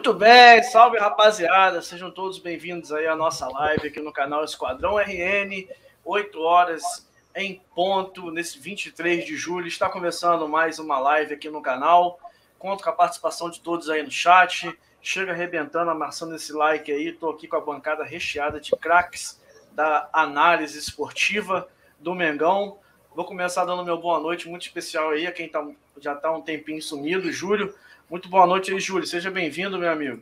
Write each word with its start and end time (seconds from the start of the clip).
Muito 0.00 0.14
bem, 0.14 0.62
salve 0.62 0.96
rapaziada, 0.96 1.82
sejam 1.82 2.10
todos 2.10 2.38
bem-vindos 2.38 2.90
aí 2.90 3.06
à 3.06 3.14
nossa 3.14 3.46
live 3.46 3.88
aqui 3.88 4.00
no 4.00 4.10
canal 4.10 4.42
Esquadrão 4.42 4.96
RN, 4.96 5.68
8 6.02 6.40
horas 6.40 7.06
em 7.36 7.60
ponto, 7.74 8.30
nesse 8.30 8.58
23 8.58 9.26
de 9.26 9.36
julho. 9.36 9.68
Está 9.68 9.90
começando 9.90 10.48
mais 10.48 10.78
uma 10.78 10.98
live 10.98 11.34
aqui 11.34 11.50
no 11.50 11.60
canal. 11.60 12.18
Conto 12.58 12.82
com 12.82 12.88
a 12.88 12.94
participação 12.94 13.50
de 13.50 13.60
todos 13.60 13.90
aí 13.90 14.02
no 14.02 14.10
chat. 14.10 14.74
Chega 15.02 15.32
arrebentando, 15.32 15.90
amassando 15.90 16.34
esse 16.34 16.50
like 16.50 16.90
aí. 16.90 17.08
Estou 17.08 17.32
aqui 17.32 17.46
com 17.46 17.56
a 17.56 17.60
bancada 17.60 18.02
recheada 18.02 18.58
de 18.58 18.70
craques 18.70 19.38
da 19.72 20.08
análise 20.14 20.78
esportiva 20.78 21.68
do 21.98 22.14
Mengão. 22.14 22.78
Vou 23.14 23.26
começar 23.26 23.66
dando 23.66 23.84
meu 23.84 23.98
boa 23.98 24.18
noite 24.18 24.48
muito 24.48 24.62
especial 24.62 25.10
aí 25.10 25.26
a 25.26 25.32
quem 25.32 25.46
tá, 25.46 25.62
já 26.00 26.14
está 26.14 26.32
um 26.32 26.40
tempinho 26.40 26.80
sumido, 26.80 27.30
Júlio. 27.30 27.74
Muito 28.10 28.28
boa 28.28 28.44
noite 28.44 28.72
aí, 28.72 28.80
Júlio. 28.80 29.06
Seja 29.06 29.30
bem-vindo, 29.30 29.78
meu 29.78 29.88
amigo. 29.88 30.18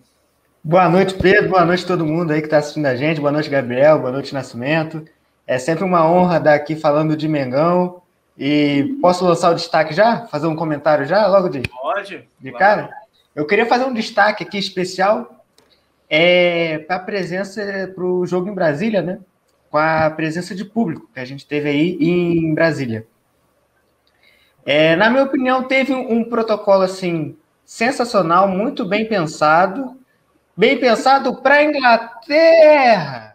Boa 0.63 0.91
noite, 0.91 1.15
Pedro. 1.15 1.49
Boa 1.49 1.65
noite 1.65 1.85
a 1.85 1.87
todo 1.87 2.05
mundo 2.05 2.33
aí 2.33 2.41
que 2.43 2.47
está 2.47 2.59
assistindo 2.59 2.85
a 2.85 2.95
gente. 2.95 3.19
Boa 3.19 3.33
noite, 3.33 3.49
Gabriel. 3.49 3.99
Boa 3.99 4.13
noite, 4.13 4.35
Nascimento. 4.35 5.07
É 5.47 5.59
sempre 5.59 5.85
uma 5.85 6.07
honra 6.07 6.37
estar 6.37 6.53
aqui 6.53 6.77
falando 6.77 7.17
de 7.17 7.27
Mengão. 7.27 8.03
E 8.37 8.95
posso 9.01 9.25
lançar 9.25 9.53
o 9.53 9.55
destaque 9.55 9.95
já? 9.95 10.27
Fazer 10.27 10.47
um 10.49 10.55
comentário 10.55 11.07
já, 11.07 11.27
logo 11.29 11.49
de, 11.49 11.63
Pode. 11.63 12.29
de 12.39 12.53
cara? 12.53 12.91
Eu 13.35 13.47
queria 13.47 13.65
fazer 13.65 13.87
um 13.87 13.95
destaque 13.95 14.45
aqui 14.45 14.59
especial 14.59 15.43
é, 16.11 16.81
para 16.81 16.97
a 16.97 17.01
presença 17.01 17.91
para 17.95 18.05
o 18.05 18.27
jogo 18.27 18.51
em 18.51 18.55
Brasília, 18.55 19.01
né? 19.01 19.19
Com 19.71 19.79
a 19.79 20.11
presença 20.11 20.55
de 20.55 20.63
público 20.67 21.09
que 21.15 21.21
a 21.21 21.25
gente 21.25 21.47
teve 21.47 21.71
aí 21.71 21.97
em 21.99 22.53
Brasília. 22.53 23.07
É, 24.67 24.95
na 24.95 25.09
minha 25.09 25.25
opinião, 25.25 25.63
teve 25.63 25.95
um 25.95 26.23
protocolo 26.23 26.83
assim 26.83 27.35
sensacional, 27.69 28.49
muito 28.49 28.83
bem 28.87 29.07
pensado, 29.07 29.95
bem 30.57 30.81
pensado 30.81 31.37
para 31.43 31.57
a 31.57 31.65
Inglaterra. 31.65 33.35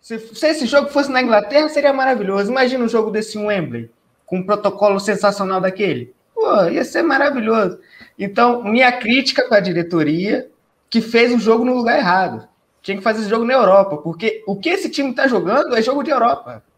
Se, 0.00 0.18
se, 0.18 0.46
esse 0.46 0.64
jogo 0.64 0.88
fosse 0.88 1.12
na 1.12 1.20
Inglaterra, 1.20 1.68
seria 1.68 1.92
maravilhoso. 1.92 2.50
Imagina 2.50 2.82
um 2.82 2.88
jogo 2.88 3.10
desse 3.10 3.36
Wembley, 3.36 3.90
com 4.24 4.38
um 4.38 4.46
protocolo 4.46 4.98
sensacional 4.98 5.60
daquele. 5.60 6.14
Pô, 6.34 6.64
ia 6.64 6.82
ser 6.82 7.02
maravilhoso. 7.02 7.78
Então, 8.18 8.64
minha 8.64 8.90
crítica 8.90 9.46
para 9.46 9.58
a 9.58 9.60
diretoria, 9.60 10.48
que 10.88 11.02
fez 11.02 11.34
o 11.34 11.38
jogo 11.38 11.62
no 11.62 11.74
lugar 11.74 11.98
errado. 11.98 12.48
Tinha 12.80 12.96
que 12.96 13.02
fazer 13.02 13.20
esse 13.20 13.28
jogo 13.28 13.44
na 13.44 13.52
Europa, 13.52 13.98
porque 13.98 14.42
o 14.46 14.56
que 14.56 14.70
esse 14.70 14.88
time 14.88 15.10
está 15.10 15.28
jogando 15.28 15.76
é 15.76 15.82
jogo 15.82 16.02
de 16.02 16.10
Europa. 16.10 16.64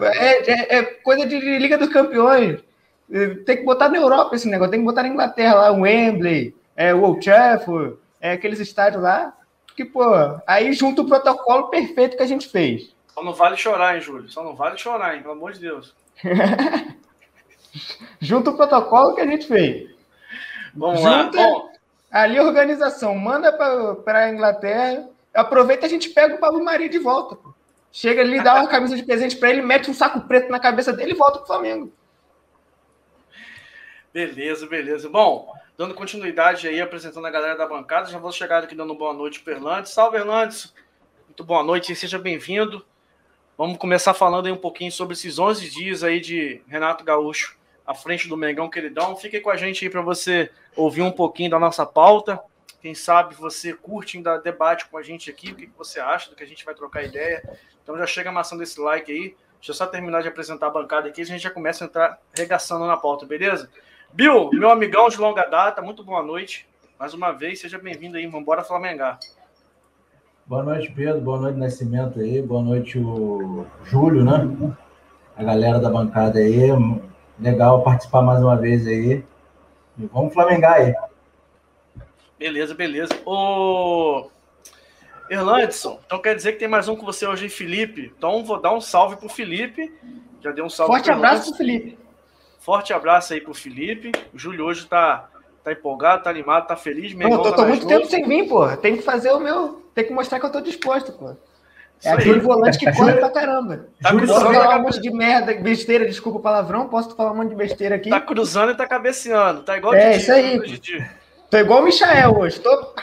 É, 0.00 0.50
é, 0.50 0.78
é, 0.78 0.82
coisa 0.82 1.24
de 1.24 1.38
Liga 1.38 1.78
dos 1.78 1.90
Campeões. 1.90 2.58
Tem 3.46 3.56
que 3.56 3.64
botar 3.64 3.88
na 3.88 3.96
Europa 3.96 4.36
esse 4.36 4.48
negócio, 4.48 4.70
tem 4.70 4.80
que 4.80 4.86
botar 4.86 5.02
na 5.02 5.08
Inglaterra 5.08 5.54
lá, 5.54 5.72
o 5.72 5.80
Wembley, 5.80 6.54
é, 6.76 6.94
o 6.94 7.02
Old 7.02 7.24
Trafford, 7.24 7.96
é, 8.20 8.32
aqueles 8.32 8.60
estádios 8.60 9.02
lá 9.02 9.32
que, 9.78 9.84
pô, 9.84 10.02
aí 10.44 10.72
junta 10.72 11.02
o 11.02 11.06
protocolo 11.06 11.68
perfeito 11.68 12.16
que 12.16 12.22
a 12.22 12.26
gente 12.26 12.48
fez. 12.48 12.92
Só 13.14 13.22
não 13.22 13.32
vale 13.32 13.56
chorar, 13.56 13.94
hein, 13.94 14.00
Júlio? 14.00 14.28
Só 14.28 14.42
não 14.42 14.56
vale 14.56 14.76
chorar, 14.76 15.14
hein? 15.14 15.22
Pelo 15.22 15.34
amor 15.34 15.52
de 15.52 15.60
Deus. 15.60 15.94
junta 18.20 18.50
o 18.50 18.56
protocolo 18.56 19.14
que 19.14 19.20
a 19.20 19.26
gente 19.26 19.46
fez. 19.46 19.88
Vamos 20.74 21.00
junta 21.00 21.08
lá. 21.12 21.30
Bom. 21.30 21.70
Ali 22.10 22.38
a 22.38 22.42
organização, 22.42 23.14
manda 23.14 23.52
para 23.52 24.18
a 24.18 24.30
Inglaterra, 24.30 25.08
aproveita 25.32 25.86
a 25.86 25.88
gente 25.88 26.10
pega 26.10 26.34
o 26.34 26.40
Pablo 26.40 26.64
Maria 26.64 26.88
de 26.88 26.98
volta. 26.98 27.36
Pô. 27.36 27.54
Chega 27.92 28.22
ali, 28.22 28.42
dá 28.42 28.56
uma 28.56 28.68
camisa 28.68 28.96
de 28.96 29.04
presente 29.04 29.36
para 29.36 29.50
ele, 29.50 29.62
mete 29.62 29.88
um 29.88 29.94
saco 29.94 30.22
preto 30.22 30.50
na 30.50 30.58
cabeça 30.58 30.92
dele 30.92 31.12
e 31.12 31.16
volta 31.16 31.38
pro 31.38 31.46
Flamengo. 31.46 31.92
Beleza, 34.18 34.66
beleza. 34.66 35.08
Bom, 35.08 35.54
dando 35.76 35.94
continuidade 35.94 36.66
aí, 36.66 36.80
apresentando 36.80 37.24
a 37.24 37.30
galera 37.30 37.56
da 37.56 37.64
bancada. 37.64 38.10
Já 38.10 38.18
vou 38.18 38.32
chegar 38.32 38.64
aqui 38.64 38.74
dando 38.74 38.92
boa 38.92 39.14
noite 39.14 39.38
para 39.38 39.52
Erlandes. 39.52 39.92
Salve, 39.92 40.16
Erlandes! 40.16 40.74
Muito 41.28 41.44
boa 41.44 41.62
noite, 41.62 41.94
seja 41.94 42.18
bem-vindo. 42.18 42.84
Vamos 43.56 43.78
começar 43.78 44.14
falando 44.14 44.46
aí 44.46 44.52
um 44.52 44.56
pouquinho 44.56 44.90
sobre 44.90 45.14
esses 45.14 45.38
11 45.38 45.70
dias 45.70 46.02
aí 46.02 46.18
de 46.18 46.60
Renato 46.66 47.04
Gaúcho 47.04 47.56
à 47.86 47.94
frente 47.94 48.26
do 48.26 48.36
Mengão 48.36 48.68
Queridão. 48.68 49.14
Fique 49.14 49.38
com 49.38 49.50
a 49.50 49.56
gente 49.56 49.84
aí 49.84 49.88
para 49.88 50.02
você 50.02 50.50
ouvir 50.74 51.02
um 51.02 51.12
pouquinho 51.12 51.50
da 51.50 51.58
nossa 51.60 51.86
pauta. 51.86 52.40
Quem 52.82 52.96
sabe 52.96 53.36
você 53.36 53.72
curte 53.72 54.16
ainda 54.16 54.36
debate 54.38 54.86
com 54.86 54.98
a 54.98 55.02
gente 55.04 55.30
aqui, 55.30 55.52
o 55.52 55.54
que 55.54 55.70
você 55.78 56.00
acha 56.00 56.28
do 56.28 56.34
que 56.34 56.42
a 56.42 56.46
gente 56.48 56.64
vai 56.64 56.74
trocar 56.74 57.04
ideia. 57.04 57.56
Então 57.84 57.96
já 57.96 58.04
chega 58.04 58.30
amassando 58.30 58.64
esse 58.64 58.80
like 58.80 59.12
aí. 59.12 59.36
Deixa 59.58 59.70
eu 59.70 59.74
só 59.74 59.86
terminar 59.86 60.22
de 60.22 60.28
apresentar 60.28 60.66
a 60.66 60.70
bancada 60.70 61.08
aqui, 61.08 61.22
a 61.22 61.24
gente 61.24 61.40
já 61.40 61.50
começa 61.50 61.84
a 61.84 61.86
entrar 61.86 62.20
regaçando 62.36 62.84
na 62.84 62.96
pauta, 62.96 63.24
beleza? 63.24 63.70
Bill, 64.12 64.50
meu 64.52 64.70
amigão 64.70 65.08
de 65.08 65.16
longa 65.18 65.44
data, 65.44 65.82
muito 65.82 66.02
boa 66.02 66.22
noite. 66.22 66.66
Mais 66.98 67.14
uma 67.14 67.30
vez, 67.30 67.60
seja 67.60 67.78
bem-vindo 67.78 68.16
aí. 68.16 68.26
Vambora 68.26 68.64
Flamengar. 68.64 69.18
Boa 70.46 70.62
noite, 70.62 70.90
Pedro. 70.90 71.20
Boa 71.20 71.38
noite, 71.38 71.58
Nascimento 71.58 72.18
aí. 72.18 72.42
Boa 72.42 72.62
noite, 72.62 72.98
o 72.98 73.66
Júlio, 73.84 74.24
né? 74.24 74.74
A 75.36 75.44
galera 75.44 75.78
da 75.78 75.90
bancada 75.90 76.38
aí. 76.38 76.68
Legal 77.38 77.82
participar 77.84 78.22
mais 78.22 78.42
uma 78.42 78.56
vez 78.56 78.86
aí. 78.86 79.22
E 79.98 80.06
vamos 80.06 80.32
Flamengar 80.32 80.74
aí. 80.74 80.94
Beleza, 82.38 82.74
beleza. 82.74 83.12
Ô. 83.24 84.30
Erlandson, 85.30 86.00
então 86.06 86.18
quer 86.20 86.34
dizer 86.34 86.52
que 86.52 86.58
tem 86.58 86.68
mais 86.68 86.88
um 86.88 86.96
com 86.96 87.04
você 87.04 87.26
hoje, 87.26 87.50
Felipe. 87.50 88.12
Então 88.16 88.42
vou 88.42 88.60
dar 88.60 88.72
um 88.72 88.80
salve 88.80 89.16
pro 89.16 89.28
Felipe. 89.28 89.92
Já 90.40 90.50
deu 90.50 90.64
um 90.64 90.70
salve 90.70 90.92
Forte 90.92 91.10
abraço 91.10 91.50
pro 91.50 91.58
Felipe. 91.58 91.98
Forte 92.68 92.92
abraço 92.92 93.32
aí 93.32 93.40
pro 93.40 93.54
Felipe. 93.54 94.12
O 94.34 94.38
Júlio 94.38 94.66
hoje 94.66 94.84
tá, 94.84 95.30
tá 95.64 95.72
empolgado, 95.72 96.22
tá 96.22 96.28
animado, 96.28 96.66
tá 96.66 96.76
feliz. 96.76 97.14
Não, 97.14 97.30
eu 97.30 97.38
tô, 97.38 97.52
tô 97.52 97.64
muito 97.64 97.86
tempo 97.86 98.04
sem 98.04 98.28
vir, 98.28 98.46
pô. 98.46 98.68
Tem 98.76 98.94
que 98.94 99.02
fazer 99.02 99.30
o 99.30 99.40
meu. 99.40 99.90
Tem 99.94 100.04
que 100.04 100.12
mostrar 100.12 100.38
que 100.38 100.44
eu 100.44 100.52
tô 100.52 100.60
disposto, 100.60 101.12
pô. 101.12 101.34
É 102.04 102.10
aquele 102.10 102.40
volante 102.40 102.76
que 102.76 102.92
corre 102.92 103.14
pra 103.14 103.30
caramba. 103.30 103.86
Tá 104.02 104.10
Júlio, 104.10 104.28
posso 104.28 104.44
falar 104.44 104.76
um 104.76 104.82
monte 104.82 105.00
de 105.00 105.10
merda, 105.10 105.54
besteira, 105.54 106.04
desculpa 106.04 106.40
o 106.40 106.42
palavrão, 106.42 106.90
posso 106.90 107.16
falar 107.16 107.32
um 107.32 107.36
monte 107.36 107.48
de 107.48 107.54
besteira 107.54 107.94
aqui? 107.94 108.10
Tá 108.10 108.20
cruzando 108.20 108.72
e 108.72 108.76
tá 108.76 108.86
cabeceando, 108.86 109.62
tá 109.62 109.78
igual 109.78 109.94
É, 109.94 110.10
Didi, 110.10 110.20
isso 110.20 110.32
aí. 110.32 111.06
Tô 111.50 111.56
igual 111.56 111.80
o 111.80 111.84
Michael 111.86 112.38
hoje, 112.38 112.60
tô... 112.60 112.94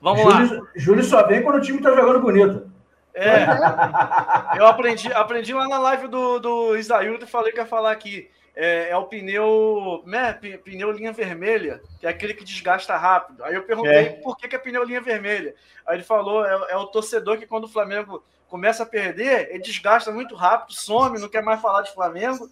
Vamos 0.00 0.22
Júlio, 0.22 0.60
lá. 0.60 0.66
Júlio 0.74 1.04
só 1.04 1.26
vem 1.26 1.42
quando 1.42 1.56
o 1.56 1.60
time 1.60 1.82
tá 1.82 1.94
jogando 1.94 2.22
bonito. 2.22 2.74
É. 3.16 4.58
Eu 4.58 4.66
aprendi, 4.66 5.10
aprendi 5.10 5.54
lá 5.54 5.66
na 5.66 5.78
live 5.78 6.06
do, 6.06 6.38
do 6.38 6.76
Isaildo 6.76 7.24
e 7.24 7.28
falei 7.28 7.50
que 7.50 7.58
ia 7.58 7.66
falar 7.66 7.90
aqui. 7.90 8.30
É, 8.54 8.88
é, 8.90 8.96
o 8.96 9.04
pneu, 9.04 10.02
né, 10.06 10.32
pneu 10.32 10.90
linha 10.90 11.12
vermelha, 11.12 11.82
que 12.00 12.06
é 12.06 12.10
aquele 12.10 12.32
que 12.32 12.44
desgasta 12.44 12.96
rápido. 12.96 13.44
Aí 13.44 13.54
eu 13.54 13.62
perguntei 13.64 13.92
é. 13.92 14.12
por 14.22 14.36
que, 14.36 14.48
que 14.48 14.56
é 14.56 14.58
pneu 14.58 14.84
linha 14.84 15.00
vermelha. 15.00 15.54
Aí 15.86 15.96
ele 15.96 16.04
falou: 16.04 16.44
é, 16.44 16.72
é, 16.72 16.76
o 16.76 16.86
torcedor 16.86 17.38
que 17.38 17.46
quando 17.46 17.64
o 17.64 17.68
Flamengo 17.68 18.22
começa 18.48 18.82
a 18.82 18.86
perder, 18.86 19.50
ele 19.50 19.62
desgasta 19.62 20.10
muito 20.10 20.34
rápido, 20.34 20.72
some, 20.74 21.18
não 21.18 21.28
quer 21.28 21.42
mais 21.42 21.60
falar 21.60 21.82
de 21.82 21.92
Flamengo. 21.92 22.50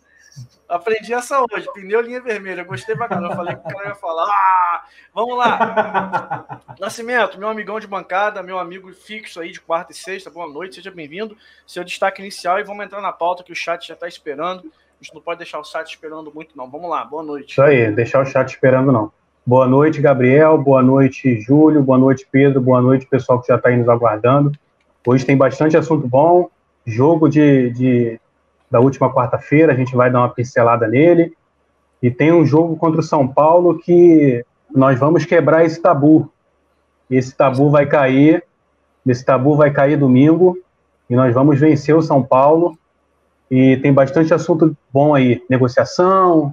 Aprendi 0.69 1.13
essa 1.13 1.41
hoje, 1.41 1.67
pneu 1.73 2.01
linha 2.01 2.21
vermelha. 2.21 2.65
Gostei 2.65 2.97
pra 2.97 3.09
caramba. 3.09 3.37
Falei 3.37 3.55
que 3.55 3.61
o 3.61 3.77
cara 3.77 3.89
ia 3.89 3.95
falar. 3.95 4.27
Ah, 4.27 4.85
vamos 5.15 5.37
lá. 5.37 6.61
Nascimento, 6.81 7.39
meu 7.39 7.49
amigão 7.49 7.79
de 7.79 7.87
bancada, 7.87 8.43
meu 8.43 8.59
amigo 8.59 8.93
fixo 8.93 9.41
aí 9.41 9.53
de 9.53 9.61
quarta 9.61 9.93
e 9.93 9.95
sexta. 9.95 10.31
Boa 10.31 10.49
noite, 10.49 10.77
seja 10.77 10.91
bem-vindo. 10.91 11.37
Seu 11.67 11.85
destaque 11.85 12.23
inicial 12.23 12.59
e 12.59 12.65
vamos 12.65 12.85
entrar 12.85 13.01
na 13.01 13.13
pauta 13.13 13.45
que 13.45 13.53
o 13.53 13.57
chat 13.57 13.87
já 13.87 13.95
está 13.95 14.09
esperando. 14.09 14.61
A 14.61 15.05
gente 15.05 15.15
não 15.15 15.21
pode 15.21 15.39
deixar 15.39 15.59
o 15.59 15.65
chat 15.65 15.89
esperando 15.89 16.33
muito, 16.35 16.57
não. 16.57 16.71
Vamos 16.71 16.89
lá, 16.89 17.05
boa 17.05 17.23
noite. 17.23 17.51
Isso 17.53 17.63
aí, 17.63 17.93
deixar 17.93 18.23
o 18.23 18.27
chat 18.27 18.49
esperando, 18.49 18.91
não. 18.91 19.13
Boa 19.47 19.67
noite, 19.67 20.01
Gabriel. 20.01 20.57
Boa 20.57 20.83
noite, 20.83 21.41
Júlio. 21.43 21.83
Boa 21.83 21.99
noite, 21.99 22.27
Pedro. 22.31 22.61
Boa 22.61 22.81
noite, 22.81 23.07
pessoal 23.07 23.41
que 23.41 23.49
já 23.49 23.57
está 23.57 23.69
aí 23.69 23.77
nos 23.77 23.89
aguardando. 23.89 24.51
Hoje 25.07 25.27
tem 25.27 25.37
bastante 25.37 25.77
assunto 25.77 26.09
bom. 26.09 26.49
Jogo 26.87 27.29
de, 27.29 27.71
de 27.71 28.21
da 28.75 28.81
última 28.81 29.09
quarta-feira, 29.09 29.73
a 29.73 29.77
gente 29.77 29.95
vai 29.95 30.11
dar 30.11 30.19
uma 30.19 30.29
pincelada 30.29 30.89
nele. 30.89 31.33
E 32.03 32.11
tem 32.11 32.33
um 32.33 32.45
jogo 32.45 32.77
contra 32.77 32.99
o 32.99 33.05
São 33.05 33.27
Paulo 33.29 33.79
que 33.79 34.45
nós 34.75 34.99
vamos 34.99 35.25
quebrar 35.25 35.65
esse 35.65 35.81
tabu. 35.81 36.29
Esse 37.09 37.37
tabu 37.37 37.71
vai 37.71 37.87
cair, 37.87 38.43
esse 39.07 39.25
tabu 39.25 39.55
vai 39.55 39.71
cair 39.71 39.97
domingo 39.97 40.59
e 41.09 41.15
nós 41.15 41.33
vamos 41.33 41.61
vencer 41.61 41.95
o 41.95 42.03
São 42.03 42.21
Paulo. 42.21 42.77
E 43.49 43.77
tem 43.77 43.93
bastante 43.93 44.35
assunto 44.35 44.77
bom 44.93 45.15
aí, 45.15 45.41
negociação, 45.49 46.53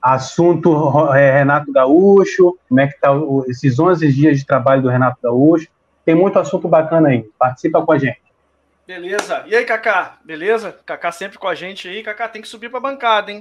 assunto 0.00 1.12
é, 1.12 1.40
Renato 1.40 1.70
Gaúcho, 1.70 2.56
como 2.70 2.80
é 2.80 2.86
que 2.86 2.98
tá 2.98 3.10
esses 3.48 3.78
11 3.78 4.10
dias 4.10 4.38
de 4.38 4.46
trabalho 4.46 4.80
do 4.80 4.88
Renato 4.88 5.18
Gaúcho. 5.22 5.68
Tem 6.06 6.14
muito 6.14 6.38
assunto 6.38 6.66
bacana 6.68 7.10
aí. 7.10 7.28
Participa 7.38 7.84
com 7.84 7.92
a 7.92 7.98
gente. 7.98 8.22
Beleza. 8.86 9.44
E 9.46 9.54
aí, 9.54 9.64
Kaká? 9.64 10.18
Beleza? 10.24 10.78
Kaká 10.84 11.12
sempre 11.12 11.38
com 11.38 11.48
a 11.48 11.54
gente 11.54 11.88
aí. 11.88 12.02
Kaká 12.02 12.28
tem 12.28 12.42
que 12.42 12.48
subir 12.48 12.68
para 12.68 12.78
a 12.78 12.82
bancada, 12.82 13.30
hein? 13.30 13.40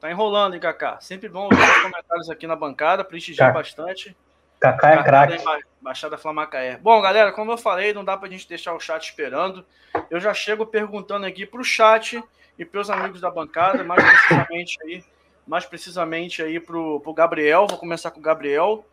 Tá 0.00 0.10
enrolando, 0.10 0.54
hein, 0.54 0.60
Kaká? 0.60 0.98
Sempre 1.00 1.28
bom 1.28 1.48
ver 1.48 1.60
os 1.60 1.82
comentários 1.82 2.30
aqui 2.30 2.46
na 2.46 2.56
bancada, 2.56 3.04
prestigiar 3.04 3.52
bastante. 3.52 4.16
Kaká 4.58 4.92
é 4.92 5.02
craque. 5.02 5.44
Baixada 5.80 6.18
Flamacaé. 6.18 6.76
Bom, 6.76 7.00
galera, 7.00 7.32
como 7.32 7.50
eu 7.50 7.58
falei, 7.58 7.94
não 7.94 8.04
dá 8.04 8.16
pra 8.16 8.28
gente 8.28 8.48
deixar 8.48 8.74
o 8.74 8.80
chat 8.80 9.02
esperando. 9.04 9.64
Eu 10.10 10.20
já 10.20 10.34
chego 10.34 10.66
perguntando 10.66 11.24
aqui 11.26 11.46
pro 11.46 11.64
chat 11.64 12.22
e 12.58 12.64
pros 12.64 12.90
amigos 12.90 13.20
da 13.20 13.30
bancada, 13.30 13.82
mais 13.82 14.04
precisamente 14.04 14.78
aí, 14.82 15.04
mais 15.46 15.64
precisamente 15.64 16.42
aí 16.42 16.60
pro, 16.60 17.00
pro 17.00 17.14
Gabriel. 17.14 17.66
Vou 17.66 17.78
começar 17.78 18.10
com 18.10 18.20
o 18.20 18.22
Gabriel. 18.22 18.84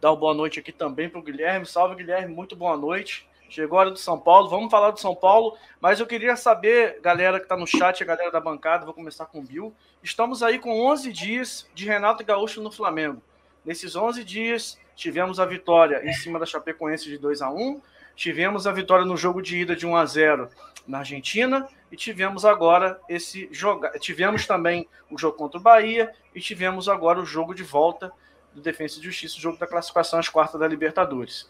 dar 0.00 0.10
uma 0.10 0.16
boa 0.16 0.34
noite 0.34 0.60
aqui 0.60 0.70
também 0.70 1.08
para 1.08 1.18
o 1.18 1.22
Guilherme. 1.22 1.66
Salve, 1.66 1.96
Guilherme, 1.96 2.32
muito 2.32 2.54
boa 2.54 2.76
noite. 2.76 3.28
Chegou 3.54 3.78
a 3.78 3.82
hora 3.82 3.90
do 3.92 3.98
São 3.98 4.18
Paulo, 4.18 4.48
vamos 4.48 4.68
falar 4.68 4.90
do 4.90 4.98
São 4.98 5.14
Paulo, 5.14 5.56
mas 5.80 6.00
eu 6.00 6.06
queria 6.06 6.34
saber, 6.34 6.98
galera 7.00 7.38
que 7.38 7.44
está 7.44 7.56
no 7.56 7.68
chat, 7.68 8.02
a 8.02 8.06
galera 8.06 8.28
da 8.32 8.40
bancada, 8.40 8.84
vou 8.84 8.92
começar 8.92 9.26
com 9.26 9.38
o 9.38 9.42
Bill. 9.42 9.72
Estamos 10.02 10.42
aí 10.42 10.58
com 10.58 10.84
11 10.90 11.12
dias 11.12 11.70
de 11.72 11.86
Renato 11.86 12.24
Gaúcho 12.24 12.60
no 12.60 12.72
Flamengo. 12.72 13.22
Nesses 13.64 13.94
11 13.94 14.24
dias, 14.24 14.76
tivemos 14.96 15.38
a 15.38 15.46
vitória 15.46 16.02
em 16.04 16.12
cima 16.12 16.36
da 16.40 16.44
Chapecoense 16.44 17.04
de 17.04 17.16
2 17.16 17.42
a 17.42 17.50
1 17.50 17.80
tivemos 18.16 18.66
a 18.66 18.72
vitória 18.72 19.04
no 19.04 19.16
jogo 19.16 19.42
de 19.42 19.58
ida 19.58 19.74
de 19.74 19.86
1 19.86 19.96
a 19.96 20.06
0 20.06 20.48
na 20.86 20.98
Argentina 20.98 21.68
e 21.90 21.96
tivemos 21.96 22.44
agora 22.44 23.00
esse 23.08 23.48
jogo. 23.50 23.88
Tivemos 23.98 24.46
também 24.46 24.88
o 25.10 25.18
jogo 25.18 25.36
contra 25.36 25.58
o 25.58 25.62
Bahia 25.62 26.12
e 26.34 26.40
tivemos 26.40 26.88
agora 26.88 27.20
o 27.20 27.26
jogo 27.26 27.54
de 27.54 27.62
volta 27.62 28.12
do 28.52 28.60
Defensa 28.60 28.98
e 28.98 29.02
Justiça, 29.02 29.36
o 29.36 29.40
jogo 29.40 29.58
da 29.58 29.66
classificação 29.66 30.18
às 30.18 30.28
quartas 30.28 30.60
da 30.60 30.68
Libertadores. 30.68 31.48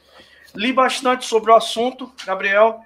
Li 0.55 0.73
bastante 0.73 1.25
sobre 1.25 1.51
o 1.51 1.55
assunto, 1.55 2.12
Gabriel, 2.25 2.81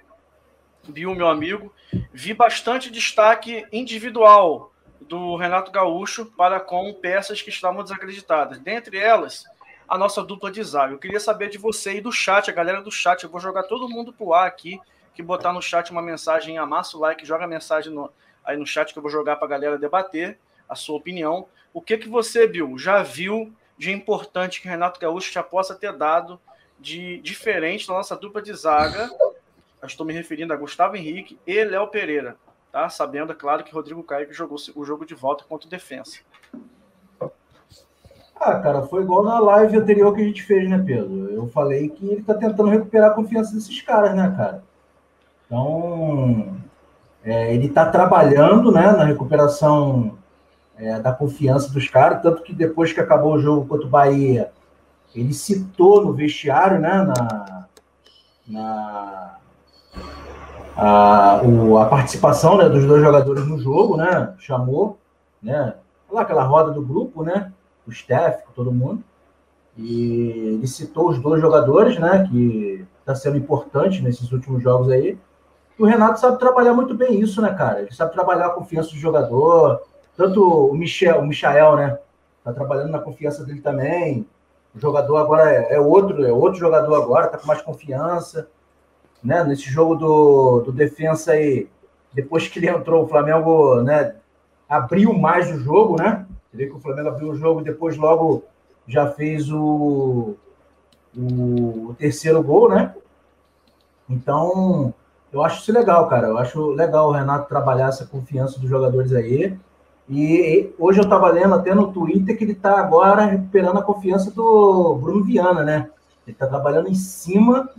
viu 0.83 1.13
meu 1.13 1.27
amigo, 1.27 1.71
vi 2.11 2.33
bastante 2.33 2.89
destaque 2.89 3.63
individual 3.71 4.73
do 4.99 5.35
Renato 5.35 5.71
Gaúcho 5.71 6.25
para 6.25 6.59
com 6.59 6.91
peças 6.93 7.43
que 7.43 7.51
estavam 7.51 7.83
desacreditadas. 7.83 8.57
Dentre 8.57 8.97
elas, 8.97 9.45
a 9.87 9.99
nossa 9.99 10.23
dupla 10.23 10.51
de 10.51 10.63
zaga. 10.63 10.93
Eu 10.93 10.97
queria 10.97 11.19
saber 11.19 11.49
de 11.49 11.59
você 11.59 11.97
e 11.97 12.01
do 12.01 12.11
chat, 12.11 12.49
a 12.49 12.53
galera 12.53 12.81
do 12.81 12.91
chat. 12.91 13.23
Eu 13.23 13.29
vou 13.29 13.39
jogar 13.39 13.63
todo 13.63 13.87
mundo 13.87 14.11
pro 14.11 14.33
ar 14.33 14.47
aqui, 14.47 14.79
que 15.13 15.21
botar 15.21 15.53
no 15.53 15.61
chat 15.61 15.91
uma 15.91 16.01
mensagem, 16.01 16.57
amassa 16.57 16.97
o 16.97 16.99
like, 16.99 17.23
joga 17.23 17.45
a 17.45 17.47
mensagem 17.47 17.93
no, 17.93 18.11
aí 18.43 18.57
no 18.57 18.65
chat 18.65 18.91
que 18.91 18.97
eu 18.97 19.03
vou 19.03 19.11
jogar 19.11 19.35
para 19.35 19.45
a 19.45 19.49
galera 19.49 19.77
debater 19.77 20.39
a 20.67 20.73
sua 20.73 20.97
opinião. 20.97 21.47
O 21.71 21.81
que 21.81 21.99
que 21.99 22.09
você, 22.09 22.47
Bill, 22.47 22.79
já 22.79 23.03
viu 23.03 23.53
de 23.77 23.91
importante 23.91 24.59
que 24.59 24.67
Renato 24.67 24.99
Gaúcho 24.99 25.31
já 25.31 25.43
possa 25.43 25.75
ter 25.75 25.93
dado 25.93 26.39
de 26.79 27.19
diferente 27.19 27.87
na 27.87 27.95
nossa 27.95 28.15
dupla 28.15 28.41
de 28.41 28.53
zaga? 28.53 29.09
Eu 29.81 29.87
estou 29.87 30.05
me 30.05 30.13
referindo 30.13 30.53
a 30.53 30.57
Gustavo 30.57 30.95
Henrique 30.95 31.39
e 31.45 31.63
Léo 31.63 31.87
Pereira, 31.87 32.35
tá? 32.71 32.89
Sabendo, 32.89 33.31
é 33.31 33.35
claro, 33.35 33.63
que 33.63 33.73
Rodrigo 33.73 34.03
Caio 34.03 34.31
jogou 34.33 34.57
o 34.75 34.85
jogo 34.85 35.05
de 35.05 35.15
volta 35.15 35.43
contra 35.47 35.67
o 35.67 35.69
Defensa. 35.69 36.19
Ah, 38.39 38.57
cara, 38.59 38.83
foi 38.83 39.03
igual 39.03 39.23
na 39.23 39.37
live 39.39 39.77
anterior 39.77 40.15
que 40.15 40.21
a 40.21 40.25
gente 40.25 40.43
fez, 40.43 40.69
né, 40.69 40.81
Pedro? 40.85 41.29
Eu 41.29 41.47
falei 41.47 41.89
que 41.89 42.05
ele 42.09 42.23
tá 42.23 42.33
tentando 42.33 42.69
recuperar 42.69 43.11
a 43.11 43.13
confiança 43.13 43.53
desses 43.53 43.81
caras, 43.81 44.15
né, 44.15 44.33
cara? 44.35 44.63
Então, 45.45 46.55
é, 47.23 47.53
ele 47.53 47.67
tá 47.67 47.89
trabalhando, 47.89 48.71
né, 48.71 48.91
na 48.91 49.03
recuperação 49.03 50.17
é, 50.77 50.99
da 50.99 51.11
confiança 51.11 51.71
dos 51.71 51.89
caras, 51.89 52.21
tanto 52.21 52.41
que 52.41 52.53
depois 52.53 52.93
que 52.93 53.01
acabou 53.01 53.33
o 53.33 53.39
jogo 53.39 53.67
contra 53.67 53.85
o 53.85 53.89
Bahia, 53.89 54.51
ele 55.13 55.33
citou 55.33 56.05
no 56.05 56.13
vestiário, 56.13 56.79
né, 56.79 57.03
na, 57.03 57.67
na 58.47 59.35
a, 60.75 61.41
o, 61.43 61.77
a 61.77 61.85
participação 61.87 62.57
né, 62.57 62.69
dos 62.69 62.85
dois 62.85 63.01
jogadores 63.01 63.45
no 63.47 63.59
jogo, 63.59 63.97
né, 63.97 64.33
chamou, 64.39 64.97
né, 65.41 65.75
lá 66.09 66.21
aquela 66.21 66.43
roda 66.43 66.71
do 66.71 66.81
grupo, 66.81 67.23
né, 67.23 67.51
o 67.87 67.91
Steph, 67.91 68.41
todo 68.55 68.71
mundo. 68.71 69.03
E 69.77 70.55
ele 70.55 70.67
citou 70.67 71.09
os 71.09 71.19
dois 71.19 71.41
jogadores, 71.41 71.97
né, 71.99 72.27
que 72.29 72.85
está 72.99 73.15
sendo 73.15 73.37
importante 73.37 74.01
nesses 74.01 74.31
últimos 74.31 74.61
jogos 74.61 74.89
aí. 74.89 75.17
E 75.77 75.83
o 75.83 75.85
Renato 75.85 76.19
sabe 76.19 76.37
trabalhar 76.37 76.73
muito 76.73 76.93
bem 76.93 77.19
isso, 77.19 77.41
né, 77.41 77.53
cara? 77.53 77.81
Ele 77.81 77.93
sabe 77.93 78.11
trabalhar 78.11 78.47
a 78.47 78.51
confiança 78.51 78.89
do 78.89 78.97
jogador. 78.97 79.81
Tanto 80.15 80.43
o 80.43 80.75
Michel, 80.75 81.19
o 81.19 81.25
Michael, 81.25 81.75
né, 81.77 81.99
tá 82.43 82.51
trabalhando 82.51 82.91
na 82.91 82.99
confiança 82.99 83.45
dele 83.45 83.61
também. 83.61 84.27
O 84.75 84.79
jogador 84.79 85.17
agora 85.17 85.51
é, 85.51 85.75
é 85.75 85.79
outro, 85.79 86.25
é 86.25 86.31
outro 86.31 86.59
jogador 86.59 86.95
agora, 86.95 87.27
tá 87.27 87.37
com 87.37 87.47
mais 87.47 87.61
confiança, 87.61 88.47
né? 89.23 89.43
Nesse 89.43 89.69
jogo 89.69 89.95
do, 89.95 90.61
do 90.61 90.71
defensa 90.71 91.31
aí, 91.31 91.67
depois 92.13 92.47
que 92.47 92.59
ele 92.59 92.69
entrou, 92.69 93.03
o 93.03 93.07
Flamengo, 93.07 93.81
né, 93.81 94.15
abriu 94.67 95.13
mais 95.13 95.49
o 95.51 95.59
jogo, 95.59 95.97
né? 95.97 96.25
Você 96.49 96.57
vê 96.57 96.67
que 96.67 96.75
o 96.75 96.79
Flamengo 96.79 97.09
abriu 97.09 97.29
o 97.29 97.35
jogo 97.35 97.61
depois 97.61 97.97
logo 97.97 98.43
já 98.87 99.11
fez 99.11 99.51
o, 99.51 100.35
o, 101.15 101.95
terceiro 101.97 102.41
gol, 102.41 102.69
né? 102.69 102.95
Então, 104.09 104.93
eu 105.31 105.43
acho 105.43 105.61
isso 105.61 105.71
legal, 105.71 106.07
cara. 106.07 106.27
Eu 106.27 106.37
acho 106.39 106.71
legal 106.71 107.09
o 107.09 107.11
Renato 107.11 107.47
trabalhar 107.47 107.89
essa 107.89 108.07
confiança 108.07 108.59
dos 108.59 108.69
jogadores 108.69 109.13
aí. 109.13 109.57
E 110.09 110.73
hoje 110.79 110.99
eu 110.99 111.03
estava 111.03 111.29
lendo 111.29 111.53
até 111.53 111.73
no 111.75 111.91
Twitter 111.91 112.35
que 112.35 112.43
ele 112.43 112.53
está 112.53 112.79
agora 112.79 113.25
recuperando 113.25 113.77
a 113.77 113.83
confiança 113.83 114.31
do 114.31 114.95
Bruno 114.95 115.23
Viana, 115.23 115.63
né? 115.63 115.89
Ele 116.25 116.33
está 116.33 116.47
trabalhando 116.47 116.89
em 116.89 116.95
cima 116.95 117.69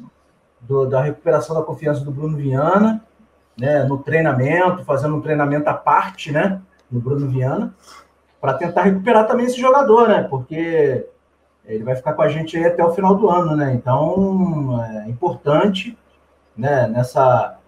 do, 0.60 0.86
da 0.86 1.02
recuperação 1.02 1.56
da 1.56 1.62
confiança 1.62 2.04
do 2.04 2.12
Bruno 2.12 2.36
Viana, 2.36 3.04
né? 3.58 3.82
No 3.84 3.98
treinamento, 3.98 4.84
fazendo 4.84 5.16
um 5.16 5.20
treinamento 5.20 5.68
à 5.68 5.74
parte, 5.74 6.30
né? 6.30 6.60
Do 6.88 7.00
Bruno 7.00 7.28
Viana 7.28 7.74
para 8.40 8.54
tentar 8.54 8.82
recuperar 8.82 9.26
também 9.26 9.46
esse 9.46 9.60
jogador, 9.60 10.08
né? 10.08 10.22
Porque 10.22 11.06
ele 11.64 11.84
vai 11.84 11.94
ficar 11.94 12.14
com 12.14 12.22
a 12.22 12.28
gente 12.28 12.56
aí 12.56 12.64
até 12.64 12.82
o 12.82 12.92
final 12.92 13.14
do 13.14 13.28
ano, 13.28 13.54
né? 13.54 13.74
Então 13.74 14.82
é 14.84 15.08
importante, 15.08 15.96
né? 16.56 16.86
Nessa, 16.86 17.58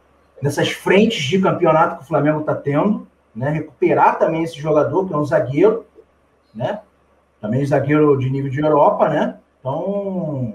nessas 0.41 0.70
frentes 0.70 1.25
de 1.25 1.41
campeonato 1.41 1.99
que 1.99 2.05
o 2.05 2.06
Flamengo 2.06 2.41
está 2.41 2.55
tendo, 2.55 3.06
né? 3.34 3.50
Recuperar 3.50 4.19
também 4.19 4.43
esse 4.43 4.58
jogador 4.58 5.06
que 5.06 5.14
é 5.14 5.17
um 5.17 5.25
zagueiro, 5.25 5.87
né? 6.55 6.81
Também 7.40 7.64
zagueiro 7.64 8.19
de 8.19 8.31
nível 8.31 8.50
de 8.50 8.61
Europa, 8.61 9.08
né? 9.08 9.38
Então 9.61 10.55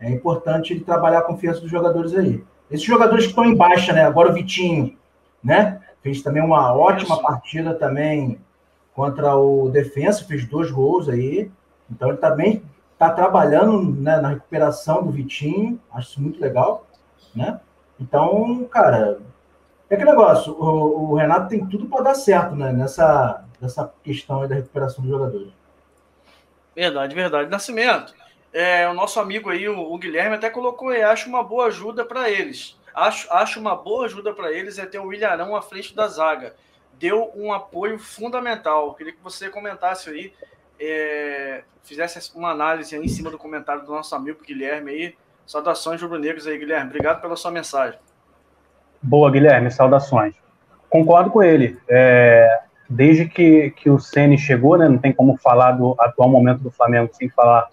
é 0.00 0.10
importante 0.10 0.72
ele 0.72 0.84
trabalhar 0.84 1.20
a 1.20 1.24
confiança 1.24 1.60
dos 1.60 1.70
jogadores 1.70 2.14
aí. 2.14 2.42
Esses 2.70 2.86
jogadores 2.86 3.24
que 3.24 3.30
estão 3.30 3.44
em 3.44 3.54
baixa, 3.54 3.92
né? 3.92 4.04
Agora 4.04 4.30
o 4.30 4.34
Vitinho, 4.34 4.96
né? 5.42 5.80
Fez 6.02 6.22
também 6.22 6.42
uma 6.42 6.74
ótima 6.74 7.20
partida 7.22 7.74
também 7.74 8.38
contra 8.94 9.36
o 9.36 9.70
Defensa, 9.70 10.24
fez 10.24 10.46
dois 10.46 10.70
gols 10.70 11.08
aí. 11.08 11.50
Então 11.90 12.08
ele 12.08 12.18
também 12.18 12.62
está 12.92 13.10
trabalhando 13.10 13.82
né, 14.00 14.20
na 14.20 14.28
recuperação 14.28 15.02
do 15.02 15.10
Vitinho, 15.10 15.78
acho 15.92 16.10
isso 16.10 16.22
muito 16.22 16.40
legal, 16.40 16.86
né? 17.34 17.60
Então, 18.00 18.64
cara, 18.70 19.18
é 19.94 19.96
que 19.96 20.04
negócio, 20.04 20.52
o, 20.54 21.12
o 21.12 21.14
Renato 21.14 21.48
tem 21.48 21.66
tudo 21.66 21.86
para 21.86 22.04
dar 22.04 22.14
certo, 22.14 22.54
né? 22.54 22.72
Nessa, 22.72 23.44
nessa 23.60 23.92
questão 24.02 24.46
da 24.46 24.54
recuperação 24.54 25.02
dos 25.02 25.10
jogadores. 25.10 25.48
Verdade, 26.74 27.14
verdade. 27.14 27.50
Nascimento, 27.50 28.14
é, 28.52 28.88
o 28.88 28.94
nosso 28.94 29.20
amigo 29.20 29.50
aí, 29.50 29.68
o, 29.68 29.78
o 29.78 29.98
Guilherme, 29.98 30.36
até 30.36 30.48
colocou 30.48 30.88
aí, 30.88 31.02
acho 31.02 31.28
uma 31.28 31.42
boa 31.42 31.66
ajuda 31.66 32.04
para 32.04 32.30
eles. 32.30 32.78
Acho, 32.94 33.32
acho 33.32 33.60
uma 33.60 33.74
boa 33.74 34.04
ajuda 34.04 34.32
para 34.32 34.52
eles 34.52 34.78
é 34.78 34.86
ter 34.86 34.98
o 34.98 35.12
Ilharão 35.12 35.56
à 35.56 35.62
frente 35.62 35.94
da 35.94 36.06
zaga 36.06 36.54
deu 37.02 37.32
um 37.34 37.52
apoio 37.52 37.98
fundamental. 37.98 38.94
queria 38.94 39.12
que 39.12 39.22
você 39.22 39.50
comentasse 39.50 40.08
aí, 40.08 40.32
é, 40.78 41.64
fizesse 41.82 42.30
uma 42.36 42.50
análise 42.50 42.96
em 42.96 43.08
cima 43.08 43.28
do 43.28 43.36
comentário 43.36 43.84
do 43.84 43.90
nosso 43.90 44.14
amigo 44.14 44.44
Guilherme 44.44 44.92
aí. 44.92 45.16
Saudações 45.44 46.00
rubro-negros 46.00 46.46
aí, 46.46 46.56
Guilherme. 46.56 46.86
Obrigado 46.86 47.20
pela 47.20 47.34
sua 47.34 47.50
mensagem. 47.50 47.98
Boa, 49.02 49.30
Guilherme. 49.30 49.70
Saudações. 49.70 50.34
Concordo 50.88 51.30
com 51.30 51.42
ele. 51.42 51.78
É, 51.88 52.60
desde 52.88 53.26
que, 53.26 53.70
que 53.70 53.90
o 53.90 53.98
Ceni 53.98 54.38
chegou, 54.38 54.76
né, 54.76 54.88
não 54.88 54.98
tem 54.98 55.12
como 55.12 55.36
falar 55.38 55.72
do 55.72 55.96
atual 55.98 56.28
momento 56.28 56.60
do 56.60 56.70
Flamengo 56.70 57.10
sem 57.12 57.28
falar 57.28 57.68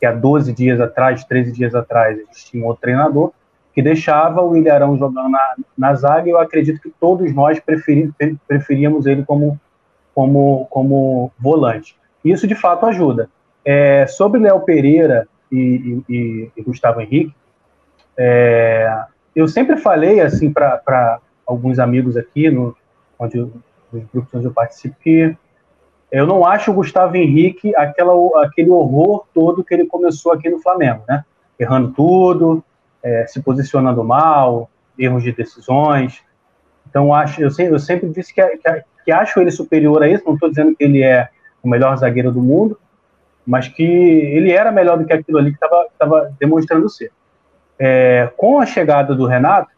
que 0.00 0.06
há 0.06 0.12
12 0.12 0.52
dias 0.52 0.80
atrás, 0.80 1.24
13 1.24 1.52
dias 1.52 1.74
atrás, 1.74 2.18
existia 2.18 2.60
um 2.60 2.66
outro 2.66 2.82
treinador 2.82 3.32
que 3.72 3.80
deixava 3.80 4.42
o 4.42 4.56
Ilharão 4.56 4.98
jogando 4.98 5.28
na, 5.28 5.54
na 5.78 5.94
zaga, 5.94 6.28
e 6.28 6.32
eu 6.32 6.38
acredito 6.38 6.80
que 6.80 6.90
todos 7.00 7.32
nós 7.34 7.58
preferi, 7.58 8.12
preferíamos 8.46 9.06
ele 9.06 9.24
como, 9.24 9.58
como, 10.14 10.66
como 10.68 11.32
volante. 11.38 11.96
Isso, 12.24 12.46
de 12.46 12.54
fato, 12.54 12.84
ajuda. 12.86 13.30
É, 13.64 14.06
sobre 14.06 14.40
Léo 14.40 14.60
Pereira 14.60 15.26
e, 15.50 16.02
e, 16.08 16.50
e, 16.56 16.62
Gustavo 16.62 17.00
Henrique, 17.00 17.34
é, 18.16 19.04
eu 19.34 19.48
sempre 19.48 19.76
falei, 19.76 20.20
assim, 20.20 20.52
para 20.52 21.20
alguns 21.46 21.78
amigos 21.78 22.16
aqui, 22.16 22.50
no, 22.50 22.76
onde, 23.18 23.38
nos 23.38 24.04
grupos 24.12 24.34
onde 24.34 24.46
eu 24.46 24.52
participo, 24.52 24.96
que 25.00 25.36
eu 26.10 26.26
não 26.26 26.44
acho 26.44 26.70
o 26.70 26.74
Gustavo 26.74 27.16
Henrique 27.16 27.74
aquela, 27.74 28.12
aquele 28.44 28.70
horror 28.70 29.24
todo 29.32 29.64
que 29.64 29.72
ele 29.72 29.86
começou 29.86 30.32
aqui 30.32 30.50
no 30.50 30.60
Flamengo, 30.60 31.02
né? 31.08 31.24
Errando 31.58 31.92
tudo, 31.92 32.62
é, 33.02 33.26
se 33.26 33.40
posicionando 33.40 34.04
mal, 34.04 34.68
erros 34.98 35.22
de 35.22 35.32
decisões. 35.32 36.22
Então, 36.88 37.14
acho, 37.14 37.40
eu, 37.40 37.50
sempre, 37.50 37.74
eu 37.74 37.78
sempre 37.78 38.08
disse 38.10 38.34
que, 38.34 38.46
que, 38.46 38.84
que 39.06 39.12
acho 39.12 39.40
ele 39.40 39.50
superior 39.50 40.02
a 40.02 40.08
isso, 40.08 40.24
não 40.26 40.34
estou 40.34 40.50
dizendo 40.50 40.76
que 40.76 40.84
ele 40.84 41.02
é 41.02 41.30
o 41.62 41.68
melhor 41.68 41.96
zagueiro 41.96 42.30
do 42.30 42.42
mundo, 42.42 42.78
mas 43.46 43.68
que 43.68 43.82
ele 43.82 44.52
era 44.52 44.70
melhor 44.70 44.98
do 44.98 45.06
que 45.06 45.12
aquilo 45.12 45.38
ali 45.38 45.50
que 45.50 45.64
estava 45.64 46.32
demonstrando 46.38 46.90
ser. 46.90 47.10
É, 47.78 48.30
com 48.36 48.60
a 48.60 48.66
chegada 48.66 49.14
do 49.14 49.26
Renato, 49.26 49.70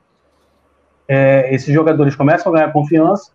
é, 1.07 1.55
esses 1.55 1.73
jogadores 1.73 2.17
começam 2.17 2.53
a 2.53 2.57
ganhar 2.57 2.73
confiança. 2.73 3.31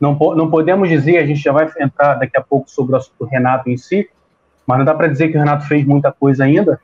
Não, 0.00 0.14
não 0.14 0.50
podemos 0.50 0.88
dizer, 0.88 1.18
a 1.18 1.26
gente 1.26 1.40
já 1.40 1.52
vai 1.52 1.70
entrar 1.80 2.14
daqui 2.14 2.36
a 2.36 2.42
pouco 2.42 2.68
sobre 2.68 2.96
o 2.96 3.24
Renato 3.24 3.70
em 3.70 3.76
si, 3.76 4.08
mas 4.66 4.78
não 4.78 4.84
dá 4.84 4.94
para 4.94 5.08
dizer 5.08 5.28
que 5.28 5.36
o 5.36 5.40
Renato 5.40 5.66
fez 5.66 5.84
muita 5.84 6.10
coisa 6.10 6.44
ainda, 6.44 6.80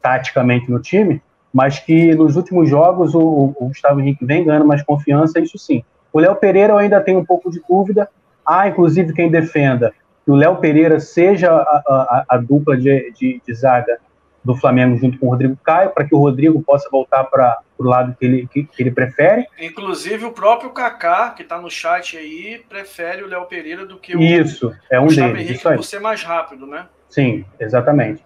taticamente 0.00 0.70
no 0.70 0.80
time, 0.80 1.22
mas 1.52 1.78
que 1.78 2.14
nos 2.14 2.36
últimos 2.36 2.68
jogos 2.68 3.14
o, 3.14 3.54
o 3.58 3.68
Gustavo 3.68 4.00
Henrique 4.00 4.24
vem 4.24 4.44
ganhando 4.44 4.66
mais 4.66 4.82
confiança, 4.82 5.38
isso 5.38 5.58
sim. 5.58 5.84
O 6.12 6.18
Léo 6.18 6.34
Pereira 6.36 6.72
eu 6.72 6.78
ainda 6.78 7.00
tenho 7.00 7.18
um 7.18 7.24
pouco 7.24 7.50
de 7.50 7.60
dúvida. 7.68 8.08
Há, 8.44 8.68
inclusive, 8.68 9.12
quem 9.12 9.30
defenda 9.30 9.92
que 10.24 10.30
o 10.30 10.34
Léo 10.34 10.56
Pereira 10.56 11.00
seja 11.00 11.52
a, 11.52 11.82
a, 11.86 12.24
a 12.28 12.36
dupla 12.36 12.76
de, 12.76 13.12
de, 13.12 13.42
de, 13.44 13.54
zaga 13.54 13.98
do 14.44 14.56
Flamengo 14.56 14.96
junto 14.96 15.18
com 15.18 15.26
o 15.26 15.30
Rodrigo 15.30 15.56
Caio, 15.62 15.90
para 15.90 16.04
que 16.04 16.14
o 16.14 16.18
Rodrigo 16.18 16.62
possa 16.62 16.88
voltar 16.90 17.24
para 17.24 17.58
o 17.78 17.84
lado 17.84 18.16
que 18.18 18.24
ele, 18.24 18.48
que, 18.48 18.64
que, 18.64 18.82
ele 18.82 18.90
prefere. 18.90 19.46
Inclusive, 19.60 20.24
o 20.24 20.32
próprio 20.32 20.70
Kaká, 20.70 21.30
que 21.30 21.42
está 21.42 21.60
no 21.60 21.70
chat 21.70 22.16
aí, 22.16 22.62
prefere 22.68 23.22
o 23.22 23.28
Léo 23.28 23.44
Pereira 23.46 23.86
do 23.86 23.98
que 23.98 24.16
o 24.16 24.20
Isso, 24.20 24.74
é 24.90 24.98
um 24.98 25.04
Gustavo 25.04 25.32
deles. 25.34 25.48
Henrique 25.50 25.76
por 25.76 25.84
ser 25.84 26.00
mais 26.00 26.22
rápido, 26.22 26.66
né? 26.66 26.86
Sim, 27.08 27.44
exatamente. 27.60 28.24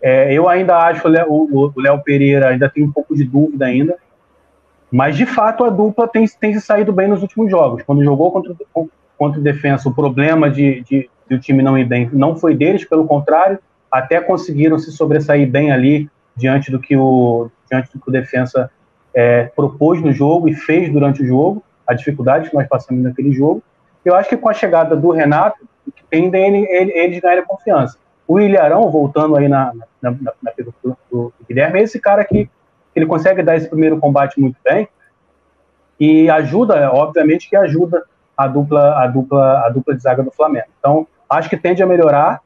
É, 0.00 0.32
eu 0.32 0.48
ainda 0.48 0.78
acho 0.78 1.06
o 1.28 1.72
Léo 1.76 2.02
Pereira, 2.02 2.48
ainda 2.48 2.68
tem 2.68 2.82
um 2.82 2.90
pouco 2.90 3.14
de 3.14 3.24
dúvida 3.24 3.66
ainda, 3.66 3.96
mas 4.90 5.16
de 5.16 5.24
fato 5.24 5.64
a 5.64 5.70
dupla 5.70 6.08
tem, 6.08 6.26
tem 6.40 6.54
se 6.54 6.60
saído 6.60 6.92
bem 6.92 7.08
nos 7.08 7.22
últimos 7.22 7.50
jogos. 7.50 7.82
Quando 7.84 8.02
jogou 8.02 8.32
contra, 8.32 8.54
contra 9.16 9.40
o 9.40 9.42
defensa, 9.42 9.88
o 9.88 9.94
problema 9.94 10.50
de, 10.50 10.82
de, 10.82 11.08
de 11.28 11.34
o 11.34 11.38
time 11.38 11.62
não 11.62 11.78
ir 11.78 11.84
bem 11.84 12.10
não 12.12 12.36
foi 12.36 12.54
deles, 12.54 12.84
pelo 12.84 13.06
contrário, 13.06 13.58
até 13.92 14.20
conseguiram 14.20 14.78
se 14.78 14.90
sobressair 14.90 15.48
bem 15.48 15.70
ali 15.70 16.08
diante 16.34 16.70
do 16.70 16.80
que 16.80 16.96
o, 16.96 17.50
diante 17.70 17.92
do 17.92 18.00
que 18.00 18.08
o 18.08 18.12
defensa 18.12 18.70
é, 19.14 19.44
propôs 19.44 20.00
no 20.00 20.10
jogo 20.10 20.48
e 20.48 20.54
fez 20.54 20.90
durante 20.90 21.22
o 21.22 21.26
jogo, 21.26 21.62
a 21.86 21.92
dificuldade 21.92 22.48
que 22.48 22.56
nós 22.56 22.66
passamos 22.66 23.02
naquele 23.02 23.32
jogo. 23.32 23.62
Eu 24.02 24.14
acho 24.14 24.30
que 24.30 24.36
com 24.36 24.48
a 24.48 24.54
chegada 24.54 24.96
do 24.96 25.10
Renato, 25.10 25.58
tendem 26.10 26.64
eles 26.70 27.20
ganharem 27.20 27.44
confiança. 27.44 27.98
O 28.26 28.40
Ilharão, 28.40 28.90
voltando 28.90 29.36
aí 29.36 29.48
na, 29.48 29.72
na, 30.00 30.10
na, 30.10 30.32
na 30.42 30.52
do, 30.82 30.96
do, 31.10 31.32
Guilherme, 31.46 31.80
esse 31.80 32.00
cara 32.00 32.24
que 32.24 32.48
ele 32.94 33.06
consegue 33.06 33.42
dar 33.42 33.56
esse 33.56 33.68
primeiro 33.68 33.98
combate 33.98 34.40
muito 34.40 34.56
bem 34.64 34.88
e 35.98 36.30
ajuda, 36.30 36.90
obviamente 36.92 37.48
que 37.48 37.56
ajuda 37.56 38.04
a 38.36 38.46
dupla, 38.46 39.02
a 39.02 39.06
dupla, 39.06 39.66
a 39.66 39.68
dupla 39.68 39.94
de 39.94 40.02
zaga 40.02 40.22
do 40.22 40.30
Flamengo. 40.30 40.66
Então, 40.78 41.06
acho 41.28 41.48
que 41.48 41.56
tende 41.56 41.82
a 41.82 41.86
melhorar. 41.86 42.40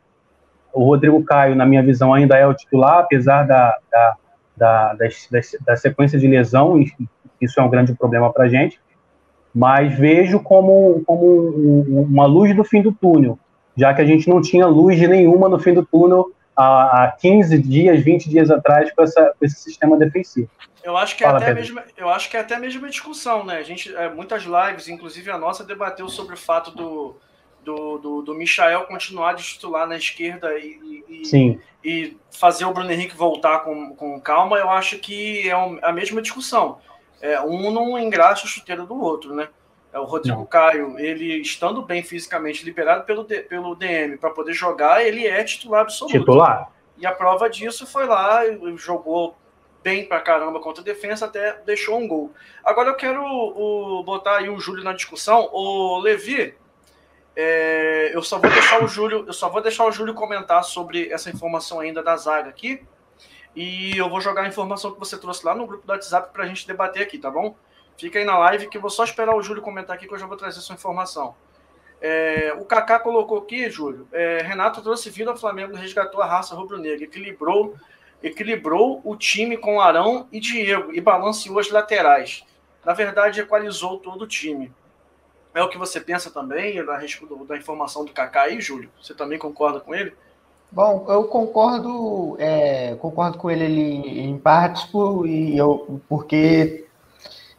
O 0.76 0.84
Rodrigo 0.84 1.24
Caio, 1.24 1.56
na 1.56 1.64
minha 1.64 1.82
visão, 1.82 2.12
ainda 2.12 2.36
é 2.36 2.46
o 2.46 2.52
titular, 2.52 2.98
apesar 2.98 3.44
da, 3.44 3.74
da, 3.90 4.16
da, 4.54 4.92
da, 4.92 5.40
da 5.64 5.76
sequência 5.76 6.18
de 6.18 6.28
lesão, 6.28 6.78
e 6.78 6.92
isso 7.40 7.58
é 7.58 7.62
um 7.62 7.70
grande 7.70 7.94
problema 7.94 8.30
para 8.30 8.44
a 8.44 8.48
gente. 8.48 8.78
Mas 9.54 9.98
vejo 9.98 10.38
como, 10.38 11.02
como 11.06 11.80
uma 12.02 12.26
luz 12.26 12.54
do 12.54 12.62
fim 12.62 12.82
do 12.82 12.92
túnel, 12.92 13.38
já 13.74 13.94
que 13.94 14.02
a 14.02 14.04
gente 14.04 14.28
não 14.28 14.42
tinha 14.42 14.66
luz 14.66 15.00
nenhuma 15.00 15.48
no 15.48 15.58
fim 15.58 15.72
do 15.72 15.84
túnel 15.84 16.30
há 16.54 17.16
15 17.18 17.58
dias, 17.58 18.02
20 18.02 18.28
dias 18.28 18.50
atrás 18.50 18.92
com, 18.92 19.02
essa, 19.02 19.34
com 19.38 19.46
esse 19.46 19.56
sistema 19.56 19.96
defensivo. 19.96 20.50
Eu 20.84 20.94
acho 20.94 21.16
que 21.16 21.24
é 21.24 21.26
Fala, 21.26 21.38
até 21.38 21.54
mesmo, 21.54 21.80
eu 21.96 22.10
acho 22.10 22.30
que 22.30 22.36
é 22.36 22.40
até 22.40 22.54
a 22.54 22.60
mesma 22.60 22.88
discussão, 22.90 23.44
né? 23.44 23.56
A 23.56 23.62
gente, 23.62 23.94
é, 23.96 24.10
muitas 24.10 24.44
lives, 24.44 24.88
inclusive 24.88 25.30
a 25.30 25.38
nossa, 25.38 25.64
debateu 25.64 26.08
sobre 26.10 26.34
o 26.34 26.38
fato 26.38 26.70
do, 26.70 27.16
do, 27.66 27.98
do, 27.98 28.22
do 28.22 28.34
Michael 28.34 28.84
continuar 28.84 29.34
de 29.34 29.42
titular 29.42 29.88
na 29.88 29.96
esquerda 29.96 30.56
e, 30.56 31.04
e, 31.08 31.58
e, 31.84 32.16
fazer 32.30 32.64
o 32.64 32.72
Bruno 32.72 32.92
Henrique 32.92 33.16
voltar 33.16 33.58
com, 33.60 33.94
com 33.96 34.20
calma. 34.20 34.56
Eu 34.56 34.70
acho 34.70 34.98
que 35.00 35.48
é 35.48 35.52
a 35.82 35.92
mesma 35.92 36.22
discussão. 36.22 36.78
É, 37.20 37.40
um 37.40 37.72
não 37.72 37.98
engraxa 37.98 38.44
o 38.44 38.48
chuteiro 38.48 38.86
do 38.86 38.94
outro, 39.02 39.34
né? 39.34 39.48
É 39.92 39.98
o 39.98 40.04
Rodrigo 40.04 40.38
não. 40.38 40.46
Caio, 40.46 40.96
ele 40.98 41.40
estando 41.40 41.82
bem 41.82 42.04
fisicamente 42.04 42.64
liberado 42.64 43.04
pelo, 43.04 43.24
pelo 43.24 43.74
DM 43.74 44.16
para 44.16 44.30
poder 44.30 44.52
jogar, 44.52 45.04
ele 45.04 45.26
é 45.26 45.42
titular 45.42 45.80
absoluto. 45.80 46.16
Titular. 46.16 46.70
E 46.96 47.04
a 47.04 47.12
prova 47.12 47.50
disso 47.50 47.84
foi 47.84 48.06
lá, 48.06 48.42
jogou 48.76 49.36
bem 49.82 50.04
pra 50.04 50.20
caramba 50.20 50.60
contra 50.60 50.82
a 50.82 50.84
defesa, 50.84 51.26
até 51.26 51.60
deixou 51.64 51.98
um 51.98 52.06
gol. 52.06 52.32
Agora 52.64 52.90
eu 52.90 52.94
quero 52.94 53.22
o, 53.24 54.02
botar 54.04 54.36
aí 54.36 54.48
o 54.48 54.60
Júlio 54.60 54.84
na 54.84 54.92
discussão. 54.92 55.48
O 55.52 55.98
Levi, 55.98 56.54
é, 57.36 58.12
eu 58.14 58.22
só 58.22 58.38
vou 58.38 58.50
deixar 58.50 58.82
o 58.82 58.88
Júlio, 58.88 59.24
eu 59.26 59.32
só 59.32 59.50
vou 59.50 59.60
deixar 59.60 59.84
o 59.84 59.92
Júlio 59.92 60.14
comentar 60.14 60.64
sobre 60.64 61.12
essa 61.12 61.28
informação 61.28 61.80
ainda 61.80 62.02
da 62.02 62.16
zaga 62.16 62.48
aqui. 62.48 62.82
E 63.54 63.96
eu 63.96 64.08
vou 64.08 64.20
jogar 64.20 64.42
a 64.42 64.48
informação 64.48 64.92
que 64.92 64.98
você 64.98 65.18
trouxe 65.18 65.44
lá 65.44 65.54
no 65.54 65.66
grupo 65.66 65.86
do 65.86 65.90
WhatsApp 65.90 66.32
para 66.32 66.44
a 66.44 66.46
gente 66.46 66.66
debater 66.66 67.02
aqui, 67.02 67.18
tá 67.18 67.30
bom? 67.30 67.54
Fica 67.98 68.18
aí 68.18 68.24
na 68.24 68.38
live 68.38 68.68
que 68.68 68.78
eu 68.78 68.80
vou 68.80 68.90
só 68.90 69.04
esperar 69.04 69.34
o 69.34 69.42
Júlio 69.42 69.62
comentar 69.62 69.96
aqui 69.96 70.06
que 70.06 70.14
eu 70.14 70.18
já 70.18 70.26
vou 70.26 70.36
trazer 70.36 70.60
sua 70.60 70.74
informação. 70.74 71.34
É, 72.00 72.54
o 72.58 72.64
Kaká 72.64 72.98
colocou 72.98 73.38
aqui, 73.38 73.70
Júlio, 73.70 74.06
é, 74.12 74.42
Renato 74.42 74.82
trouxe 74.82 75.08
vida 75.08 75.30
ao 75.30 75.36
Flamengo, 75.36 75.74
resgatou 75.74 76.20
a 76.20 76.26
raça 76.26 76.54
rubro-negra, 76.54 77.04
equilibrou, 77.04 77.74
equilibrou 78.22 79.00
o 79.02 79.16
time 79.16 79.56
com 79.56 79.80
Arão 79.80 80.28
e 80.30 80.38
Diego 80.38 80.92
e 80.94 81.00
balanceou 81.00 81.58
as 81.58 81.70
laterais. 81.70 82.44
Na 82.84 82.92
verdade, 82.92 83.40
equalizou 83.40 83.98
todo 83.98 84.22
o 84.22 84.26
time. 84.26 84.72
É 85.56 85.62
o 85.62 85.70
que 85.70 85.78
você 85.78 85.98
pensa 85.98 86.30
também 86.30 86.78
a 86.78 86.98
respeito 86.98 87.34
da 87.46 87.56
informação 87.56 88.04
do 88.04 88.12
Kaká 88.12 88.42
aí, 88.42 88.60
Júlio? 88.60 88.90
Você 89.02 89.14
também 89.14 89.38
concorda 89.38 89.80
com 89.80 89.94
ele? 89.94 90.12
Bom, 90.70 91.06
eu 91.08 91.24
concordo, 91.24 92.36
é, 92.38 92.94
concordo 92.96 93.38
com 93.38 93.50
ele 93.50 93.64
ali 93.64 94.20
em 94.20 94.36
partes, 94.36 94.84
por, 94.84 95.26
e 95.26 95.56
eu, 95.56 95.98
porque 96.10 96.84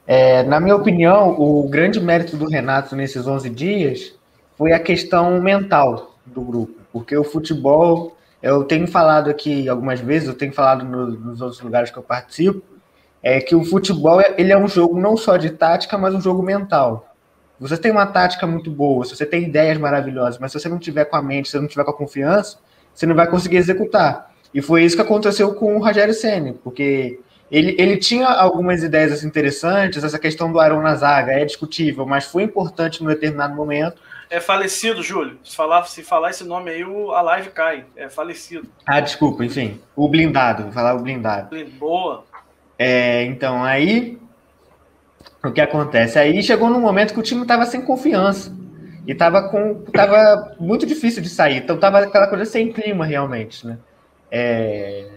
é, 0.06 0.44
na 0.44 0.60
minha 0.60 0.76
opinião, 0.76 1.42
o 1.42 1.68
grande 1.68 2.00
mérito 2.00 2.38
do 2.38 2.48
Renato 2.48 2.96
nesses 2.96 3.26
11 3.26 3.50
dias 3.50 4.14
foi 4.56 4.74
a 4.74 4.80
questão 4.80 5.42
mental 5.42 6.20
do 6.24 6.42
grupo, 6.42 6.80
porque 6.94 7.18
o 7.18 7.24
futebol, 7.24 8.16
eu 8.44 8.64
tenho 8.64 8.86
falado 8.86 9.28
aqui 9.28 9.68
algumas 9.68 10.00
vezes, 10.00 10.28
eu 10.28 10.38
tenho 10.38 10.54
falado 10.54 10.86
no, 10.86 11.08
nos 11.08 11.42
outros 11.42 11.62
lugares 11.62 11.90
que 11.90 11.98
eu 11.98 12.04
participo, 12.04 12.62
é 13.24 13.42
que 13.42 13.56
o 13.56 13.66
futebol 13.66 14.22
ele 14.38 14.52
é 14.52 14.58
um 14.58 14.68
jogo 14.68 15.00
não 15.00 15.18
só 15.18 15.36
de 15.36 15.50
tática, 15.50 15.98
mas 15.98 16.14
um 16.14 16.22
jogo 16.22 16.44
mental. 16.44 17.17
Você 17.60 17.78
tem 17.78 17.92
uma 17.92 18.06
tática 18.06 18.46
muito 18.46 18.70
boa, 18.70 19.04
se 19.04 19.16
você 19.16 19.26
tem 19.26 19.44
ideias 19.44 19.78
maravilhosas, 19.78 20.40
mas 20.40 20.52
se 20.52 20.60
você 20.60 20.70
não 20.70 20.78
tiver 20.78 21.06
com 21.06 21.16
a 21.16 21.22
mente, 21.22 21.48
se 21.48 21.54
você 21.54 21.60
não 21.60 21.68
tiver 21.68 21.84
com 21.84 21.92
a 21.92 21.98
confiança, 21.98 22.60
você 22.94 23.06
não 23.06 23.16
vai 23.16 23.28
conseguir 23.28 23.58
executar. 23.58 24.32
E 24.54 24.62
foi 24.62 24.84
isso 24.84 24.96
que 24.96 25.02
aconteceu 25.02 25.54
com 25.56 25.76
o 25.76 25.84
Rogério 25.84 26.14
Ceni, 26.14 26.54
porque 26.54 27.20
ele, 27.52 27.76
ele 27.80 27.98
tinha 27.98 28.28
algumas 28.28 28.84
ideias 28.84 29.12
assim, 29.12 29.28
interessantes, 29.28 30.04
essa 30.04 30.20
questão 30.20 30.52
do 30.52 30.60
Arão 30.60 30.82
na 30.82 30.96
zaga 30.96 31.32
é 31.32 31.46
discutível, 31.46 32.06
mas 32.06 32.26
foi 32.26 32.44
importante 32.44 33.02
num 33.02 33.10
determinado 33.10 33.56
momento. 33.56 34.02
É 34.30 34.42
falecido, 34.42 35.02
Júlio. 35.02 35.40
Se 35.44 35.56
falar, 35.56 35.84
se 35.86 36.04
falar 36.04 36.32
esse 36.32 36.44
nome 36.44 36.70
aí, 36.70 36.84
a 36.84 37.22
live 37.22 37.50
cai. 37.50 37.86
É 37.96 38.10
falecido. 38.10 38.68
Ah, 38.86 39.00
desculpa, 39.00 39.46
enfim. 39.46 39.80
O 39.96 40.10
blindado, 40.10 40.64
vou 40.64 40.72
falar 40.74 40.96
o 40.96 41.00
blindado. 41.00 41.56
Boa. 41.80 42.26
É, 42.78 43.24
então, 43.24 43.64
aí. 43.64 44.20
O 45.44 45.52
que 45.52 45.62
acontece? 45.62 46.18
Aí 46.20 46.42
chegou 46.42 46.70
num 46.70 46.82
momento 46.82 47.14
que 47.14 47.20
o 47.20 47.24
time 47.24 47.42
estava 47.42 47.66
sem 47.66 47.82
confiança. 47.82 48.52
E 49.06 49.12
estava 49.12 49.50
com. 49.50 49.76
Tava 49.94 50.56
muito 50.60 50.86
difícil 50.86 51.22
de 51.22 51.30
sair. 51.30 51.58
Então 51.58 51.78
tava 51.78 52.00
aquela 52.00 52.28
coisa 52.28 52.46
sem 52.46 52.72
clima, 52.72 53.06
realmente, 53.06 53.66
né? 53.66 53.78
É, 54.30 55.08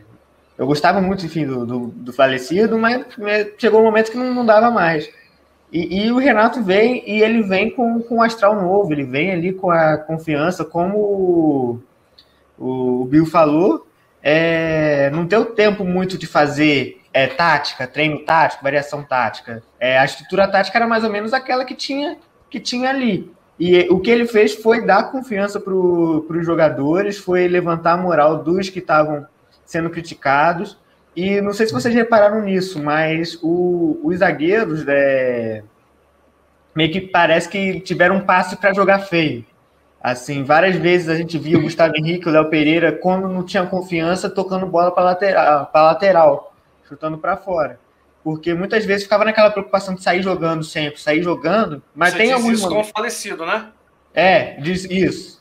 eu 0.57 0.67
gostava 0.67 1.01
muito, 1.01 1.25
enfim, 1.25 1.47
do, 1.47 1.65
do, 1.65 1.87
do 1.89 2.13
falecido, 2.13 2.79
mas 2.79 3.05
chegou 3.59 3.81
um 3.81 3.85
momento 3.85 4.11
que 4.11 4.17
não, 4.19 4.35
não 4.35 4.45
dava 4.45 4.71
mais. 4.71 5.11
E, 5.73 6.05
e, 6.05 6.13
o 6.13 6.19
Renato 6.19 6.63
vem, 6.63 7.03
e 7.07 7.23
ele 7.23 7.43
vem 7.43 7.71
com, 7.71 8.01
com 8.03 8.17
um 8.17 8.23
astral 8.23 8.61
novo, 8.61 8.93
ele 8.93 9.05
vem 9.05 9.33
ali 9.33 9.53
com 9.53 9.71
a 9.71 9.97
confiança, 9.97 10.65
como 10.65 10.99
o, 10.99 11.81
o 12.59 13.05
Bill 13.07 13.25
falou, 13.25 13.87
é, 14.23 15.09
não 15.11 15.25
deu 15.25 15.47
tempo 15.47 15.83
muito 15.83 16.19
de 16.19 16.27
fazer 16.27 17.00
é, 17.13 17.27
tática, 17.27 17.87
treino 17.87 18.21
tático, 18.25 18.63
variação 18.63 19.03
tática. 19.03 19.63
É, 19.79 19.99
a 19.99 20.05
estrutura 20.05 20.49
tática 20.49 20.79
era 20.79 20.87
mais 20.87 21.05
ou 21.05 21.11
menos 21.11 21.33
aquela 21.33 21.65
que 21.65 21.75
tinha, 21.75 22.17
que 22.49 22.61
tinha 22.61 22.91
ali. 22.91 23.31
E 23.59 23.87
o 23.91 24.01
que 24.01 24.11
ele 24.11 24.27
fez 24.27 24.55
foi 24.55 24.87
dar 24.87 25.11
confiança 25.11 25.61
para 25.61 25.75
os 25.75 26.47
jogadores, 26.47 27.19
foi 27.19 27.47
levantar 27.47 27.93
a 27.93 27.97
moral 27.97 28.43
dos 28.43 28.71
que 28.71 28.79
estavam 28.79 29.27
sendo 29.67 29.91
criticados. 29.91 30.79
E 31.15 31.41
não 31.41 31.53
sei 31.53 31.67
se 31.67 31.73
vocês 31.73 31.95
repararam 31.95 32.43
nisso, 32.43 32.83
mas 32.83 33.39
o, 33.43 34.01
os 34.03 34.19
zagueiros 34.19 34.85
é, 34.89 35.63
meio 36.75 36.91
que 36.91 37.01
parece 37.01 37.49
que 37.49 37.81
tiveram 37.81 38.17
um 38.17 38.21
passe 38.21 38.57
para 38.57 38.73
jogar 38.73 39.01
feio. 39.01 39.45
Assim, 40.03 40.43
várias 40.43 40.77
vezes 40.77 41.11
a 41.11 41.15
gente 41.15 41.37
via 41.37 41.59
o 41.59 41.63
Gustavo 41.63 41.95
Henrique, 41.95 42.27
o 42.27 42.33
Léo 42.33 42.49
Pereira, 42.49 42.91
quando 42.91 43.29
não 43.29 43.43
tinha 43.45 43.67
confiança, 43.67 44.31
tocando 44.31 44.65
bola 44.65 44.91
para 44.91 45.05
lateral, 45.05 45.71
lateral, 45.75 46.50
chutando 46.91 47.17
para 47.17 47.37
fora. 47.37 47.79
Porque 48.23 48.53
muitas 48.53 48.85
vezes 48.85 49.05
ficava 49.05 49.25
naquela 49.25 49.51
preocupação 49.51 49.95
de 49.95 50.03
sair 50.03 50.23
jogando 50.23 50.63
sempre, 50.65 51.01
sair 51.01 51.23
jogando, 51.23 51.83
mas 51.95 52.13
Você 52.13 52.19
tem 52.19 52.33
alguns 52.33 52.59
isso 52.59 52.69
com 52.69 52.81
o 52.81 52.85
falecido, 52.85 53.47
né? 53.47 53.69
É, 54.13 54.61
diz 54.61 54.85
isso. 54.85 55.41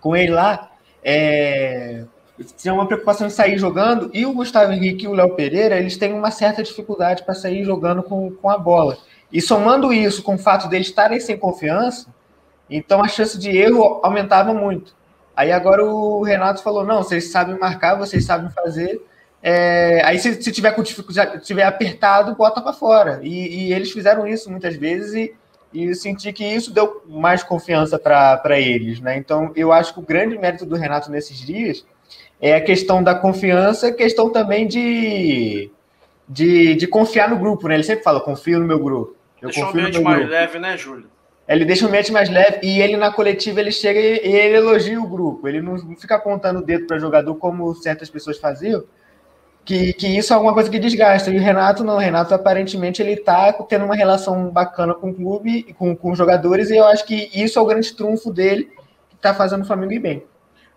Com 0.00 0.16
ele 0.16 0.32
lá, 0.32 0.72
é, 1.04 2.04
tinha 2.56 2.74
uma 2.74 2.86
preocupação 2.86 3.26
em 3.26 3.30
sair 3.30 3.58
jogando, 3.58 4.10
e 4.12 4.26
o 4.26 4.32
Gustavo 4.32 4.72
Henrique 4.72 5.04
e 5.04 5.08
o 5.08 5.14
Léo 5.14 5.36
Pereira, 5.36 5.78
eles 5.78 5.96
têm 5.96 6.12
uma 6.12 6.30
certa 6.30 6.62
dificuldade 6.62 7.22
para 7.22 7.34
sair 7.34 7.62
jogando 7.62 8.02
com, 8.02 8.32
com 8.32 8.50
a 8.50 8.58
bola. 8.58 8.98
E 9.30 9.40
somando 9.40 9.92
isso 9.92 10.22
com 10.22 10.34
o 10.34 10.38
fato 10.38 10.68
deles 10.68 10.88
estarem 10.88 11.20
sem 11.20 11.38
confiança, 11.38 12.08
então 12.68 13.02
a 13.02 13.08
chance 13.08 13.38
de 13.38 13.50
erro 13.50 14.00
aumentava 14.02 14.52
muito. 14.52 14.94
Aí 15.36 15.52
agora 15.52 15.84
o 15.84 16.22
Renato 16.22 16.62
falou: 16.62 16.84
não, 16.84 17.02
vocês 17.02 17.30
sabem 17.30 17.58
marcar, 17.58 17.96
vocês 17.96 18.24
sabem 18.24 18.50
fazer. 18.50 19.00
É, 19.42 20.00
aí 20.04 20.18
se, 20.18 20.40
se, 20.40 20.52
tiver 20.52 20.70
com 20.70 20.82
dificuldade, 20.82 21.44
tiver 21.44 21.64
apertado, 21.64 22.34
bota 22.36 22.60
para 22.60 22.72
fora. 22.72 23.20
E, 23.22 23.66
e, 23.66 23.72
eles 23.72 23.90
fizeram 23.90 24.26
isso 24.26 24.50
muitas 24.50 24.76
vezes 24.76 25.14
e, 25.14 25.34
e 25.72 25.86
eu 25.86 25.94
senti 25.94 26.32
que 26.32 26.44
isso 26.44 26.72
deu 26.72 27.02
mais 27.08 27.42
confiança 27.42 27.98
para 27.98 28.60
eles, 28.60 29.00
né? 29.00 29.16
Então 29.16 29.50
eu 29.56 29.72
acho 29.72 29.94
que 29.94 29.98
o 29.98 30.04
grande 30.04 30.38
mérito 30.38 30.64
do 30.64 30.76
Renato 30.76 31.10
nesses 31.10 31.38
dias 31.38 31.84
é 32.40 32.54
a 32.54 32.60
questão 32.60 33.02
da 33.02 33.14
confiança, 33.14 33.92
questão 33.92 34.30
também 34.30 34.66
de, 34.66 35.70
de, 36.28 36.74
de 36.76 36.86
confiar 36.86 37.28
no 37.28 37.38
grupo, 37.38 37.66
né? 37.66 37.74
Ele 37.74 37.82
sempre 37.82 38.04
fala, 38.04 38.20
confio 38.20 38.60
no 38.60 38.66
meu 38.66 38.78
grupo. 38.78 39.16
Eu 39.40 39.48
Deixa 39.48 39.66
o 39.66 39.68
ambiente 39.70 40.00
mais 40.00 40.18
grupo. 40.18 40.32
leve, 40.32 40.58
né, 40.60 40.76
Júlio? 40.76 41.10
Ele 41.48 41.64
deixa 41.64 41.84
o 41.84 41.88
ambiente 41.88 42.12
mais 42.12 42.30
leve 42.30 42.60
e 42.62 42.80
ele 42.80 42.96
na 42.96 43.12
coletiva 43.12 43.60
ele 43.60 43.72
chega 43.72 43.98
e, 43.98 44.20
e 44.24 44.36
ele 44.36 44.56
elogia 44.56 45.00
o 45.00 45.08
grupo. 45.08 45.48
Ele 45.48 45.60
não 45.60 45.96
fica 45.96 46.14
apontando 46.14 46.60
o 46.60 46.64
dedo 46.64 46.86
para 46.86 46.98
jogador 46.98 47.34
como 47.34 47.74
certas 47.74 48.08
pessoas 48.08 48.38
faziam, 48.38 48.84
que, 49.64 49.92
que 49.92 50.06
isso 50.06 50.32
é 50.32 50.36
alguma 50.36 50.54
coisa 50.54 50.70
que 50.70 50.78
desgasta. 50.78 51.30
E 51.30 51.36
o 51.36 51.40
Renato 51.40 51.84
não, 51.84 51.96
o 51.96 51.98
Renato 51.98 52.34
aparentemente 52.34 53.00
ele 53.00 53.12
está 53.12 53.52
tendo 53.68 53.84
uma 53.84 53.94
relação 53.94 54.50
bacana 54.50 54.94
com 54.94 55.10
o 55.10 55.14
clube, 55.14 55.72
com, 55.74 55.94
com 55.96 56.12
os 56.12 56.18
jogadores, 56.18 56.70
e 56.70 56.76
eu 56.76 56.86
acho 56.86 57.04
que 57.04 57.30
isso 57.34 57.58
é 57.58 57.62
o 57.62 57.66
grande 57.66 57.94
trunfo 57.94 58.32
dele, 58.32 58.64
que 59.08 59.16
está 59.16 59.34
fazendo 59.34 59.62
o 59.62 59.66
Flamengo 59.66 59.92
ir 59.92 60.00
bem. 60.00 60.26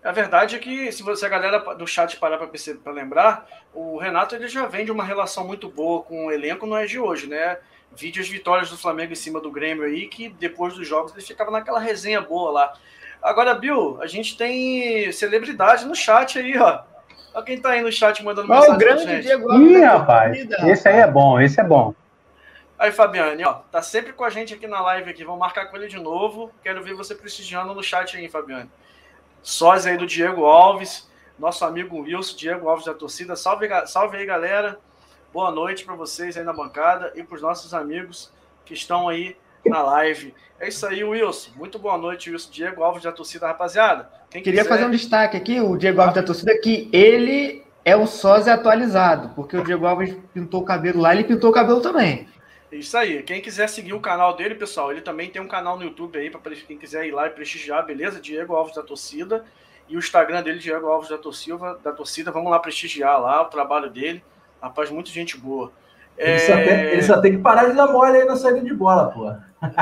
A 0.04 0.12
verdade 0.12 0.54
é 0.54 0.58
que, 0.60 0.92
se 0.92 1.02
você 1.02 1.26
a 1.26 1.28
galera 1.28 1.58
do 1.74 1.84
chat 1.84 2.16
parar 2.16 2.38
para 2.38 2.92
lembrar, 2.92 3.44
o 3.74 3.98
Renato 3.98 4.36
ele 4.36 4.46
já 4.46 4.64
vem 4.66 4.84
de 4.84 4.92
uma 4.92 5.02
relação 5.02 5.44
muito 5.44 5.68
boa 5.68 6.02
com 6.02 6.26
o 6.26 6.30
elenco, 6.30 6.64
não 6.64 6.76
é 6.76 6.86
de 6.86 6.96
hoje, 6.96 7.26
né? 7.26 7.58
Vídeo 7.92 8.22
as 8.22 8.28
vitórias 8.28 8.70
do 8.70 8.78
Flamengo 8.78 9.12
em 9.12 9.16
cima 9.16 9.40
do 9.40 9.50
Grêmio 9.50 9.82
aí, 9.82 10.06
que 10.06 10.28
depois 10.28 10.74
dos 10.74 10.86
jogos 10.86 11.12
ele 11.12 11.22
ficava 11.22 11.50
naquela 11.50 11.80
resenha 11.80 12.20
boa 12.20 12.52
lá. 12.52 12.72
Agora, 13.20 13.52
Bill, 13.52 13.98
a 14.00 14.06
gente 14.06 14.36
tem 14.36 15.10
celebridade 15.10 15.84
no 15.84 15.94
chat 15.94 16.38
aí, 16.38 16.56
ó. 16.56 16.82
Olha 17.36 17.44
quem 17.44 17.60
tá 17.60 17.72
aí 17.72 17.82
no 17.82 17.92
chat 17.92 18.24
mandando 18.24 18.48
mensagem. 18.48 18.74
o 18.74 18.78
grande 18.78 19.20
Diego 19.20 19.52
Ih, 19.58 19.82
rapaz, 19.82 20.34
esse 20.64 20.88
aí 20.88 21.00
é 21.00 21.06
bom, 21.06 21.38
esse 21.38 21.60
é 21.60 21.64
bom. 21.64 21.94
Aí, 22.78 22.90
Fabiane, 22.90 23.44
ó, 23.44 23.56
tá 23.70 23.82
sempre 23.82 24.14
com 24.14 24.24
a 24.24 24.30
gente 24.30 24.54
aqui 24.54 24.66
na 24.66 24.80
live 24.80 25.10
aqui. 25.10 25.22
Vamos 25.22 25.40
marcar 25.40 25.66
com 25.66 25.76
ele 25.76 25.86
de 25.86 25.98
novo. 25.98 26.50
Quero 26.62 26.82
ver 26.82 26.94
você 26.94 27.14
prestigiando 27.14 27.74
no 27.74 27.82
chat 27.82 28.16
aí, 28.16 28.26
Fabiane. 28.26 28.70
Sósia 29.42 29.92
aí 29.92 29.98
do 29.98 30.06
Diego 30.06 30.46
Alves, 30.46 31.10
nosso 31.38 31.62
amigo 31.66 32.00
Wilson, 32.00 32.36
Diego 32.38 32.70
Alves 32.70 32.86
da 32.86 32.94
torcida. 32.94 33.36
Salve, 33.36 33.68
salve 33.86 34.16
aí, 34.16 34.24
galera. 34.24 34.78
Boa 35.30 35.50
noite 35.50 35.84
para 35.84 35.94
vocês 35.94 36.38
aí 36.38 36.42
na 36.42 36.54
bancada 36.54 37.12
e 37.14 37.22
para 37.22 37.36
os 37.36 37.42
nossos 37.42 37.74
amigos 37.74 38.32
que 38.64 38.72
estão 38.72 39.10
aí 39.10 39.36
na 39.66 39.82
live. 39.82 40.34
É 40.58 40.68
isso 40.68 40.86
aí, 40.86 41.04
Wilson. 41.04 41.50
Muito 41.54 41.78
boa 41.78 41.98
noite, 41.98 42.30
Wilson. 42.30 42.50
Diego 42.50 42.82
Alves 42.82 43.02
da 43.02 43.12
torcida, 43.12 43.46
rapaziada. 43.46 44.10
Quem 44.36 44.42
Queria 44.42 44.60
quiser... 44.60 44.68
fazer 44.68 44.84
um 44.84 44.90
destaque 44.90 45.34
aqui, 45.34 45.60
o 45.62 45.78
Diego 45.78 45.98
Alves 45.98 46.16
da 46.16 46.22
torcida, 46.22 46.58
que 46.60 46.90
ele 46.92 47.62
é 47.82 47.96
o 47.96 48.06
sósia 48.06 48.52
atualizado, 48.52 49.30
porque 49.34 49.56
o 49.56 49.64
Diego 49.64 49.86
Alves 49.86 50.14
pintou 50.34 50.60
o 50.60 50.64
cabelo 50.64 51.00
lá, 51.00 51.14
ele 51.14 51.24
pintou 51.24 51.48
o 51.48 51.52
cabelo 51.52 51.80
também. 51.80 52.28
Isso 52.70 52.98
aí. 52.98 53.22
Quem 53.22 53.40
quiser 53.40 53.66
seguir 53.66 53.94
o 53.94 54.00
canal 54.00 54.36
dele, 54.36 54.54
pessoal, 54.54 54.92
ele 54.92 55.00
também 55.00 55.30
tem 55.30 55.40
um 55.40 55.48
canal 55.48 55.78
no 55.78 55.84
YouTube 55.84 56.18
aí 56.18 56.28
para 56.28 56.54
quem 56.54 56.76
quiser 56.76 57.06
ir 57.06 57.12
lá 57.12 57.28
e 57.28 57.30
prestigiar, 57.30 57.86
beleza? 57.86 58.20
Diego 58.20 58.54
Alves 58.54 58.74
da 58.74 58.82
torcida. 58.82 59.42
E 59.88 59.96
o 59.96 59.98
Instagram 59.98 60.42
dele, 60.42 60.58
Diego 60.58 60.86
Alves 60.86 61.08
da 61.08 61.16
torcida, 61.16 61.78
da 61.82 61.92
torcida. 61.92 62.30
Vamos 62.30 62.50
lá 62.50 62.58
prestigiar 62.58 63.18
lá 63.18 63.40
o 63.40 63.46
trabalho 63.46 63.88
dele. 63.88 64.22
Rapaz, 64.60 64.90
muita 64.90 65.08
gente 65.08 65.38
boa. 65.38 65.72
Ele, 66.18 66.32
é... 66.32 66.38
só 66.38 66.54
tem, 66.54 66.68
ele, 66.68 67.02
só 67.02 67.20
tem, 67.20 67.32
que 67.32 67.38
parar 67.38 67.68
de 67.68 67.76
dar 67.76 67.88
mole 67.88 68.16
aí 68.16 68.24
na 68.24 68.36
saída 68.36 68.60
de 68.60 68.74
bola, 68.74 69.10
pô. 69.10 69.24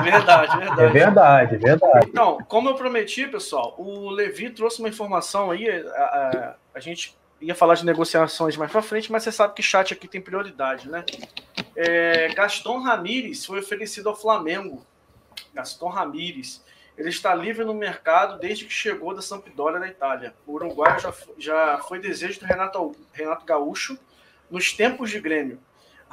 Verdade, 0.03 0.59
verdade. 0.59 0.83
É 0.83 0.89
verdade, 0.89 1.57
verdade. 1.57 2.07
Então, 2.09 2.39
como 2.49 2.69
eu 2.69 2.75
prometi, 2.75 3.27
pessoal, 3.27 3.75
o 3.79 4.11
Levi 4.11 4.51
trouxe 4.51 4.81
uma 4.81 4.89
informação 4.89 5.51
aí. 5.51 5.69
A, 5.69 6.03
a, 6.03 6.55
a 6.75 6.81
gente 6.81 7.17
ia 7.41 7.55
falar 7.55 7.75
de 7.75 7.85
negociações 7.85 8.57
mais 8.57 8.71
para 8.71 8.83
frente, 8.83 9.13
mas 9.13 9.23
você 9.23 9.33
sabe 9.33 9.55
que 9.55 9.63
chat 9.63 9.93
aqui 9.93 10.09
tem 10.09 10.21
prioridade, 10.21 10.89
né? 10.89 11.05
É, 11.77 12.29
Gaston 12.35 12.79
Ramírez 12.79 13.45
foi 13.45 13.61
oferecido 13.61 14.09
ao 14.09 14.17
Flamengo. 14.17 14.85
Gaston 15.53 15.89
Ramírez. 15.89 16.65
Ele 16.97 17.09
está 17.09 17.35
livre 17.35 17.65
no 17.65 17.75
mercado 17.75 18.39
desde 18.39 18.65
que 18.65 18.73
chegou 18.73 19.15
da 19.15 19.21
Sampdoria 19.21 19.81
da 19.81 19.89
Itália. 19.89 20.35
O 20.47 20.53
Uruguai 20.53 20.99
já, 21.01 21.13
já 21.37 21.79
foi 21.79 21.99
desejo 21.99 22.39
do 22.41 22.47
Renato, 22.47 22.93
Renato 23.13 23.45
Gaúcho 23.45 23.99
nos 24.49 24.73
tempos 24.73 25.11
de 25.11 25.21
Grêmio. 25.21 25.59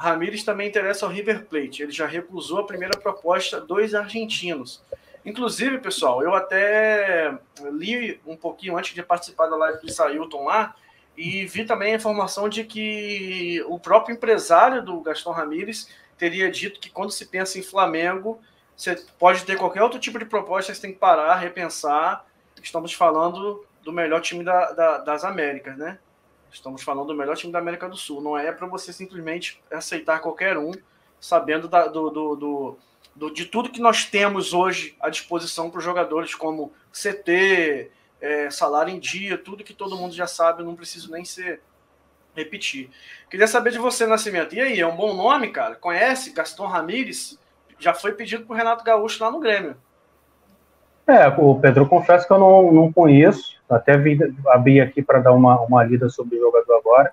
Ramires 0.02 0.42
também 0.42 0.68
interessa 0.68 1.06
ao 1.06 1.12
River 1.12 1.46
Plate. 1.46 1.84
Ele 1.84 1.92
já 1.92 2.06
recusou 2.06 2.58
a 2.58 2.66
primeira 2.66 2.98
proposta 2.98 3.60
dos 3.60 3.94
argentinos. 3.94 4.82
Inclusive, 5.24 5.78
pessoal, 5.78 6.22
eu 6.22 6.34
até 6.34 7.32
li 7.70 8.20
um 8.26 8.36
pouquinho 8.36 8.76
antes 8.76 8.94
de 8.94 9.02
participar 9.02 9.46
da 9.46 9.54
live 9.54 9.80
do 9.80 9.92
Sailton 9.92 10.44
lá 10.44 10.74
e 11.16 11.46
vi 11.46 11.64
também 11.64 11.92
a 11.92 11.96
informação 11.96 12.48
de 12.48 12.64
que 12.64 13.64
o 13.68 13.78
próprio 13.78 14.14
empresário 14.14 14.84
do 14.84 15.00
Gaston 15.00 15.30
Ramires 15.30 15.88
teria 16.18 16.50
dito 16.50 16.80
que 16.80 16.90
quando 16.90 17.12
se 17.12 17.26
pensa 17.26 17.58
em 17.58 17.62
Flamengo, 17.62 18.40
você 18.76 18.96
pode 19.18 19.44
ter 19.44 19.56
qualquer 19.56 19.82
outro 19.82 20.00
tipo 20.00 20.18
de 20.18 20.24
proposta, 20.24 20.74
você 20.74 20.80
tem 20.80 20.92
que 20.92 20.98
parar, 20.98 21.36
repensar. 21.36 22.26
Estamos 22.60 22.92
falando 22.92 23.64
do 23.84 23.92
melhor 23.92 24.20
time 24.20 24.42
da, 24.42 24.72
da, 24.72 24.98
das 24.98 25.22
Américas, 25.22 25.76
né? 25.76 25.98
Estamos 26.52 26.82
falando 26.82 27.06
do 27.06 27.14
melhor 27.14 27.36
time 27.36 27.52
da 27.52 27.58
América 27.58 27.88
do 27.88 27.96
Sul. 27.96 28.20
Não 28.20 28.36
é 28.36 28.52
para 28.52 28.66
você 28.66 28.92
simplesmente 28.92 29.62
aceitar 29.70 30.20
qualquer 30.20 30.58
um, 30.58 30.72
sabendo 31.18 31.66
da, 31.66 31.86
do, 31.86 32.10
do, 32.10 32.36
do, 32.36 32.78
do, 33.16 33.30
de 33.30 33.46
tudo 33.46 33.70
que 33.70 33.80
nós 33.80 34.04
temos 34.04 34.52
hoje 34.52 34.94
à 35.00 35.08
disposição 35.08 35.70
para 35.70 35.78
os 35.78 35.84
jogadores, 35.84 36.34
como 36.34 36.72
CT, 36.92 37.90
é, 38.20 38.50
salário 38.50 38.94
em 38.94 39.00
dia, 39.00 39.38
tudo 39.38 39.64
que 39.64 39.72
todo 39.72 39.96
mundo 39.96 40.14
já 40.14 40.26
sabe, 40.26 40.62
não 40.62 40.76
preciso 40.76 41.10
nem 41.10 41.24
ser 41.24 41.60
repetir. 42.34 42.90
Queria 43.30 43.46
saber 43.46 43.72
de 43.72 43.78
você, 43.78 44.06
Nascimento. 44.06 44.54
E 44.54 44.60
aí, 44.60 44.80
é 44.80 44.86
um 44.86 44.96
bom 44.96 45.14
nome, 45.14 45.48
cara? 45.48 45.74
Conhece 45.74 46.32
Gaston 46.32 46.66
Ramírez? 46.66 47.38
Já 47.78 47.94
foi 47.94 48.12
pedido 48.12 48.44
por 48.44 48.56
Renato 48.56 48.84
Gaúcho 48.84 49.22
lá 49.22 49.30
no 49.30 49.40
Grêmio. 49.40 49.76
É, 51.06 51.26
o 51.28 51.58
Pedro, 51.58 51.88
confesso 51.88 52.26
que 52.26 52.32
eu 52.32 52.38
não, 52.38 52.72
não 52.72 52.92
conheço, 52.92 53.60
até 53.74 53.96
vi, 53.96 54.18
abri 54.48 54.80
aqui 54.80 55.02
para 55.02 55.20
dar 55.20 55.32
uma, 55.32 55.60
uma 55.60 55.82
lida 55.84 56.08
sobre 56.08 56.36
o 56.36 56.40
jogador 56.40 56.78
agora. 56.78 57.12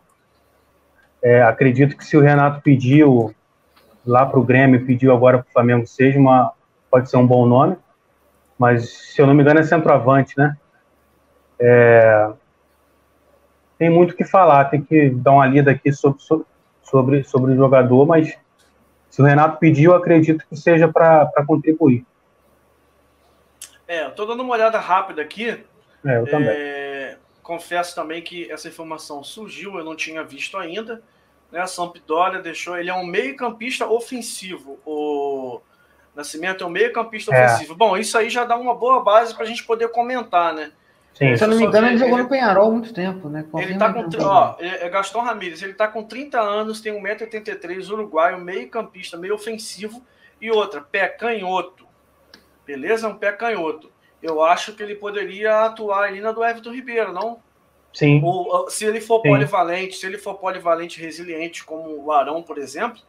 É, 1.22 1.42
acredito 1.42 1.98
que 1.98 2.06
se 2.06 2.16
o 2.16 2.22
Renato 2.22 2.62
pediu 2.62 3.34
lá 4.06 4.26
para 4.26 4.40
o 4.40 4.44
Grêmio, 4.44 4.86
pediu 4.86 5.14
agora 5.14 5.40
para 5.40 5.50
o 5.50 5.54
Flamengo, 5.54 5.86
seja 5.86 6.18
uma, 6.18 6.54
pode 6.90 7.10
ser 7.10 7.18
um 7.18 7.28
bom 7.28 7.46
nome, 7.46 7.78
mas 8.58 8.90
se 8.90 9.22
eu 9.22 9.28
não 9.28 9.34
me 9.34 9.42
engano 9.42 9.60
é 9.60 9.64
centroavante, 9.64 10.38
né? 10.38 10.58
É, 11.60 12.32
tem 13.78 13.90
muito 13.90 14.16
que 14.16 14.24
falar, 14.24 14.66
tem 14.66 14.82
que 14.82 15.10
dar 15.10 15.32
uma 15.32 15.46
lida 15.46 15.72
aqui 15.72 15.92
sobre, 15.92 16.22
sobre, 16.84 17.24
sobre 17.24 17.54
o 17.54 17.56
jogador, 17.56 18.06
mas 18.06 18.38
se 19.10 19.22
o 19.22 19.26
Renato 19.26 19.58
pediu, 19.58 19.94
acredito 19.94 20.46
que 20.48 20.56
seja 20.56 20.88
para 20.88 21.32
contribuir. 21.46 22.06
É, 23.88 24.06
eu 24.06 24.12
tô 24.12 24.26
dando 24.26 24.44
uma 24.44 24.54
olhada 24.54 24.80
rápida 24.80 25.22
aqui. 25.22 25.66
É, 26.06 26.18
eu 26.18 26.26
também. 26.26 26.50
É, 26.50 27.18
confesso 27.42 27.96
também 27.96 28.22
que 28.22 28.52
essa 28.52 28.68
informação 28.68 29.24
surgiu, 29.24 29.78
eu 29.78 29.84
não 29.84 29.96
tinha 29.96 30.24
visto 30.24 30.58
ainda. 30.58 31.02
Né? 31.52 31.60
A 31.60 31.68
Sampdoria 31.68 32.42
deixou. 32.42 32.78
Ele 32.78 32.90
é 32.90 32.94
um 32.94 33.06
meio-campista 33.06 33.88
ofensivo. 33.88 34.80
O 34.86 35.62
Nascimento 36.16 36.64
é 36.64 36.68
um 36.68 36.70
meio-campista 36.70 37.34
é. 37.34 37.46
ofensivo. 37.46 37.76
Bom, 37.76 37.98
isso 37.98 38.18
aí 38.18 38.30
já 38.30 38.46
dá 38.46 38.56
uma 38.56 38.76
boa 38.76 39.04
base 39.04 39.34
para 39.34 39.44
a 39.44 39.48
gente 39.48 39.64
poder 39.64 39.90
comentar, 39.90 40.54
né? 40.54 40.72
Sim. 41.14 41.36
Se 41.36 41.44
eu 41.44 41.48
não 41.50 41.58
me 41.58 41.66
engano, 41.66 41.88
ele 41.88 41.98
jogou 41.98 42.18
no 42.18 42.30
Penharol 42.30 42.68
há 42.68 42.72
muito 42.72 42.94
tempo, 42.94 43.28
né? 43.30 43.46
ele 43.58 43.78
tá 43.78 43.92
com. 43.92 44.06
Ó, 44.22 44.56
é, 44.60 44.86
é 44.86 44.90
Gaston 44.90 45.22
Ramírez, 45.22 45.62
ele 45.62 45.74
tá 45.74 45.88
com 45.88 46.04
30 46.04 46.40
anos, 46.40 46.80
tem 46.80 46.94
1,83m, 46.94 47.92
uruguaio, 47.92 48.40
meio-campista, 48.40 49.18
meio 49.18 49.34
ofensivo. 49.34 50.02
E 50.40 50.50
outra, 50.50 50.80
pé 50.80 51.10
canhoto 51.10 51.90
beleza? 52.70 53.08
Um 53.08 53.16
pé 53.16 53.32
canhoto. 53.32 53.92
Eu 54.22 54.44
acho 54.44 54.74
que 54.74 54.84
ele 54.84 54.96
poderia 54.96 55.66
atuar 55.66 56.08
ali 56.08 56.20
na 56.20 56.32
do 56.32 56.44
Everton 56.44 56.72
Ribeiro, 56.72 57.14
não? 57.14 57.42
Sim. 57.94 58.22
Ou, 58.24 58.70
se 58.70 58.86
ele 58.86 59.02
for 59.02 59.22
Sim. 59.22 59.30
polivalente, 59.30 59.96
se 59.96 60.06
ele 60.06 60.18
for 60.18 60.36
polivalente 60.36 61.02
resiliente, 61.02 61.64
como 61.64 62.04
o 62.04 62.12
Arão, 62.12 62.44
por 62.44 62.58
exemplo. 62.58 63.02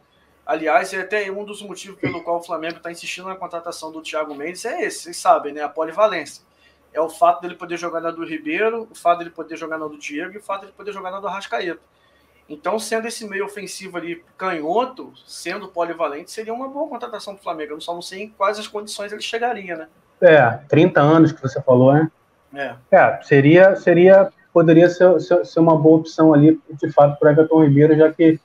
Aliás, 0.45 0.91
é 0.93 1.01
até 1.01 1.31
um 1.31 1.43
dos 1.43 1.61
motivos 1.61 1.99
pelo 1.99 2.23
qual 2.23 2.37
o 2.37 2.43
Flamengo 2.43 2.77
está 2.77 2.91
insistindo 2.91 3.27
na 3.27 3.35
contratação 3.35 3.91
do 3.91 4.01
Thiago 4.01 4.33
Mendes 4.33 4.65
é 4.65 4.83
esse, 4.83 5.03
vocês 5.03 5.17
sabem, 5.17 5.53
né? 5.53 5.61
A 5.61 5.69
polivalência. 5.69 6.43
É 6.91 6.99
o 6.99 7.09
fato 7.09 7.41
dele 7.41 7.55
poder 7.55 7.77
jogar 7.77 8.01
na 8.01 8.11
do 8.11 8.25
Ribeiro, 8.25 8.87
o 8.91 8.95
fato 8.95 9.19
dele 9.19 9.29
poder 9.29 9.55
jogar 9.55 9.77
na 9.77 9.87
do 9.87 9.97
Diego 9.97 10.33
e 10.33 10.37
o 10.37 10.41
fato 10.41 10.61
dele 10.61 10.73
poder 10.75 10.91
jogar 10.91 11.11
na 11.11 11.19
do 11.19 11.27
Arrascaeta. 11.27 11.79
Então, 12.49 12.77
sendo 12.79 13.07
esse 13.07 13.25
meio 13.25 13.45
ofensivo 13.45 13.97
ali 13.97 14.25
canhoto, 14.37 15.13
sendo 15.25 15.69
polivalente, 15.69 16.31
seria 16.31 16.53
uma 16.53 16.67
boa 16.67 16.89
contratação 16.89 17.33
para 17.33 17.39
o 17.39 17.43
Flamengo. 17.43 17.73
Eu 17.73 17.79
só 17.79 17.93
não 17.93 18.01
sei 18.01 18.23
em 18.23 18.29
quais 18.29 18.59
as 18.59 18.67
condições 18.67 19.13
ele 19.13 19.21
chegaria, 19.21 19.77
né? 19.77 19.87
É, 20.21 20.59
30 20.67 21.01
anos 21.01 21.31
que 21.31 21.41
você 21.41 21.61
falou, 21.61 21.93
né? 21.93 22.09
É. 22.53 22.73
É, 22.91 23.19
seria, 23.23 23.75
seria, 23.75 24.29
poderia 24.53 24.89
ser, 24.89 25.19
ser, 25.19 25.45
ser 25.45 25.59
uma 25.59 25.75
boa 25.77 25.99
opção 25.99 26.33
ali, 26.33 26.59
de 26.81 26.91
fato, 26.91 27.17
para 27.19 27.31
Everton 27.31 27.63
Ribeiro, 27.63 27.95
já 27.97 28.11
que 28.11 28.39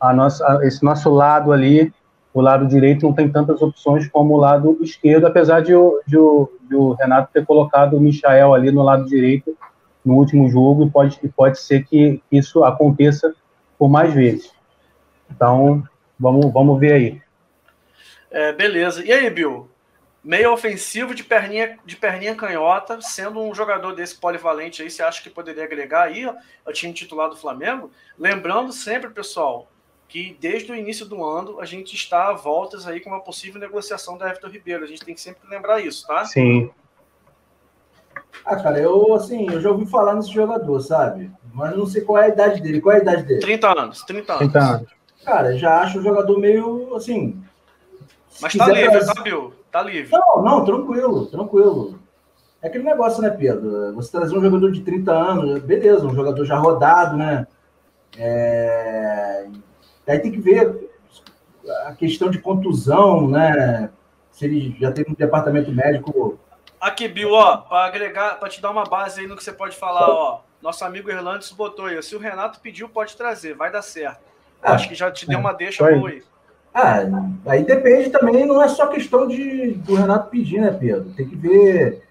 a 0.00 0.12
nossa, 0.12 0.60
esse 0.62 0.84
nosso 0.84 1.08
lado 1.10 1.52
ali 1.52 1.92
o 2.34 2.40
lado 2.40 2.66
direito 2.66 3.04
não 3.04 3.12
tem 3.12 3.30
tantas 3.30 3.60
opções 3.60 4.08
como 4.08 4.34
o 4.34 4.38
lado 4.38 4.78
esquerdo, 4.80 5.26
apesar 5.26 5.60
de, 5.60 5.72
de, 6.06 6.16
de 6.62 6.74
o 6.74 6.92
Renato 6.92 7.30
ter 7.32 7.44
colocado 7.44 7.96
o 7.96 8.00
Michael 8.00 8.54
ali 8.54 8.70
no 8.70 8.82
lado 8.82 9.04
direito 9.04 9.56
no 10.04 10.14
último 10.14 10.48
jogo, 10.48 10.86
e 10.86 10.90
pode, 10.90 11.20
e 11.22 11.28
pode 11.28 11.60
ser 11.60 11.84
que 11.84 12.20
isso 12.30 12.64
aconteça 12.64 13.34
por 13.78 13.88
mais 13.88 14.12
vezes. 14.12 14.50
Então, 15.30 15.84
vamos, 16.18 16.52
vamos 16.52 16.80
ver 16.80 16.92
aí. 16.92 17.22
É, 18.30 18.52
beleza. 18.52 19.04
E 19.04 19.12
aí, 19.12 19.28
Bill? 19.30 19.68
Meio 20.24 20.52
ofensivo 20.52 21.14
de 21.14 21.24
perninha, 21.24 21.78
de 21.84 21.96
perninha 21.96 22.34
canhota, 22.36 23.00
sendo 23.00 23.40
um 23.40 23.52
jogador 23.52 23.92
desse 23.92 24.14
polivalente 24.14 24.80
aí, 24.80 24.88
você 24.88 25.02
acha 25.02 25.20
que 25.20 25.28
poderia 25.28 25.64
agregar 25.64 26.04
aí 26.04 26.24
ao 26.24 26.72
time 26.72 26.92
titular 26.92 27.28
do 27.28 27.36
Flamengo? 27.36 27.90
Lembrando 28.16 28.72
sempre, 28.72 29.10
pessoal, 29.10 29.68
que 30.08 30.36
desde 30.40 30.70
o 30.70 30.76
início 30.76 31.06
do 31.06 31.24
ano 31.24 31.58
a 31.58 31.64
gente 31.64 31.96
está 31.96 32.28
a 32.28 32.34
voltas 32.34 32.86
aí 32.86 33.00
com 33.00 33.10
uma 33.10 33.20
possível 33.20 33.60
negociação 33.60 34.16
da 34.16 34.28
Everton 34.28 34.48
Ribeiro. 34.48 34.84
A 34.84 34.86
gente 34.86 35.04
tem 35.04 35.14
que 35.14 35.20
sempre 35.20 35.48
lembrar 35.48 35.80
isso, 35.80 36.06
tá? 36.06 36.24
Sim. 36.24 36.70
Ah, 38.44 38.56
cara, 38.56 38.78
eu 38.78 39.14
assim, 39.14 39.50
eu 39.50 39.60
já 39.60 39.70
ouvi 39.70 39.86
falar 39.86 40.14
nesse 40.14 40.30
jogador, 40.30 40.78
sabe? 40.80 41.30
Mas 41.52 41.76
não 41.76 41.86
sei 41.86 42.02
qual 42.02 42.22
é 42.22 42.26
a 42.26 42.28
idade 42.28 42.60
dele. 42.60 42.80
Qual 42.80 42.94
é 42.94 42.98
a 42.98 43.02
idade 43.02 43.22
dele? 43.24 43.40
30 43.40 43.80
anos, 43.80 44.02
30 44.02 44.32
anos. 44.34 44.52
30 44.52 44.58
anos. 44.60 44.88
Cara, 45.24 45.56
já 45.56 45.80
acho 45.80 45.98
o 45.98 46.02
jogador 46.02 46.38
meio 46.38 46.94
assim. 46.94 47.42
Mas 48.40 48.54
tá 48.54 48.68
livre, 48.68 48.90
trazer... 48.90 49.14
tá, 49.14 49.22
Bill? 49.22 49.61
Tá 49.72 49.82
livre. 49.82 50.12
Não, 50.12 50.42
não, 50.42 50.64
tranquilo, 50.64 51.26
tranquilo. 51.26 51.98
É 52.60 52.68
aquele 52.68 52.84
negócio, 52.84 53.22
né, 53.22 53.30
Pedro? 53.30 53.94
Você 53.94 54.12
trazer 54.12 54.36
um 54.36 54.42
jogador 54.42 54.70
de 54.70 54.82
30 54.82 55.10
anos, 55.10 55.62
beleza, 55.62 56.06
um 56.06 56.14
jogador 56.14 56.44
já 56.44 56.58
rodado, 56.58 57.16
né? 57.16 57.46
É... 58.18 59.48
Aí 60.06 60.18
tem 60.18 60.30
que 60.30 60.40
ver 60.40 60.90
a 61.86 61.94
questão 61.94 62.30
de 62.30 62.38
contusão, 62.38 63.26
né? 63.28 63.90
Se 64.30 64.44
ele 64.44 64.76
já 64.78 64.92
tem 64.92 65.06
um 65.08 65.14
departamento 65.14 65.72
médico. 65.72 66.38
Aqui, 66.78 67.08
Bill, 67.08 67.32
ó, 67.32 67.56
para 67.56 67.86
agregar, 67.86 68.38
para 68.38 68.50
te 68.50 68.60
dar 68.60 68.70
uma 68.70 68.84
base 68.84 69.20
aí 69.20 69.26
no 69.26 69.36
que 69.36 69.42
você 69.42 69.52
pode 69.52 69.74
falar, 69.74 70.08
ó. 70.08 70.40
Nosso 70.60 70.84
amigo 70.84 71.10
Erlandes 71.10 71.50
botou 71.50 71.86
aí. 71.86 72.00
Se 72.02 72.14
o 72.14 72.18
Renato 72.18 72.60
pediu, 72.60 72.88
pode 72.88 73.16
trazer, 73.16 73.54
vai 73.54 73.72
dar 73.72 73.82
certo. 73.82 74.20
Ah, 74.62 74.74
Acho 74.74 74.88
que 74.88 74.94
já 74.94 75.10
te 75.10 75.26
deu 75.26 75.38
uma 75.38 75.52
deixa 75.52 75.82
boa 75.82 76.10
aí. 76.10 76.22
Ah, 76.74 77.02
aí 77.46 77.64
depende 77.64 78.10
também, 78.10 78.46
não 78.46 78.62
é 78.62 78.68
só 78.68 78.86
questão 78.86 79.28
de, 79.28 79.72
do 79.72 79.94
Renato 79.94 80.30
pedir, 80.30 80.60
né, 80.60 80.70
Pedro? 80.70 81.10
Tem 81.10 81.28
que 81.28 81.36
ver 81.36 82.02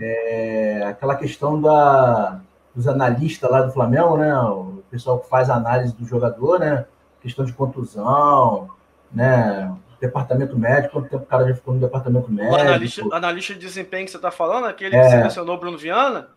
é, 0.00 0.84
aquela 0.86 1.16
questão 1.16 1.60
da, 1.60 2.40
dos 2.74 2.86
analistas 2.86 3.50
lá 3.50 3.62
do 3.62 3.72
Flamengo, 3.72 4.16
né? 4.16 4.36
O 4.38 4.82
pessoal 4.90 5.18
que 5.18 5.28
faz 5.28 5.50
análise 5.50 5.94
do 5.94 6.06
jogador, 6.06 6.60
né? 6.60 6.84
questão 7.24 7.44
de 7.44 7.52
contusão, 7.54 8.68
né? 9.10 9.74
Departamento 10.00 10.56
médico, 10.58 10.92
quanto 10.92 11.08
tempo 11.08 11.22
o 11.22 11.26
cara 11.26 11.48
já 11.48 11.54
ficou 11.54 11.72
no 11.72 11.80
departamento 11.80 12.30
médico. 12.30 12.54
O 12.54 12.60
analista, 12.60 13.02
analista 13.10 13.54
de 13.54 13.60
desempenho 13.60 14.04
que 14.04 14.10
você 14.10 14.18
está 14.18 14.30
falando, 14.30 14.66
aquele 14.66 14.94
é. 14.94 15.02
que 15.02 15.08
selecionou 15.08 15.58
Bruno 15.58 15.78
Viana? 15.78 16.28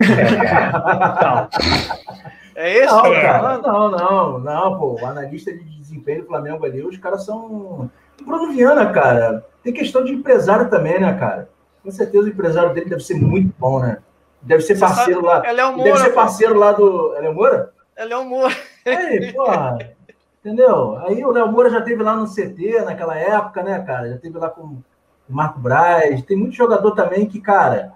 é 0.00 0.02
esse? 2.56 2.86
Não, 2.86 3.02
cara, 3.02 3.58
não, 3.58 3.90
não, 3.90 4.38
não, 4.38 4.78
pô. 4.78 4.98
O 5.00 5.06
analista 5.06 5.52
de 5.52 5.64
desempenho 5.78 6.22
do 6.22 6.28
Flamengo 6.28 6.64
ali, 6.64 6.82
os 6.82 6.96
caras 6.96 7.24
são. 7.24 7.90
O 8.20 8.24
Bruno 8.24 8.52
Viana, 8.52 8.90
cara, 8.92 9.44
tem 9.62 9.72
questão 9.72 10.02
de 10.02 10.12
empresário 10.12 10.70
também, 10.70 10.98
né, 10.98 11.12
cara? 11.14 11.50
Com 11.82 11.90
certeza 11.90 12.24
o 12.24 12.30
empresário 12.30 12.72
dele 12.72 12.88
deve 12.88 13.02
ser 13.02 13.14
muito 13.14 13.54
bom, 13.58 13.80
né? 13.80 13.98
Deve 14.40 14.62
ser 14.62 14.78
parceiro 14.78 15.22
lá. 15.22 15.42
Ele 15.48 15.60
é 15.60 15.64
o 15.66 15.72
Moura, 15.72 15.84
deve 15.84 15.98
ser 15.98 16.12
parceiro 16.14 16.58
lá 16.58 16.72
do. 16.72 17.14
Ele 17.16 17.26
é 17.26 17.30
o 17.30 17.34
Moura? 17.34 17.72
Ele 17.96 18.12
é 18.12 18.16
o 18.16 18.24
Moura. 18.24 18.54
Aí, 18.86 19.32
porra. 19.32 19.78
Entendeu? 20.40 20.96
Aí 20.98 21.24
o 21.24 21.32
Léo 21.32 21.50
Moura 21.50 21.68
já 21.68 21.80
teve 21.80 22.02
lá 22.02 22.14
no 22.14 22.26
CT 22.26 22.82
naquela 22.84 23.16
época, 23.16 23.62
né, 23.64 23.80
cara? 23.80 24.10
Já 24.10 24.18
teve 24.18 24.38
lá 24.38 24.48
com 24.48 24.62
o 24.62 24.84
Marco 25.28 25.58
Braz. 25.58 26.22
Tem 26.22 26.36
muito 26.36 26.54
jogador 26.54 26.92
também 26.92 27.26
que, 27.26 27.40
cara, 27.40 27.92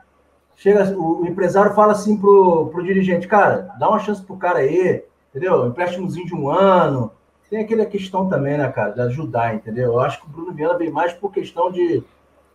chega, 0.61 0.85
o, 0.97 1.27
empresário 1.27 1.75
fala 1.75 1.93
assim 1.93 2.19
pro, 2.19 2.67
pro 2.67 2.85
dirigente, 2.85 3.27
cara, 3.27 3.75
dá 3.79 3.89
uma 3.89 3.99
chance 3.99 4.23
pro 4.23 4.37
cara 4.37 4.59
aí, 4.59 5.03
entendeu? 5.31 5.67
Empréstimozinho 5.67 6.27
de 6.27 6.35
um 6.35 6.51
ano. 6.51 7.11
Tem 7.49 7.63
aquela 7.63 7.87
questão 7.87 8.29
também, 8.29 8.59
né, 8.59 8.71
cara, 8.71 8.91
de 8.91 9.01
ajudar, 9.01 9.55
entendeu? 9.55 9.95
Eu 9.95 10.01
acho 10.01 10.21
que 10.21 10.27
o 10.27 10.29
Bruno 10.29 10.53
Viana 10.53 10.77
vem 10.77 10.91
mais 10.91 11.15
por 11.15 11.33
questão 11.33 11.73
de, 11.73 12.05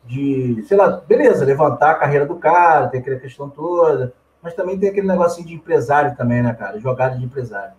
de, 0.05 0.63
sei 0.67 0.77
lá, 0.77 1.01
beleza, 1.05 1.43
levantar 1.43 1.91
a 1.91 1.95
carreira 1.95 2.25
do 2.25 2.35
cara, 2.35 2.87
tem 2.87 3.01
aquela 3.01 3.19
questão 3.19 3.49
toda, 3.49 4.13
mas 4.41 4.53
também 4.53 4.77
tem 4.77 4.89
aquele 4.89 5.07
negocinho 5.07 5.47
de 5.47 5.55
empresário 5.55 6.15
também, 6.15 6.43
né, 6.43 6.53
cara? 6.53 6.79
Jogada 6.79 7.17
de 7.17 7.25
empresário, 7.25 7.73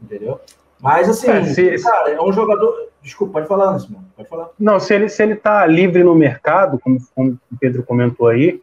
entendeu? 0.00 0.38
Mas, 0.80 1.08
assim, 1.08 1.30
é, 1.30 1.44
se, 1.44 1.82
cara, 1.82 2.10
é 2.10 2.20
um 2.20 2.32
jogador. 2.32 2.88
Desculpa, 3.00 3.34
pode 3.34 3.46
falar, 3.46 3.72
Nascimento. 3.72 4.04
Pode 4.16 4.28
falar. 4.28 4.50
Não, 4.58 4.78
se 4.78 4.92
ele 4.92 5.08
se 5.08 5.22
ele 5.22 5.34
está 5.34 5.64
livre 5.64 6.02
no 6.02 6.14
mercado, 6.14 6.78
como, 6.78 6.98
como 7.14 7.38
o 7.50 7.56
Pedro 7.58 7.84
comentou 7.84 8.26
aí, 8.26 8.60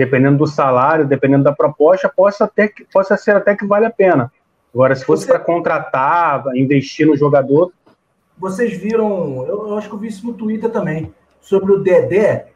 dependendo 0.00 0.38
do 0.38 0.46
salário, 0.46 1.06
dependendo 1.06 1.44
da 1.44 1.52
proposta, 1.52 2.08
possa, 2.08 2.44
até 2.44 2.68
que, 2.68 2.84
possa 2.84 3.18
ser 3.18 3.36
até 3.36 3.54
que 3.54 3.66
vale 3.66 3.84
a 3.84 3.90
pena. 3.90 4.32
Agora, 4.74 4.96
se 4.96 5.04
fosse 5.04 5.26
Você... 5.26 5.32
para 5.32 5.40
contratar, 5.40 6.42
investir 6.54 7.06
no 7.06 7.14
jogador. 7.14 7.70
Vocês 8.38 8.72
viram, 8.78 9.44
eu, 9.46 9.68
eu, 9.68 9.76
acho 9.76 9.88
que 9.88 9.94
eu 9.94 9.98
vi 9.98 10.08
isso 10.08 10.26
no 10.26 10.32
Twitter 10.32 10.70
também, 10.70 11.12
sobre 11.38 11.72
o 11.72 11.80
Dedé, 11.80 12.46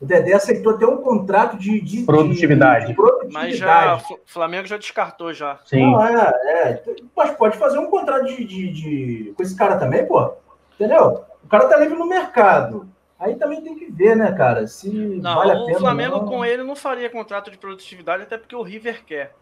o 0.00 0.06
Dedé 0.06 0.32
aceitou 0.32 0.74
até 0.74 0.86
um 0.86 0.96
contrato 0.96 1.58
de, 1.58 1.80
de, 1.82 2.04
produtividade. 2.04 2.86
de, 2.86 2.90
de 2.92 2.96
produtividade. 2.96 3.32
Mas 3.32 3.58
já, 3.58 3.96
o 3.96 4.18
Flamengo 4.24 4.66
já 4.66 4.78
descartou 4.78 5.34
já. 5.34 5.58
Sim. 5.66 5.82
Não, 5.82 6.02
é, 6.02 6.32
é. 6.46 6.82
Mas 7.14 7.30
pode 7.32 7.58
fazer 7.58 7.78
um 7.78 7.90
contrato 7.90 8.24
de, 8.24 8.42
de, 8.42 8.72
de, 8.72 9.34
com 9.36 9.42
esse 9.42 9.54
cara 9.54 9.76
também, 9.76 10.06
pô. 10.06 10.32
Entendeu? 10.74 11.24
O 11.44 11.48
cara 11.48 11.66
tá 11.66 11.76
livre 11.76 11.98
no 11.98 12.06
mercado. 12.06 12.88
Aí 13.18 13.34
também 13.36 13.62
tem 13.62 13.74
que 13.74 13.90
ver, 13.90 14.14
né, 14.14 14.30
cara? 14.32 14.66
Se 14.66 14.90
não, 14.90 15.36
vale 15.36 15.52
a 15.52 15.64
pena. 15.64 15.76
O 15.76 15.80
Flamengo 15.80 16.20
com 16.26 16.44
ele 16.44 16.62
não 16.62 16.76
faria 16.76 17.08
contrato 17.08 17.50
de 17.50 17.56
produtividade, 17.56 18.24
até 18.24 18.36
porque 18.36 18.54
o 18.54 18.62
River 18.62 19.04
quer. 19.04 19.32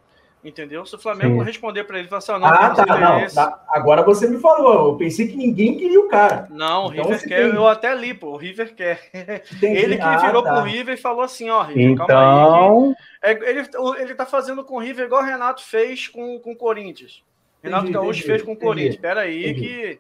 Entendeu? 0.45 0.85
Se 0.85 0.95
o 0.95 0.99
Flamengo 0.99 1.39
Sim. 1.39 1.47
responder 1.47 1.85
para 1.85 1.99
ele 1.99 2.07
e 2.07 2.11
falar 2.11 2.19
assim, 2.19 2.33
não, 2.33 2.45
ah, 2.45 2.71
tá, 2.75 2.85
não, 2.85 3.27
tá. 3.29 3.65
Agora 3.67 4.03
você 4.03 4.29
me 4.29 4.39
falou, 4.39 4.91
eu 4.91 4.97
pensei 4.97 5.27
que 5.27 5.37
ninguém 5.37 5.79
queria 5.79 5.99
o 5.99 6.07
cara. 6.07 6.47
Não, 6.51 6.89
o 6.89 6.93
então, 6.93 7.05
River 7.05 7.23
quer, 7.27 7.49
tem... 7.49 7.55
eu 7.55 7.67
até 7.67 7.95
li, 7.95 8.13
pô, 8.13 8.33
o 8.33 8.37
River 8.37 8.75
quer. 8.75 9.01
Entendi. 9.57 9.79
Ele 9.79 9.97
que 9.97 10.03
ah, 10.03 10.19
virou 10.19 10.43
tá. 10.43 10.53
pro 10.53 10.65
River 10.65 10.95
e 10.95 11.01
falou 11.01 11.23
assim, 11.23 11.49
ó, 11.49 11.63
River, 11.63 11.93
então... 11.93 12.07
calma 12.07 12.95
aí. 13.23 13.37
Que... 13.39 13.47
É, 13.47 13.51
ele, 13.51 13.69
ele 13.99 14.15
tá 14.15 14.27
fazendo 14.27 14.63
com 14.63 14.75
o 14.75 14.81
River 14.81 15.07
igual 15.07 15.23
o 15.23 15.25
Renato 15.25 15.65
fez 15.65 16.09
com, 16.09 16.39
com 16.39 16.53
o 16.53 16.57
Corinthians. 16.57 17.25
Renato 17.63 17.85
entendi, 17.85 17.95
Gaúcho 17.95 18.19
entendi, 18.19 18.27
fez 18.27 18.43
com 18.43 18.53
o 18.53 18.57
Corinthians. 18.57 18.97
Espera 18.97 19.23
aí 19.23 19.55
que 19.55 19.99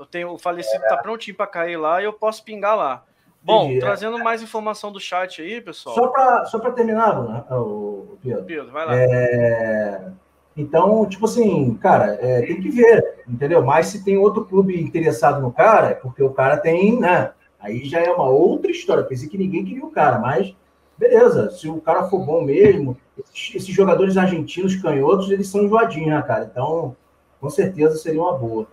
eu 0.00 0.06
tenho 0.06 0.30
o 0.32 0.38
falecido 0.38 0.82
tá 0.88 0.96
prontinho 0.96 1.36
para 1.36 1.46
cair 1.46 1.76
lá 1.76 2.00
e 2.00 2.06
eu 2.06 2.12
posso 2.12 2.42
pingar 2.42 2.74
lá. 2.74 3.04
Bom, 3.42 3.64
Entendi. 3.64 3.78
É. 3.78 3.80
trazendo 3.80 4.18
mais 4.18 4.42
informação 4.42 4.90
do 4.90 4.98
chat 4.98 5.42
aí, 5.42 5.60
pessoal. 5.60 5.94
Só 5.94 6.06
para 6.08 6.46
só 6.46 6.58
terminar, 6.70 7.22
né, 7.22 7.44
o 7.50 8.16
Pedro. 8.22 8.44
Pedro, 8.44 8.70
vai 8.70 8.86
lá. 8.86 8.92
É... 8.96 10.10
Então, 10.56 11.06
tipo 11.06 11.26
assim, 11.26 11.74
cara, 11.74 12.18
é, 12.20 12.42
tem 12.42 12.60
que 12.60 12.70
ver, 12.70 13.22
entendeu? 13.28 13.62
Mas 13.62 13.86
se 13.86 14.02
tem 14.02 14.16
outro 14.16 14.44
clube 14.44 14.80
interessado 14.80 15.40
no 15.40 15.52
cara, 15.52 15.88
é 15.88 15.94
porque 15.94 16.22
o 16.22 16.32
cara 16.32 16.56
tem, 16.56 16.98
né? 16.98 17.32
Aí 17.58 17.84
já 17.84 18.00
é 18.00 18.10
uma 18.10 18.28
outra 18.28 18.70
história. 18.70 19.04
Pensei 19.04 19.28
que 19.28 19.38
ninguém 19.38 19.64
queria 19.64 19.84
o 19.84 19.90
cara, 19.90 20.18
mas 20.18 20.54
beleza. 20.96 21.50
Se 21.50 21.68
o 21.68 21.80
cara 21.80 22.08
for 22.08 22.24
bom 22.24 22.42
mesmo, 22.42 22.96
esses, 23.18 23.54
esses 23.54 23.74
jogadores 23.74 24.16
argentinos 24.16 24.76
canhotos, 24.76 25.30
eles 25.30 25.48
são 25.48 25.62
enjoadinhos, 25.62 26.08
né, 26.08 26.22
cara? 26.22 26.48
Então, 26.50 26.96
com 27.38 27.50
certeza 27.50 27.96
seria 27.96 28.20
uma 28.20 28.36
boa. 28.36 28.66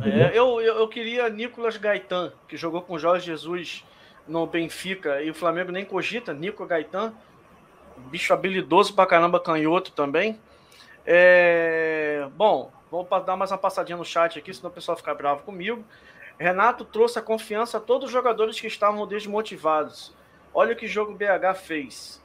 É, 0.00 0.30
eu, 0.36 0.60
eu, 0.60 0.78
eu, 0.78 0.88
queria 0.88 1.28
Nicolas 1.28 1.76
Gaetan, 1.76 2.32
que 2.48 2.56
jogou 2.56 2.80
com 2.80 2.98
Jorge 2.98 3.26
Jesus 3.26 3.84
no 4.26 4.46
Benfica, 4.46 5.20
e 5.20 5.30
o 5.30 5.34
Flamengo 5.34 5.70
nem 5.70 5.84
cogita, 5.84 6.32
Nico 6.32 6.64
Gaetan, 6.64 7.12
bicho 7.96 8.32
habilidoso 8.32 8.94
pra 8.94 9.04
caramba, 9.04 9.38
canhoto 9.38 9.92
também. 9.92 10.38
É... 11.04 12.26
Bom, 12.36 12.72
vou 12.90 13.06
dar 13.20 13.36
mais 13.36 13.50
uma 13.50 13.58
passadinha 13.58 13.98
no 13.98 14.04
chat 14.04 14.38
aqui, 14.38 14.54
senão 14.54 14.70
o 14.70 14.72
pessoal 14.72 14.96
ficar 14.96 15.14
bravo 15.14 15.42
comigo. 15.42 15.84
Renato 16.38 16.84
trouxe 16.84 17.18
a 17.18 17.22
confiança 17.22 17.76
a 17.76 17.80
todos 17.80 18.06
os 18.06 18.12
jogadores 18.12 18.58
que 18.58 18.66
estavam 18.66 19.06
desmotivados. 19.06 20.14
Olha 20.54 20.72
o 20.72 20.76
que 20.76 20.86
o 20.86 20.88
jogo 20.88 21.14
BH 21.14 21.54
fez. 21.56 22.22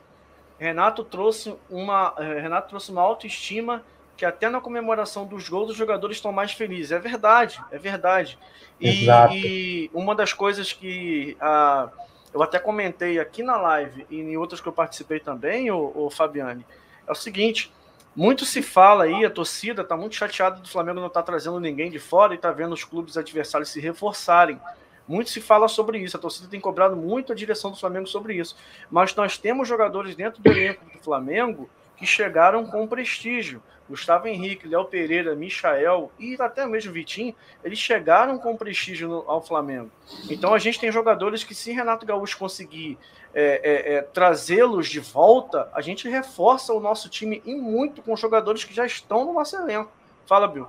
Renato 0.57 1.03
trouxe 1.03 1.55
uma, 1.69 2.13
eh, 2.17 2.39
Renato 2.39 2.69
trouxe 2.69 2.91
uma 2.91 3.01
autoestima 3.01 3.83
que 4.17 4.25
até 4.25 4.49
na 4.49 4.59
comemoração 4.59 5.25
dos 5.25 5.47
gols 5.47 5.69
os 5.69 5.77
jogadores 5.77 6.17
estão 6.17 6.31
mais 6.31 6.51
felizes. 6.51 6.91
É 6.91 6.99
verdade, 6.99 7.63
é 7.71 7.77
verdade. 7.77 8.37
E, 8.81 9.07
e 9.31 9.91
uma 9.93 10.15
das 10.15 10.33
coisas 10.33 10.73
que 10.73 11.37
a, 11.39 11.89
eu 12.33 12.41
até 12.41 12.59
comentei 12.59 13.19
aqui 13.19 13.43
na 13.43 13.57
live 13.57 14.05
e 14.09 14.19
em 14.19 14.35
outras 14.35 14.59
que 14.59 14.67
eu 14.67 14.73
participei 14.73 15.19
também, 15.19 15.69
o, 15.69 15.91
o 15.95 16.09
Fabiane, 16.09 16.65
é 17.07 17.11
o 17.11 17.15
seguinte: 17.15 17.71
muito 18.15 18.43
se 18.45 18.63
fala 18.63 19.03
aí, 19.03 19.23
a 19.23 19.29
torcida 19.29 19.83
está 19.83 19.95
muito 19.95 20.15
chateada 20.15 20.59
do 20.59 20.67
Flamengo 20.67 20.99
não 20.99 21.07
estar 21.07 21.21
tá 21.21 21.25
trazendo 21.27 21.59
ninguém 21.59 21.91
de 21.91 21.99
fora 21.99 22.33
e 22.33 22.35
está 22.35 22.51
vendo 22.51 22.73
os 22.73 22.83
clubes 22.83 23.15
adversários 23.17 23.69
se 23.69 23.79
reforçarem. 23.79 24.59
Muito 25.07 25.29
se 25.29 25.39
fala 25.39 25.67
sobre 25.67 25.99
isso, 25.99 26.17
a 26.17 26.19
torcida 26.19 26.49
tem 26.49 26.59
cobrado 26.59 26.95
muito 26.95 27.31
a 27.31 27.35
direção 27.35 27.71
do 27.71 27.77
Flamengo 27.77 28.07
sobre 28.07 28.33
isso. 28.33 28.57
Mas 28.91 29.15
nós 29.15 29.37
temos 29.37 29.67
jogadores 29.67 30.15
dentro 30.15 30.41
do 30.41 30.51
elenco 30.51 30.83
do 30.85 30.99
Flamengo 30.99 31.69
que 31.95 32.05
chegaram 32.05 32.65
com 32.65 32.85
prestígio. 32.87 33.61
Gustavo 33.89 34.27
Henrique, 34.27 34.67
Léo 34.67 34.85
Pereira, 34.85 35.35
Michael 35.35 36.11
e 36.19 36.35
até 36.39 36.65
mesmo 36.65 36.91
Vitinho, 36.91 37.33
eles 37.63 37.79
chegaram 37.79 38.37
com 38.37 38.55
prestígio 38.57 39.07
no, 39.07 39.23
ao 39.27 39.41
Flamengo. 39.41 39.89
Então 40.29 40.53
a 40.53 40.59
gente 40.59 40.79
tem 40.79 40.91
jogadores 40.91 41.43
que, 41.43 41.55
se 41.55 41.71
Renato 41.71 42.05
Gaúcho 42.05 42.37
conseguir 42.37 42.97
é, 43.33 43.61
é, 43.63 43.93
é, 43.95 44.01
trazê-los 44.01 44.87
de 44.87 44.99
volta, 44.99 45.69
a 45.73 45.81
gente 45.81 46.09
reforça 46.09 46.73
o 46.73 46.79
nosso 46.79 47.09
time 47.09 47.41
em 47.45 47.59
muito 47.59 48.01
com 48.01 48.15
jogadores 48.15 48.63
que 48.63 48.73
já 48.73 48.85
estão 48.85 49.25
no 49.25 49.33
nosso 49.33 49.55
elenco. 49.55 49.91
Fala, 50.25 50.47
Bill. 50.47 50.67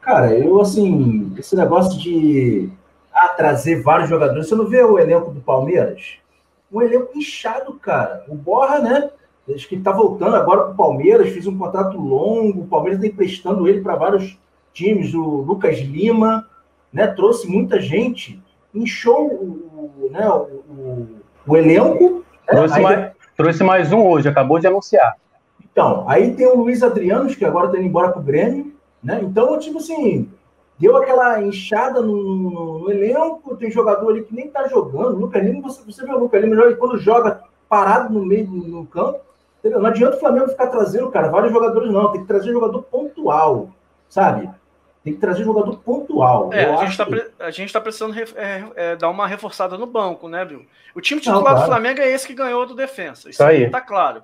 Cara, 0.00 0.32
eu 0.32 0.60
assim, 0.60 1.34
esse 1.36 1.56
negócio 1.56 1.98
de 1.98 2.70
ah, 3.12 3.28
trazer 3.28 3.82
vários 3.82 4.08
jogadores, 4.08 4.48
você 4.48 4.54
não 4.54 4.66
vê 4.66 4.82
o 4.82 4.98
elenco 4.98 5.30
do 5.30 5.40
Palmeiras? 5.40 6.18
Um 6.70 6.82
elenco 6.82 7.16
inchado, 7.16 7.74
cara. 7.74 8.24
O 8.28 8.34
Borra, 8.34 8.78
né? 8.78 9.10
Acho 9.54 9.68
que 9.68 9.76
ele 9.76 9.82
tá 9.82 9.92
voltando 9.92 10.34
agora 10.34 10.64
para 10.64 10.72
o 10.72 10.76
Palmeiras, 10.76 11.28
fez 11.28 11.46
um 11.46 11.56
contrato 11.56 11.96
longo, 11.96 12.62
o 12.62 12.66
Palmeiras 12.66 12.98
está 12.98 13.12
emprestando 13.12 13.68
ele 13.68 13.80
para 13.80 13.94
vários 13.94 14.36
times, 14.72 15.14
o 15.14 15.22
Lucas 15.22 15.78
Lima, 15.78 16.46
né? 16.92 17.06
Trouxe 17.06 17.46
muita 17.46 17.80
gente, 17.80 18.42
inchou 18.74 19.26
o, 19.26 20.08
né, 20.10 20.28
o, 20.28 20.42
o, 20.68 21.08
o 21.46 21.56
elenco. 21.56 22.10
Né? 22.10 22.22
Trouxe, 22.48 22.74
aí, 22.74 22.82
mais, 22.82 23.12
trouxe 23.36 23.64
mais 23.64 23.92
um 23.92 24.06
hoje, 24.06 24.28
acabou 24.28 24.58
de 24.58 24.66
anunciar. 24.66 25.14
Então, 25.62 26.04
aí 26.08 26.34
tem 26.34 26.46
o 26.46 26.56
Luiz 26.56 26.82
Adriano, 26.82 27.28
que 27.28 27.44
agora 27.44 27.66
está 27.66 27.78
indo 27.78 27.86
embora 27.86 28.10
para 28.10 28.20
o 28.20 28.24
Grêmio, 28.24 28.74
né? 29.02 29.20
Então, 29.22 29.58
tipo 29.58 29.78
assim, 29.78 30.28
deu 30.78 30.96
aquela 30.96 31.42
inchada 31.42 32.00
no, 32.00 32.34
no, 32.34 32.78
no, 32.80 32.90
elenco, 32.90 33.56
tem 33.56 33.70
jogador 33.70 34.10
ali 34.10 34.22
que 34.22 34.34
nem 34.34 34.48
tá 34.48 34.66
jogando. 34.68 35.16
O 35.16 35.20
Lucas 35.20 35.44
Lima, 35.44 35.62
você, 35.62 35.82
você 35.84 36.04
vê 36.04 36.12
o 36.12 36.18
Lucas 36.18 36.42
Lima 36.42 36.72
quando 36.76 36.98
joga 36.98 37.42
parado 37.68 38.12
no 38.12 38.24
meio 38.24 38.46
no 38.46 38.86
campo, 38.86 39.20
Entendeu? 39.66 39.80
Não 39.80 39.90
adianta 39.90 40.16
o 40.16 40.20
Flamengo 40.20 40.48
ficar 40.48 40.68
trazendo, 40.68 41.10
cara, 41.10 41.28
vários 41.28 41.52
jogadores, 41.52 41.92
não. 41.92 42.12
Tem 42.12 42.20
que 42.20 42.26
trazer 42.28 42.52
jogador 42.52 42.82
pontual, 42.82 43.70
sabe? 44.08 44.48
Tem 45.02 45.12
que 45.12 45.20
trazer 45.20 45.44
jogador 45.44 45.76
pontual. 45.78 46.52
É, 46.52 46.72
a, 46.72 46.84
gente 46.84 46.96
tá, 46.96 47.06
que... 47.06 47.30
a 47.40 47.50
gente 47.50 47.72
tá 47.72 47.80
precisando 47.80 48.14
é, 48.16 48.64
é, 48.76 48.96
dar 48.96 49.10
uma 49.10 49.26
reforçada 49.26 49.76
no 49.76 49.86
banco, 49.86 50.28
né, 50.28 50.44
Bill? 50.44 50.64
O 50.94 51.00
time 51.00 51.20
titular 51.20 51.38
não, 51.38 51.44
claro. 51.44 51.60
do 51.60 51.66
Flamengo 51.66 52.00
é 52.00 52.10
esse 52.10 52.26
que 52.26 52.34
ganhou 52.34 52.64
do 52.64 52.74
defensa. 52.74 53.28
Isso, 53.28 53.42
aí 53.42 53.68
tá 53.68 53.80
claro. 53.80 54.22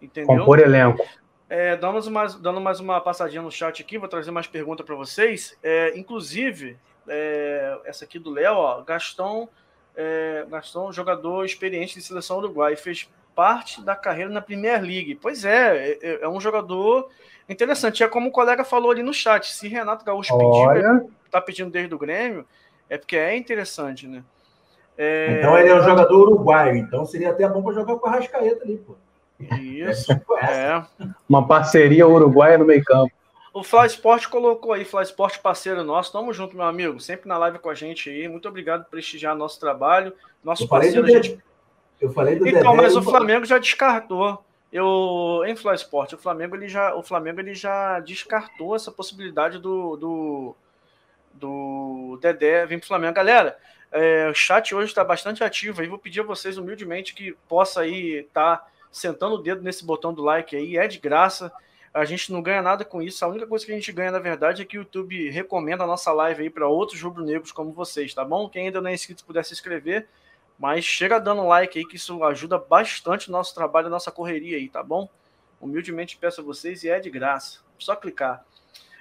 Entendeu? 0.00 0.38
Compor 0.38 0.60
elenco. 0.60 1.04
É, 1.50 1.76
dando, 1.76 2.10
mais, 2.10 2.34
dando 2.34 2.60
mais 2.60 2.78
uma 2.78 3.00
passadinha 3.00 3.42
no 3.42 3.50
chat 3.50 3.82
aqui, 3.82 3.98
vou 3.98 4.08
trazer 4.08 4.30
mais 4.30 4.46
perguntas 4.46 4.86
para 4.86 4.94
vocês. 4.94 5.56
É, 5.62 5.98
inclusive, 5.98 6.76
é, 7.08 7.78
essa 7.84 8.04
aqui 8.04 8.18
do 8.18 8.30
Léo, 8.30 8.54
ó, 8.54 8.82
Gastão, 8.82 9.48
é, 9.96 10.46
Gastão, 10.48 10.92
jogador 10.92 11.44
experiente 11.44 11.94
de 11.94 12.02
seleção 12.02 12.38
uruguai, 12.38 12.76
fez 12.76 13.08
parte 13.38 13.80
da 13.82 13.94
carreira 13.94 14.28
na 14.28 14.40
Premier 14.40 14.82
League. 14.82 15.14
Pois 15.14 15.44
é, 15.44 15.96
é, 16.02 16.18
é 16.22 16.28
um 16.28 16.40
jogador 16.40 17.08
interessante. 17.48 18.02
É 18.02 18.08
como 18.08 18.30
o 18.30 18.32
colega 18.32 18.64
falou 18.64 18.90
ali 18.90 19.00
no 19.00 19.14
chat, 19.14 19.54
se 19.54 19.68
Renato 19.68 20.04
Gaúcho 20.04 20.36
pediu, 20.36 21.12
tá 21.30 21.40
pedindo 21.40 21.70
desde 21.70 21.94
o 21.94 21.98
Grêmio, 21.98 22.44
é 22.90 22.98
porque 22.98 23.16
é 23.16 23.36
interessante, 23.36 24.08
né? 24.08 24.24
É... 24.96 25.38
Então 25.38 25.56
ele 25.56 25.68
é 25.68 25.74
um 25.76 25.84
jogador 25.84 26.18
uruguaio, 26.18 26.78
então 26.78 27.06
seria 27.06 27.30
até 27.30 27.48
bom 27.48 27.62
para 27.62 27.74
jogar 27.74 27.94
com 27.94 28.08
a 28.08 28.10
Rascaeta 28.10 28.64
ali, 28.64 28.78
pô. 28.78 28.96
Isso, 29.60 30.10
é. 30.42 30.84
Uma 31.28 31.46
parceria 31.46 32.08
uruguaia 32.08 32.58
no 32.58 32.64
meio 32.64 32.82
campo. 32.82 33.12
O 33.54 33.62
Fly 33.62 33.86
Sport 33.86 34.26
colocou 34.26 34.72
aí, 34.72 34.84
Fly 34.84 35.04
Sport 35.04 35.38
parceiro 35.38 35.84
nosso. 35.84 36.12
Tamo 36.12 36.32
junto, 36.32 36.56
meu 36.56 36.66
amigo. 36.66 36.98
Sempre 36.98 37.28
na 37.28 37.38
live 37.38 37.60
com 37.60 37.70
a 37.70 37.74
gente 37.74 38.10
aí. 38.10 38.26
Muito 38.26 38.48
obrigado 38.48 38.82
por 38.84 38.90
prestigiar 38.90 39.36
nosso 39.36 39.60
trabalho. 39.60 40.12
Nosso 40.42 40.64
Eu 40.64 40.68
parceiro, 40.68 41.06
gente 41.06 41.38
eu 42.00 42.12
falei 42.12 42.36
do 42.36 42.46
Então, 42.46 42.72
Dedé 42.72 42.82
mas 42.82 42.96
o 42.96 43.02
Flamengo 43.02 43.44
já 43.44 43.58
descartou. 43.58 44.44
Eu, 44.72 45.42
em 45.46 45.56
Fly 45.56 45.74
Sport, 45.76 46.12
o 46.12 46.18
Flamengo 46.18 46.54
ele 46.54 46.68
já, 46.68 46.94
o 46.94 47.02
Flamengo 47.02 47.40
ele 47.40 47.54
já 47.54 48.00
descartou 48.00 48.76
essa 48.76 48.92
possibilidade 48.92 49.58
do, 49.58 49.96
do, 49.96 50.56
do 51.32 52.18
Dedé 52.20 52.66
vir 52.66 52.78
para 52.78 52.84
o 52.84 52.88
Flamengo. 52.88 53.14
Galera, 53.14 53.56
é, 53.90 54.28
o 54.28 54.34
chat 54.34 54.74
hoje 54.74 54.88
está 54.88 55.02
bastante 55.02 55.42
ativo 55.42 55.80
aí. 55.80 55.88
Vou 55.88 55.98
pedir 55.98 56.20
a 56.20 56.24
vocês 56.24 56.58
humildemente 56.58 57.14
que 57.14 57.34
possa 57.48 57.80
aí 57.80 58.26
estar 58.26 58.58
tá 58.58 58.66
sentando 58.92 59.36
o 59.36 59.42
dedo 59.42 59.62
nesse 59.62 59.84
botão 59.84 60.12
do 60.12 60.22
like 60.22 60.54
aí. 60.54 60.76
É 60.76 60.86
de 60.86 60.98
graça. 60.98 61.50
A 61.92 62.04
gente 62.04 62.30
não 62.30 62.42
ganha 62.42 62.60
nada 62.60 62.84
com 62.84 63.00
isso. 63.00 63.24
A 63.24 63.28
única 63.28 63.46
coisa 63.46 63.64
que 63.64 63.72
a 63.72 63.74
gente 63.74 63.90
ganha, 63.90 64.10
na 64.10 64.18
verdade, 64.18 64.60
é 64.60 64.64
que 64.66 64.76
o 64.76 64.82
YouTube 64.82 65.30
recomenda 65.30 65.84
a 65.84 65.86
nossa 65.86 66.12
live 66.12 66.42
aí 66.42 66.50
para 66.50 66.68
outros 66.68 67.00
rubro-negros 67.00 67.50
como 67.50 67.72
vocês, 67.72 68.12
tá 68.12 68.22
bom? 68.22 68.48
Quem 68.50 68.66
ainda 68.66 68.82
não 68.82 68.90
é 68.90 68.94
inscrito 68.94 69.24
puder 69.24 69.44
se 69.44 69.54
inscrever 69.54 70.06
mas 70.58 70.84
chega 70.84 71.20
dando 71.20 71.46
like 71.46 71.78
aí, 71.78 71.86
que 71.86 71.96
isso 71.96 72.22
ajuda 72.24 72.58
bastante 72.58 73.28
o 73.28 73.32
nosso 73.32 73.54
trabalho, 73.54 73.86
a 73.86 73.90
nossa 73.90 74.10
correria 74.10 74.56
aí, 74.56 74.68
tá 74.68 74.82
bom? 74.82 75.08
Humildemente 75.60 76.16
peço 76.16 76.40
a 76.40 76.44
vocês 76.44 76.82
e 76.82 76.88
é 76.88 76.98
de 76.98 77.10
graça. 77.10 77.60
Só 77.78 77.94
clicar. 77.94 78.44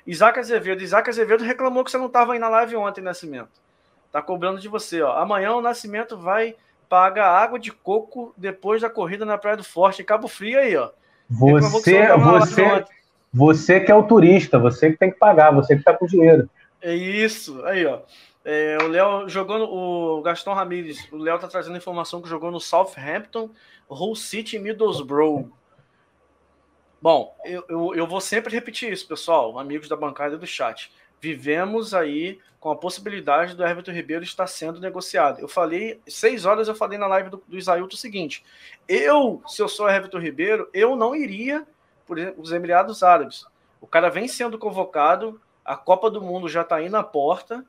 Isaac 0.05 0.39
Azevedo. 0.39 0.81
Isaac 0.81 1.09
Azevedo 1.09 1.43
reclamou 1.43 1.83
que 1.83 1.91
você 1.91 1.97
não 1.97 2.05
estava 2.05 2.33
aí 2.33 2.39
na 2.39 2.47
live 2.47 2.75
ontem, 2.75 3.01
Nascimento. 3.01 3.49
Tá 4.11 4.21
cobrando 4.21 4.59
de 4.59 4.67
você, 4.67 5.01
ó. 5.01 5.17
Amanhã 5.17 5.53
o 5.53 5.61
Nascimento 5.61 6.17
vai 6.17 6.55
pagar 6.87 7.29
água 7.29 7.59
de 7.59 7.71
coco 7.71 8.33
depois 8.37 8.81
da 8.81 8.89
corrida 8.89 9.25
na 9.25 9.37
Praia 9.37 9.57
do 9.57 9.63
Forte, 9.63 10.01
em 10.01 10.05
Cabo 10.05 10.27
Frio 10.27 10.59
aí, 10.59 10.77
ó. 10.77 10.91
Você, 11.29 12.15
você, 12.15 12.85
você 13.33 13.79
que 13.81 13.91
é 13.91 13.95
o 13.95 14.03
turista, 14.03 14.57
você 14.57 14.91
que 14.91 14.97
tem 14.97 15.11
que 15.11 15.19
pagar, 15.19 15.51
você 15.51 15.75
que 15.75 15.83
tá 15.83 15.93
com 15.93 16.05
dinheiro. 16.05 16.49
É 16.81 16.95
isso, 16.95 17.65
aí, 17.65 17.85
ó. 17.85 17.99
É, 18.49 18.77
o 18.81 18.87
Léo 18.87 19.27
jogou 19.27 19.59
no, 19.59 19.65
o 19.65 20.21
Gastão 20.21 20.53
Ramírez, 20.53 21.05
o 21.11 21.17
Léo 21.17 21.37
tá 21.37 21.49
trazendo 21.49 21.75
informação 21.75 22.21
que 22.21 22.29
jogou 22.29 22.49
no 22.49 22.61
Southampton, 22.61 23.49
Hull 23.89 24.15
City 24.15 24.55
e 24.55 24.59
Middlesbrough. 24.59 25.51
Bom, 27.01 27.35
eu, 27.43 27.65
eu, 27.67 27.93
eu, 27.93 28.07
vou 28.07 28.21
sempre 28.21 28.53
repetir 28.53 28.89
isso, 28.89 29.05
pessoal, 29.05 29.59
amigos 29.59 29.89
da 29.89 29.97
bancada 29.97 30.37
do 30.37 30.47
chat. 30.47 30.89
Vivemos 31.19 31.93
aí 31.93 32.39
com 32.57 32.71
a 32.71 32.75
possibilidade 32.77 33.53
do 33.53 33.65
Everton 33.65 33.91
Ribeiro 33.91 34.23
estar 34.23 34.47
sendo 34.47 34.79
negociado. 34.79 35.41
Eu 35.41 35.49
falei, 35.49 35.99
seis 36.07 36.45
horas 36.45 36.69
eu 36.69 36.75
falei 36.75 36.97
na 36.97 37.07
live 37.07 37.29
do, 37.29 37.43
do 37.45 37.57
o 37.57 37.97
seguinte: 37.97 38.45
eu, 38.87 39.41
se 39.45 39.61
eu 39.61 39.67
sou 39.67 39.89
Everton 39.89 40.19
Ribeiro, 40.19 40.69
eu 40.73 40.95
não 40.95 41.13
iria 41.13 41.67
por 42.05 42.17
os 42.37 42.53
Emirados 42.53 43.03
Árabes. 43.03 43.45
O 43.81 43.87
cara 43.87 44.09
vem 44.09 44.25
sendo 44.25 44.57
convocado, 44.57 45.41
a 45.65 45.75
Copa 45.75 46.09
do 46.09 46.21
Mundo 46.21 46.47
já 46.47 46.61
está 46.61 46.77
aí 46.77 46.87
na 46.87 47.03
porta, 47.03 47.65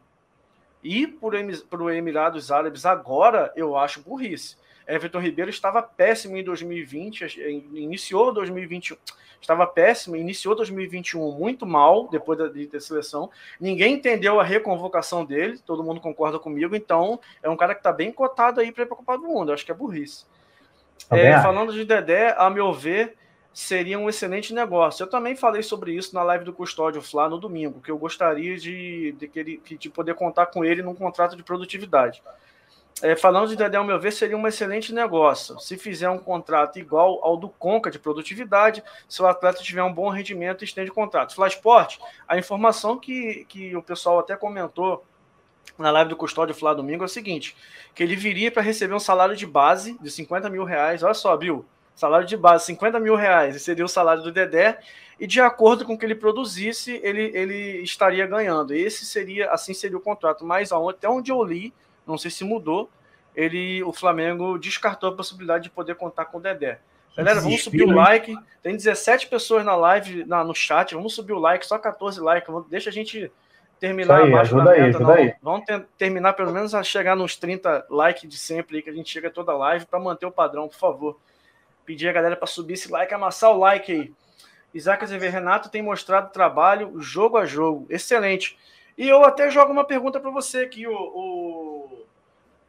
e 0.83 1.07
para 1.07 1.83
o 1.83 1.91
Emirados 1.91 2.51
Árabes 2.51 2.87
agora, 2.87 3.53
eu 3.57 3.77
acho 3.77 4.03
burrice. 4.03 4.57
Everton 4.87 5.19
Ribeiro 5.19 5.51
estava 5.51 5.83
péssimo 5.83 6.37
em 6.37 6.43
2020, 6.43 7.39
iniciou 7.75 8.33
2021, 8.33 8.97
estava 9.39 9.67
péssimo, 9.67 10.17
iniciou 10.17 10.55
2021 10.55 11.31
muito 11.33 11.67
mal 11.67 12.09
depois 12.09 12.39
da, 12.39 12.47
da 12.49 12.81
seleção. 12.81 13.31
Ninguém 13.61 13.95
entendeu 13.95 14.41
a 14.41 14.45
reconvocação 14.45 15.27
dele, 15.27 15.59
todo 15.59 15.85
mundo 15.85 16.01
concorda 16.01 16.39
comigo, 16.39 16.75
então 16.75 17.21
é 17.43 17.51
um 17.51 17.57
cara 17.57 17.75
que 17.75 17.81
está 17.81 17.93
bem 17.93 18.11
cotado 18.11 18.61
aí 18.61 18.73
para 18.73 18.85
ir 18.85 18.87
para 18.87 18.95
a 18.95 18.99
Copa 18.99 19.19
do 19.19 19.25
Mundo, 19.25 19.53
acho 19.53 19.65
que 19.65 19.73
é 19.73 19.75
burrice. 19.75 20.25
É, 21.11 21.41
falando 21.41 21.73
de 21.73 21.85
Dedé, 21.85 22.35
a 22.37 22.49
meu 22.49 22.73
ver, 22.73 23.17
seria 23.53 23.99
um 23.99 24.09
excelente 24.09 24.55
negócio. 24.55 25.03
Eu 25.03 25.09
também 25.09 25.35
falei 25.35 25.63
sobre 25.63 25.93
isso 25.93 26.15
na 26.15 26.23
live 26.23 26.45
do 26.45 26.53
Custódio 26.53 27.03
Flá 27.03 27.29
no 27.29 27.39
domingo, 27.39 27.81
que 27.81 27.91
eu 27.91 27.99
gostaria 27.99 28.57
de, 28.57 29.13
de, 29.13 29.29
que 29.29 29.39
ele, 29.39 29.63
de 29.79 29.91
poder 29.91 30.15
contar 30.15 30.47
com 30.47 30.65
ele 30.65 30.83
num 30.83 30.95
contrato 30.95 31.37
de 31.37 31.43
produtividade. 31.43 32.23
É, 33.01 33.15
falando 33.15 33.49
de 33.49 33.57
Dedé, 33.57 33.77
ao 33.77 33.85
meu 33.85 33.99
ver, 33.99 34.13
seria 34.13 34.37
um 34.37 34.47
excelente 34.47 34.93
negócio. 34.93 35.59
Se 35.61 35.77
fizer 35.77 36.11
um 36.11 36.19
contrato 36.19 36.79
igual 36.79 37.21
ao 37.23 37.37
do 37.37 37.49
Conca 37.49 37.91
de 37.91 37.99
produtividade, 37.99 38.83
se 39.09 39.23
o 39.23 39.27
atleta 39.27 39.63
tiver 39.63 39.83
um 39.83 39.93
bom 39.93 40.09
rendimento, 40.09 40.65
estende 40.65 40.91
o 40.91 40.95
contrato. 40.95 41.35
Flash 41.35 41.55
Sport, 41.55 41.99
a 42.27 42.37
informação 42.37 42.99
que, 42.99 43.45
que 43.49 43.77
o 43.77 43.83
pessoal 43.83 44.19
até 44.19 44.37
comentou 44.37 45.05
na 45.77 45.93
live 45.93 46.11
do 46.11 46.17
Custódio 46.17 46.55
Flá 46.55 46.75
domingo 46.75 47.05
é 47.05 47.07
o 47.07 47.09
seguinte: 47.09 47.57
que 47.95 48.03
ele 48.03 48.17
viria 48.17 48.51
para 48.51 48.63
receber 48.63 48.95
um 48.95 49.01
salário 49.01 49.37
de 49.37 49.47
base 49.47 49.97
de 50.01 50.11
50 50.11 50.51
mil 50.51 50.65
reais. 50.65 51.03
Olha 51.03 51.15
só, 51.15 51.37
Bill 51.37 51.65
salário 51.99 52.27
de 52.27 52.37
base 52.37 52.67
50 52.67 53.01
mil 53.01 53.17
reais, 53.17 53.57
esse 53.57 53.65
seria 53.65 53.85
o 53.85 53.89
salário 53.89 54.23
do 54.23 54.31
Dedé, 54.31 54.79
e 55.19 55.27
de 55.27 55.41
acordo 55.41 55.85
com 55.85 55.95
o 55.95 55.99
que 55.99 56.07
ele 56.07 56.15
produzisse, 56.15 57.01
ele, 57.03 57.33
ele 57.35 57.83
estaria 57.83 58.25
ganhando. 58.25 58.73
Esse 58.73 59.05
seria, 59.05 59.51
assim 59.51 59.75
seria 59.75 59.97
o 59.97 60.01
contrato. 60.01 60.45
Mas 60.45 60.71
até 60.71 61.09
onde 61.09 61.33
eu 61.33 61.43
li, 61.43 61.75
não 62.07 62.17
sei 62.17 62.31
se 62.31 62.45
mudou, 62.45 62.89
ele, 63.35 63.83
o 63.83 63.93
Flamengo 63.93 64.57
descartou 64.59 65.09
a 65.09 65.13
possibilidade 65.17 65.65
de 65.65 65.71
poder 65.71 65.97
contar 65.97 66.27
com 66.27 66.39
o 66.39 66.41
Dedé. 66.41 66.79
Galera, 67.17 67.41
vamos 67.41 67.65
subir 67.65 67.83
o 67.83 67.91
like. 67.91 68.33
Tem 68.63 68.77
17 68.77 69.27
pessoas 69.27 69.65
na 69.65 69.75
live, 69.75 70.25
na, 70.25 70.45
no 70.45 70.55
chat. 70.55 70.95
Vamos 70.95 71.17
subir 71.17 71.33
o 71.33 71.39
like, 71.41 71.67
só 71.67 71.79
14 71.79 72.21
likes. 72.21 72.55
Deixa 72.71 72.91
a 72.91 72.93
gente 72.93 73.29
terminar 73.81 74.23
aí, 74.23 74.33
abaixo 74.33 74.57
aí, 74.61 74.81
ajuda 74.83 75.15
aí. 75.15 75.35
Vamos 75.43 75.65
ter, 75.65 75.85
terminar 75.99 76.35
pelo 76.35 76.53
menos 76.53 76.77
a 76.77 76.83
chegar 76.85 77.17
nos 77.17 77.35
30 77.37 77.87
likes 77.91 78.29
de 78.29 78.39
sempre 78.39 78.77
aí, 78.77 78.83
que 78.85 78.91
a 78.91 78.93
gente 78.95 79.11
chega 79.11 79.31
toda 79.31 79.53
live, 79.53 79.85
para 79.87 79.99
manter 79.99 80.27
o 80.27 80.31
padrão, 80.31 80.69
por 80.69 80.77
favor. 80.77 81.19
Pedir 81.89 82.07
a 82.07 82.13
galera 82.13 82.37
para 82.37 82.47
subir 82.47 82.75
esse 82.75 82.91
like, 82.91 83.15
amassar 83.15 83.51
o 83.51 83.59
like 83.59 83.91
aí. 83.91 84.13
Isaac 84.75 85.03
Azevedo 85.03 85.33
Renato 85.33 85.71
tem 85.71 85.81
mostrado 85.81 86.31
trabalho 86.31 87.01
jogo 87.01 87.39
a 87.39 87.47
jogo. 87.47 87.87
Excelente. 87.89 88.59
E 88.99 89.09
eu 89.09 89.25
até 89.25 89.51
jogo 89.51 89.73
uma 89.73 89.87
pergunta 89.87 90.21
para 90.21 90.31
você 90.31 90.59
aqui, 90.59 90.87
o, 90.87 90.93
o, 90.93 92.07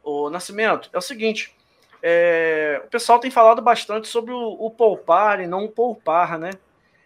o, 0.02 0.30
Nascimento. 0.30 0.88
É 0.90 0.96
o 0.96 1.02
seguinte: 1.02 1.54
É, 2.02 2.80
o 2.82 2.88
pessoal 2.88 3.18
tem 3.18 3.30
falado 3.30 3.60
bastante 3.60 4.08
sobre 4.08 4.32
o, 4.32 4.56
o, 4.58 4.70
poupar 4.70 5.38
e 5.42 5.46
não 5.46 5.68
poupar, 5.68 6.38
né? 6.38 6.52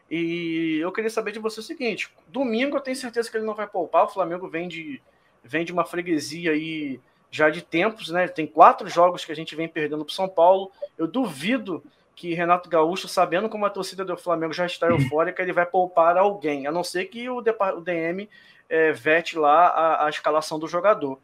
E 0.09 0.79
eu 0.81 0.93
queria 0.93 1.11
saber 1.11 1.33
de 1.33 1.41
você 1.41 1.59
o 1.59 1.65
seguinte: 1.65 2.15
domingo 2.29 2.77
eu 2.77 2.81
tenho 2.81 2.97
certeza 2.97 3.29
que 3.29 3.37
ele 3.37 3.45
não 3.45 3.57
vai 3.57 3.67
poupar. 3.67 4.05
O 4.05 4.09
Flamengo 4.09 4.49
vem 4.49 4.69
de, 4.69 5.03
vem 5.43 5.65
de 5.65 5.73
uma 5.73 5.85
freguesia 5.85 6.53
aí 6.53 7.01
já 7.29 7.51
de 7.51 7.61
tempos, 7.61 8.11
né? 8.11 8.29
Tem 8.29 8.47
quatro 8.47 8.89
jogos 8.89 9.25
que 9.25 9.33
a 9.33 9.35
gente 9.35 9.57
vem 9.57 9.67
perdendo 9.67 10.05
para 10.05 10.15
São 10.15 10.29
Paulo. 10.29 10.71
Eu 10.97 11.09
duvido 11.09 11.83
que 12.15 12.35
Renato 12.35 12.69
Gaúcho, 12.69 13.09
sabendo 13.09 13.49
como 13.49 13.67
a 13.67 13.71
torcida 13.71 14.05
do 14.05 14.17
Flamengo 14.17 14.53
já 14.53 14.67
está 14.67 14.89
eufórica, 14.89 15.43
ele 15.43 15.53
vai 15.53 15.67
poupar 15.67 16.17
alguém, 16.17 16.67
a 16.67 16.73
não 16.73 16.85
ser 16.85 17.07
que 17.07 17.29
o, 17.29 17.41
DM 17.41 18.29
é, 18.69 18.93
vete 18.93 19.39
lá 19.39 19.69
a, 19.69 20.07
a 20.07 20.09
escalação 20.09 20.59
do 20.59 20.69
jogador. 20.69 21.19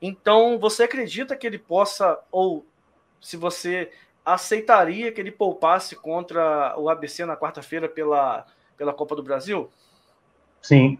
Então, 0.00 0.58
você 0.58 0.84
acredita 0.84 1.36
que 1.36 1.46
ele 1.46 1.58
possa, 1.58 2.18
ou 2.30 2.64
se 3.20 3.36
você 3.36 3.90
aceitaria 4.24 5.10
que 5.10 5.20
ele 5.20 5.32
poupasse 5.32 5.96
contra 5.96 6.78
o 6.78 6.88
ABC 6.88 7.24
na 7.24 7.36
quarta-feira 7.36 7.88
pela, 7.88 8.46
pela 8.76 8.92
Copa 8.92 9.16
do 9.16 9.22
Brasil? 9.22 9.70
Sim. 10.62 10.98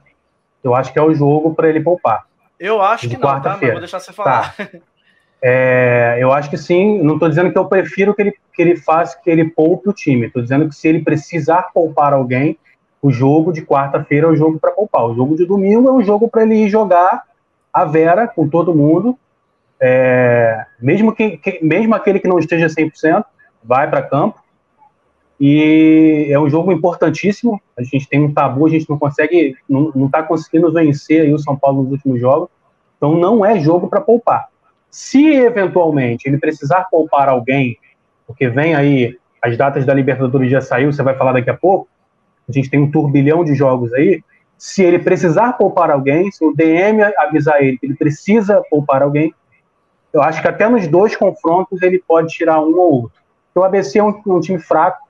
Eu 0.64 0.74
acho 0.74 0.92
que 0.92 0.98
é 0.98 1.02
o 1.02 1.14
jogo 1.14 1.54
para 1.54 1.68
ele 1.68 1.80
poupar. 1.80 2.26
Eu 2.58 2.82
acho 2.82 3.08
que 3.08 3.16
não, 3.16 3.40
tá? 3.40 3.56
Mas 3.60 3.70
vou 3.70 3.78
deixar 3.78 4.00
você 4.00 4.12
falar. 4.12 4.56
Tá. 4.56 4.68
É, 5.42 6.18
eu 6.20 6.32
acho 6.32 6.50
que 6.50 6.56
sim. 6.56 7.02
Não 7.02 7.14
estou 7.14 7.28
dizendo 7.28 7.52
que 7.52 7.58
eu 7.58 7.66
prefiro 7.66 8.14
que 8.14 8.22
ele, 8.22 8.32
que 8.52 8.62
ele 8.62 8.76
faça, 8.76 9.18
que 9.22 9.30
ele 9.30 9.44
poupe 9.44 9.88
o 9.88 9.92
time. 9.92 10.26
Estou 10.26 10.42
dizendo 10.42 10.68
que 10.68 10.74
se 10.74 10.88
ele 10.88 11.02
precisar 11.02 11.70
poupar 11.72 12.12
alguém, 12.12 12.58
o 13.00 13.10
jogo 13.10 13.52
de 13.52 13.62
quarta-feira 13.62 14.26
é 14.26 14.30
o 14.30 14.36
jogo 14.36 14.58
para 14.58 14.72
poupar. 14.72 15.06
O 15.06 15.14
jogo 15.14 15.36
de 15.36 15.46
domingo 15.46 15.88
é 15.88 15.92
o 15.92 16.02
jogo 16.02 16.28
para 16.28 16.42
ele 16.42 16.54
ir 16.54 16.68
jogar 16.68 17.22
a 17.72 17.84
Vera 17.84 18.26
com 18.26 18.48
todo 18.48 18.74
mundo. 18.74 19.16
É, 19.80 20.66
mesmo, 20.80 21.14
que, 21.14 21.36
que, 21.36 21.64
mesmo 21.64 21.94
aquele 21.94 22.18
que 22.18 22.26
não 22.26 22.38
esteja 22.38 22.66
100%, 22.66 23.24
vai 23.62 23.88
para 23.88 24.02
campo. 24.02 24.42
E 25.40 26.26
é 26.30 26.38
um 26.38 26.50
jogo 26.50 26.72
importantíssimo. 26.72 27.60
A 27.76 27.82
gente 27.84 28.08
tem 28.08 28.20
um 28.20 28.32
tabu, 28.32 28.66
a 28.66 28.70
gente 28.70 28.90
não 28.90 28.98
consegue, 28.98 29.54
não 29.68 30.06
está 30.06 30.20
conseguindo 30.20 30.72
vencer 30.72 31.22
aí 31.22 31.32
o 31.32 31.38
São 31.38 31.56
Paulo 31.56 31.84
nos 31.84 31.92
últimos 31.92 32.20
jogos. 32.20 32.48
Então 32.96 33.14
não 33.14 33.46
é 33.46 33.60
jogo 33.60 33.86
para 33.86 34.00
poupar. 34.00 34.48
Se 34.90 35.34
eventualmente 35.34 36.28
ele 36.28 36.38
precisar 36.38 36.84
poupar 36.90 37.28
alguém, 37.28 37.78
porque 38.26 38.48
vem 38.48 38.74
aí 38.74 39.16
as 39.42 39.56
datas 39.56 39.84
da 39.84 39.94
Libertadores 39.94 40.50
já 40.50 40.60
saiu, 40.60 40.92
você 40.92 41.02
vai 41.02 41.16
falar 41.16 41.32
daqui 41.32 41.50
a 41.50 41.56
pouco. 41.56 41.88
A 42.48 42.52
gente 42.52 42.70
tem 42.70 42.80
um 42.80 42.90
turbilhão 42.90 43.44
de 43.44 43.54
jogos 43.54 43.92
aí. 43.92 44.22
Se 44.56 44.82
ele 44.82 44.98
precisar 44.98 45.52
poupar 45.52 45.90
alguém, 45.90 46.30
se 46.32 46.44
o 46.44 46.52
DM 46.52 47.02
avisar 47.16 47.62
ele 47.62 47.78
que 47.78 47.86
ele 47.86 47.94
precisa 47.94 48.62
poupar 48.68 49.02
alguém, 49.02 49.32
eu 50.12 50.22
acho 50.22 50.40
que 50.42 50.48
até 50.48 50.68
nos 50.68 50.86
dois 50.88 51.14
confrontos 51.14 51.80
ele 51.82 52.02
pode 52.06 52.28
tirar 52.34 52.60
um 52.60 52.76
ou 52.76 53.02
outro. 53.02 53.20
Porque 53.46 53.58
o 53.60 53.64
ABC 53.64 53.98
é 53.98 54.04
um, 54.04 54.20
um 54.26 54.40
time 54.40 54.58
fraco, 54.58 55.06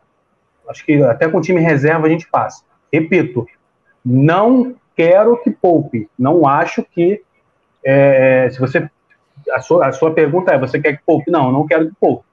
acho 0.69 0.85
que 0.85 1.03
até 1.03 1.29
com 1.29 1.41
time 1.41 1.61
reserva 1.61 2.07
a 2.07 2.11
gente 2.11 2.29
passa. 2.29 2.63
Repito, 2.93 3.47
não 4.05 4.75
quero 4.95 5.41
que 5.43 5.51
poupe, 5.51 6.09
não 6.19 6.47
acho 6.47 6.83
que 6.83 7.23
é, 7.85 8.51
se 8.51 8.59
você 8.59 8.91
a 9.53 9.61
sua, 9.61 9.87
a 9.87 9.93
sua 9.93 10.13
pergunta 10.13 10.53
é 10.53 10.59
você 10.59 10.81
quer 10.81 10.97
que 10.97 11.03
poupe? 11.05 11.31
Não, 11.31 11.53
não 11.53 11.67
quero 11.67 11.89
que 11.89 11.95
poupe. 12.01 12.25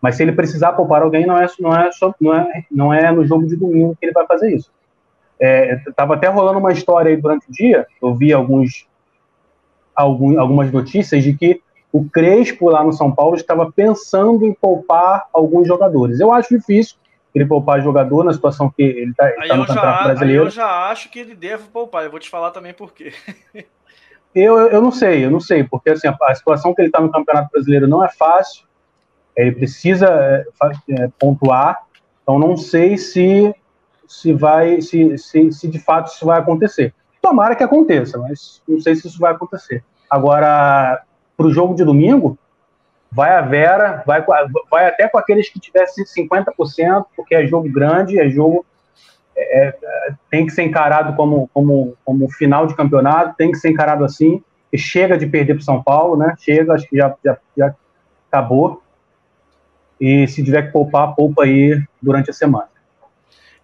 Mas 0.00 0.16
se 0.16 0.22
ele 0.22 0.32
precisar 0.32 0.72
poupar 0.72 1.02
alguém, 1.02 1.26
não 1.26 1.36
é, 1.36 1.46
não 1.58 1.76
é, 1.76 1.90
só, 1.92 2.14
não 2.20 2.34
é, 2.34 2.64
não 2.70 2.94
é 2.94 3.10
no 3.10 3.26
jogo 3.26 3.46
de 3.46 3.56
domingo 3.56 3.96
que 3.98 4.06
ele 4.06 4.12
vai 4.12 4.26
fazer 4.26 4.54
isso. 4.54 4.70
É, 5.40 5.76
tava 5.94 6.14
até 6.14 6.28
rolando 6.28 6.58
uma 6.58 6.72
história 6.72 7.10
aí 7.10 7.16
durante 7.16 7.48
o 7.48 7.52
dia, 7.52 7.86
eu 8.02 8.14
vi 8.14 8.32
alguns, 8.32 8.86
algum, 9.94 10.38
algumas 10.40 10.70
notícias 10.72 11.22
de 11.22 11.32
que 11.32 11.60
o 11.92 12.08
Crespo 12.08 12.68
lá 12.68 12.84
no 12.84 12.92
São 12.92 13.10
Paulo 13.10 13.36
estava 13.36 13.70
pensando 13.70 14.44
em 14.44 14.52
poupar 14.52 15.26
alguns 15.32 15.66
jogadores. 15.66 16.20
Eu 16.20 16.32
acho 16.32 16.56
difícil 16.56 16.96
ele 17.34 17.46
poupar 17.46 17.82
jogador 17.82 18.24
na 18.24 18.32
situação 18.32 18.70
que 18.70 18.82
ele 18.82 19.10
está 19.10 19.30
tá 19.30 19.56
no 19.56 19.66
Campeonato 19.66 20.04
Brasileiro. 20.04 20.44
eu 20.44 20.50
já 20.50 20.90
acho 20.90 21.10
que 21.10 21.20
ele 21.20 21.34
deve 21.34 21.64
poupar, 21.68 22.04
eu 22.04 22.10
vou 22.10 22.20
te 22.20 22.28
falar 22.28 22.50
também 22.50 22.72
por 22.72 22.92
quê. 22.92 23.12
eu, 24.34 24.58
eu 24.68 24.82
não 24.82 24.90
sei, 24.90 25.24
eu 25.24 25.30
não 25.30 25.40
sei, 25.40 25.64
porque 25.64 25.90
assim, 25.90 26.08
a, 26.08 26.16
a 26.22 26.34
situação 26.34 26.74
que 26.74 26.80
ele 26.80 26.88
está 26.88 27.00
no 27.00 27.10
Campeonato 27.10 27.50
Brasileiro 27.50 27.86
não 27.86 28.04
é 28.04 28.08
fácil, 28.08 28.66
ele 29.36 29.52
precisa 29.52 30.06
é, 30.08 30.44
é, 30.90 31.08
pontuar, 31.18 31.78
então 32.22 32.38
não 32.38 32.56
sei 32.56 32.96
se 32.96 33.54
se 34.08 34.32
vai, 34.32 34.80
se, 34.80 35.18
se, 35.18 35.52
se 35.52 35.68
de 35.68 35.78
fato 35.78 36.10
isso 36.10 36.24
vai 36.24 36.38
acontecer. 36.38 36.94
Tomara 37.20 37.54
que 37.54 37.62
aconteça, 37.62 38.16
mas 38.16 38.62
não 38.66 38.80
sei 38.80 38.96
se 38.96 39.06
isso 39.06 39.18
vai 39.18 39.32
acontecer. 39.32 39.84
Agora, 40.08 41.02
para 41.36 41.46
o 41.46 41.52
jogo 41.52 41.74
de 41.74 41.84
domingo, 41.84 42.38
vai 43.12 43.32
a 43.32 43.42
Vera, 43.42 44.02
vai, 44.06 44.24
vai 44.70 44.86
até 44.86 45.08
com 45.08 45.18
aqueles 45.18 45.50
que 45.50 45.60
tivessem 45.60 46.04
50%, 46.04 47.04
porque 47.14 47.34
é 47.34 47.46
jogo 47.46 47.70
grande, 47.70 48.18
é 48.18 48.28
jogo. 48.30 48.64
É, 49.40 49.68
é, 49.68 50.14
tem 50.30 50.44
que 50.44 50.52
ser 50.52 50.64
encarado 50.64 51.14
como, 51.14 51.48
como, 51.54 51.96
como 52.04 52.28
final 52.30 52.66
de 52.66 52.74
campeonato, 52.74 53.36
tem 53.36 53.52
que 53.52 53.58
ser 53.58 53.70
encarado 53.70 54.04
assim. 54.04 54.42
E 54.72 54.76
chega 54.76 55.16
de 55.16 55.26
perder 55.26 55.54
para 55.54 55.64
São 55.64 55.82
Paulo, 55.82 56.16
né? 56.16 56.34
Chega, 56.38 56.74
acho 56.74 56.88
que 56.88 56.96
já, 56.96 57.14
já, 57.24 57.38
já 57.56 57.74
acabou. 58.30 58.82
E 60.00 60.26
se 60.28 60.44
tiver 60.44 60.62
que 60.62 60.72
poupar, 60.72 61.14
poupa 61.14 61.44
aí 61.44 61.82
durante 62.02 62.30
a 62.30 62.32
semana. 62.32 62.68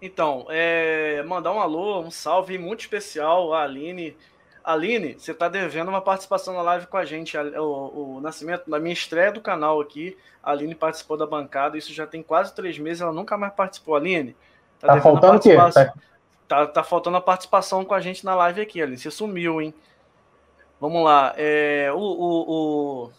Então, 0.01 0.47
é, 0.49 1.23
mandar 1.27 1.53
um 1.53 1.61
alô, 1.61 2.01
um 2.01 2.11
salve 2.11 2.57
muito 2.59 2.81
especial 2.81 3.53
à 3.53 3.63
Aline 3.65 4.17
Aline, 4.65 5.15
você 5.19 5.33
está 5.33 5.47
devendo 5.47 5.89
uma 5.89 6.01
participação 6.01 6.55
na 6.55 6.63
live 6.63 6.87
com 6.87 6.97
a 6.97 7.05
gente. 7.05 7.37
O, 7.37 8.17
o, 8.17 8.21
Nascimento, 8.23 8.63
na 8.67 8.79
minha 8.79 8.95
estreia 8.95 9.31
do 9.31 9.43
canal 9.43 9.79
aqui, 9.79 10.17
a 10.43 10.53
Aline 10.53 10.75
participou 10.75 11.19
da 11.19 11.27
bancada. 11.27 11.77
Isso 11.77 11.93
já 11.93 12.07
tem 12.07 12.23
quase 12.23 12.55
três 12.55 12.79
meses, 12.79 13.03
ela 13.03 13.13
nunca 13.13 13.37
mais 13.37 13.53
participou. 13.53 13.95
Aline, 13.95 14.35
tá, 14.81 14.89
tá 14.89 15.01
faltando 15.01 15.37
o 15.37 15.41
quê? 15.41 15.57
Tá... 15.57 15.93
Tá, 16.47 16.67
tá 16.67 16.85
faltando 16.85 17.17
a 17.17 17.23
participação 17.23 17.85
com 17.85 17.95
a 17.95 18.01
gente 18.01 18.25
na 18.25 18.35
live 18.35 18.61
aqui, 18.61 18.81
Aline. 18.81 18.99
Você 18.99 19.11
sumiu, 19.11 19.63
hein? 19.63 19.73
Vamos 20.79 21.03
lá. 21.03 21.33
É, 21.37 21.91
o, 21.93 21.99
o, 21.99 22.51
o... 23.07 23.11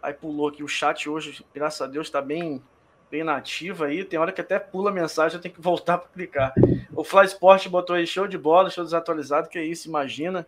Aí 0.00 0.14
pulou 0.14 0.48
aqui 0.48 0.62
o 0.62 0.68
chat 0.68 1.10
hoje, 1.10 1.44
graças 1.52 1.82
a 1.82 1.86
Deus, 1.86 2.06
está 2.06 2.22
bem 2.22 2.62
bem 3.10 3.24
nativa 3.24 3.86
aí. 3.86 4.04
Tem 4.04 4.18
hora 4.18 4.32
que 4.32 4.40
até 4.40 4.58
pula 4.58 4.90
a 4.90 4.92
mensagem, 4.92 5.36
eu 5.36 5.42
tenho 5.42 5.54
que 5.54 5.60
voltar 5.62 5.98
para 5.98 6.08
clicar. 6.08 6.54
O 6.94 7.02
Fly 7.02 7.24
Sport 7.26 7.66
botou 7.68 7.96
aí 7.96 8.06
show 8.06 8.28
de 8.28 8.38
bola, 8.38 8.70
show 8.70 8.84
desatualizado, 8.84 9.48
que 9.48 9.58
é 9.58 9.64
isso, 9.64 9.88
imagina. 9.88 10.46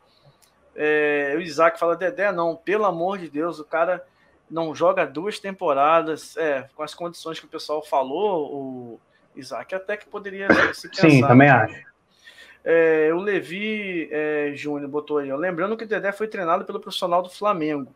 É, 0.76 1.34
o 1.36 1.40
Isaac 1.40 1.78
fala, 1.78 1.96
Dedé, 1.96 2.30
não, 2.30 2.54
pelo 2.54 2.84
amor 2.84 3.18
de 3.18 3.28
Deus, 3.28 3.58
o 3.58 3.64
cara 3.64 4.04
não 4.48 4.74
joga 4.74 5.06
duas 5.06 5.38
temporadas, 5.38 6.36
é, 6.36 6.68
com 6.74 6.82
as 6.82 6.94
condições 6.94 7.40
que 7.40 7.46
o 7.46 7.48
pessoal 7.48 7.82
falou, 7.82 8.54
o 8.54 9.00
Isaac 9.34 9.74
até 9.74 9.96
que 9.96 10.06
poderia 10.06 10.48
se 10.74 10.88
pensar. 10.88 11.08
Sim, 11.08 11.20
também 11.20 11.48
acho. 11.48 11.90
É, 12.62 13.10
o 13.14 13.18
Levi 13.18 14.08
é, 14.10 14.52
Júnior 14.54 14.90
botou 14.90 15.18
aí, 15.18 15.32
ó, 15.32 15.36
lembrando 15.36 15.76
que 15.76 15.84
o 15.84 15.88
Dedé 15.88 16.12
foi 16.12 16.28
treinado 16.28 16.64
pelo 16.64 16.80
profissional 16.80 17.22
do 17.22 17.30
Flamengo. 17.30 17.94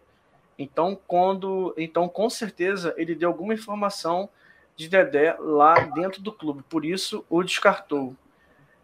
Então, 0.58 0.98
quando, 1.06 1.74
então 1.76 2.08
com 2.08 2.30
certeza 2.30 2.94
ele 2.96 3.14
deu 3.14 3.28
alguma 3.28 3.52
informação 3.52 4.28
de 4.76 4.88
Dedé 4.88 5.36
lá 5.38 5.74
dentro 5.74 6.22
do 6.22 6.32
clube. 6.32 6.62
Por 6.68 6.84
isso 6.84 7.24
o 7.28 7.42
descartou. 7.42 8.14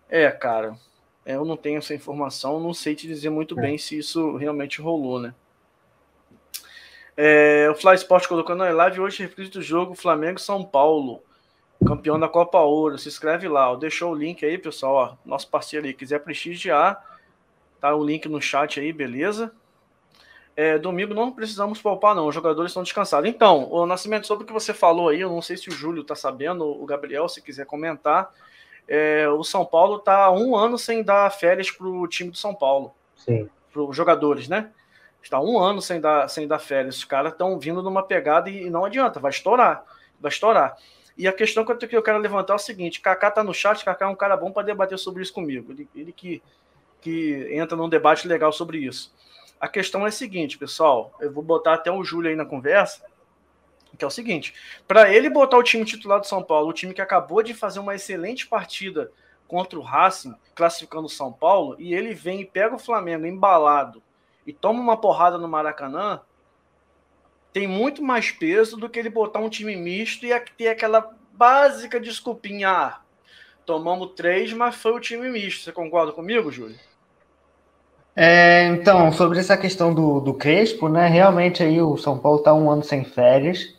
É, 0.08 0.30
cara, 0.30 0.76
eu 1.24 1.44
não 1.44 1.56
tenho 1.56 1.78
essa 1.78 1.94
informação, 1.94 2.60
não 2.60 2.74
sei 2.74 2.94
te 2.94 3.06
dizer 3.06 3.30
muito 3.30 3.54
bem 3.54 3.78
se 3.78 3.96
isso 3.96 4.36
realmente 4.36 4.80
rolou, 4.80 5.20
né? 5.20 5.34
É, 7.16 7.68
o 7.70 7.74
Fly 7.74 7.94
Sport 7.96 8.26
colocou 8.26 8.56
na 8.56 8.70
live 8.70 9.00
hoje 9.00 9.22
reprise 9.22 9.50
do 9.50 9.62
jogo 9.62 9.94
Flamengo-São 9.94 10.64
Paulo, 10.64 11.22
campeão 11.86 12.18
da 12.18 12.28
Copa 12.28 12.58
Ouro. 12.60 12.98
Se 12.98 13.08
inscreve 13.08 13.48
lá, 13.48 13.74
deixou 13.74 14.12
o 14.12 14.14
link 14.14 14.44
aí, 14.44 14.58
pessoal. 14.58 14.94
Ó, 14.94 15.28
nosso 15.28 15.48
parceiro 15.48 15.86
aí 15.86 15.94
quiser 15.94 16.20
prestigiar, 16.20 17.04
tá 17.80 17.94
o 17.94 18.04
link 18.04 18.28
no 18.28 18.40
chat 18.40 18.78
aí, 18.80 18.92
beleza? 18.92 19.52
é, 20.60 20.78
domingo 20.78 21.14
não 21.14 21.32
precisamos 21.32 21.80
poupar, 21.80 22.14
não. 22.14 22.26
Os 22.26 22.34
jogadores 22.34 22.70
estão 22.70 22.82
descansados. 22.82 23.28
Então, 23.30 23.66
o 23.70 23.86
Nascimento, 23.86 24.26
sobre 24.26 24.44
o 24.44 24.46
que 24.46 24.52
você 24.52 24.74
falou 24.74 25.08
aí, 25.08 25.22
eu 25.22 25.30
não 25.30 25.40
sei 25.40 25.56
se 25.56 25.70
o 25.70 25.72
Júlio 25.72 26.02
está 26.02 26.14
sabendo, 26.14 26.66
o 26.66 26.84
Gabriel, 26.84 27.26
se 27.30 27.40
quiser 27.40 27.64
comentar. 27.64 28.30
É, 28.86 29.26
o 29.28 29.42
São 29.42 29.64
Paulo 29.64 29.96
está 29.96 30.24
há 30.24 30.30
um 30.30 30.54
ano 30.54 30.76
sem 30.76 31.02
dar 31.02 31.30
férias 31.30 31.70
para 31.70 31.86
o 31.86 32.06
time 32.06 32.30
do 32.30 32.36
São 32.36 32.54
Paulo. 32.54 32.92
Sim. 33.16 33.48
Para 33.72 33.82
os 33.82 33.96
jogadores, 33.96 34.48
né? 34.48 34.70
Está 35.22 35.40
um 35.40 35.58
ano 35.58 35.80
sem 35.80 35.98
dar, 35.98 36.28
sem 36.28 36.46
dar 36.46 36.58
férias. 36.58 36.98
Os 36.98 37.04
caras 37.04 37.32
estão 37.32 37.58
vindo 37.58 37.82
numa 37.82 38.02
pegada 38.02 38.50
e, 38.50 38.66
e, 38.66 38.70
não 38.70 38.84
adianta, 38.84 39.18
vai 39.18 39.30
estourar. 39.30 39.82
Vai 40.20 40.30
estourar. 40.30 40.76
E 41.20 41.28
a 41.28 41.32
questão 41.34 41.66
que 41.66 41.70
eu, 41.70 41.76
que 41.76 41.94
eu 41.94 42.02
quero 42.02 42.16
levantar 42.16 42.54
é 42.54 42.56
o 42.56 42.58
seguinte: 42.58 42.98
Kaká 42.98 43.30
tá 43.30 43.44
no 43.44 43.52
chat, 43.52 43.84
Kaká 43.84 44.06
é 44.06 44.08
um 44.08 44.16
cara 44.16 44.38
bom 44.38 44.50
para 44.50 44.62
debater 44.62 44.98
sobre 44.98 45.22
isso 45.22 45.34
comigo. 45.34 45.70
Ele, 45.70 45.86
ele 45.94 46.12
que, 46.12 46.42
que 46.98 47.46
entra 47.52 47.76
num 47.76 47.90
debate 47.90 48.26
legal 48.26 48.50
sobre 48.50 48.78
isso. 48.78 49.12
A 49.60 49.68
questão 49.68 50.06
é 50.06 50.08
a 50.08 50.12
seguinte, 50.12 50.56
pessoal. 50.56 51.14
Eu 51.20 51.30
vou 51.30 51.42
botar 51.42 51.74
até 51.74 51.92
o 51.92 52.02
Júlio 52.02 52.30
aí 52.30 52.36
na 52.36 52.46
conversa. 52.46 53.04
Que 53.98 54.02
é 54.02 54.08
o 54.08 54.10
seguinte: 54.10 54.54
para 54.88 55.12
ele 55.12 55.28
botar 55.28 55.58
o 55.58 55.62
time 55.62 55.84
titular 55.84 56.20
do 56.20 56.26
São 56.26 56.42
Paulo, 56.42 56.70
o 56.70 56.72
time 56.72 56.94
que 56.94 57.02
acabou 57.02 57.42
de 57.42 57.52
fazer 57.52 57.80
uma 57.80 57.94
excelente 57.94 58.46
partida 58.46 59.12
contra 59.46 59.78
o 59.78 59.82
Racing, 59.82 60.34
classificando 60.54 61.04
o 61.04 61.10
São 61.10 61.30
Paulo, 61.30 61.76
e 61.78 61.92
ele 61.92 62.14
vem 62.14 62.40
e 62.40 62.46
pega 62.46 62.76
o 62.76 62.78
Flamengo 62.78 63.26
embalado 63.26 64.02
e 64.46 64.54
toma 64.54 64.80
uma 64.80 64.96
porrada 64.96 65.36
no 65.36 65.46
Maracanã, 65.46 66.22
tem 67.52 67.66
muito 67.66 68.02
mais 68.02 68.30
peso 68.30 68.76
do 68.76 68.88
que 68.88 68.98
ele 68.98 69.10
botar 69.10 69.40
um 69.40 69.48
time 69.48 69.76
misto 69.76 70.24
e 70.24 70.40
ter 70.56 70.68
aquela 70.68 71.12
básica 71.32 72.00
desculpinha. 72.00 72.68
Ah, 72.68 73.00
tomamos 73.64 74.12
três, 74.14 74.52
mas 74.52 74.74
foi 74.74 74.92
o 74.92 75.00
time 75.00 75.28
misto. 75.28 75.64
Você 75.64 75.72
concorda 75.72 76.12
comigo, 76.12 76.50
Júlio? 76.50 76.76
É, 78.14 78.66
então, 78.66 79.12
sobre 79.12 79.38
essa 79.38 79.56
questão 79.56 79.94
do, 79.94 80.20
do 80.20 80.34
Crespo, 80.34 80.88
né? 80.88 81.06
Realmente 81.08 81.62
aí 81.62 81.80
o 81.80 81.96
São 81.96 82.18
Paulo 82.18 82.38
está 82.38 82.52
um 82.52 82.70
ano 82.70 82.82
sem 82.82 83.04
férias. 83.04 83.74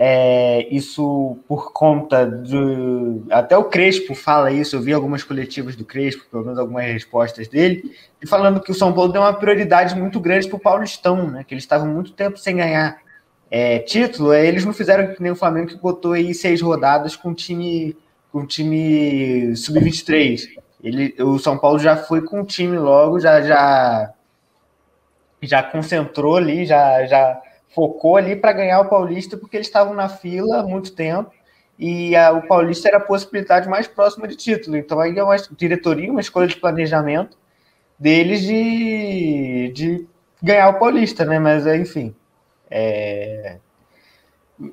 É, 0.00 0.68
isso 0.70 1.38
por 1.48 1.72
conta 1.72 2.24
de. 2.24 3.22
Até 3.30 3.56
o 3.56 3.64
Crespo 3.64 4.14
fala 4.14 4.52
isso, 4.52 4.76
eu 4.76 4.80
vi 4.80 4.92
algumas 4.92 5.24
coletivas 5.24 5.74
do 5.74 5.84
Crespo, 5.84 6.24
pelo 6.30 6.44
menos 6.44 6.58
algumas 6.58 6.84
respostas 6.84 7.48
dele, 7.48 7.96
e 8.22 8.26
falando 8.26 8.60
que 8.60 8.70
o 8.70 8.74
São 8.74 8.92
Paulo 8.92 9.10
deu 9.10 9.22
uma 9.22 9.32
prioridade 9.32 9.96
muito 9.96 10.20
grande 10.20 10.46
para 10.46 10.56
o 10.56 10.60
Paulistão, 10.60 11.28
né? 11.28 11.42
Que 11.42 11.54
eles 11.54 11.64
estavam 11.64 11.88
muito 11.88 12.12
tempo 12.12 12.38
sem 12.38 12.56
ganhar 12.56 13.00
é, 13.50 13.78
título, 13.78 14.30
aí 14.30 14.46
eles 14.46 14.64
não 14.64 14.72
fizeram 14.72 15.14
que 15.14 15.22
nem 15.22 15.32
o 15.32 15.36
Flamengo 15.36 15.68
que 15.68 15.76
botou 15.76 16.12
aí 16.12 16.34
seis 16.34 16.60
rodadas 16.60 17.16
com 17.16 17.34
time 17.34 17.96
com 18.30 18.46
time 18.46 19.56
sub-23. 19.56 20.48
Ele, 20.82 21.14
o 21.22 21.38
São 21.38 21.58
Paulo 21.58 21.78
já 21.78 21.96
foi 21.96 22.22
com 22.22 22.42
o 22.42 22.44
time 22.44 22.76
logo, 22.78 23.18
já 23.18 23.40
já 23.40 24.12
já 25.42 25.62
concentrou 25.62 26.36
ali, 26.36 26.66
já 26.66 27.06
já 27.06 27.40
focou 27.74 28.16
ali 28.16 28.36
para 28.36 28.52
ganhar 28.52 28.80
o 28.80 28.88
Paulista 28.88 29.36
porque 29.36 29.56
eles 29.56 29.66
estavam 29.66 29.94
na 29.94 30.08
fila 30.08 30.60
há 30.60 30.62
muito 30.62 30.94
tempo 30.94 31.30
e 31.78 32.16
a, 32.16 32.32
o 32.32 32.46
Paulista 32.46 32.88
era 32.88 32.98
a 32.98 33.00
possibilidade 33.00 33.68
mais 33.68 33.86
próxima 33.86 34.26
de 34.26 34.36
título. 34.36 34.76
Então 34.76 35.00
aí 35.00 35.16
é 35.16 35.22
uma 35.22 35.36
diretoria, 35.56 36.10
uma 36.10 36.20
escolha 36.20 36.48
de 36.48 36.56
planejamento 36.56 37.36
deles 37.98 38.42
de, 38.42 39.72
de 39.74 40.06
ganhar 40.42 40.68
o 40.68 40.78
Paulista, 40.78 41.24
né? 41.24 41.38
Mas 41.38 41.66
enfim, 41.66 42.14
é, 42.70 43.56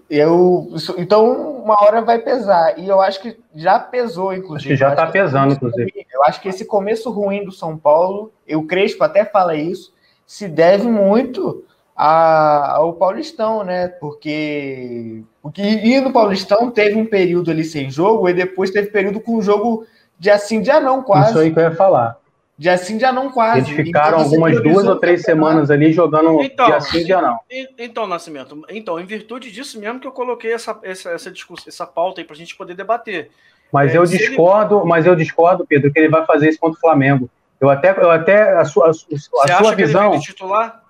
eu, 0.10 0.68
então, 0.98 1.62
uma 1.62 1.82
hora 1.84 2.02
vai 2.02 2.20
pesar. 2.20 2.78
E 2.80 2.88
eu 2.88 3.00
acho 3.00 3.22
que 3.22 3.38
já 3.54 3.80
pesou, 3.80 4.34
inclusive. 4.34 4.56
Acho 4.58 4.68
que 4.68 4.76
já 4.76 4.90
está 4.90 5.08
pesando, 5.08 5.54
inclusive. 5.54 6.08
Eu 6.12 6.24
acho 6.24 6.42
que 6.42 6.50
esse 6.50 6.66
começo 6.66 7.12
ruim 7.12 7.46
do 7.46 7.52
São 7.52 7.78
Paulo, 7.78 8.32
o 8.50 8.64
Crespo 8.64 9.04
até 9.04 9.24
fala 9.24 9.56
isso, 9.56 9.94
se 10.26 10.48
deve 10.48 10.88
muito 10.88 11.64
a, 11.96 12.78
ao 12.78 12.94
Paulistão, 12.94 13.64
né? 13.64 13.88
Porque, 13.88 15.24
porque 15.42 15.62
e 15.62 16.02
no 16.02 16.12
Paulistão 16.12 16.72
teve 16.72 16.96
um 16.96 17.06
período 17.06 17.52
ali 17.52 17.64
sem 17.64 17.90
jogo, 17.90 18.28
e 18.28 18.34
depois 18.34 18.72
teve 18.72 18.90
período 18.90 19.20
com 19.20 19.42
jogo 19.42 19.86
de 20.18 20.32
assim, 20.32 20.62
de 20.62 20.72
não, 20.80 21.04
quase. 21.04 21.30
Isso 21.30 21.40
aí 21.40 21.54
que 21.54 21.60
eu 21.60 21.64
ia 21.64 21.76
falar. 21.76 22.18
De 22.58 22.70
assim 22.70 22.98
já 22.98 23.12
não 23.12 23.30
quase. 23.30 23.72
Eles 23.72 23.86
ficaram 23.86 24.20
então, 24.20 24.24
algumas 24.24 24.64
duas 24.64 24.86
ou 24.86 24.96
três 24.96 25.24
semanas 25.24 25.70
ali 25.70 25.92
jogando 25.92 26.42
então, 26.42 26.68
de 26.68 26.74
assim 26.74 27.06
já 27.06 27.22
não. 27.22 27.38
Então, 27.78 28.08
Nascimento, 28.08 28.62
então, 28.70 28.98
em 29.00 29.06
virtude 29.06 29.52
disso 29.52 29.80
mesmo 29.80 30.00
que 30.00 30.08
eu 30.08 30.12
coloquei 30.12 30.54
essa, 30.54 30.78
essa, 30.82 31.10
essa, 31.10 31.30
discussão, 31.30 31.66
essa 31.68 31.86
pauta 31.86 32.22
aí 32.22 32.26
para 32.26 32.34
a 32.34 32.38
gente 32.38 32.56
poder 32.56 32.74
debater. 32.74 33.30
Mas 33.74 33.94
é, 33.94 33.98
eu 33.98 34.06
discordo, 34.06 34.80
ele... 34.80 34.88
mas 34.88 35.06
eu 35.06 35.16
discordo, 35.16 35.66
Pedro, 35.68 35.92
que 35.92 36.00
ele 36.00 36.10
vai 36.10 36.26
fazer 36.26 36.48
isso 36.48 36.60
contra 36.60 36.78
o 36.78 36.82
Flamengo. 36.82 37.30
Eu 37.60 37.70
até, 37.70 37.92
eu 37.92 38.10
até 38.10 38.54
a 38.54 38.64
sua, 38.64 38.88
a, 38.88 38.90
a 38.90 39.58
sua 39.58 39.76
visão. 39.76 40.14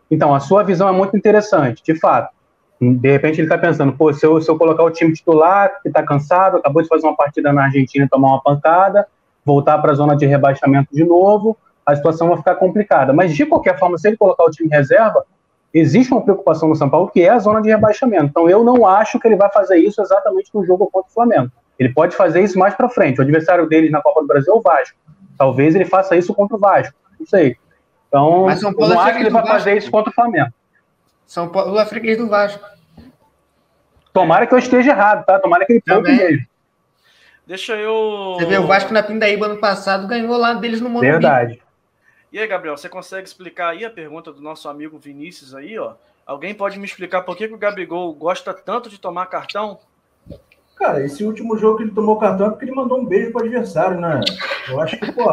Então, 0.09 0.35
a 0.35 0.39
sua 0.39 0.63
visão 0.63 0.87
é 0.87 0.91
muito 0.91 1.17
interessante, 1.17 1.81
de 1.83 1.99
fato. 1.99 2.29
De 2.79 3.11
repente 3.11 3.39
ele 3.39 3.47
está 3.47 3.57
pensando, 3.57 3.93
pô, 3.93 4.13
se 4.13 4.25
eu, 4.25 4.39
se 4.41 4.49
eu 4.49 4.57
colocar 4.57 4.83
o 4.83 4.91
time 4.91 5.13
titular, 5.13 5.81
que 5.81 5.87
está 5.87 6.03
cansado, 6.03 6.57
acabou 6.57 6.81
de 6.81 6.87
fazer 6.87 7.07
uma 7.07 7.15
partida 7.15 7.51
na 7.51 7.63
Argentina 7.63 8.05
e 8.05 8.09
tomar 8.09 8.27
uma 8.27 8.43
pancada, 8.43 9.07
voltar 9.45 9.77
para 9.77 9.91
a 9.91 9.95
zona 9.95 10.15
de 10.15 10.25
rebaixamento 10.25 10.89
de 10.91 11.03
novo, 11.03 11.55
a 11.85 11.95
situação 11.95 12.29
vai 12.29 12.37
ficar 12.37 12.55
complicada. 12.55 13.13
Mas, 13.13 13.35
de 13.35 13.45
qualquer 13.45 13.77
forma, 13.77 13.97
se 13.97 14.07
ele 14.07 14.17
colocar 14.17 14.43
o 14.43 14.49
time 14.49 14.67
reserva, 14.69 15.23
existe 15.73 16.11
uma 16.11 16.21
preocupação 16.21 16.67
no 16.67 16.75
São 16.75 16.89
Paulo 16.89 17.09
que 17.09 17.21
é 17.21 17.29
a 17.29 17.37
zona 17.39 17.61
de 17.61 17.69
rebaixamento. 17.69 18.25
Então, 18.25 18.49
eu 18.49 18.63
não 18.63 18.87
acho 18.87 19.19
que 19.19 19.27
ele 19.27 19.35
vai 19.35 19.51
fazer 19.51 19.77
isso 19.77 20.01
exatamente 20.01 20.49
no 20.53 20.65
jogo 20.65 20.89
contra 20.91 21.09
o 21.09 21.13
Flamengo. 21.13 21.51
Ele 21.77 21.93
pode 21.93 22.15
fazer 22.15 22.41
isso 22.41 22.57
mais 22.57 22.73
para 22.73 22.89
frente. 22.89 23.19
O 23.19 23.21
adversário 23.21 23.67
dele 23.67 23.89
na 23.89 24.01
Copa 24.01 24.21
do 24.21 24.27
Brasil 24.27 24.53
é 24.53 24.57
o 24.57 24.61
Vasco. 24.61 24.97
Talvez 25.37 25.75
ele 25.75 25.85
faça 25.85 26.15
isso 26.15 26.33
contra 26.33 26.55
o 26.55 26.59
Vasco. 26.59 26.95
Não 27.19 27.27
sei. 27.27 27.57
Então, 28.07 28.45
Mas 28.45 28.61
São 28.61 28.73
Paulo 28.73 28.93
eu 28.93 28.95
não 28.95 29.03
é 29.03 29.05
acho 29.09 29.17
que 29.17 29.23
ele 29.23 29.29
vai 29.29 29.41
Vasco. 29.41 29.57
fazer 29.57 29.77
isso 29.77 29.91
contra 29.91 30.09
o 30.09 30.13
Flamengo. 30.13 30.49
São 31.25 31.49
Paulo 31.49 31.77
é 31.77 31.85
freguês 31.85 32.17
do 32.17 32.29
Vasco. 32.29 32.63
Tomara 34.13 34.47
que 34.47 34.53
eu 34.53 34.57
esteja 34.57 34.91
errado, 34.91 35.25
tá? 35.25 35.37
Tomara 35.39 35.65
que 35.65 35.73
ele 35.73 35.81
poupe 35.85 36.09
mesmo. 36.09 36.45
Deixa 37.47 37.75
eu. 37.75 38.35
Você 38.39 38.45
vê, 38.45 38.57
o 38.57 38.65
Vasco 38.65 38.91
na 38.93 39.03
Pindaíba 39.03 39.45
ano 39.45 39.57
passado 39.57 40.07
ganhou 40.07 40.35
lá 40.35 40.53
deles 40.53 40.81
no 40.81 40.89
Morumbi. 40.89 41.11
Verdade. 41.11 41.61
E 42.31 42.39
aí, 42.39 42.47
Gabriel, 42.47 42.75
você 42.75 42.89
consegue 42.89 43.27
explicar 43.27 43.69
aí 43.69 43.85
a 43.85 43.89
pergunta 43.89 44.33
do 44.33 44.41
nosso 44.41 44.67
amigo 44.67 44.97
Vinícius 44.97 45.53
aí, 45.53 45.77
ó? 45.77 45.93
Alguém 46.25 46.55
pode 46.55 46.79
me 46.79 46.85
explicar 46.85 47.21
por 47.21 47.37
que, 47.37 47.47
que 47.47 47.53
o 47.53 47.57
Gabigol 47.57 48.11
gosta 48.13 48.53
tanto 48.53 48.89
de 48.89 48.99
tomar 48.99 49.27
cartão? 49.27 49.79
Cara, 50.75 51.05
esse 51.05 51.23
último 51.23 51.55
jogo 51.55 51.77
que 51.77 51.83
ele 51.83 51.91
tomou 51.91 52.19
cartão 52.19 52.47
é 52.47 52.49
porque 52.49 52.65
ele 52.65 52.75
mandou 52.75 52.99
um 52.99 53.05
beijo 53.05 53.31
pro 53.31 53.41
adversário, 53.41 53.99
né? 54.01 54.19
Eu 54.67 54.81
acho 54.81 54.99
que, 54.99 55.11
pô. 55.11 55.23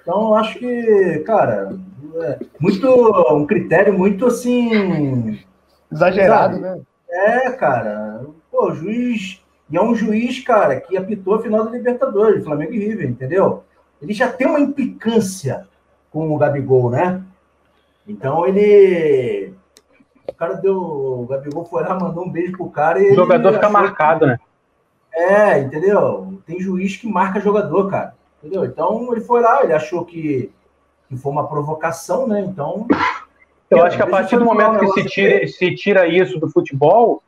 Então, 0.00 0.28
eu 0.28 0.34
acho 0.34 0.58
que, 0.58 1.22
cara, 1.26 1.78
é 2.22 2.38
muito. 2.58 2.88
Um 3.34 3.46
critério 3.46 3.96
muito 3.96 4.26
assim. 4.26 5.38
Exagerado, 5.92 6.54
sabe? 6.54 6.66
né? 6.66 6.80
É, 7.08 7.50
cara. 7.52 8.22
Pô, 8.50 8.70
o 8.70 8.74
juiz 8.74 9.40
e 9.70 9.76
é 9.76 9.82
um 9.82 9.94
juiz, 9.94 10.40
cara, 10.40 10.80
que 10.80 10.96
apitou 10.96 11.34
a 11.34 11.42
final 11.42 11.64
da 11.64 11.70
Libertadores, 11.70 12.44
Flamengo 12.44 12.72
e 12.72 12.78
River, 12.78 13.08
entendeu? 13.08 13.64
Ele 14.00 14.14
já 14.14 14.30
tem 14.30 14.46
uma 14.46 14.60
implicância 14.60 15.66
com 16.10 16.32
o 16.32 16.38
Gabigol, 16.38 16.90
né? 16.90 17.22
Então 18.06 18.46
ele. 18.46 19.52
O 20.26 20.32
cara 20.32 20.54
deu. 20.54 20.76
O 20.76 21.26
Gabigol 21.28 21.64
foi 21.64 21.82
lá, 21.82 21.98
mandou 21.98 22.24
um 22.24 22.30
beijo 22.30 22.52
pro 22.52 22.70
cara 22.70 23.00
e. 23.00 23.12
O 23.12 23.16
jogador 23.16 23.52
fica 23.52 23.68
marcado, 23.68 24.20
que... 24.20 24.26
né? 24.26 24.38
É, 25.12 25.58
entendeu? 25.58 26.40
Tem 26.46 26.60
juiz 26.60 26.96
que 26.96 27.06
marca 27.06 27.40
jogador, 27.40 27.90
cara. 27.90 28.14
Entendeu? 28.38 28.64
Então 28.64 29.12
ele 29.12 29.20
foi 29.20 29.42
lá, 29.42 29.62
ele 29.64 29.72
achou 29.72 30.04
que, 30.04 30.50
que 31.08 31.16
foi 31.16 31.32
uma 31.32 31.46
provocação, 31.46 32.26
né? 32.26 32.40
Então. 32.40 32.86
Eu 33.68 33.84
acho 33.84 33.96
que 33.98 34.02
a 34.02 34.06
partir 34.06 34.38
do 34.38 34.46
momento 34.46 34.78
que 34.78 34.86
se 34.92 35.04
tira, 35.04 35.46
se 35.46 35.74
tira 35.74 36.06
isso 36.06 36.38
do 36.38 36.48
futebol, 36.48 37.22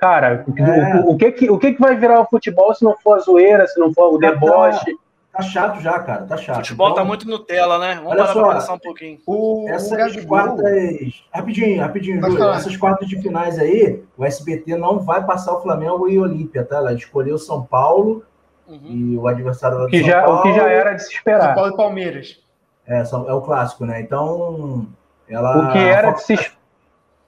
Cara, 0.00 0.46
é. 0.56 0.96
o, 0.96 1.10
o, 1.10 1.16
que 1.18 1.30
que, 1.30 1.50
o 1.50 1.58
que 1.58 1.74
que 1.74 1.80
vai 1.80 1.94
virar 1.94 2.22
o 2.22 2.24
futebol 2.24 2.74
se 2.74 2.82
não 2.82 2.96
for 2.96 3.18
a 3.18 3.20
zoeira, 3.20 3.66
se 3.66 3.78
não 3.78 3.92
for 3.92 4.14
o 4.14 4.18
tá, 4.18 4.30
deboche? 4.30 4.96
Tá, 5.30 5.38
tá 5.38 5.42
chato 5.42 5.80
já, 5.82 5.98
cara, 5.98 6.24
tá 6.24 6.38
chato. 6.38 6.56
O 6.56 6.58
futebol 6.60 6.86
tá 6.86 6.92
então, 6.92 7.02
tá 7.02 7.08
muito 7.08 7.28
Nutella, 7.28 7.78
né? 7.78 7.96
Vamos 7.96 8.12
olha 8.12 8.26
só, 8.28 8.54
pensar 8.54 8.72
um 8.72 8.78
pouquinho. 8.78 9.18
O, 9.26 9.66
essas 9.68 10.16
o 10.16 10.26
quartas... 10.26 11.26
Rapidinho, 11.30 11.82
rapidinho, 11.82 12.22
Júlio. 12.22 12.48
Essas 12.48 12.78
quartas 12.78 13.10
de 13.10 13.20
finais 13.20 13.58
aí, 13.58 14.02
o 14.16 14.24
SBT 14.24 14.74
não 14.78 15.00
vai 15.00 15.22
passar 15.22 15.52
o 15.52 15.60
Flamengo 15.60 16.08
e 16.08 16.18
o 16.18 16.22
Olímpia, 16.22 16.64
tá? 16.64 16.76
Ela 16.76 16.94
escolheu 16.94 17.36
São 17.36 17.62
Paulo 17.62 18.24
uhum. 18.66 18.80
e 18.82 19.18
o 19.18 19.28
adversário 19.28 19.86
que 19.88 19.98
São 19.98 20.08
já, 20.08 20.22
Paulo... 20.22 20.38
O 20.38 20.42
que 20.44 20.54
já 20.54 20.66
era 20.66 20.94
de 20.94 21.02
se 21.02 21.12
esperar. 21.12 21.44
São 21.44 21.54
Paulo 21.56 21.74
e 21.74 21.76
Palmeiras. 21.76 22.40
É, 22.86 23.02
é 23.02 23.34
o 23.34 23.42
clássico, 23.42 23.84
né? 23.84 24.00
Então, 24.00 24.86
ela... 25.28 25.68
O 25.68 25.72
que 25.72 25.78
era 25.78 26.12
de 26.12 26.22
se... 26.22 26.34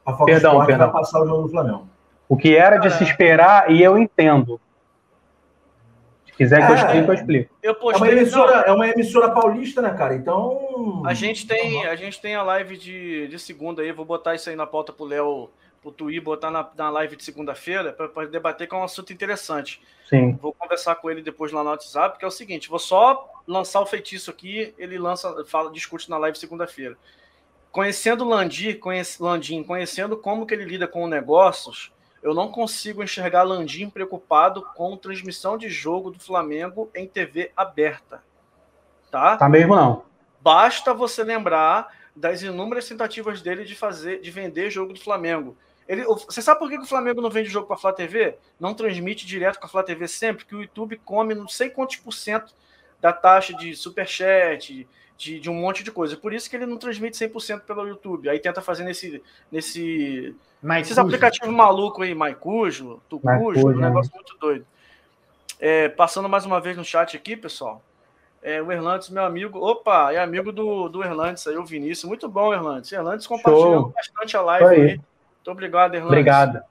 A 0.06 0.14
Fox 0.14 0.24
perdão, 0.24 0.52
Sport 0.52 0.66
perdão. 0.66 0.90
vai 0.90 1.00
passar 1.02 1.20
o 1.20 1.26
jogo 1.26 1.42
do 1.42 1.48
Flamengo. 1.50 1.91
O 2.32 2.36
que 2.38 2.56
era 2.56 2.78
de 2.78 2.88
se 2.88 3.04
esperar, 3.04 3.70
e 3.70 3.82
eu 3.82 3.98
entendo. 3.98 4.58
Se 6.24 6.32
quiser 6.32 6.66
que 6.66 6.72
eu 6.72 6.76
explique, 6.76 7.08
eu 7.08 7.14
explico. 7.14 7.54
Eu 7.62 7.74
postei, 7.74 8.08
é, 8.08 8.10
uma 8.10 8.20
emissora, 8.20 8.52
é 8.60 8.72
uma 8.72 8.88
emissora 8.88 9.30
paulista, 9.32 9.82
né, 9.82 9.92
cara? 9.92 10.14
Então. 10.14 11.02
A 11.04 11.12
gente 11.12 11.46
tem, 11.46 11.84
a, 11.84 11.94
gente 11.94 12.22
tem 12.22 12.34
a 12.34 12.42
live 12.42 12.78
de, 12.78 13.28
de 13.28 13.38
segunda 13.38 13.82
aí, 13.82 13.92
vou 13.92 14.06
botar 14.06 14.34
isso 14.34 14.48
aí 14.48 14.56
na 14.56 14.66
pauta 14.66 14.94
pro 14.94 15.04
Léo, 15.04 15.50
pro 15.82 15.92
Tui, 15.92 16.18
botar 16.20 16.50
na, 16.50 16.66
na 16.74 16.88
live 16.88 17.16
de 17.16 17.22
segunda-feira, 17.22 17.92
para 17.92 18.24
debater, 18.24 18.66
que 18.66 18.74
é 18.74 18.78
um 18.78 18.82
assunto 18.82 19.12
interessante. 19.12 19.82
Sim. 20.08 20.38
Vou 20.40 20.54
conversar 20.54 20.94
com 20.94 21.10
ele 21.10 21.20
depois 21.20 21.52
lá 21.52 21.62
no 21.62 21.68
WhatsApp, 21.68 22.18
que 22.18 22.24
é 22.24 22.28
o 22.28 22.30
seguinte: 22.30 22.70
vou 22.70 22.78
só 22.78 23.28
lançar 23.46 23.82
o 23.82 23.86
feitiço 23.86 24.30
aqui, 24.30 24.72
ele 24.78 24.96
lança, 24.96 25.44
fala, 25.44 25.70
discute 25.70 26.08
na 26.08 26.16
live 26.16 26.38
segunda-feira. 26.38 26.96
Conhecendo 27.70 28.24
o 28.24 28.28
Landim, 28.28 28.72
conhece, 28.72 29.22
Landim, 29.22 29.62
conhecendo 29.62 30.16
como 30.16 30.46
que 30.46 30.54
ele 30.54 30.64
lida 30.64 30.88
com 30.88 31.06
negócios, 31.06 31.92
eu 32.22 32.34
não 32.34 32.50
consigo 32.50 33.02
enxergar 33.02 33.42
Landim 33.42 33.90
preocupado 33.90 34.62
com 34.74 34.96
transmissão 34.96 35.58
de 35.58 35.68
jogo 35.68 36.10
do 36.10 36.20
Flamengo 36.20 36.90
em 36.94 37.06
TV 37.06 37.50
aberta. 37.56 38.22
Tá? 39.10 39.36
Tá 39.36 39.48
mesmo 39.48 39.74
não. 39.74 40.04
Basta 40.40 40.94
você 40.94 41.24
lembrar 41.24 41.92
das 42.14 42.42
inúmeras 42.42 42.88
tentativas 42.88 43.42
dele 43.42 43.64
de 43.64 43.74
fazer, 43.74 44.20
de 44.20 44.30
vender 44.30 44.70
jogo 44.70 44.92
do 44.92 45.00
Flamengo. 45.00 45.56
Ele, 45.88 46.04
você 46.04 46.40
sabe 46.40 46.60
por 46.60 46.70
que 46.70 46.78
o 46.78 46.86
Flamengo 46.86 47.20
não 47.20 47.30
vende 47.30 47.48
jogo 47.48 47.66
com 47.66 47.74
a 47.74 47.78
Flá 47.78 47.92
TV? 47.92 48.36
Não 48.58 48.72
transmite 48.72 49.26
direto 49.26 49.58
com 49.58 49.66
a 49.66 49.68
Flá 49.68 49.82
TV 49.82 50.06
sempre, 50.06 50.44
que 50.44 50.54
o 50.54 50.62
YouTube 50.62 51.00
come 51.04 51.34
não 51.34 51.48
sei 51.48 51.70
quantos 51.70 51.96
por 51.96 52.12
cento 52.12 52.54
da 53.00 53.12
taxa 53.12 53.52
de 53.52 53.74
superchat, 53.74 54.88
de, 55.16 55.40
de 55.40 55.50
um 55.50 55.54
monte 55.54 55.82
de 55.82 55.90
coisa. 55.90 56.16
Por 56.16 56.32
isso 56.32 56.48
que 56.48 56.56
ele 56.56 56.66
não 56.66 56.76
transmite 56.76 57.16
100% 57.16 57.62
pelo 57.62 57.86
YouTube. 57.86 58.28
Aí 58.28 58.38
tenta 58.38 58.62
fazer 58.62 58.84
nesse, 58.84 59.22
nesse 59.50 60.34
esses 60.80 60.98
aplicativos 60.98 61.52
malucos 61.52 62.04
aí, 62.04 62.14
Maicujo, 62.14 63.00
Tucujo, 63.08 63.68
um 63.68 63.78
negócio 63.78 64.12
né? 64.12 64.16
muito 64.16 64.36
doido. 64.38 64.66
É, 65.58 65.88
passando 65.88 66.28
mais 66.28 66.44
uma 66.44 66.60
vez 66.60 66.76
no 66.76 66.84
chat 66.84 67.16
aqui, 67.16 67.36
pessoal. 67.36 67.82
É, 68.42 68.60
o 68.60 68.72
Erlandes, 68.72 69.08
meu 69.08 69.24
amigo. 69.24 69.58
Opa, 69.58 70.12
é 70.12 70.18
amigo 70.18 70.50
do, 70.50 70.88
do 70.88 71.02
Erlandes 71.02 71.46
aí, 71.46 71.56
o 71.56 71.64
Vinícius. 71.64 72.04
Muito 72.08 72.28
bom, 72.28 72.52
Erlandes. 72.52 72.90
Erlandes 72.90 73.26
compartilhou 73.26 73.82
Show. 73.82 73.92
bastante 73.94 74.36
a 74.36 74.42
live 74.42 74.66
aí. 74.66 74.80
aí. 74.80 74.88
Muito 74.96 75.50
obrigado, 75.50 75.94
Hernandes. 75.94 76.08
Obrigado. 76.08 76.62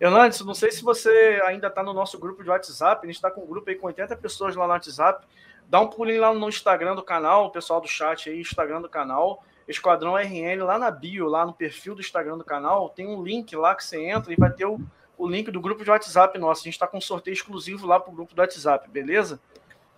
Hernandes, 0.00 0.40
não 0.42 0.54
sei 0.54 0.70
se 0.70 0.84
você 0.84 1.42
ainda 1.46 1.68
está 1.68 1.82
no 1.82 1.92
nosso 1.92 2.18
grupo 2.18 2.42
de 2.42 2.50
WhatsApp. 2.50 3.00
A 3.02 3.06
gente 3.06 3.16
está 3.16 3.30
com 3.30 3.42
um 3.42 3.46
grupo 3.46 3.68
aí 3.68 3.76
com 3.76 3.86
80 3.86 4.14
pessoas 4.16 4.54
lá 4.54 4.66
no 4.66 4.72
WhatsApp. 4.72 5.26
Dá 5.68 5.80
um 5.80 5.88
pulinho 5.88 6.20
lá 6.20 6.32
no 6.32 6.48
Instagram 6.48 6.94
do 6.94 7.02
canal, 7.02 7.46
o 7.46 7.50
pessoal 7.50 7.80
do 7.80 7.88
chat 7.88 8.30
aí, 8.30 8.40
Instagram 8.40 8.80
do 8.80 8.88
canal. 8.88 9.42
Esquadrão 9.66 10.16
RN, 10.16 10.62
lá 10.62 10.78
na 10.78 10.90
bio, 10.90 11.26
lá 11.26 11.44
no 11.44 11.52
perfil 11.52 11.94
do 11.94 12.00
Instagram 12.00 12.38
do 12.38 12.44
canal, 12.44 12.88
tem 12.88 13.06
um 13.06 13.20
link 13.22 13.54
lá 13.56 13.74
que 13.74 13.84
você 13.84 14.00
entra 14.00 14.32
e 14.32 14.36
vai 14.36 14.50
ter 14.50 14.64
o, 14.64 14.78
o 15.18 15.26
link 15.28 15.50
do 15.50 15.60
grupo 15.60 15.82
de 15.82 15.90
WhatsApp 15.90 16.38
nosso. 16.38 16.60
A 16.60 16.64
gente 16.64 16.74
está 16.74 16.86
com 16.86 16.98
um 16.98 17.00
sorteio 17.00 17.34
exclusivo 17.34 17.84
lá 17.84 17.98
para 17.98 18.12
o 18.12 18.14
grupo 18.14 18.32
do 18.32 18.40
WhatsApp, 18.40 18.88
beleza? 18.88 19.40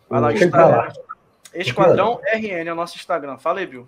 Vai 0.08 0.20
lá, 0.20 0.32
Instagram. 0.32 0.92
Esquadrão 1.52 2.20
RN 2.24 2.68
é 2.68 2.72
o 2.72 2.76
nosso 2.76 2.96
Instagram. 2.96 3.36
Fala 3.36 3.60
aí, 3.60 3.66
Bill. 3.66 3.86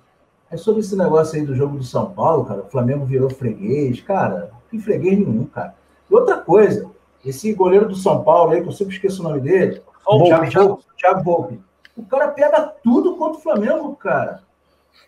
É 0.50 0.56
sobre 0.56 0.80
esse 0.80 0.96
negócio 0.96 1.38
aí 1.38 1.46
do 1.46 1.54
jogo 1.54 1.78
do 1.78 1.84
São 1.84 2.10
Paulo, 2.12 2.44
cara. 2.44 2.60
O 2.60 2.68
Flamengo 2.68 3.06
virou 3.06 3.30
freguês. 3.30 4.00
Cara, 4.00 4.50
que 4.70 4.78
freguês 4.78 5.18
nenhum, 5.18 5.46
cara. 5.46 5.74
E 6.10 6.14
outra 6.14 6.38
coisa, 6.38 6.90
esse 7.24 7.52
goleiro 7.54 7.88
do 7.88 7.94
São 7.94 8.22
Paulo 8.22 8.52
aí, 8.52 8.60
que 8.60 8.68
eu 8.68 8.72
sempre 8.72 8.94
esqueço 8.94 9.20
o 9.20 9.24
nome 9.24 9.40
dele, 9.40 9.80
Thiago, 10.04 10.50
Thiago, 10.50 10.84
Thiago 10.98 11.22
Volpe. 11.22 11.69
O 11.96 12.04
cara 12.04 12.28
pega 12.28 12.62
tudo 12.82 13.16
contra 13.16 13.38
o 13.38 13.42
Flamengo, 13.42 13.94
cara. 13.96 14.42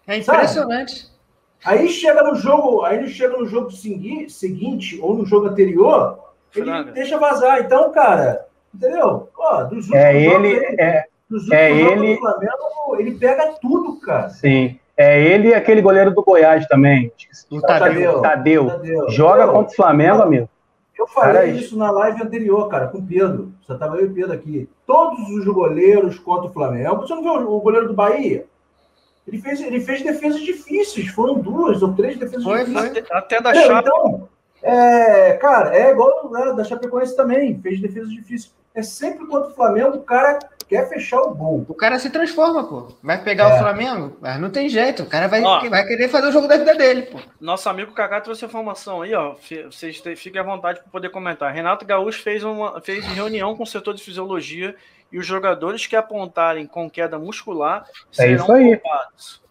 É 0.07 0.17
impressionante. 0.17 1.03
Sabe? 1.03 1.13
Aí 1.65 1.89
chega 1.89 2.23
no 2.25 2.35
jogo, 2.35 2.83
aí 2.83 2.99
ele 2.99 3.09
chega 3.09 3.37
no 3.37 3.47
jogo 3.47 3.71
seguinte 3.71 4.99
ou 5.01 5.15
no 5.15 5.25
jogo 5.25 5.47
anterior, 5.47 6.19
ele 6.55 6.91
deixa 6.93 7.19
vazar. 7.19 7.61
Então, 7.61 7.93
cara, 7.93 8.47
entendeu? 8.75 9.29
Ó, 9.37 9.65
dos 9.65 9.91
é 9.93 10.21
ele, 10.21 10.57
é, 10.79 11.07
é 11.53 11.71
ele. 11.71 12.17
Flamengo, 12.17 12.97
ele 12.99 13.13
pega 13.13 13.55
tudo, 13.61 14.01
cara. 14.01 14.31
Sim. 14.31 14.79
É 14.97 15.23
ele 15.23 15.49
e 15.49 15.55
aquele 15.55 15.81
goleiro 15.81 16.11
do 16.13 16.23
Goiás 16.23 16.67
também. 16.67 17.11
O 17.51 17.61
Tadeu. 17.61 18.21
Tadeu. 18.21 18.67
Tadeu. 18.67 19.11
Joga 19.11 19.39
Tadeu. 19.39 19.53
contra 19.53 19.73
o 19.73 19.77
Flamengo, 19.77 20.23
amigo. 20.23 20.49
Eu 20.99 21.07
falei 21.07 21.53
isso 21.53 21.77
na 21.77 21.91
live 21.91 22.23
anterior, 22.23 22.69
cara, 22.69 22.89
com 22.89 22.99
o 22.99 23.07
Pedro. 23.07 23.53
Você 23.63 23.73
estava 23.73 23.97
eu 23.97 24.07
e 24.07 24.09
o 24.09 24.15
Pedro 24.15 24.33
aqui. 24.33 24.69
Todos 24.87 25.29
os 25.31 25.45
goleiros 25.45 26.19
contra 26.19 26.49
o 26.49 26.53
Flamengo. 26.53 27.01
Você 27.01 27.15
não 27.15 27.23
viu 27.23 27.51
o 27.51 27.61
goleiro 27.61 27.89
do 27.89 27.95
Bahia? 27.95 28.47
Ele 29.27 29.39
fez, 29.39 29.61
ele 29.61 29.81
fez 29.81 30.03
defesas 30.03 30.41
difíceis. 30.41 31.09
Foram 31.09 31.39
duas 31.39 31.83
ou 31.83 31.95
três 31.95 32.19
defesas 32.19 32.45
foi, 32.45 32.65
difíceis. 32.65 33.07
Foi. 33.07 33.17
Até 33.17 33.41
da 33.41 33.55
Chape. 33.55 33.89
Então, 33.89 34.29
é, 34.63 35.33
cara, 35.35 35.77
é 35.77 35.91
igual 35.91 36.31
né, 36.31 36.53
da 36.53 36.65
Chapecoense 36.65 37.17
também. 37.17 37.61
Fez 37.61 37.81
defesas 37.81 38.11
difíceis. 38.11 38.55
É 38.75 38.83
sempre 38.83 39.27
contra 39.27 39.51
o 39.51 39.55
Flamengo, 39.55 39.97
o 39.97 40.03
cara 40.03 40.39
quer 40.73 40.89
fechar 40.89 41.21
o 41.21 41.35
gol. 41.35 41.67
O 41.69 41.75
cara 41.75 41.99
se 41.99 42.09
transforma, 42.09 42.65
pô. 42.65 42.89
Vai 43.03 43.23
pegar 43.23 43.51
é. 43.51 43.55
o 43.55 43.59
Flamengo, 43.59 44.17
mas 44.21 44.41
não 44.41 44.49
tem 44.49 44.69
jeito. 44.71 45.03
O 45.03 45.07
cara 45.07 45.29
vai, 45.29 45.43
ó, 45.43 45.69
vai 45.69 45.85
querer 45.87 46.09
fazer 46.09 46.29
o 46.29 46.33
jogo 46.33 46.49
da 46.49 46.57
vida 46.57 46.75
dele, 46.75 47.03
pô. 47.03 47.19
Nosso 47.39 47.69
amigo 47.69 47.93
Kaká 47.93 48.23
trouxe 48.23 48.45
a 48.45 48.49
informação 48.49 49.03
aí, 49.03 49.15
ó. 49.15 49.35
Vocês 49.71 50.03
fiquem 50.17 50.41
à 50.41 50.45
vontade 50.45 50.81
para 50.81 50.91
poder 50.91 51.11
comentar. 51.11 51.53
Renato 51.53 51.85
Gaúcho 51.85 52.23
fez 52.23 52.43
uma 52.43 52.81
fez 52.81 53.05
reunião 53.05 53.55
com 53.55 53.65
o 53.65 53.67
setor 53.67 53.95
de 53.95 54.03
fisiologia 54.03 54.75
e 55.13 55.19
os 55.19 55.27
jogadores 55.27 55.87
que 55.87 55.95
apontarem 55.95 56.67
com 56.67 56.89
queda 56.89 57.19
muscular 57.19 57.85
é 58.13 58.15
serão 58.15 58.45
isso 58.45 58.53
aí. 58.53 58.77
Poupados. 58.79 59.43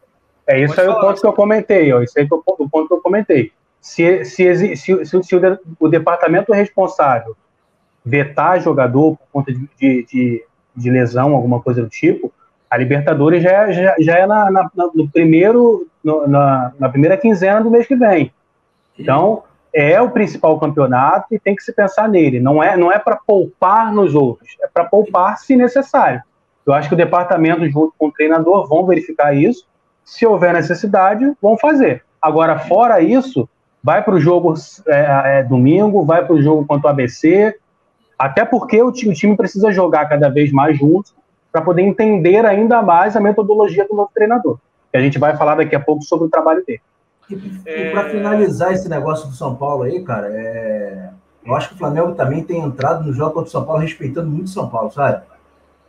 É 0.48 0.60
isso 0.60 0.76
Pode 0.76 0.88
aí 0.88 0.94
o 0.94 0.96
ponto 0.96 1.12
assim. 1.12 1.22
que 1.22 1.28
eu 1.28 1.34
comentei, 1.34 1.94
ó. 1.94 2.02
Isso 2.02 2.18
aí 2.18 2.28
é 2.30 2.34
o 2.34 2.42
ponto 2.42 2.88
que 2.88 2.94
eu 2.94 3.02
comentei. 3.02 3.54
Se, 3.80 4.26
se, 4.26 4.76
se, 4.76 5.06
se, 5.06 5.24
se 5.24 5.36
o, 5.36 5.60
o 5.80 5.88
departamento 5.88 6.52
responsável 6.52 7.38
vetar 8.04 8.60
jogador 8.60 9.16
por 9.18 9.28
conta 9.32 9.54
de, 9.54 9.70
de, 9.80 10.06
de 10.06 10.46
de 10.76 10.90
lesão, 10.90 11.34
alguma 11.34 11.62
coisa 11.62 11.82
do 11.82 11.90
tipo, 11.90 12.32
a 12.70 12.78
Libertadores 12.78 13.44
já, 13.44 13.52
é, 13.52 13.74
já, 13.74 13.96
já 14.00 14.18
é 14.18 14.26
na, 14.26 14.50
na, 14.50 14.70
no 14.96 15.10
primeiro, 15.10 15.88
no, 16.02 16.26
na, 16.26 16.72
na, 16.80 16.90
primeira 16.90 17.18
quinzena 17.18 17.62
do 17.62 17.70
mês 17.70 17.86
que 17.86 17.96
vem. 17.96 18.32
Então, 18.98 19.44
é 19.74 20.02
o 20.02 20.10
principal 20.10 20.58
campeonato 20.58 21.28
e 21.34 21.40
tem 21.40 21.56
que 21.56 21.64
se 21.64 21.74
pensar 21.74 22.08
nele. 22.08 22.40
Não 22.40 22.64
é, 22.64 22.78
não 22.78 22.92
é 22.92 22.98
para 22.98 23.18
poupar 23.18 23.94
nos 23.94 24.16
outros, 24.16 24.56
é 24.62 24.68
para 24.68 24.86
poupar 24.86 25.38
se 25.38 25.56
necessário. 25.56 26.22
Eu 26.66 26.74
acho 26.74 26.88
que 26.88 26.94
o 26.94 26.98
departamento, 26.98 27.70
junto 27.70 27.94
com 27.98 28.08
o 28.08 28.12
treinador, 28.12 28.68
vão 28.68 28.86
verificar 28.86 29.36
isso. 29.36 29.66
Se 30.06 30.26
houver 30.26 30.54
necessidade, 30.54 31.30
vão 31.42 31.58
fazer. 31.58 32.04
Agora, 32.22 32.60
fora 32.60 33.02
isso, 33.02 33.50
vai 33.84 34.02
para 34.02 34.16
o 34.16 34.20
jogo 34.20 34.54
é, 34.88 35.40
é, 35.40 35.44
domingo, 35.44 36.06
vai 36.06 36.24
para 36.24 36.36
o 36.36 36.42
jogo 36.42 36.66
contra 36.66 36.88
o 36.88 36.92
ABC, 36.92 37.56
até 38.22 38.46
porque 38.46 38.80
o 38.84 38.92
time 38.92 39.36
precisa 39.36 39.72
jogar 39.72 40.08
cada 40.08 40.30
vez 40.30 40.52
mais 40.52 40.78
juntos 40.78 41.12
para 41.52 41.60
poder 41.60 41.82
entender 41.82 42.46
ainda 42.46 42.80
mais 42.80 43.16
a 43.16 43.20
metodologia 43.20 43.88
do 43.88 43.96
novo 43.96 44.12
treinador. 44.14 44.60
Que 44.92 44.98
a 44.98 45.02
gente 45.02 45.18
vai 45.18 45.36
falar 45.36 45.56
daqui 45.56 45.76
a 45.76 45.80
pouco 45.80 46.04
sobre 46.04 46.28
o 46.28 46.30
trabalho 46.30 46.64
dele. 46.64 46.82
E, 47.28 47.34
e 47.66 47.92
para 47.92 48.10
finalizar 48.10 48.74
esse 48.74 48.88
negócio 48.88 49.28
do 49.28 49.34
São 49.34 49.56
Paulo 49.56 49.84
aí, 49.84 50.04
cara, 50.04 50.28
é... 50.30 51.10
eu 51.44 51.56
acho 51.56 51.70
que 51.70 51.74
o 51.74 51.78
Flamengo 51.80 52.14
também 52.14 52.44
tem 52.44 52.62
entrado 52.62 53.04
no 53.04 53.12
jogo 53.12 53.32
contra 53.32 53.48
o 53.48 53.52
São 53.52 53.66
Paulo 53.66 53.82
respeitando 53.82 54.30
muito 54.30 54.46
o 54.46 54.52
São 54.52 54.70
Paulo, 54.70 54.92
sabe? 54.92 55.24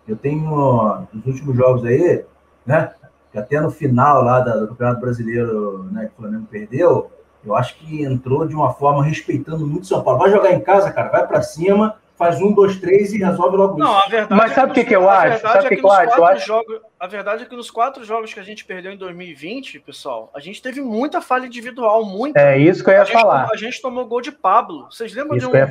Eu 0.09 0.17
tenho, 0.17 1.05
nos 1.13 1.27
últimos 1.27 1.55
jogos 1.55 1.85
aí, 1.85 2.25
né, 2.65 2.93
que 3.31 3.39
até 3.39 3.61
no 3.61 3.71
final 3.71 4.23
lá 4.23 4.41
do 4.41 4.69
Campeonato 4.69 5.01
Brasileiro, 5.03 5.85
né, 5.93 6.07
que 6.07 6.13
o 6.13 6.23
Flamengo 6.23 6.47
perdeu, 6.51 7.11
eu 7.45 7.55
acho 7.55 7.77
que 7.77 8.03
entrou 8.03 8.47
de 8.47 8.55
uma 8.55 8.73
forma 8.73 9.05
respeitando 9.05 9.67
muito 9.67 9.83
o 9.83 9.87
São 9.87 10.03
Paulo. 10.03 10.21
Vai 10.21 10.31
jogar 10.31 10.51
em 10.53 10.61
casa, 10.61 10.91
cara, 10.91 11.11
vai 11.11 11.27
para 11.27 11.43
cima, 11.43 11.97
faz 12.23 12.41
um, 12.41 12.53
dois, 12.53 12.79
três 12.79 13.13
e 13.13 13.19
resolve 13.19 13.57
logo 13.57 13.77
não, 13.77 13.99
isso. 13.99 14.07
A 14.07 14.09
verdade 14.09 14.41
Mas 14.41 14.53
sabe 14.53 14.71
o 14.71 14.75
que, 14.75 14.85
que, 14.85 14.95
eu 14.95 15.09
acho? 15.09 15.43
Sabe 15.43 15.67
é 15.67 15.69
que, 15.69 15.77
que 15.77 15.85
eu 15.85 15.91
acho? 16.25 16.47
Jogos, 16.47 16.81
a 16.99 17.07
verdade 17.07 17.43
é 17.43 17.47
que 17.47 17.57
nos 17.57 17.71
quatro 17.71 18.05
jogos 18.05 18.33
que 18.33 18.39
a 18.39 18.43
gente 18.43 18.65
perdeu 18.65 18.93
em 18.93 18.97
2020, 18.97 19.81
pessoal, 19.81 20.31
a 20.35 20.39
gente 20.39 20.63
teve 20.63 20.81
muita 20.81 21.21
falha 21.21 21.47
individual, 21.47 22.05
muita. 22.05 22.41
É 22.41 22.59
isso 22.59 22.85
que 22.85 22.91
eu 22.91 22.95
ia 22.95 23.03
a 23.03 23.07
falar. 23.07 23.43
Gente, 23.45 23.55
a 23.55 23.57
gente 23.59 23.83
tomou 23.83 24.07
gol 24.07 24.21
de 24.21 24.31
Pablo. 24.31 24.87
Vocês 24.91 25.13
lembram 25.13 25.37
isso 25.37 25.51
de 25.51 25.57
um, 25.57 25.67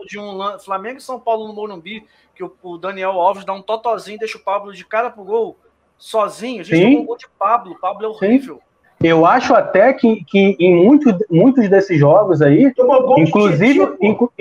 de, 0.00 0.06
de 0.06 0.18
um 0.18 0.58
Flamengo 0.60 0.98
e 0.98 1.02
São 1.02 1.18
Paulo 1.18 1.48
no 1.48 1.52
Morumbi, 1.52 2.06
que 2.34 2.44
o, 2.44 2.54
o, 2.62 2.78
Daniel 2.78 3.20
Alves 3.20 3.44
dá 3.44 3.52
um 3.52 3.62
totozinho, 3.62 4.18
deixa 4.18 4.38
o 4.38 4.42
Pablo 4.42 4.72
de 4.72 4.84
cara 4.84 5.10
pro 5.10 5.24
gol, 5.24 5.58
sozinho? 5.98 6.60
A 6.60 6.64
gente 6.64 6.78
Sim. 6.78 6.90
tomou 6.92 7.04
gol 7.06 7.16
de 7.16 7.28
Pablo. 7.38 7.72
O 7.72 7.78
Pablo 7.80 8.06
é 8.06 8.08
horrível. 8.08 8.56
Sim. 8.56 8.65
Eu 9.02 9.26
acho 9.26 9.54
até 9.54 9.92
que, 9.92 10.24
que 10.24 10.56
em 10.58 10.74
muitos, 10.74 11.14
muitos 11.30 11.68
desses 11.68 11.98
jogos 11.98 12.40
aí, 12.40 12.72
inclusive, 13.18 13.96
inclu, 14.00 14.32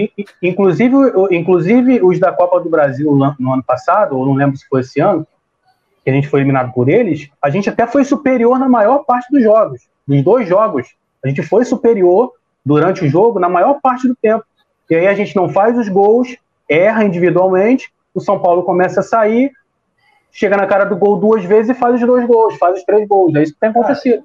inclusive, 0.41 0.95
inclusive 1.31 2.01
os 2.01 2.19
da 2.19 2.31
Copa 2.31 2.61
do 2.61 2.69
Brasil 2.69 3.13
no 3.37 3.53
ano 3.53 3.63
passado, 3.63 4.17
ou 4.17 4.25
não 4.25 4.33
lembro 4.33 4.55
se 4.55 4.65
foi 4.67 4.79
esse 4.79 5.01
ano, 5.01 5.27
que 6.03 6.09
a 6.09 6.13
gente 6.13 6.29
foi 6.29 6.39
eliminado 6.39 6.71
por 6.71 6.87
eles, 6.87 7.29
a 7.41 7.49
gente 7.49 7.69
até 7.69 7.85
foi 7.85 8.05
superior 8.05 8.57
na 8.57 8.69
maior 8.69 8.99
parte 8.99 9.29
dos 9.29 9.43
jogos. 9.43 9.81
Dos 10.07 10.23
dois 10.23 10.47
jogos, 10.47 10.95
a 11.23 11.27
gente 11.27 11.43
foi 11.43 11.65
superior 11.65 12.31
durante 12.65 13.03
o 13.03 13.09
jogo 13.09 13.39
na 13.39 13.49
maior 13.49 13.79
parte 13.81 14.07
do 14.07 14.15
tempo. 14.15 14.45
E 14.89 14.95
aí 14.95 15.07
a 15.07 15.15
gente 15.15 15.35
não 15.35 15.49
faz 15.49 15.77
os 15.77 15.89
gols, 15.89 16.37
erra 16.69 17.03
individualmente, 17.03 17.91
o 18.13 18.21
São 18.21 18.39
Paulo 18.39 18.63
começa 18.63 19.01
a 19.01 19.03
sair, 19.03 19.51
chega 20.31 20.55
na 20.55 20.65
cara 20.65 20.85
do 20.85 20.95
gol 20.95 21.17
duas 21.17 21.43
vezes 21.43 21.75
e 21.75 21.79
faz 21.79 21.95
os 21.95 22.07
dois 22.07 22.25
gols, 22.25 22.55
faz 22.57 22.77
os 22.77 22.83
três 22.85 23.05
gols. 23.05 23.35
É 23.35 23.43
isso 23.43 23.53
que 23.53 23.59
tem 23.59 23.69
acontecido 23.69 24.23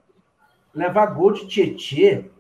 levar 0.75 1.07
gol 1.07 1.33
de 1.33 1.47
Tietê, 1.47 2.31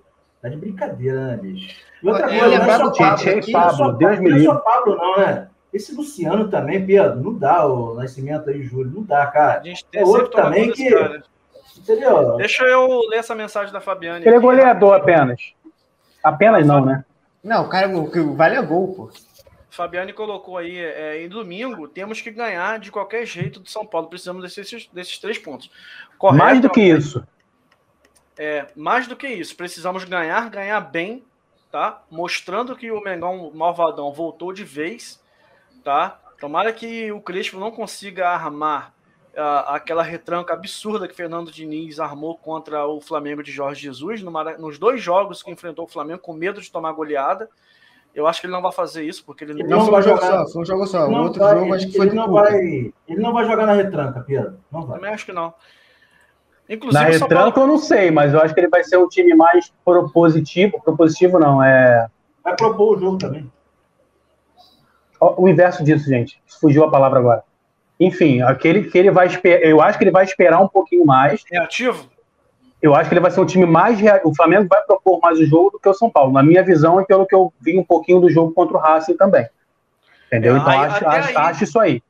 tá 0.41 0.49
de 0.49 0.57
brincadeira, 0.57 1.26
né, 1.26 1.37
bicho? 1.37 1.76
E 2.03 2.09
outra 2.09 2.28
coisa, 2.28 2.59
não 2.59 2.70
é 2.70 2.78
só 2.78 2.91
Tietê 2.93 3.31
aqui, 3.39 3.53
Pablo, 3.53 3.76
só, 3.76 3.93
Deus. 3.93 4.20
Não 4.20 4.37
é 4.37 4.45
só 4.45 4.55
Pablo, 4.57 4.97
não, 4.97 5.18
né? 5.18 5.49
Esse 5.72 5.95
Luciano 5.95 6.49
também, 6.49 6.85
Pedro, 6.85 7.16
não 7.22 7.33
dá 7.33 7.64
o 7.64 7.95
nascimento 7.95 8.51
aí, 8.51 8.62
Júlio, 8.62 8.91
não 8.91 9.03
dá, 9.03 9.26
cara. 9.26 9.61
A 9.61 9.64
gente 9.64 9.85
tem 9.85 10.01
é 10.01 10.05
outro 10.05 10.28
também 10.28 10.72
que. 10.72 10.89
Entendeu? 11.78 12.37
Deixa 12.37 12.64
eu 12.64 13.01
ler 13.09 13.18
essa 13.18 13.35
mensagem 13.35 13.72
da 13.72 13.81
Fabiane. 13.81 14.26
Ele 14.26 14.35
é 14.35 14.41
goleador 14.41 14.95
apenas. 14.95 15.55
Apenas 16.22 16.66
não, 16.66 16.85
né? 16.85 17.05
Não, 17.43 17.64
o 17.64 17.68
cara 17.68 17.89
o 17.89 18.11
que 18.11 18.20
vale 18.20 18.57
é 18.57 18.62
gol, 18.62 18.95
pô. 18.95 19.11
Fabiane 19.70 20.12
colocou 20.12 20.59
aí, 20.59 20.76
é, 20.76 21.22
em 21.22 21.28
domingo, 21.28 21.87
temos 21.87 22.20
que 22.20 22.31
ganhar 22.31 22.78
de 22.81 22.91
qualquer 22.91 23.24
jeito 23.24 23.61
do 23.61 23.70
São 23.70 23.87
Paulo. 23.87 24.09
Precisamos 24.09 24.43
desses, 24.43 24.89
desses 24.93 25.18
três 25.18 25.39
pontos. 25.39 25.70
Correto, 26.18 26.45
Mais 26.45 26.61
do 26.61 26.68
que 26.68 26.83
isso. 26.83 27.24
É, 28.43 28.68
mais 28.74 29.07
do 29.07 29.14
que 29.14 29.28
isso, 29.28 29.55
precisamos 29.55 30.03
ganhar, 30.05 30.49
ganhar 30.49 30.80
bem, 30.80 31.22
tá? 31.70 32.01
Mostrando 32.11 32.74
que 32.74 32.91
o 32.91 32.99
Mengão 32.99 33.51
Malvadão 33.55 34.11
voltou 34.14 34.51
de 34.51 34.64
vez, 34.64 35.22
tá? 35.84 36.18
Tomara 36.41 36.72
que 36.72 37.12
o 37.12 37.20
Crespo 37.20 37.59
não 37.59 37.70
consiga 37.70 38.30
armar 38.30 38.95
uh, 39.34 39.68
aquela 39.68 40.03
retranca 40.03 40.55
absurda 40.55 41.07
que 41.07 41.14
Fernando 41.14 41.53
Diniz 41.53 42.01
armou 42.01 42.34
contra 42.34 42.86
o 42.86 42.99
Flamengo 42.99 43.43
de 43.43 43.53
Jorge 43.53 43.82
Jesus 43.82 44.22
numa, 44.22 44.57
nos 44.57 44.78
dois 44.78 45.03
jogos 45.03 45.43
que 45.43 45.51
enfrentou 45.51 45.84
o 45.84 45.88
Flamengo 45.88 46.20
com 46.20 46.32
medo 46.32 46.62
de 46.62 46.72
tomar 46.72 46.93
goleada. 46.93 47.47
Eu 48.14 48.26
acho 48.26 48.41
que 48.41 48.47
ele 48.47 48.55
não 48.55 48.62
vai 48.62 48.72
fazer 48.72 49.05
isso, 49.05 49.22
porque 49.22 49.45
ele 49.45 49.62
não, 49.62 49.86
não 49.86 49.99
um 49.99 50.03
jogo 50.03 50.18
só, 50.18 50.49
foi 50.49 50.62
um 50.62 50.64
jogo 50.64 50.86
só. 50.86 51.07
O 51.07 51.14
outro 51.24 51.43
vai, 51.43 51.59
jogo 51.59 51.74
acho 51.74 51.86
que 51.88 51.97
foi 51.99 52.07
ele 52.07 52.16
não 52.16 52.32
vai, 52.32 52.55
Ele 53.07 53.20
não 53.20 53.34
vai 53.34 53.45
jogar 53.45 53.66
na 53.66 53.74
retranca, 53.74 54.24
Pedro. 54.26 54.59
Não 54.72 54.86
vai. 54.86 54.97
Também 54.97 55.12
acho 55.12 55.26
que 55.26 55.32
não. 55.32 55.53
Inclusive, 56.71 57.05
Na 57.05 57.11
retranca 57.11 57.53
Paulo... 57.53 57.53
eu 57.57 57.66
não 57.66 57.79
sei, 57.79 58.11
mas 58.11 58.33
eu 58.33 58.41
acho 58.41 58.55
que 58.55 58.61
ele 58.61 58.68
vai 58.68 58.85
ser 58.85 58.97
um 58.97 59.09
time 59.09 59.35
mais 59.35 59.73
propositivo. 59.85 60.81
Propositivo 60.83 61.39
não, 61.39 61.62
é. 61.62 62.07
Vai 62.45 62.55
propor 62.55 62.97
o 62.97 63.01
jogo 63.01 63.18
também. 63.18 63.51
O 65.21 65.49
inverso 65.49 65.85
disso, 65.85 66.09
gente. 66.09 66.41
Fugiu 66.61 66.85
a 66.85 66.91
palavra 66.91 67.18
agora. 67.18 67.43
Enfim, 67.99 68.41
aquele 68.41 68.85
que 68.85 68.97
ele 68.97 69.11
vai 69.11 69.27
esperar. 69.27 69.62
Eu 69.62 69.83
acho 69.83 69.99
que 69.99 70.05
ele 70.05 70.11
vai 70.11 70.25
esperar 70.25 70.61
um 70.61 70.68
pouquinho 70.68 71.05
mais. 71.05 71.45
Reativo? 71.51 72.09
eu 72.83 72.95
acho 72.95 73.09
que 73.09 73.14
ele 73.14 73.21
vai 73.21 73.31
ser 73.31 73.41
um 73.41 73.47
time 73.47 73.66
mais. 73.66 73.99
O 74.25 74.35
Flamengo 74.35 74.66
vai 74.68 74.83
propor 74.83 75.21
mais 75.21 75.39
o 75.39 75.45
jogo 75.45 75.71
do 75.71 75.79
que 75.79 75.89
o 75.89 75.95
São 75.95 76.09
Paulo. 76.09 76.33
Na 76.33 76.43
minha 76.43 76.62
visão 76.62 77.01
e 77.01 77.05
pelo 77.05 77.27
que 77.27 77.35
eu 77.35 77.53
vi 77.61 77.79
um 77.79 77.85
pouquinho 77.85 78.21
do 78.21 78.31
jogo 78.31 78.53
contra 78.53 78.77
o 78.77 78.81
Racing 78.81 79.16
também. 79.16 79.47
Entendeu? 80.27 80.57
Então 80.57 80.68
aí, 80.68 80.79
acho, 80.87 81.07
acho, 81.07 81.39
acho, 81.39 81.64
isso 81.64 81.79
aí. 81.79 82.03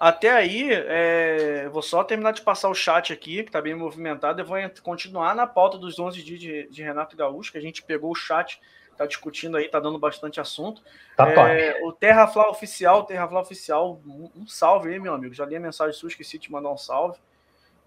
Até 0.00 0.30
aí, 0.30 0.68
é, 0.70 1.68
vou 1.70 1.82
só 1.82 2.04
terminar 2.04 2.32
de 2.32 2.42
passar 2.42 2.68
o 2.68 2.74
chat 2.74 3.12
aqui, 3.12 3.42
que 3.42 3.48
está 3.48 3.60
bem 3.60 3.74
movimentado. 3.74 4.40
Eu 4.40 4.46
vou 4.46 4.56
continuar 4.82 5.34
na 5.34 5.46
pauta 5.46 5.76
dos 5.76 5.98
11 5.98 6.22
dias 6.22 6.40
de, 6.40 6.68
de 6.68 6.82
Renato 6.82 7.16
Gaúcho, 7.16 7.50
que 7.50 7.58
a 7.58 7.60
gente 7.60 7.82
pegou 7.82 8.12
o 8.12 8.14
chat, 8.14 8.60
está 8.92 9.06
discutindo 9.06 9.56
aí, 9.56 9.66
está 9.66 9.80
dando 9.80 9.98
bastante 9.98 10.40
assunto. 10.40 10.82
Tá 11.16 11.28
é, 11.52 11.80
o 11.82 11.92
Terra 11.92 12.28
Fla 12.28 12.48
Oficial, 12.48 13.04
Terra 13.04 13.26
Fla 13.26 13.40
Oficial, 13.40 14.00
um, 14.06 14.30
um 14.36 14.46
salve 14.46 14.90
aí, 14.90 15.00
meu 15.00 15.14
amigo. 15.14 15.34
Já 15.34 15.44
li 15.44 15.56
a 15.56 15.60
mensagem 15.60 15.92
sua, 15.92 16.08
esqueci 16.08 16.38
de 16.38 16.50
mandar 16.50 16.70
um 16.70 16.78
salve. 16.78 17.18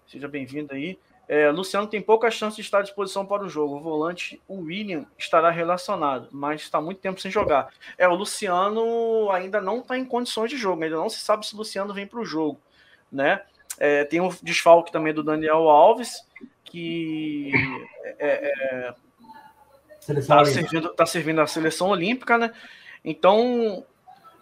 Seja 0.06 0.28
bem-vindo 0.28 0.74
aí. 0.74 0.98
É, 1.28 1.50
Luciano 1.50 1.86
tem 1.86 2.00
pouca 2.00 2.30
chance 2.30 2.56
de 2.56 2.62
estar 2.62 2.80
à 2.80 2.82
disposição 2.82 3.24
para 3.24 3.44
o 3.44 3.48
jogo. 3.48 3.76
O 3.76 3.80
volante, 3.80 4.40
o 4.46 4.62
William, 4.62 5.06
estará 5.16 5.50
relacionado, 5.50 6.28
mas 6.32 6.62
está 6.62 6.80
muito 6.80 7.00
tempo 7.00 7.20
sem 7.20 7.30
jogar. 7.30 7.68
É, 7.96 8.06
o 8.08 8.14
Luciano 8.14 9.30
ainda 9.30 9.60
não 9.60 9.78
está 9.78 9.96
em 9.96 10.04
condições 10.04 10.50
de 10.50 10.56
jogo, 10.56 10.82
ainda 10.82 10.96
não 10.96 11.08
se 11.08 11.20
sabe 11.20 11.46
se 11.46 11.54
o 11.54 11.58
Luciano 11.58 11.94
vem 11.94 12.06
para 12.06 12.20
o 12.20 12.24
jogo. 12.24 12.60
Né? 13.10 13.40
É, 13.78 14.04
tem 14.04 14.20
um 14.20 14.30
desfalque 14.42 14.92
também 14.92 15.14
do 15.14 15.22
Daniel 15.22 15.68
Alves, 15.68 16.26
que 16.64 17.52
é, 18.18 18.94
está 20.08 20.40
é, 20.40 20.44
servindo, 20.44 20.88
tá 20.90 21.06
servindo 21.06 21.40
a 21.40 21.46
seleção 21.46 21.88
olímpica, 21.88 22.36
né? 22.36 22.52
Então, 23.04 23.84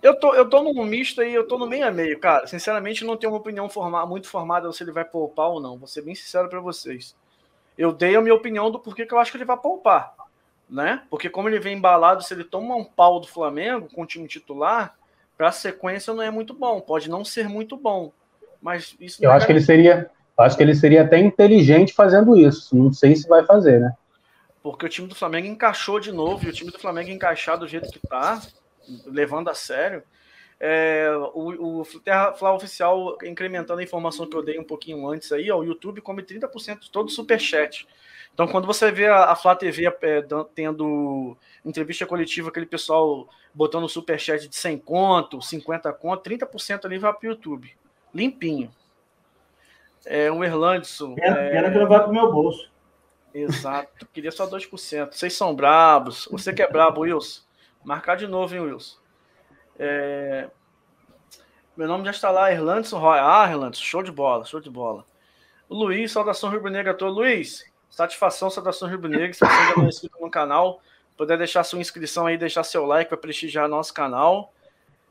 eu 0.02 0.14
tô, 0.18 0.34
eu 0.34 0.48
tô 0.48 0.62
num 0.62 0.84
misto 0.84 1.20
aí, 1.20 1.34
eu 1.34 1.46
tô 1.46 1.58
no 1.58 1.66
meio 1.66 1.86
a 1.86 1.90
meio, 1.90 2.18
cara. 2.18 2.46
Sinceramente, 2.46 3.04
não 3.04 3.16
tenho 3.16 3.32
uma 3.32 3.38
opinião 3.38 3.68
forma, 3.68 4.04
muito 4.06 4.28
formada 4.28 4.72
se 4.72 4.82
ele 4.82 4.92
vai 4.92 5.04
poupar 5.04 5.48
ou 5.48 5.60
não. 5.60 5.76
Vou 5.76 5.86
ser 5.86 6.02
bem 6.02 6.14
sincero 6.14 6.48
para 6.48 6.60
vocês. 6.60 7.14
Eu 7.76 7.92
dei 7.92 8.16
a 8.16 8.20
minha 8.20 8.34
opinião 8.34 8.70
do 8.70 8.78
porquê 8.78 9.04
que 9.04 9.12
eu 9.12 9.18
acho 9.18 9.30
que 9.30 9.36
ele 9.36 9.44
vai 9.44 9.56
poupar, 9.56 10.14
né? 10.68 11.02
Porque 11.10 11.28
como 11.28 11.48
ele 11.48 11.60
vem 11.60 11.76
embalado, 11.76 12.22
se 12.22 12.32
ele 12.32 12.44
toma 12.44 12.76
um 12.76 12.84
pau 12.84 13.20
do 13.20 13.26
Flamengo 13.26 13.88
com 13.94 14.02
o 14.02 14.06
time 14.06 14.26
titular, 14.26 14.94
para 15.36 15.48
a 15.48 15.52
sequência 15.52 16.14
não 16.14 16.22
é 16.22 16.30
muito 16.30 16.54
bom. 16.54 16.80
Pode 16.80 17.08
não 17.10 17.24
ser 17.24 17.48
muito 17.48 17.76
bom, 17.76 18.12
mas 18.60 18.96
isso. 19.00 19.22
Eu 19.22 19.30
é 19.30 19.34
acho 19.34 19.46
que 19.46 19.52
ele 19.52 19.60
seria, 19.60 20.10
acho 20.38 20.56
que 20.56 20.62
ele 20.62 20.74
seria 20.74 21.02
até 21.02 21.18
inteligente 21.18 21.92
fazendo 21.92 22.36
isso. 22.36 22.76
Não 22.76 22.92
sei 22.92 23.16
se 23.16 23.28
vai 23.28 23.44
fazer, 23.44 23.80
né? 23.80 23.94
Porque 24.62 24.84
o 24.84 24.88
time 24.88 25.08
do 25.08 25.14
Flamengo 25.14 25.46
encaixou 25.46 25.98
de 25.98 26.12
novo 26.12 26.44
e 26.44 26.48
o 26.50 26.52
time 26.52 26.70
do 26.70 26.78
Flamengo 26.78 27.10
encaixar 27.10 27.58
do 27.58 27.66
jeito 27.66 27.90
que 27.90 27.98
tá 28.06 28.40
levando 29.06 29.48
a 29.48 29.54
sério. 29.54 30.02
É, 30.62 31.10
o, 31.32 31.80
o 31.80 32.00
Terra 32.00 32.34
Oficial, 32.52 33.16
incrementando 33.24 33.80
a 33.80 33.82
informação 33.82 34.28
que 34.28 34.36
eu 34.36 34.42
dei 34.42 34.58
um 34.58 34.64
pouquinho 34.64 35.08
antes 35.08 35.32
aí, 35.32 35.50
ó, 35.50 35.58
o 35.58 35.64
YouTube 35.64 36.02
come 36.02 36.22
30% 36.22 36.80
de 36.80 36.90
todo 36.90 37.08
o 37.08 37.10
superchat. 37.10 37.88
Então, 38.34 38.46
quando 38.46 38.66
você 38.66 38.92
vê 38.92 39.06
a, 39.06 39.24
a 39.24 39.36
Flá 39.36 39.56
TV 39.56 39.86
é, 39.86 40.24
tendo 40.54 41.36
entrevista 41.64 42.06
coletiva, 42.06 42.50
aquele 42.50 42.66
pessoal 42.66 43.28
botando 43.54 43.88
superchat 43.88 44.48
de 44.48 44.54
100 44.54 44.78
conto, 44.78 45.42
50 45.42 45.92
conto, 45.94 46.28
30% 46.28 46.84
ali 46.84 46.98
vai 46.98 47.12
para 47.12 47.26
o 47.26 47.30
YouTube. 47.32 47.74
Limpinho. 48.14 48.70
É, 50.04 50.30
o 50.30 50.44
Erlandson. 50.44 51.14
Pena, 51.14 51.38
é... 51.38 51.50
pena 51.50 51.70
que 51.70 51.78
não 51.78 51.88
vai 51.88 52.00
para 52.00 52.10
o 52.10 52.14
meu 52.14 52.30
bolso. 52.30 52.70
Exato. 53.34 54.06
Queria 54.12 54.30
só 54.30 54.46
2%. 54.46 55.12
Vocês 55.12 55.32
são 55.34 55.54
brabos. 55.54 56.28
Você 56.30 56.52
que 56.52 56.62
é 56.62 56.68
brabo, 56.68 57.02
Wilson. 57.02 57.42
Marcar 57.84 58.16
de 58.16 58.26
novo, 58.26 58.54
hein, 58.54 58.60
Wilson? 58.60 58.98
É... 59.78 60.50
Meu 61.76 61.88
nome 61.88 62.04
já 62.04 62.10
está 62.10 62.30
lá, 62.30 62.52
Erlandson 62.52 62.98
Roy. 62.98 63.18
Ah, 63.18 63.48
Erlandson, 63.48 63.82
show 63.82 64.02
de 64.02 64.12
bola, 64.12 64.44
show 64.44 64.60
de 64.60 64.68
bola. 64.68 65.04
O 65.68 65.74
Luiz, 65.74 66.12
saudação 66.12 66.50
rubro-negra 66.50 66.92
a 66.92 66.94
todos. 66.94 67.16
Luiz, 67.16 67.64
satisfação, 67.88 68.50
saudação 68.50 68.88
rubro-negra. 68.88 69.32
Se 69.32 69.38
você 69.38 69.46
ainda 69.46 69.76
não 69.76 69.84
é 69.84 69.88
inscrito 69.88 70.16
no 70.20 70.30
canal, 70.30 70.82
puder 71.16 71.38
deixar 71.38 71.64
sua 71.64 71.78
inscrição 71.78 72.26
aí, 72.26 72.36
deixar 72.36 72.64
seu 72.64 72.84
like 72.84 73.08
para 73.08 73.16
prestigiar 73.16 73.68
nosso 73.68 73.94
canal. 73.94 74.52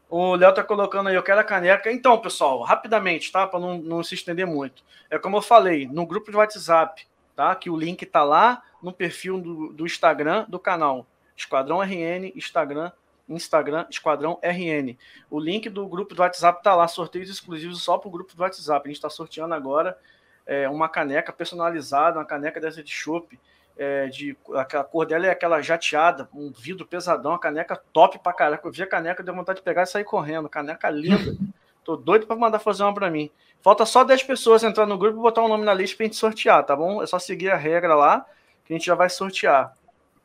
O 0.09 0.35
Léo 0.35 0.53
tá 0.53 0.63
colocando 0.63 1.07
aí, 1.07 1.15
eu 1.15 1.23
quero 1.23 1.39
a 1.39 1.43
caneca. 1.43 1.91
Então, 1.91 2.17
pessoal, 2.17 2.61
rapidamente, 2.61 3.31
tá? 3.31 3.45
Para 3.47 3.59
não, 3.59 3.77
não 3.77 4.03
se 4.03 4.15
estender 4.15 4.45
muito. 4.45 4.83
É 5.09 5.17
como 5.17 5.37
eu 5.37 5.41
falei, 5.41 5.87
no 5.87 6.05
grupo 6.05 6.31
de 6.31 6.37
WhatsApp, 6.37 7.07
tá? 7.35 7.55
Que 7.55 7.69
o 7.69 7.77
link 7.77 8.05
tá 8.05 8.23
lá 8.23 8.63
no 8.81 8.91
perfil 8.91 9.39
do, 9.39 9.71
do 9.71 9.85
Instagram 9.85 10.45
do 10.49 10.59
canal. 10.59 11.05
Esquadrão 11.39 11.79
RN, 11.79 12.33
Instagram, 12.35 12.91
Instagram, 13.27 13.85
Esquadrão 13.89 14.39
RN. 14.43 14.97
O 15.29 15.39
link 15.39 15.69
do 15.69 15.87
grupo 15.87 16.13
do 16.13 16.21
WhatsApp 16.21 16.61
tá 16.61 16.75
lá, 16.75 16.87
sorteios 16.87 17.29
exclusivos 17.29 17.81
só 17.81 17.97
para 17.97 18.09
o 18.09 18.11
grupo 18.11 18.35
do 18.35 18.41
WhatsApp. 18.41 18.85
A 18.85 18.89
gente 18.89 18.97
está 18.97 19.09
sorteando 19.09 19.53
agora 19.53 19.97
é, 20.45 20.67
uma 20.67 20.89
caneca 20.89 21.31
personalizada, 21.31 22.19
uma 22.19 22.25
caneca 22.25 22.59
dessa 22.59 22.83
de 22.83 22.91
chopp. 22.91 23.39
É, 23.77 24.07
de, 24.07 24.35
a, 24.53 24.83
cor 24.83 25.05
dela 25.05 25.25
é 25.25 25.29
aquela 25.29 25.61
jateada, 25.61 26.27
um 26.33 26.51
vidro 26.51 26.85
pesadão, 26.85 27.31
a 27.31 27.39
caneca 27.39 27.81
top 27.93 28.19
pra 28.19 28.33
caraca. 28.33 28.67
Eu 28.67 28.71
vi 28.73 28.83
a 28.83 28.87
caneca, 28.87 29.23
deu 29.23 29.33
vontade 29.33 29.59
de 29.59 29.63
pegar 29.63 29.83
e 29.83 29.87
sair 29.87 30.03
correndo. 30.03 30.49
Caneca 30.49 30.89
linda. 30.89 31.37
Tô 31.85 31.95
doido 31.95 32.27
para 32.27 32.35
mandar 32.35 32.59
fazer 32.59 32.83
uma 32.83 32.93
para 32.93 33.09
mim. 33.09 33.31
Falta 33.61 33.85
só 33.85 34.03
10 34.03 34.23
pessoas 34.23 34.63
entrar 34.63 34.85
no 34.85 34.97
grupo 34.97 35.17
e 35.17 35.21
botar 35.21 35.41
o 35.41 35.45
um 35.45 35.47
nome 35.47 35.63
na 35.63 35.73
lista 35.73 35.95
pra 35.95 36.05
gente 36.05 36.17
sortear, 36.17 36.65
tá 36.65 36.75
bom? 36.75 37.01
É 37.01 37.07
só 37.07 37.17
seguir 37.17 37.51
a 37.51 37.55
regra 37.55 37.95
lá 37.95 38.25
que 38.65 38.73
a 38.73 38.77
gente 38.77 38.85
já 38.85 38.95
vai 38.95 39.09
sortear. 39.09 39.73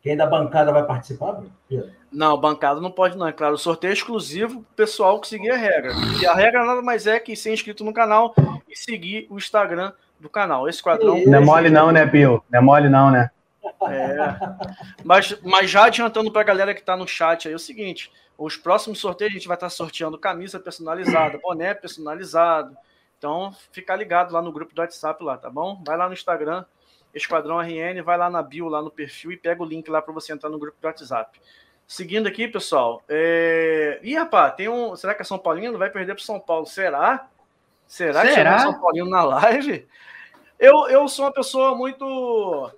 Quem 0.04 0.14
da 0.14 0.26
bancada 0.26 0.70
vai 0.70 0.84
participar, 0.84 1.32
Bruno? 1.32 1.50
Não, 2.12 2.38
bancada 2.38 2.78
não 2.78 2.90
pode, 2.90 3.16
não. 3.16 3.26
É 3.26 3.32
claro, 3.32 3.54
o 3.54 3.58
sorteio 3.58 3.90
é 3.90 3.94
exclusivo 3.94 4.60
para 4.60 4.60
o 4.60 4.76
pessoal 4.76 5.18
que 5.18 5.26
seguir 5.26 5.50
a 5.50 5.56
regra. 5.56 5.94
E 6.20 6.26
a 6.26 6.34
regra 6.34 6.62
nada 6.62 6.82
mais 6.82 7.06
é 7.06 7.18
que 7.18 7.34
ser 7.34 7.54
inscrito 7.54 7.82
no 7.82 7.92
canal 7.92 8.34
e 8.68 8.76
seguir 8.76 9.26
o 9.30 9.38
Instagram 9.38 9.94
do 10.20 10.28
canal. 10.28 10.68
Esse 10.68 10.82
quadrão. 10.82 11.24
Não 11.24 11.38
é 11.38 11.40
mole, 11.40 11.70
não, 11.70 11.90
né, 11.90 12.06
Pio? 12.06 12.44
Não 12.50 12.58
é 12.58 12.62
mole, 12.62 12.90
não, 12.90 13.10
né? 13.10 13.30
É. 13.88 14.36
Mas, 15.02 15.40
mas 15.42 15.70
já 15.70 15.86
adiantando 15.86 16.30
para 16.30 16.42
a 16.42 16.44
galera 16.44 16.74
que 16.74 16.80
está 16.80 16.94
no 16.98 17.08
chat 17.08 17.48
aí, 17.48 17.54
é 17.54 17.56
o 17.56 17.58
seguinte: 17.58 18.12
os 18.36 18.58
próximos 18.58 18.98
sorteios 18.98 19.32
a 19.32 19.36
gente 19.38 19.48
vai 19.48 19.56
estar 19.56 19.68
tá 19.68 19.70
sorteando 19.70 20.18
camisa 20.18 20.60
personalizada, 20.60 21.38
boné 21.42 21.72
personalizado. 21.72 22.76
Então, 23.16 23.56
fica 23.72 23.96
ligado 23.96 24.34
lá 24.34 24.42
no 24.42 24.52
grupo 24.52 24.74
do 24.74 24.82
WhatsApp 24.82 25.24
lá, 25.24 25.38
tá 25.38 25.48
bom? 25.48 25.82
Vai 25.82 25.96
lá 25.96 26.08
no 26.08 26.12
Instagram, 26.12 26.66
Esquadrão 27.14 27.60
RN, 27.60 28.02
vai 28.02 28.18
lá 28.18 28.28
na 28.28 28.42
bio, 28.42 28.68
lá 28.68 28.82
no 28.82 28.90
perfil 28.90 29.32
e 29.32 29.36
pega 29.36 29.62
o 29.62 29.66
link 29.66 29.88
lá 29.88 30.02
para 30.02 30.12
você 30.12 30.32
entrar 30.32 30.50
no 30.50 30.58
grupo 30.58 30.76
do 30.80 30.84
WhatsApp. 30.84 31.40
Seguindo 31.86 32.26
aqui, 32.26 32.48
pessoal. 32.48 33.02
É... 33.08 34.00
Ih, 34.02 34.16
rapaz, 34.16 34.54
tem 34.54 34.68
um. 34.68 34.96
Será 34.96 35.14
que 35.14 35.22
é 35.22 35.24
São 35.24 35.38
Paulino? 35.38 35.78
Vai 35.78 35.90
perder 35.90 36.14
para 36.14 36.24
São 36.24 36.40
Paulo? 36.40 36.66
Será? 36.66 37.28
Será 37.86 38.22
que 38.22 38.32
Será? 38.32 38.58
São 38.58 38.80
Paulino 38.80 39.08
na 39.08 39.22
live? 39.22 39.86
Eu, 40.58 40.88
eu 40.88 41.06
sou 41.08 41.26
uma 41.26 41.32
pessoa 41.32 41.74
muito. 41.74 42.70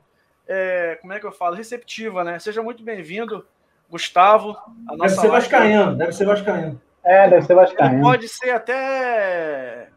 É... 0.46 0.98
Como 1.00 1.12
é 1.12 1.20
que 1.20 1.26
eu 1.26 1.32
falo? 1.32 1.54
Receptiva, 1.54 2.24
né? 2.24 2.38
Seja 2.38 2.62
muito 2.62 2.82
bem-vindo, 2.82 3.46
Gustavo. 3.88 4.56
A 4.88 4.96
nossa 4.96 5.14
deve 5.14 5.20
ser 5.20 5.28
Vascaíno, 5.28 5.96
deve 5.96 6.12
ser 6.12 6.26
Vascaíno. 6.26 6.82
É, 7.04 7.30
deve 7.30 7.46
ser 7.46 7.54
Vascaíno. 7.54 8.02
pode 8.02 8.28
ser 8.28 8.50
até 8.50 9.88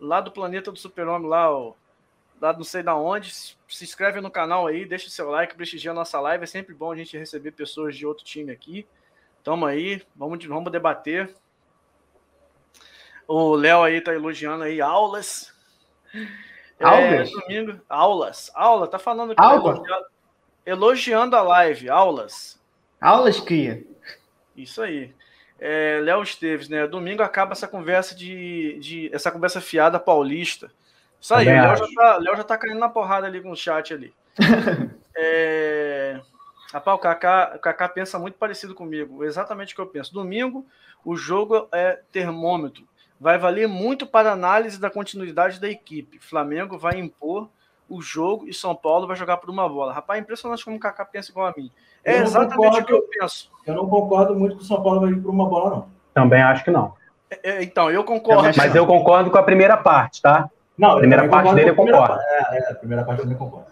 lá 0.00 0.22
do 0.22 0.32
planeta 0.32 0.72
do 0.72 0.78
Super-Homem, 0.78 1.28
lá, 1.28 1.54
o 1.54 1.76
lá 2.40 2.52
não 2.52 2.64
sei 2.64 2.82
da 2.82 2.94
onde. 2.94 3.32
Se 3.74 3.82
inscreve 3.82 4.20
no 4.20 4.30
canal 4.30 4.68
aí, 4.68 4.84
deixa 4.84 5.08
o 5.08 5.10
seu 5.10 5.30
like, 5.30 5.56
prestigia 5.56 5.90
a 5.90 5.94
nossa 5.94 6.20
live. 6.20 6.44
É 6.44 6.46
sempre 6.46 6.72
bom 6.72 6.92
a 6.92 6.96
gente 6.96 7.18
receber 7.18 7.50
pessoas 7.50 7.96
de 7.96 8.06
outro 8.06 8.24
time 8.24 8.52
aqui. 8.52 8.86
Tamo 9.42 9.66
aí, 9.66 10.00
vamos, 10.14 10.44
vamos 10.46 10.70
debater. 10.70 11.34
O 13.26 13.56
Léo 13.56 13.82
aí 13.82 14.00
tá 14.00 14.14
elogiando 14.14 14.62
aí 14.62 14.80
aulas. 14.80 15.52
Aulas? 16.80 17.28
É, 17.28 17.40
domingo, 17.40 17.80
aulas. 17.88 18.48
Aula, 18.54 18.86
tá 18.86 18.96
falando 18.96 19.30
que 19.30 19.36
tá 19.36 19.54
elogiando, 19.54 20.06
elogiando 20.64 21.36
a 21.36 21.42
live, 21.42 21.90
aulas. 21.90 22.62
Aulas, 23.00 23.40
cria. 23.40 23.84
Isso 24.56 24.80
aí. 24.82 25.12
É, 25.58 25.98
Léo 26.00 26.22
Esteves, 26.22 26.68
né? 26.68 26.86
Domingo 26.86 27.24
acaba 27.24 27.54
essa 27.54 27.66
conversa 27.66 28.14
de, 28.14 28.78
de 28.78 29.10
essa 29.12 29.32
conversa 29.32 29.60
fiada 29.60 29.98
paulista. 29.98 30.70
Isso 31.24 31.34
aí, 31.34 31.48
o 31.48 31.50
Léo 31.50 31.76
já, 31.76 31.86
tá, 31.94 32.16
Léo 32.18 32.36
já 32.36 32.44
tá 32.44 32.58
caindo 32.58 32.78
na 32.78 32.88
porrada 32.90 33.26
ali 33.26 33.40
com 33.40 33.50
o 33.50 33.56
chat 33.56 33.94
ali. 33.94 34.12
é... 35.16 36.20
Rapaz, 36.70 36.98
o 36.98 37.00
Kaká, 37.00 37.52
o 37.56 37.58
Kaká 37.60 37.88
pensa 37.88 38.18
muito 38.18 38.36
parecido 38.36 38.74
comigo, 38.74 39.24
exatamente 39.24 39.72
o 39.72 39.76
que 39.76 39.80
eu 39.80 39.86
penso. 39.86 40.12
Domingo, 40.12 40.66
o 41.02 41.16
jogo 41.16 41.66
é 41.72 41.98
termômetro. 42.12 42.84
Vai 43.18 43.38
valer 43.38 43.66
muito 43.66 44.06
para 44.06 44.32
análise 44.32 44.78
da 44.78 44.90
continuidade 44.90 45.58
da 45.58 45.70
equipe. 45.70 46.18
Flamengo 46.18 46.76
vai 46.76 46.98
impor 46.98 47.48
o 47.88 48.02
jogo 48.02 48.46
e 48.46 48.52
São 48.52 48.74
Paulo 48.74 49.06
vai 49.06 49.16
jogar 49.16 49.38
por 49.38 49.48
uma 49.48 49.66
bola. 49.66 49.94
Rapaz, 49.94 50.18
é 50.18 50.20
impressionante 50.20 50.62
como 50.62 50.76
o 50.76 50.80
Kaká 50.80 51.06
pensa 51.06 51.30
igual 51.30 51.46
a 51.46 51.54
mim. 51.56 51.70
É 52.04 52.18
exatamente 52.18 52.82
o 52.82 52.84
que 52.84 52.92
eu 52.92 53.00
penso. 53.00 53.50
Eu 53.66 53.74
não 53.76 53.88
concordo 53.88 54.34
muito 54.34 54.56
que 54.58 54.62
o 54.62 54.66
São 54.66 54.82
Paulo 54.82 55.00
vai 55.00 55.10
ir 55.12 55.22
por 55.22 55.30
uma 55.30 55.48
bola, 55.48 55.70
não. 55.70 55.88
Também 56.12 56.42
acho 56.42 56.62
que 56.62 56.70
não. 56.70 56.92
É, 57.30 57.52
é 57.52 57.62
então, 57.62 57.90
eu 57.90 58.04
concordo. 58.04 58.52
Mas 58.58 58.74
eu 58.74 58.86
concordo 58.86 59.30
com 59.30 59.38
a 59.38 59.42
primeira 59.42 59.78
parte, 59.78 60.20
tá? 60.20 60.50
Não, 60.76 60.92
a 60.92 60.98
primeira 60.98 61.28
parte 61.28 61.54
dele 61.54 61.70
eu 61.70 61.76
concordo. 61.76 62.18
É, 62.20 62.58
é, 62.58 62.70
a 62.72 62.74
primeira 62.74 63.04
parte 63.04 63.22
dele 63.22 63.34
eu 63.34 63.38
concordo. 63.38 63.66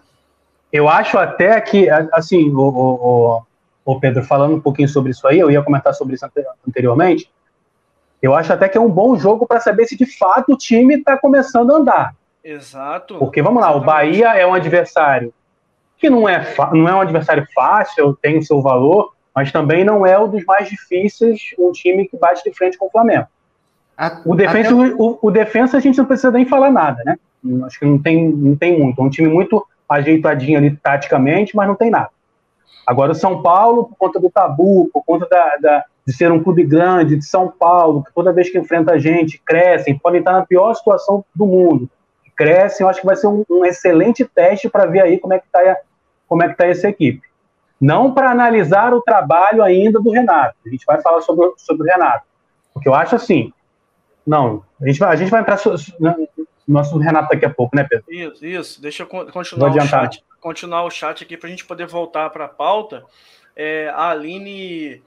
Eu 0.71 0.89
acho 0.89 1.17
até 1.17 1.59
que, 1.61 1.87
assim, 2.11 2.49
o, 2.49 2.59
o, 2.59 3.43
o, 3.85 3.99
Pedro, 3.99 4.23
falando 4.23 4.55
um 4.55 4.61
pouquinho 4.61 4.87
sobre 4.87 5.11
isso 5.11 5.27
aí, 5.27 5.39
eu 5.39 5.51
ia 5.51 5.61
comentar 5.61 5.93
sobre 5.93 6.15
isso 6.15 6.25
anteriormente. 6.67 7.29
Eu 8.21 8.33
acho 8.33 8.51
até 8.53 8.69
que 8.69 8.77
é 8.77 8.81
um 8.81 8.89
bom 8.89 9.15
jogo 9.17 9.45
para 9.45 9.59
saber 9.59 9.85
se 9.85 9.97
de 9.97 10.05
fato 10.17 10.53
o 10.53 10.57
time 10.57 10.95
está 10.95 11.17
começando 11.17 11.71
a 11.71 11.75
andar. 11.75 12.15
Exato. 12.43 13.19
Porque 13.19 13.41
vamos 13.41 13.61
lá, 13.61 13.75
o 13.75 13.81
Bahia 13.81 14.33
é 14.35 14.47
um 14.47 14.53
adversário 14.53 15.33
que 16.03 16.09
não 16.09 16.27
é, 16.27 16.53
não 16.73 16.89
é 16.89 16.95
um 16.95 16.99
adversário 16.99 17.47
fácil, 17.55 18.17
tem 18.21 18.37
o 18.37 18.43
seu 18.43 18.61
valor, 18.61 19.13
mas 19.33 19.53
também 19.53 19.85
não 19.85 20.05
é 20.05 20.19
um 20.19 20.27
dos 20.27 20.43
mais 20.43 20.67
difíceis, 20.67 21.55
um 21.57 21.71
time 21.71 22.07
que 22.07 22.17
bate 22.17 22.43
de 22.43 22.53
frente 22.53 22.77
com 22.77 22.87
o 22.87 22.91
Flamengo. 22.91 23.27
O 24.25 24.35
defensa, 24.35 24.69
Até... 24.69 24.95
o, 24.97 25.19
o 25.21 25.31
defensa 25.31 25.77
a 25.77 25.79
gente 25.79 25.97
não 25.97 26.05
precisa 26.05 26.31
nem 26.31 26.45
falar 26.45 26.71
nada, 26.71 27.01
né? 27.05 27.17
Acho 27.65 27.79
que 27.79 27.85
não 27.85 28.01
tem, 28.01 28.29
não 28.29 28.55
tem 28.55 28.79
muito. 28.79 29.01
É 29.01 29.03
um 29.03 29.09
time 29.09 29.27
muito 29.27 29.65
ajeitadinho 29.87 30.57
ali 30.57 30.75
taticamente, 30.75 31.55
mas 31.55 31.67
não 31.67 31.75
tem 31.75 31.89
nada. 31.89 32.09
Agora 32.85 33.11
o 33.11 33.15
São 33.15 33.41
Paulo, 33.41 33.85
por 33.85 33.95
conta 33.95 34.19
do 34.19 34.29
tabu, 34.29 34.89
por 34.93 35.03
conta 35.05 35.27
da, 35.29 35.57
da, 35.57 35.85
de 36.05 36.13
ser 36.13 36.31
um 36.31 36.43
clube 36.43 36.63
grande, 36.63 37.15
de 37.15 37.25
São 37.25 37.47
Paulo, 37.47 38.03
que 38.03 38.13
toda 38.13 38.33
vez 38.33 38.49
que 38.49 38.57
enfrenta 38.57 38.93
a 38.93 38.97
gente, 38.97 39.41
crescem, 39.45 39.97
podem 39.97 40.19
estar 40.19 40.33
na 40.33 40.45
pior 40.45 40.73
situação 40.73 41.23
do 41.33 41.45
mundo. 41.45 41.89
Crescem, 42.35 42.83
eu 42.83 42.89
acho 42.89 42.99
que 42.99 43.05
vai 43.05 43.15
ser 43.15 43.27
um, 43.27 43.45
um 43.49 43.63
excelente 43.63 44.25
teste 44.25 44.69
para 44.69 44.85
ver 44.85 45.01
aí 45.01 45.19
como 45.19 45.33
é 45.33 45.39
que 45.39 45.45
está 45.45 45.77
como 46.27 46.43
é 46.43 46.49
que 46.49 46.57
tá 46.57 46.65
essa 46.65 46.89
equipe. 46.89 47.21
Não 47.79 48.13
para 48.13 48.31
analisar 48.31 48.93
o 48.93 49.01
trabalho 49.01 49.61
ainda 49.61 49.99
do 49.99 50.09
Renato. 50.09 50.55
A 50.65 50.69
gente 50.69 50.85
vai 50.85 51.01
falar 51.01 51.21
sobre, 51.21 51.51
sobre 51.57 51.83
o 51.83 51.85
Renato. 51.85 52.25
Porque 52.73 52.89
eu 52.89 52.95
acho 52.95 53.15
assim. 53.15 53.53
Não, 54.25 54.63
a 54.81 54.87
gente 54.87 54.99
vai, 54.99 55.13
a 55.13 55.15
gente 55.15 55.29
vai 55.29 55.41
entrar 55.41 55.59
no 55.99 56.27
nosso 56.67 56.97
Renato 56.97 57.29
daqui 57.29 57.45
a 57.45 57.49
pouco, 57.49 57.75
né, 57.75 57.83
Pedro? 57.83 58.05
Isso, 58.09 58.45
isso. 58.45 58.81
Deixa 58.81 59.03
eu 59.03 59.07
continuar 59.07 59.69
o 59.69 59.81
chat, 59.81 60.23
continuar 60.39 60.83
o 60.83 60.89
chat 60.89 61.23
aqui 61.23 61.37
para 61.37 61.47
a 61.47 61.49
gente 61.49 61.65
poder 61.65 61.87
voltar 61.87 62.29
para 62.29 62.45
a 62.45 62.49
pauta. 62.49 63.03
É, 63.55 63.89
a 63.89 64.09
Aline 64.09 65.01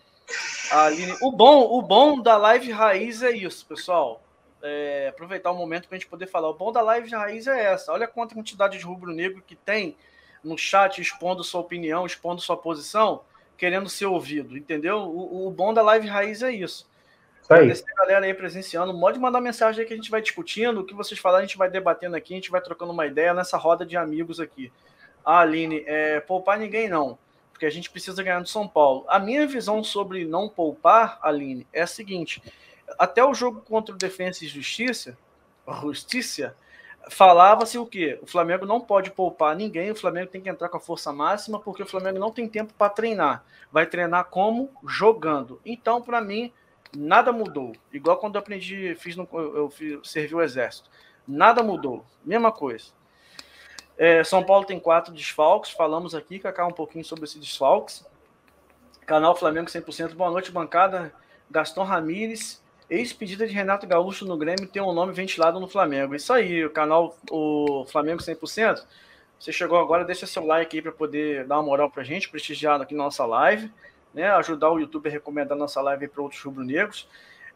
Aline, 0.70 1.14
o 1.22 1.30
bom, 1.30 1.62
o 1.62 1.82
bom 1.82 2.20
da 2.20 2.36
live 2.36 2.70
raiz 2.72 3.22
é 3.22 3.30
isso, 3.30 3.64
pessoal. 3.66 4.20
É, 4.62 5.08
aproveitar 5.08 5.52
o 5.52 5.56
momento 5.56 5.86
para 5.86 5.96
a 5.96 5.98
gente 5.98 6.08
poder 6.08 6.26
falar. 6.26 6.48
O 6.48 6.54
bom 6.54 6.72
da 6.72 6.80
live 6.80 7.08
raiz 7.10 7.46
é 7.46 7.64
essa. 7.72 7.92
Olha 7.92 8.08
quanta 8.08 8.34
quantidade 8.34 8.78
de 8.78 8.84
rubro-negro 8.84 9.42
que 9.46 9.54
tem 9.54 9.96
no 10.42 10.58
chat 10.58 11.00
expondo 11.00 11.44
sua 11.44 11.60
opinião, 11.60 12.04
expondo 12.04 12.40
sua 12.40 12.56
posição, 12.56 13.20
querendo 13.56 13.88
ser 13.88 14.06
ouvido, 14.06 14.56
entendeu? 14.56 14.98
O, 14.98 15.46
o 15.46 15.50
bom 15.50 15.72
da 15.72 15.82
live 15.82 16.08
raiz 16.08 16.42
é 16.42 16.50
isso. 16.50 16.88
Agradecer 17.48 17.84
a 17.90 18.00
galera 18.00 18.26
aí 18.26 18.34
presenciando. 18.34 18.98
Pode 18.98 19.18
mandar 19.18 19.40
mensagem 19.40 19.80
aí 19.80 19.86
que 19.86 19.92
a 19.92 19.96
gente 19.96 20.10
vai 20.10 20.20
discutindo. 20.20 20.80
O 20.80 20.84
que 20.84 20.94
vocês 20.94 21.18
falarem, 21.20 21.44
a 21.44 21.46
gente 21.46 21.58
vai 21.58 21.70
debatendo 21.70 22.16
aqui, 22.16 22.34
a 22.34 22.36
gente 22.36 22.50
vai 22.50 22.60
trocando 22.60 22.92
uma 22.92 23.06
ideia 23.06 23.32
nessa 23.32 23.56
roda 23.56 23.86
de 23.86 23.96
amigos 23.96 24.40
aqui. 24.40 24.72
Ah, 25.24 25.40
Aline, 25.40 25.84
é, 25.86 26.20
poupar 26.20 26.58
ninguém 26.58 26.88
não 26.88 27.18
porque 27.56 27.64
a 27.64 27.70
gente 27.70 27.90
precisa 27.90 28.22
ganhar 28.22 28.40
do 28.40 28.48
São 28.48 28.68
Paulo. 28.68 29.06
A 29.08 29.18
minha 29.18 29.46
visão 29.46 29.82
sobre 29.82 30.26
não 30.26 30.46
poupar, 30.46 31.18
Aline, 31.22 31.66
é 31.72 31.82
a 31.82 31.86
seguinte: 31.86 32.42
até 32.98 33.24
o 33.24 33.32
jogo 33.32 33.62
contra 33.62 33.94
o 33.94 33.98
Defensa 33.98 34.44
e 34.44 34.48
Justiça, 34.48 35.16
Justiça, 35.80 36.54
falava-se 37.08 37.78
o 37.78 37.86
quê? 37.86 38.18
O 38.20 38.26
Flamengo 38.26 38.66
não 38.66 38.78
pode 38.78 39.10
poupar 39.10 39.56
ninguém, 39.56 39.90
o 39.90 39.96
Flamengo 39.96 40.30
tem 40.30 40.40
que 40.42 40.50
entrar 40.50 40.68
com 40.68 40.76
a 40.76 40.80
força 40.80 41.10
máxima, 41.14 41.58
porque 41.58 41.82
o 41.82 41.86
Flamengo 41.86 42.18
não 42.18 42.30
tem 42.30 42.46
tempo 42.46 42.74
para 42.76 42.90
treinar. 42.90 43.42
Vai 43.72 43.86
treinar 43.86 44.26
como? 44.26 44.70
Jogando. 44.86 45.58
Então, 45.64 46.02
para 46.02 46.20
mim, 46.20 46.52
nada 46.96 47.32
mudou. 47.32 47.72
Igual 47.92 48.16
quando 48.16 48.36
eu 48.36 48.40
aprendi, 48.40 48.94
fiz 48.96 49.16
no, 49.16 49.28
eu, 49.32 49.70
servi 50.02 50.34
o 50.34 50.42
exército. 50.42 50.88
Nada 51.26 51.62
mudou. 51.62 52.04
Mesma 52.24 52.52
coisa. 52.52 52.86
É, 53.98 54.22
São 54.22 54.42
Paulo 54.44 54.64
tem 54.64 54.78
quatro 54.78 55.12
desfalques. 55.12 55.70
Falamos 55.70 56.14
aqui, 56.14 56.38
Cacá, 56.38 56.66
um 56.66 56.72
pouquinho 56.72 57.04
sobre 57.04 57.24
esses 57.24 57.40
desfalques. 57.40 58.04
Canal 59.06 59.36
Flamengo 59.36 59.68
100%. 59.68 60.14
Boa 60.14 60.30
noite, 60.30 60.50
bancada. 60.50 61.12
Gaston 61.50 61.84
Ramires. 61.84 62.62
Ex-pedida 62.88 63.46
de 63.46 63.52
Renato 63.52 63.86
Gaúcho 63.86 64.24
no 64.24 64.36
Grêmio 64.36 64.68
tem 64.68 64.80
um 64.80 64.92
nome 64.92 65.12
ventilado 65.12 65.58
no 65.58 65.66
Flamengo. 65.66 66.14
Isso 66.14 66.32
aí, 66.32 66.64
o 66.64 66.70
canal 66.70 67.16
o 67.30 67.84
Flamengo 67.88 68.22
100%. 68.22 68.84
Você 69.38 69.52
chegou 69.52 69.78
agora, 69.78 70.04
deixa 70.04 70.26
seu 70.26 70.44
like 70.46 70.76
aí 70.76 70.82
para 70.82 70.92
poder 70.92 71.44
dar 71.44 71.56
uma 71.56 71.64
moral 71.64 71.90
para 71.90 72.02
gente, 72.02 72.28
prestigiar 72.28 72.80
aqui 72.80 72.94
na 72.94 73.04
nossa 73.04 73.26
live, 73.26 73.70
né? 74.16 74.30
ajudar 74.30 74.70
o 74.72 74.78
YouTube 74.80 75.08
a 75.08 75.12
recomendar 75.12 75.56
nossa 75.56 75.80
live 75.82 76.08
para 76.08 76.22
outros 76.22 76.42
rubro-negros. 76.42 77.06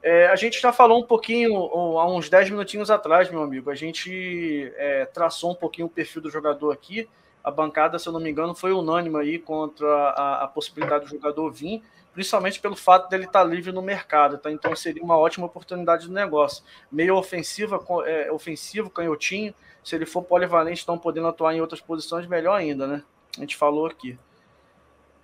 É, 0.02 0.26
a 0.28 0.36
gente 0.36 0.60
já 0.60 0.72
falou 0.72 1.00
um 1.00 1.06
pouquinho, 1.06 1.54
há 1.98 2.06
uns 2.06 2.28
10 2.28 2.50
minutinhos 2.50 2.90
atrás, 2.90 3.30
meu 3.30 3.42
amigo. 3.42 3.70
A 3.70 3.74
gente 3.74 4.70
é, 4.76 5.06
traçou 5.06 5.52
um 5.52 5.54
pouquinho 5.54 5.86
o 5.86 5.90
perfil 5.90 6.22
do 6.22 6.30
jogador 6.30 6.70
aqui. 6.70 7.08
A 7.42 7.50
bancada, 7.50 7.98
se 7.98 8.06
eu 8.06 8.12
não 8.12 8.20
me 8.20 8.30
engano, 8.30 8.54
foi 8.54 8.72
unânime 8.72 9.16
aí 9.16 9.38
contra 9.38 9.86
a, 9.88 10.44
a 10.44 10.48
possibilidade 10.48 11.06
do 11.06 11.10
jogador 11.10 11.50
vir, 11.50 11.82
principalmente 12.12 12.60
pelo 12.60 12.76
fato 12.76 13.08
dele 13.08 13.24
estar 13.24 13.42
livre 13.44 13.72
no 13.72 13.80
mercado, 13.80 14.36
tá? 14.36 14.50
Então 14.50 14.76
seria 14.76 15.02
uma 15.02 15.16
ótima 15.16 15.46
oportunidade 15.46 16.06
de 16.06 16.12
negócio. 16.12 16.62
Meio 16.92 17.16
ofensiva, 17.16 17.82
é, 18.04 18.30
ofensivo, 18.30 18.90
canhotinho. 18.90 19.54
Se 19.82 19.96
ele 19.96 20.04
for 20.04 20.22
polivalente, 20.22 20.80
estão 20.80 20.98
podendo 20.98 21.28
atuar 21.28 21.54
em 21.54 21.62
outras 21.62 21.80
posições, 21.80 22.26
melhor 22.26 22.54
ainda, 22.54 22.86
né? 22.86 23.02
A 23.38 23.40
gente 23.40 23.56
falou 23.56 23.86
aqui. 23.86 24.18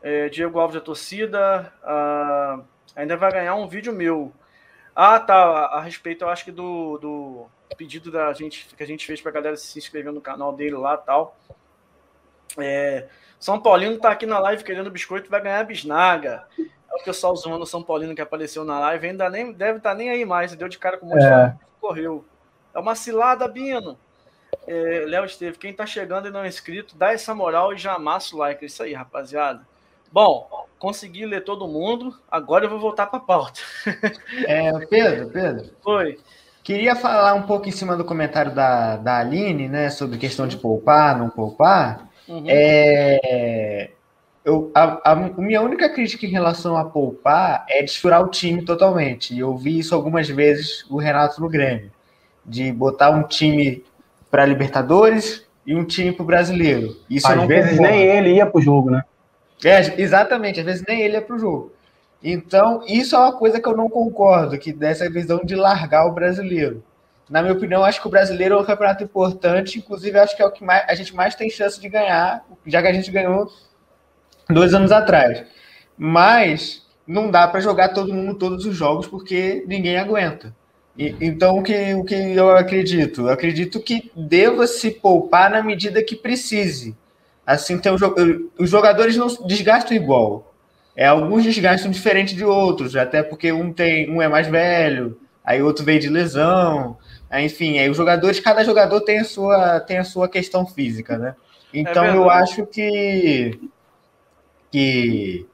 É, 0.06 0.28
Diego 0.28 0.60
Alves 0.60 0.76
da 0.76 0.80
torcida. 0.80 1.72
Ah, 1.82 2.60
ainda 2.94 3.16
vai 3.16 3.32
ganhar 3.32 3.56
um 3.56 3.66
vídeo 3.66 3.92
meu. 3.92 4.32
Ah, 4.94 5.18
tá. 5.18 5.34
A, 5.34 5.78
a 5.78 5.80
respeito, 5.80 6.22
eu 6.22 6.28
acho 6.28 6.44
que 6.44 6.52
do, 6.52 6.96
do 6.98 7.46
pedido 7.76 8.08
da 8.12 8.32
gente 8.32 8.72
que 8.72 8.82
a 8.84 8.86
gente 8.86 9.04
fez 9.04 9.20
para 9.20 9.32
a 9.32 9.34
galera 9.34 9.56
se 9.56 9.76
inscrever 9.76 10.12
no 10.12 10.20
canal 10.20 10.52
dele 10.52 10.76
lá 10.76 10.96
tal. 10.96 11.36
É, 12.56 13.08
São 13.40 13.60
Paulino 13.60 13.98
tá 13.98 14.12
aqui 14.12 14.26
na 14.26 14.38
live 14.38 14.62
querendo 14.62 14.92
biscoito, 14.92 15.28
vai 15.28 15.42
ganhar 15.42 15.64
bisnaga. 15.64 16.46
É 16.56 16.94
o 16.94 17.02
pessoal 17.02 17.34
zoando 17.34 17.64
o 17.64 17.66
São 17.66 17.82
Paulino 17.82 18.14
que 18.14 18.22
apareceu 18.22 18.64
na 18.64 18.78
live, 18.78 19.08
ainda 19.08 19.28
nem 19.28 19.52
deve 19.52 19.78
estar 19.78 19.90
tá 19.90 19.96
nem 19.96 20.10
aí 20.10 20.24
mais, 20.24 20.54
deu 20.54 20.68
de 20.68 20.78
cara 20.78 20.98
com 20.98 21.06
um 21.06 21.08
monte 21.08 21.24
é. 21.24 21.48
de 21.48 21.56
correu. 21.80 22.24
É 22.72 22.78
uma 22.78 22.94
cilada, 22.94 23.48
Bino. 23.48 23.98
É, 24.68 25.02
Léo 25.04 25.24
Esteve, 25.24 25.58
quem 25.58 25.72
tá 25.72 25.84
chegando 25.84 26.28
e 26.28 26.30
não 26.30 26.44
é 26.44 26.48
inscrito, 26.48 26.96
dá 26.96 27.12
essa 27.12 27.34
moral 27.34 27.72
e 27.72 27.76
já 27.76 27.94
amassa 27.94 28.36
o 28.36 28.38
like. 28.38 28.62
É 28.62 28.66
isso 28.68 28.84
aí, 28.84 28.94
rapaziada. 28.94 29.66
Bom, 30.12 30.66
consegui 30.78 31.26
ler 31.26 31.44
todo 31.44 31.68
mundo, 31.68 32.14
agora 32.30 32.64
eu 32.64 32.70
vou 32.70 32.78
voltar 32.78 33.06
para 33.06 33.18
a 33.18 33.22
pauta. 33.22 33.60
É, 34.46 34.72
Pedro, 34.86 35.30
Pedro. 35.30 35.70
Foi. 35.82 36.18
Queria 36.62 36.96
falar 36.96 37.34
um 37.34 37.42
pouco 37.42 37.68
em 37.68 37.72
cima 37.72 37.96
do 37.96 38.04
comentário 38.04 38.52
da, 38.52 38.96
da 38.96 39.18
Aline, 39.18 39.68
né, 39.68 39.88
sobre 39.88 40.18
questão 40.18 40.48
de 40.48 40.56
poupar, 40.56 41.16
não 41.16 41.30
poupar. 41.30 42.08
Uhum. 42.28 42.44
É, 42.48 43.90
eu, 44.44 44.70
a, 44.74 45.12
a, 45.12 45.14
minha 45.14 45.60
única 45.60 45.88
crítica 45.88 46.26
em 46.26 46.30
relação 46.30 46.76
a 46.76 46.84
poupar 46.84 47.64
é 47.68 47.82
desfurar 47.82 48.22
o 48.22 48.28
time 48.28 48.62
totalmente. 48.62 49.34
E 49.34 49.40
eu 49.40 49.56
vi 49.56 49.78
isso 49.78 49.94
algumas 49.94 50.28
vezes 50.28 50.84
o 50.88 50.98
Renato 50.98 51.40
no 51.40 51.48
Grêmio, 51.48 51.90
de 52.44 52.72
botar 52.72 53.10
um 53.10 53.22
time 53.22 53.84
para 54.30 54.44
Libertadores 54.44 55.46
e 55.66 55.74
um 55.74 55.84
time 55.84 56.12
para 56.12 56.22
o 56.22 56.26
Brasileiro. 56.26 56.96
Isso 57.08 57.26
Às 57.26 57.46
vezes 57.46 57.72
concordo. 57.72 57.92
nem 57.92 58.06
ele 58.06 58.34
ia 58.34 58.46
para 58.46 58.58
o 58.58 58.62
jogo, 58.62 58.90
né? 58.90 59.02
É, 59.64 60.00
exatamente, 60.00 60.60
às 60.60 60.66
vezes 60.66 60.84
nem 60.86 61.00
ele 61.00 61.16
é 61.16 61.20
pro 61.20 61.38
jogo. 61.38 61.72
Então, 62.22 62.82
isso 62.86 63.14
é 63.14 63.18
uma 63.18 63.32
coisa 63.32 63.60
que 63.60 63.68
eu 63.68 63.76
não 63.76 63.88
concordo, 63.88 64.58
que 64.58 64.72
dessa 64.72 65.08
visão 65.08 65.40
de 65.44 65.54
largar 65.54 66.06
o 66.06 66.12
brasileiro. 66.12 66.82
Na 67.28 67.42
minha 67.42 67.54
opinião, 67.54 67.84
acho 67.84 68.00
que 68.00 68.06
o 68.06 68.10
brasileiro 68.10 68.54
é 68.54 68.60
um 68.60 68.64
campeonato 68.64 69.02
importante, 69.02 69.78
inclusive 69.78 70.18
acho 70.18 70.36
que 70.36 70.42
é 70.42 70.46
o 70.46 70.50
que 70.50 70.64
mais, 70.64 70.84
a 70.88 70.94
gente 70.94 71.14
mais 71.14 71.34
tem 71.34 71.50
chance 71.50 71.80
de 71.80 71.88
ganhar, 71.88 72.44
já 72.66 72.80
que 72.80 72.88
a 72.88 72.92
gente 72.92 73.10
ganhou 73.10 73.50
dois 74.48 74.72
anos 74.74 74.92
atrás. 74.92 75.44
Mas 75.98 76.86
não 77.06 77.30
dá 77.30 77.46
para 77.48 77.60
jogar 77.60 77.90
todo 77.90 78.14
mundo 78.14 78.34
todos 78.34 78.64
os 78.64 78.74
jogos 78.74 79.06
porque 79.06 79.64
ninguém 79.66 79.96
aguenta. 79.96 80.54
E, 80.96 81.14
então, 81.20 81.58
o 81.58 81.62
que, 81.62 81.94
o 81.94 82.04
que 82.04 82.14
eu 82.14 82.50
acredito? 82.50 83.22
Eu 83.22 83.30
acredito 83.30 83.80
que 83.80 84.10
deva 84.16 84.66
se 84.66 84.90
poupar 84.90 85.50
na 85.50 85.62
medida 85.62 86.02
que 86.02 86.16
precise. 86.16 86.96
Assim, 87.46 87.78
tem 87.78 87.92
um, 87.92 87.96
os 88.58 88.68
jogadores 88.68 89.16
não 89.16 89.28
desgastam 89.46 89.96
igual. 89.96 90.52
É, 90.96 91.06
alguns 91.06 91.44
desgastam 91.44 91.90
diferente 91.90 92.34
de 92.34 92.44
outros, 92.44 92.96
até 92.96 93.22
porque 93.22 93.52
um 93.52 93.72
tem 93.72 94.10
um 94.10 94.20
é 94.20 94.28
mais 94.28 94.48
velho, 94.48 95.20
aí 95.44 95.62
outro 95.62 95.84
veio 95.84 96.00
de 96.00 96.08
lesão. 96.08 96.96
Enfim, 97.32 97.78
aí 97.78 97.88
os 97.88 97.96
jogadores, 97.96 98.40
cada 98.40 98.64
jogador 98.64 99.00
tem 99.02 99.18
a 99.20 99.24
sua, 99.24 99.78
tem 99.80 99.98
a 99.98 100.04
sua 100.04 100.28
questão 100.28 100.66
física, 100.66 101.18
né? 101.18 101.36
Então 101.72 102.04
é 102.04 102.16
eu 102.16 102.30
acho 102.30 102.64
que, 102.66 103.60
que, 104.72 105.46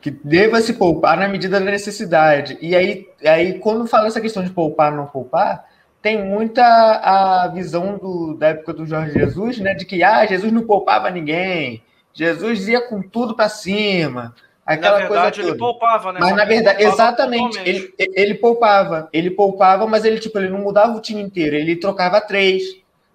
que 0.00 0.10
deva 0.10 0.60
se 0.60 0.74
poupar 0.74 1.16
na 1.16 1.26
medida 1.26 1.58
da 1.58 1.70
necessidade. 1.70 2.58
E 2.60 2.76
aí, 2.76 3.08
aí, 3.24 3.58
quando 3.58 3.86
fala 3.86 4.08
essa 4.08 4.20
questão 4.20 4.44
de 4.44 4.50
poupar 4.50 4.92
não 4.92 5.06
poupar, 5.06 5.64
tem 6.02 6.22
muita 6.22 6.64
a 6.64 7.48
visão 7.48 7.96
do, 7.96 8.34
da 8.34 8.48
época 8.48 8.72
do 8.72 8.84
Jorge 8.84 9.12
Jesus, 9.12 9.58
né? 9.58 9.72
De 9.72 9.86
que 9.86 10.02
ah, 10.02 10.26
Jesus 10.26 10.52
não 10.52 10.66
poupava 10.66 11.08
ninguém, 11.08 11.80
Jesus 12.12 12.68
ia 12.68 12.80
com 12.80 13.00
tudo 13.00 13.34
para 13.34 13.48
cima. 13.48 14.34
Aquela 14.66 15.00
na 15.00 15.08
verdade, 15.08 15.36
coisa 15.36 15.50
ele 15.50 15.58
poupava, 15.58 16.12
né? 16.12 16.20
Mas 16.20 16.36
na 16.36 16.44
verdade, 16.44 16.82
exatamente, 16.82 17.58
ele, 17.64 17.94
ele 17.98 18.34
poupava. 18.34 19.08
Ele 19.12 19.30
poupava, 19.30 19.86
mas 19.86 20.04
ele, 20.04 20.18
tipo, 20.18 20.38
ele 20.38 20.50
não 20.50 20.58
mudava 20.58 20.96
o 20.96 21.00
time 21.00 21.22
inteiro. 21.22 21.56
Ele 21.56 21.76
trocava 21.76 22.20
três, 22.20 22.62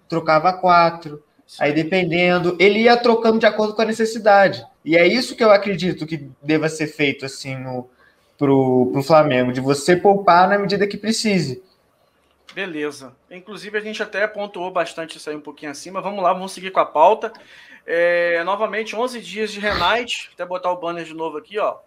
trocava 0.08 0.52
quatro. 0.52 1.22
Sim. 1.46 1.64
Aí, 1.64 1.72
dependendo, 1.72 2.56
ele 2.58 2.80
ia 2.80 2.96
trocando 2.96 3.38
de 3.38 3.46
acordo 3.46 3.74
com 3.74 3.80
a 3.80 3.86
necessidade. 3.86 4.64
E 4.84 4.96
é 4.96 5.06
isso 5.06 5.34
que 5.34 5.42
eu 5.42 5.50
acredito 5.50 6.06
que 6.06 6.28
deva 6.42 6.68
ser 6.68 6.86
feito, 6.86 7.24
assim, 7.24 7.56
no, 7.56 7.88
pro, 8.36 8.90
pro 8.92 9.02
Flamengo, 9.02 9.52
de 9.52 9.60
você 9.60 9.96
poupar 9.96 10.48
na 10.48 10.58
medida 10.58 10.86
que 10.86 10.98
precise. 10.98 11.62
Beleza. 12.58 13.14
Inclusive, 13.30 13.78
a 13.78 13.80
gente 13.80 14.02
até 14.02 14.26
pontuou 14.26 14.68
bastante 14.72 15.16
isso 15.16 15.30
aí 15.30 15.36
um 15.36 15.40
pouquinho 15.40 15.70
acima. 15.70 16.00
Vamos 16.00 16.24
lá, 16.24 16.32
vamos 16.32 16.50
seguir 16.50 16.72
com 16.72 16.80
a 16.80 16.84
pauta. 16.84 17.32
É, 17.86 18.42
novamente, 18.42 18.96
11 18.96 19.20
dias 19.20 19.52
de 19.52 19.60
Renate. 19.60 20.28
Até 20.34 20.44
botar 20.44 20.72
o 20.72 20.76
banner 20.76 21.04
de 21.04 21.14
novo 21.14 21.38
aqui, 21.38 21.56
ó. 21.56 21.78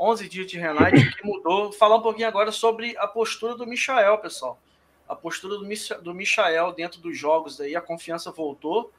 11 0.00 0.26
dias 0.26 0.46
de 0.46 0.58
Renate 0.58 1.14
que 1.14 1.22
mudou. 1.22 1.70
Falar 1.70 1.96
um 1.96 2.00
pouquinho 2.00 2.28
agora 2.28 2.50
sobre 2.50 2.96
a 2.96 3.06
postura 3.06 3.56
do 3.56 3.66
Michael, 3.66 4.16
pessoal. 4.16 4.58
A 5.06 5.14
postura 5.14 5.58
do, 5.58 6.14
Michael 6.14 6.72
dentro 6.72 6.98
dos 6.98 7.18
jogos 7.18 7.60
aí, 7.60 7.76
a 7.76 7.82
confiança 7.82 8.32
voltou. 8.32 8.90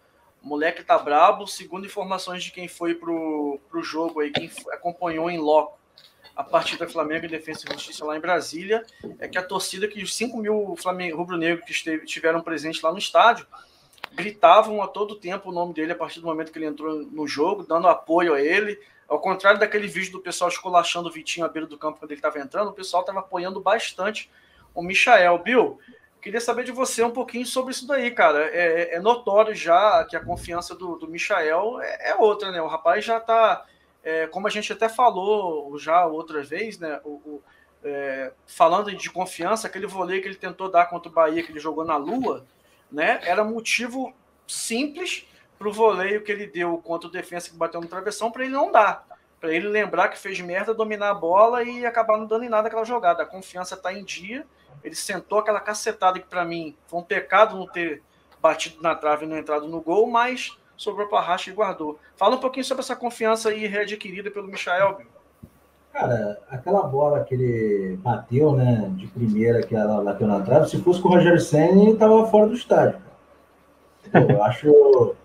O 0.44 0.48
moleque 0.48 0.84
tá 0.84 1.00
brabo. 1.00 1.48
Segundo 1.48 1.88
informações 1.88 2.44
de 2.44 2.52
quem 2.52 2.68
foi 2.68 2.94
pro, 2.94 3.60
pro 3.72 3.82
jogo 3.82 4.20
aí, 4.20 4.30
quem 4.30 4.52
acompanhou 4.72 5.32
em 5.32 5.40
loco 5.40 5.80
a 6.38 6.44
partida 6.44 6.88
Flamengo 6.88 7.26
e 7.26 7.28
Defesa 7.28 7.66
e 7.68 7.74
Justiça 7.74 8.06
lá 8.06 8.16
em 8.16 8.20
Brasília, 8.20 8.86
é 9.18 9.28
que 9.28 9.40
a 9.40 9.44
torcida, 9.44 9.88
que 9.88 10.04
os 10.04 10.16
5 10.16 10.38
mil 10.38 10.76
rubro-negros 11.16 11.66
que 11.66 11.72
esteve, 11.72 12.06
tiveram 12.06 12.42
presente 12.42 12.80
lá 12.84 12.92
no 12.92 13.00
estádio, 13.00 13.48
gritavam 14.14 14.84
a 14.84 14.88
todo 14.88 15.16
tempo 15.16 15.50
o 15.50 15.52
nome 15.52 15.74
dele 15.74 15.94
a 15.94 15.96
partir 15.96 16.20
do 16.20 16.28
momento 16.28 16.52
que 16.52 16.60
ele 16.60 16.68
entrou 16.68 17.02
no 17.02 17.28
jogo, 17.28 17.64
dando 17.64 17.88
apoio 17.88 18.36
a 18.36 18.42
ele. 18.42 18.80
Ao 19.08 19.20
contrário 19.20 19.60
daquele 19.60 19.88
vídeo 19.88 20.12
do 20.12 20.20
pessoal 20.20 20.48
esculachando 20.48 21.10
o 21.10 21.12
Vitinho 21.12 21.44
à 21.44 21.50
beira 21.50 21.68
do 21.68 21.78
campo 21.78 21.98
quando 21.98 22.12
ele 22.12 22.20
estava 22.20 22.38
entrando, 22.38 22.70
o 22.70 22.74
pessoal 22.74 23.02
estava 23.02 23.20
apoiando 23.20 23.60
bastante 23.60 24.30
o 24.76 24.84
Michael. 24.84 25.40
Bill, 25.40 25.80
queria 26.22 26.40
saber 26.40 26.66
de 26.66 26.72
você 26.72 27.02
um 27.02 27.10
pouquinho 27.10 27.48
sobre 27.48 27.72
isso 27.72 27.88
daí, 27.88 28.12
cara. 28.12 28.46
É, 28.54 28.94
é 28.94 29.00
notório 29.00 29.56
já 29.56 30.06
que 30.06 30.16
a 30.16 30.24
confiança 30.24 30.76
do, 30.76 30.98
do 30.98 31.08
Michael 31.08 31.82
é, 31.82 32.12
é 32.12 32.16
outra, 32.16 32.52
né? 32.52 32.62
O 32.62 32.68
rapaz 32.68 33.04
já 33.04 33.18
está 33.18 33.66
é, 34.08 34.26
como 34.26 34.48
a 34.48 34.50
gente 34.50 34.72
até 34.72 34.88
falou 34.88 35.78
já 35.78 36.06
outra 36.06 36.42
vez, 36.42 36.80
né? 36.80 37.02
O, 37.04 37.10
o 37.10 37.44
é, 37.84 38.32
falando 38.46 38.96
de 38.96 39.10
confiança, 39.10 39.68
aquele 39.68 39.86
vôlei 39.86 40.22
que 40.22 40.30
ele 40.30 40.36
tentou 40.36 40.72
dar 40.72 40.86
contra 40.86 41.12
o 41.12 41.14
Bahia, 41.14 41.44
que 41.44 41.52
ele 41.52 41.60
jogou 41.60 41.84
na 41.84 41.98
Lua, 41.98 42.46
né? 42.90 43.20
Era 43.24 43.44
motivo 43.44 44.14
simples 44.48 45.28
para 45.60 45.68
o 45.68 45.74
voleio 45.74 46.24
que 46.24 46.32
ele 46.32 46.48
deu 46.48 46.78
contra 46.78 47.10
o 47.10 47.12
defensa 47.12 47.50
que 47.50 47.58
bateu 47.58 47.82
no 47.82 47.88
travessão 47.88 48.32
para 48.32 48.46
ele 48.46 48.54
não 48.54 48.72
dar. 48.72 49.06
Para 49.42 49.54
ele 49.54 49.68
lembrar 49.68 50.08
que 50.08 50.18
fez 50.18 50.40
merda, 50.40 50.74
dominar 50.74 51.10
a 51.10 51.14
bola 51.14 51.62
e 51.64 51.86
acabar 51.86 52.18
não 52.18 52.26
dando 52.26 52.46
em 52.46 52.50
nada 52.50 52.70
aquela 52.70 52.86
jogada. 52.86 53.24
A 53.24 53.26
confiança 53.26 53.76
está 53.76 53.92
em 53.92 54.06
dia. 54.06 54.48
Ele 54.86 54.96
sentou 54.96 55.40
aquela 55.40 55.60
cacetada 55.60 56.18
que 56.18 56.28
para 56.28 56.46
mim 56.46 56.78
foi 56.88 57.02
um 57.02 57.04
pecado 57.04 57.58
não 57.58 57.68
ter 57.68 58.02
batido 58.42 58.82
na 58.82 58.96
trave 58.96 59.26
e 59.26 59.28
não 59.28 59.38
entrado 59.38 59.68
no 59.68 59.82
gol, 59.82 60.08
mas 60.08 60.58
sobrou 60.78 61.08
para 61.08 61.22
Racha 61.22 61.50
e 61.50 61.54
guardou. 61.54 62.00
Fala 62.16 62.36
um 62.36 62.40
pouquinho 62.40 62.64
sobre 62.64 62.84
essa 62.84 62.96
confiança 62.96 63.50
aí 63.50 63.66
readquirida 63.66 64.32
pelo 64.32 64.48
Michael. 64.48 65.00
Cara, 65.92 66.40
aquela 66.50 66.84
bola 66.84 67.24
que 67.24 67.34
ele 67.34 67.98
bateu, 67.98 68.56
né, 68.56 68.90
de 68.96 69.08
primeira 69.08 69.64
que 69.64 69.76
ela 69.76 70.04
bateu 70.04 70.28
na 70.28 70.40
trave, 70.42 70.70
se 70.70 70.82
fosse 70.82 71.02
com 71.02 71.10
o 71.10 71.12
Rogério 71.12 71.40
Senna, 71.40 71.82
ele 71.82 71.96
tava 71.96 72.28
fora 72.28 72.48
do 72.48 72.54
estádio. 72.54 73.00
Eu 74.14 74.44
acho, 74.44 75.16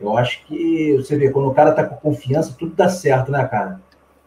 eu 0.00 0.16
acho 0.16 0.44
que 0.46 0.96
você 0.96 1.16
vê 1.16 1.30
quando 1.30 1.48
o 1.48 1.54
cara 1.54 1.72
tá 1.72 1.84
com 1.84 1.96
confiança, 1.96 2.56
tudo 2.58 2.74
dá 2.74 2.88
certo, 2.88 3.30
né, 3.30 3.46
cara? 3.46 3.80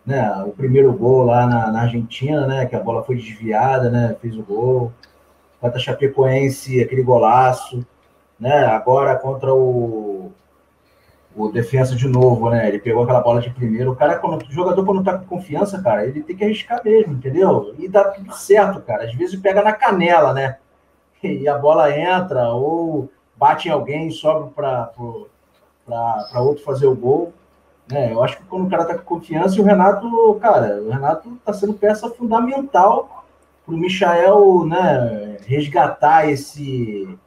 Né, 0.05 0.43
o 0.45 0.51
primeiro 0.51 0.93
gol 0.93 1.23
lá 1.23 1.45
na, 1.47 1.71
na 1.71 1.81
Argentina, 1.81 2.45
né, 2.45 2.65
que 2.65 2.75
a 2.75 2.79
bola 2.79 3.03
foi 3.03 3.15
desviada, 3.15 3.89
né, 3.89 4.15
fez 4.21 4.37
o 4.37 4.43
gol. 4.43 4.93
Contra 5.59 5.77
a 5.77 5.81
Chapecoense, 5.81 6.81
aquele 6.81 7.03
golaço, 7.03 7.85
né? 8.39 8.65
Agora 8.65 9.17
contra 9.17 9.53
o 9.53 10.31
o 11.39 11.51
defensa 11.51 11.95
de 11.95 12.07
novo, 12.07 12.49
né? 12.49 12.67
Ele 12.67 12.79
pegou 12.79 13.03
aquela 13.03 13.21
bola 13.21 13.39
de 13.39 13.49
primeiro. 13.49 13.91
O 13.91 13.95
cara, 13.95 14.17
quando 14.17 14.41
o 14.43 14.51
jogador, 14.51 14.85
quando 14.85 15.03
tá 15.03 15.17
com 15.17 15.25
confiança, 15.25 15.81
cara, 15.81 16.05
ele 16.05 16.21
tem 16.21 16.35
que 16.35 16.43
arriscar 16.43 16.81
mesmo, 16.83 17.13
entendeu? 17.13 17.73
E 17.79 17.87
dá 17.87 18.03
tudo 18.05 18.33
certo, 18.35 18.81
cara. 18.81 19.05
Às 19.05 19.13
vezes 19.15 19.39
pega 19.39 19.61
na 19.61 19.71
canela, 19.71 20.33
né? 20.33 20.57
E 21.23 21.47
a 21.47 21.57
bola 21.57 21.97
entra, 21.97 22.49
ou 22.49 23.09
bate 23.37 23.69
em 23.69 23.71
alguém 23.71 24.11
sobe 24.11 24.51
para 24.53 24.91
outro 26.35 26.63
fazer 26.63 26.87
o 26.87 26.95
gol. 26.95 27.33
Né? 27.89 28.11
Eu 28.13 28.23
acho 28.23 28.37
que 28.37 28.43
quando 28.43 28.67
o 28.67 28.69
cara 28.69 28.85
tá 28.85 28.95
com 28.95 29.15
confiança, 29.15 29.59
o 29.59 29.63
Renato, 29.63 30.37
cara, 30.41 30.81
o 30.81 30.89
Renato 30.89 31.37
tá 31.43 31.53
sendo 31.53 31.73
peça 31.73 32.09
fundamental 32.09 33.25
pro 33.65 33.77
Michael, 33.77 34.65
né, 34.65 35.37
resgatar 35.45 36.29
esse 36.29 37.17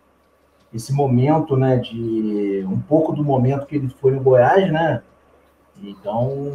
esse 0.73 0.93
momento, 0.93 1.57
né, 1.57 1.77
de 1.77 2.65
um 2.67 2.81
pouco 2.81 3.13
do 3.13 3.23
momento 3.23 3.67
que 3.67 3.77
ele 3.77 3.89
foi 3.89 4.13
no 4.13 4.21
Goiás, 4.21 4.73
né? 4.73 5.03
Então, 5.83 6.53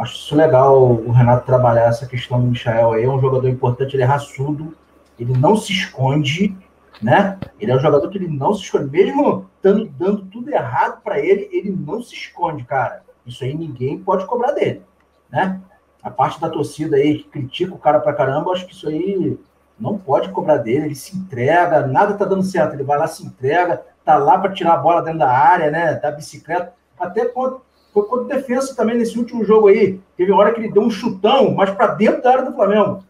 acho 0.00 0.14
isso 0.14 0.36
legal 0.36 0.92
o 0.92 1.10
Renato 1.10 1.44
trabalhar 1.44 1.86
essa 1.86 2.06
questão 2.06 2.40
do 2.40 2.46
Michael 2.46 2.92
aí. 2.92 3.04
É 3.04 3.08
um 3.08 3.20
jogador 3.20 3.48
importante, 3.48 3.96
ele 3.96 4.02
é 4.02 4.06
raçudo, 4.06 4.74
ele 5.18 5.36
não 5.36 5.56
se 5.56 5.72
esconde, 5.72 6.56
né? 7.02 7.38
Ele 7.58 7.72
é 7.72 7.76
um 7.76 7.80
jogador 7.80 8.08
que 8.08 8.16
ele 8.16 8.28
não 8.28 8.54
se 8.54 8.62
esconde, 8.62 8.90
mesmo 8.90 9.46
dando, 9.62 9.86
dando 9.98 10.22
tudo 10.26 10.50
errado 10.50 11.02
para 11.02 11.18
ele, 11.18 11.48
ele 11.52 11.70
não 11.70 12.02
se 12.02 12.14
esconde, 12.14 12.64
cara. 12.64 13.02
Isso 13.26 13.44
aí 13.44 13.54
ninguém 13.54 13.98
pode 13.98 14.24
cobrar 14.26 14.52
dele, 14.52 14.82
né? 15.30 15.60
A 16.02 16.10
parte 16.10 16.40
da 16.40 16.48
torcida 16.48 16.96
aí 16.96 17.18
que 17.18 17.28
critica 17.28 17.74
o 17.74 17.78
cara 17.78 18.00
pra 18.00 18.14
caramba, 18.14 18.52
acho 18.52 18.66
que 18.66 18.72
isso 18.72 18.88
aí 18.88 19.38
não 19.80 19.96
pode 19.96 20.28
cobrar 20.28 20.58
dele, 20.58 20.86
ele 20.86 20.94
se 20.94 21.16
entrega, 21.16 21.86
nada 21.86 22.14
tá 22.14 22.24
dando 22.24 22.42
certo, 22.42 22.74
ele 22.74 22.84
vai 22.84 22.98
lá, 22.98 23.06
se 23.06 23.24
entrega, 23.24 23.82
tá 24.04 24.16
lá 24.16 24.38
para 24.38 24.52
tirar 24.52 24.74
a 24.74 24.78
bola 24.78 25.02
dentro 25.02 25.20
da 25.20 25.30
área, 25.30 25.70
né, 25.70 25.94
da 25.94 26.10
bicicleta, 26.10 26.74
até 26.98 27.24
quando 27.24 27.62
foi 27.92 28.26
defesa 28.26 28.76
também 28.76 28.96
nesse 28.96 29.18
último 29.18 29.44
jogo 29.44 29.68
aí, 29.68 29.98
teve 30.16 30.30
hora 30.30 30.52
que 30.52 30.60
ele 30.60 30.70
deu 30.70 30.82
um 30.82 30.90
chutão, 30.90 31.54
mas 31.54 31.70
para 31.70 31.88
dentro 31.94 32.22
da 32.22 32.30
área 32.30 32.44
do 32.44 32.54
Flamengo, 32.54 33.02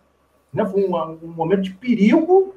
né, 0.52 0.64
foi 0.64 0.84
um, 0.84 0.96
um, 0.96 1.32
momento 1.34 1.62
de 1.62 1.72
perigo, 1.72 2.54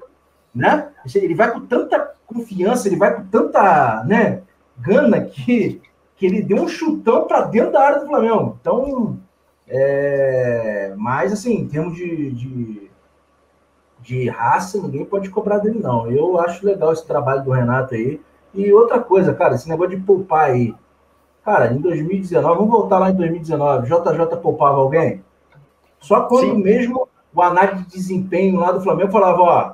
né, 0.53 0.89
ele 1.15 1.33
vai 1.33 1.51
com 1.51 1.61
tanta 1.61 2.13
confiança, 2.27 2.87
ele 2.87 2.95
vai 2.95 3.15
com 3.15 3.25
tanta, 3.25 4.03
né, 4.05 4.41
gana 4.77 5.21
que, 5.21 5.81
que 6.15 6.25
ele 6.25 6.41
deu 6.43 6.57
um 6.57 6.67
chutão 6.67 7.27
para 7.27 7.41
dentro 7.41 7.71
da 7.71 7.81
área 7.81 7.99
do 7.99 8.07
Flamengo, 8.07 8.57
então, 8.61 9.19
é, 9.67 10.93
mas 10.97 11.33
assim, 11.33 11.55
em 11.55 11.67
termos 11.67 11.95
de, 11.95 12.31
de 12.31 12.82
de 14.03 14.29
raça, 14.29 14.77
ninguém 14.79 15.05
pode 15.05 15.29
cobrar 15.29 15.59
dele, 15.59 15.79
não. 15.81 16.11
Eu 16.11 16.39
acho 16.39 16.65
legal 16.65 16.91
esse 16.91 17.07
trabalho 17.07 17.43
do 17.43 17.51
Renato 17.51 17.95
aí. 17.95 18.19
E 18.53 18.71
outra 18.71 18.99
coisa, 18.99 19.33
cara, 19.33 19.55
esse 19.55 19.67
negócio 19.67 19.97
de 19.97 20.03
poupar 20.03 20.51
aí. 20.51 20.75
Cara, 21.43 21.73
em 21.73 21.81
2019, 21.81 22.57
vamos 22.57 22.71
voltar 22.71 22.99
lá 22.99 23.09
em 23.09 23.15
2019, 23.15 23.87
JJ 23.87 24.37
poupava 24.41 24.77
alguém? 24.77 25.23
Só 25.99 26.21
quando 26.21 26.53
Sim. 26.53 26.61
mesmo 26.61 27.07
o 27.33 27.41
análise 27.41 27.83
de 27.83 27.89
desempenho 27.89 28.59
lá 28.59 28.71
do 28.71 28.81
Flamengo 28.81 29.11
falava, 29.11 29.41
ó, 29.41 29.73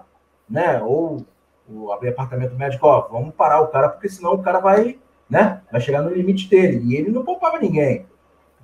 né, 0.49 0.81
ou 0.81 1.25
o 1.67 1.95
departamento 1.97 2.55
médico, 2.55 2.87
ó, 2.87 3.07
vamos 3.11 3.33
parar 3.35 3.61
o 3.61 3.67
cara, 3.67 3.89
porque 3.89 4.09
senão 4.09 4.33
o 4.33 4.41
cara 4.41 4.59
vai, 4.59 4.97
né, 5.29 5.61
vai 5.71 5.81
chegar 5.81 6.01
no 6.01 6.09
limite 6.09 6.49
dele. 6.49 6.81
E 6.85 6.95
ele 6.95 7.11
não 7.11 7.23
poupava 7.23 7.59
ninguém. 7.59 8.05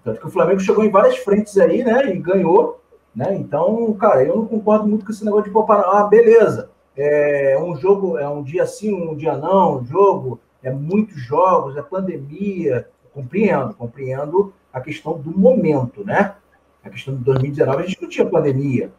Tanto 0.04 0.20
que 0.20 0.28
o 0.28 0.32
Flamengo 0.32 0.60
chegou 0.60 0.84
em 0.84 0.90
várias 0.90 1.18
frentes 1.18 1.58
aí, 1.58 1.84
né, 1.84 2.12
e 2.12 2.18
ganhou 2.18 2.82
né? 3.16 3.36
Então, 3.36 3.94
cara, 3.94 4.24
eu 4.24 4.36
não 4.36 4.46
concordo 4.46 4.88
muito 4.88 5.06
com 5.06 5.12
esse 5.12 5.24
negócio 5.24 5.46
de 5.46 5.52
poupar. 5.52 5.80
Ah, 5.80 6.04
beleza. 6.04 6.70
É 6.98 7.58
um 7.60 7.76
jogo, 7.76 8.18
é 8.18 8.28
um 8.28 8.44
dia 8.44 8.66
sim, 8.66 8.94
um 8.94 9.16
dia 9.16 9.38
não, 9.38 9.80
um 9.80 9.86
jogo, 9.86 10.40
é 10.62 10.72
muitos 10.72 11.18
jogos, 11.22 11.78
é 11.78 11.82
pandemia. 11.82 12.88
Compreendo, 13.14 13.74
compreendo 13.76 14.54
a 14.74 14.82
questão 14.82 15.18
do 15.18 15.32
momento, 15.32 16.04
né? 16.04 16.36
A 16.84 16.90
questão 16.90 17.16
de 17.16 17.24
2019, 17.24 17.84
a 17.84 17.86
gente 17.88 18.02
não 18.02 18.10
tinha 18.10 18.26
pandemia, 18.26 18.92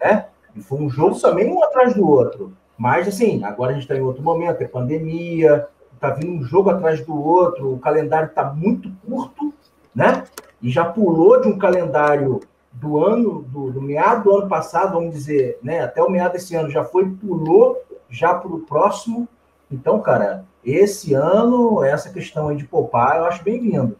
né? 0.00 0.26
E 0.54 0.60
foi 0.60 0.78
um 0.78 0.88
jogo 0.88 1.18
também 1.20 1.52
um 1.52 1.62
atrás 1.64 1.94
do 1.94 2.08
outro. 2.08 2.52
Mas, 2.78 3.08
assim, 3.08 3.42
agora 3.42 3.72
a 3.72 3.74
gente 3.74 3.82
está 3.82 3.96
em 3.96 4.00
outro 4.00 4.22
momento, 4.22 4.62
é 4.62 4.68
pandemia, 4.68 5.66
está 5.92 6.10
vindo 6.10 6.32
um 6.32 6.42
jogo 6.44 6.70
atrás 6.70 7.04
do 7.04 7.14
outro, 7.20 7.74
o 7.74 7.78
calendário 7.78 8.28
está 8.28 8.44
muito 8.44 8.90
curto, 9.04 9.52
né? 9.94 10.24
E 10.62 10.70
já 10.70 10.84
pulou 10.84 11.40
de 11.40 11.48
um 11.48 11.58
calendário 11.58 12.40
do 12.72 13.04
ano, 13.04 13.42
do, 13.42 13.72
do 13.72 13.82
meado 13.82 14.24
do 14.24 14.36
ano 14.36 14.48
passado, 14.48 14.92
vamos 14.92 15.12
dizer, 15.12 15.58
né, 15.62 15.82
até 15.82 16.02
o 16.02 16.10
meado 16.10 16.32
desse 16.32 16.54
ano 16.54 16.70
já 16.70 16.84
foi, 16.84 17.08
pulou 17.08 17.82
já 18.08 18.34
para 18.34 18.50
o 18.50 18.60
próximo. 18.60 19.28
Então, 19.70 20.00
cara, 20.00 20.44
esse 20.64 21.14
ano, 21.14 21.82
essa 21.82 22.10
questão 22.10 22.48
aí 22.48 22.56
de 22.56 22.64
poupar, 22.64 23.16
eu 23.16 23.24
acho 23.24 23.42
bem-vindo. 23.42 23.96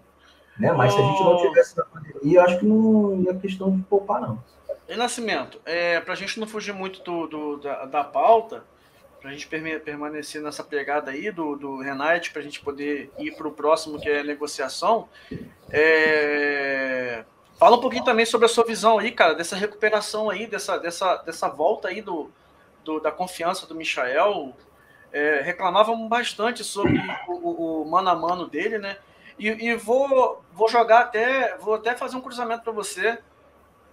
Né? 0.58 0.72
Mas 0.72 0.92
oh. 0.92 0.96
se 0.96 1.02
a 1.02 1.06
gente 1.06 1.22
não 1.22 1.36
tivesse 1.38 1.76
na 1.76 1.84
pandemia, 1.84 2.38
eu 2.38 2.42
acho 2.42 2.58
que 2.58 2.66
não 2.66 3.22
ia 3.22 3.34
questão 3.34 3.74
de 3.74 3.82
poupar, 3.82 4.20
não. 4.20 4.42
E 4.88 4.96
Nascimento, 4.96 5.60
é, 5.64 6.00
para 6.00 6.14
a 6.14 6.16
gente 6.16 6.38
não 6.40 6.46
fugir 6.46 6.74
muito 6.74 7.02
do, 7.02 7.26
do 7.26 7.56
da, 7.58 7.84
da 7.86 8.04
pauta, 8.04 8.64
para 9.20 9.30
a 9.30 9.32
gente 9.32 9.46
permanecer 9.46 10.42
nessa 10.42 10.64
pegada 10.64 11.10
aí 11.10 11.30
do, 11.30 11.54
do 11.54 11.78
Renate, 11.78 12.32
para 12.32 12.40
a 12.40 12.44
gente 12.44 12.60
poder 12.60 13.10
ir 13.18 13.36
para 13.36 13.46
o 13.46 13.52
próximo, 13.52 14.00
que 14.00 14.08
é 14.08 14.20
a 14.20 14.24
negociação, 14.24 15.08
é, 15.70 17.24
Fala 17.60 17.76
um 17.76 17.80
pouquinho 17.82 18.02
também 18.02 18.24
sobre 18.24 18.46
a 18.46 18.48
sua 18.48 18.64
visão 18.64 18.98
aí, 18.98 19.12
cara, 19.12 19.34
dessa 19.34 19.54
recuperação 19.54 20.30
aí, 20.30 20.46
dessa, 20.46 20.78
dessa, 20.78 21.16
dessa 21.16 21.46
volta 21.46 21.88
aí 21.88 22.00
do, 22.00 22.30
do 22.82 22.98
da 22.98 23.12
confiança 23.12 23.66
do 23.66 23.74
Michael. 23.74 24.56
É, 25.12 25.42
reclamavam 25.42 26.08
bastante 26.08 26.64
sobre 26.64 26.96
o, 27.28 27.32
o, 27.32 27.82
o, 27.82 27.90
mano 27.90 28.08
a 28.08 28.14
mano 28.14 28.48
dele, 28.48 28.78
né? 28.78 28.96
E, 29.38 29.48
e, 29.48 29.76
vou, 29.76 30.42
vou 30.54 30.70
jogar 30.70 31.00
até, 31.00 31.58
vou 31.58 31.74
até 31.74 31.94
fazer 31.94 32.16
um 32.16 32.22
cruzamento 32.22 32.62
para 32.62 32.72
você, 32.72 33.18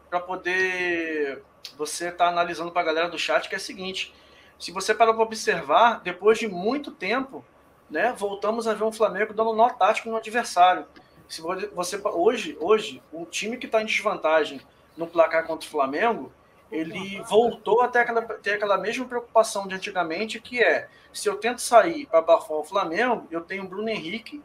para 0.09 0.21
poder 0.21 1.43
você 1.77 2.05
estar 2.05 2.23
tá 2.23 2.31
analisando 2.31 2.71
para 2.71 2.83
a 2.83 2.85
galera 2.85 3.09
do 3.09 3.19
chat, 3.19 3.49
que 3.49 3.55
é 3.55 3.57
o 3.57 3.61
seguinte: 3.61 4.15
se 4.57 4.71
você 4.71 4.95
parar 4.95 5.13
para 5.13 5.23
observar, 5.23 5.99
depois 5.99 6.39
de 6.39 6.47
muito 6.47 6.89
tempo, 6.89 7.43
né, 7.89 8.15
voltamos 8.17 8.65
a 8.65 8.73
ver 8.73 8.85
um 8.85 8.93
Flamengo 8.93 9.33
dando 9.33 9.53
nó 9.53 9.67
tático 9.71 10.09
no 10.09 10.15
adversário. 10.15 10.85
Se 11.27 11.41
você 11.73 11.99
hoje, 12.03 12.57
hoje, 12.59 13.01
o 13.11 13.25
time 13.25 13.57
que 13.57 13.65
está 13.65 13.81
em 13.81 13.85
desvantagem 13.85 14.61
no 14.95 15.07
placar 15.07 15.45
contra 15.45 15.67
o 15.67 15.71
Flamengo, 15.71 16.31
ele 16.71 17.21
voltou 17.23 17.81
até 17.81 18.01
aquela, 18.01 18.21
ter 18.21 18.53
aquela 18.53 18.77
mesma 18.77 19.05
preocupação 19.05 19.67
de 19.67 19.75
antigamente, 19.75 20.39
que 20.39 20.61
é 20.61 20.89
se 21.13 21.27
eu 21.27 21.37
tento 21.37 21.61
sair 21.61 22.05
para 22.05 22.19
abafar 22.19 22.57
o 22.57 22.63
Flamengo, 22.63 23.27
eu 23.31 23.41
tenho 23.41 23.67
Bruno 23.67 23.89
Henrique 23.89 24.41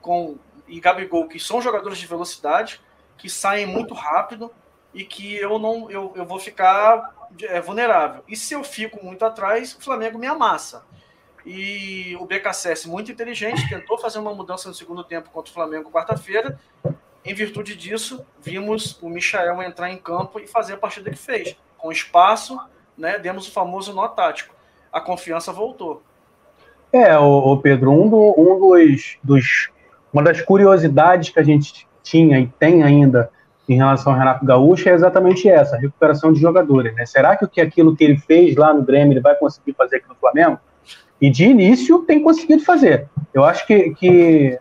com, 0.00 0.36
e 0.68 0.80
Gabigol, 0.80 1.28
que 1.28 1.40
são 1.40 1.60
jogadores 1.60 1.98
de 1.98 2.06
velocidade, 2.06 2.80
que 3.16 3.28
saem 3.28 3.66
muito 3.66 3.94
rápido 3.94 4.50
e 4.92 5.04
que 5.04 5.34
eu 5.36 5.58
não 5.58 5.90
eu, 5.90 6.12
eu 6.14 6.24
vou 6.24 6.38
ficar 6.38 7.28
é, 7.42 7.60
vulnerável. 7.60 8.22
E 8.28 8.36
se 8.36 8.54
eu 8.54 8.62
fico 8.62 9.04
muito 9.04 9.24
atrás, 9.24 9.74
o 9.74 9.80
Flamengo 9.80 10.18
me 10.18 10.26
amassa. 10.26 10.84
E 11.44 12.16
o 12.18 12.24
BKSS, 12.24 12.88
muito 12.88 13.12
inteligente, 13.12 13.68
tentou 13.68 13.98
fazer 13.98 14.18
uma 14.18 14.34
mudança 14.34 14.68
no 14.68 14.74
segundo 14.74 15.04
tempo 15.04 15.30
contra 15.30 15.50
o 15.50 15.54
Flamengo 15.54 15.90
quarta-feira. 15.90 16.58
Em 17.24 17.34
virtude 17.34 17.76
disso, 17.76 18.24
vimos 18.40 18.98
o 19.02 19.08
Michael 19.08 19.62
entrar 19.62 19.90
em 19.90 19.96
campo 19.96 20.38
e 20.40 20.46
fazer 20.46 20.74
a 20.74 20.76
partida 20.76 21.10
que 21.10 21.18
fez. 21.18 21.56
Com 21.76 21.92
espaço, 21.92 22.58
né, 22.96 23.18
demos 23.18 23.48
o 23.48 23.52
famoso 23.52 23.92
nó 23.92 24.08
tático. 24.08 24.54
A 24.92 25.00
confiança 25.00 25.52
voltou. 25.52 26.02
É, 26.92 27.18
o, 27.18 27.56
Pedro, 27.58 27.90
um, 27.90 28.08
do, 28.08 28.34
um 28.38 28.58
dos, 28.60 29.18
dos, 29.22 29.70
uma 30.12 30.22
das 30.22 30.40
curiosidades 30.40 31.30
que 31.30 31.40
a 31.40 31.42
gente 31.42 31.88
tinha 32.02 32.38
e 32.38 32.46
tem 32.46 32.82
ainda 32.82 33.30
em 33.68 33.76
relação 33.76 34.12
ao 34.12 34.18
Renato 34.18 34.44
Gaúcho 34.44 34.88
é 34.88 34.92
exatamente 34.92 35.48
essa, 35.48 35.76
a 35.76 35.78
recuperação 35.78 36.32
de 36.32 36.40
jogadores. 36.40 36.94
Né? 36.94 37.04
Será 37.06 37.36
que, 37.36 37.48
que 37.48 37.60
aquilo 37.60 37.96
que 37.96 38.04
ele 38.04 38.16
fez 38.16 38.54
lá 38.54 38.72
no 38.72 38.82
Grêmio 38.82 39.14
ele 39.14 39.20
vai 39.20 39.34
conseguir 39.34 39.72
fazer 39.72 39.96
aqui 39.96 40.08
no 40.08 40.14
Flamengo? 40.14 40.58
E 41.20 41.30
de 41.30 41.44
início 41.44 42.00
tem 42.00 42.22
conseguido 42.22 42.64
fazer. 42.64 43.08
Eu 43.32 43.44
acho 43.44 43.66
que, 43.66 43.90
que 43.94 44.58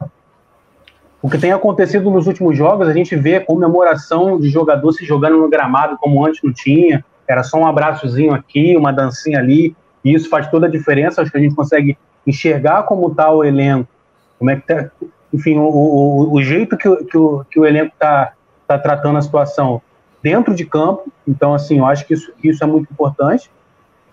o 1.22 1.30
que 1.30 1.38
tem 1.38 1.52
acontecido 1.52 2.12
nos 2.12 2.28
últimos 2.28 2.58
jogos, 2.58 2.88
a 2.88 2.94
gente 2.94 3.16
vê 3.16 3.40
comemoração 3.40 4.40
de 4.40 4.50
jogador 4.50 4.92
se 4.92 5.06
jogando 5.06 5.38
no 5.38 5.50
gramado 5.50 5.98
como 5.98 6.26
antes 6.26 6.42
não 6.44 6.52
tinha. 6.52 7.04
Era 7.28 7.44
só 7.44 7.58
um 7.58 7.66
abraçozinho 7.66 8.34
aqui, 8.34 8.76
uma 8.76 8.92
dancinha 8.92 9.40
ali, 9.40 9.76
e 10.04 10.14
isso 10.14 10.30
faz 10.30 10.50
toda 10.50 10.68
a 10.68 10.70
diferença. 10.70 11.22
Acho 11.22 11.32
que 11.32 11.38
a 11.38 11.42
gente 11.42 11.56
consegue 11.56 11.98
enxergar 12.28 12.84
como 12.84 13.08
está 13.08 13.32
o 13.32 13.44
elenco, 13.44 13.88
como 14.38 14.52
é 14.52 14.58
que 14.58 14.68
tá, 14.68 14.92
enfim, 15.34 15.58
o, 15.58 15.64
o, 15.64 16.34
o 16.34 16.44
jeito 16.44 16.76
que, 16.78 16.88
o, 16.88 17.06
que, 17.06 17.18
o, 17.18 17.46
que 17.50 17.60
o 17.60 17.66
elenco 17.66 17.94
está 17.94 18.34
tá 18.68 18.78
tratando 18.78 19.18
a 19.18 19.22
situação 19.22 19.82
dentro 20.22 20.54
de 20.54 20.66
campo. 20.66 21.12
Então, 21.28 21.54
assim, 21.54 21.80
eu 21.80 21.86
acho 21.86 22.06
que 22.06 22.14
isso, 22.14 22.32
isso 22.44 22.64
é 22.64 22.68
muito 22.68 22.92
importante. 22.92 23.50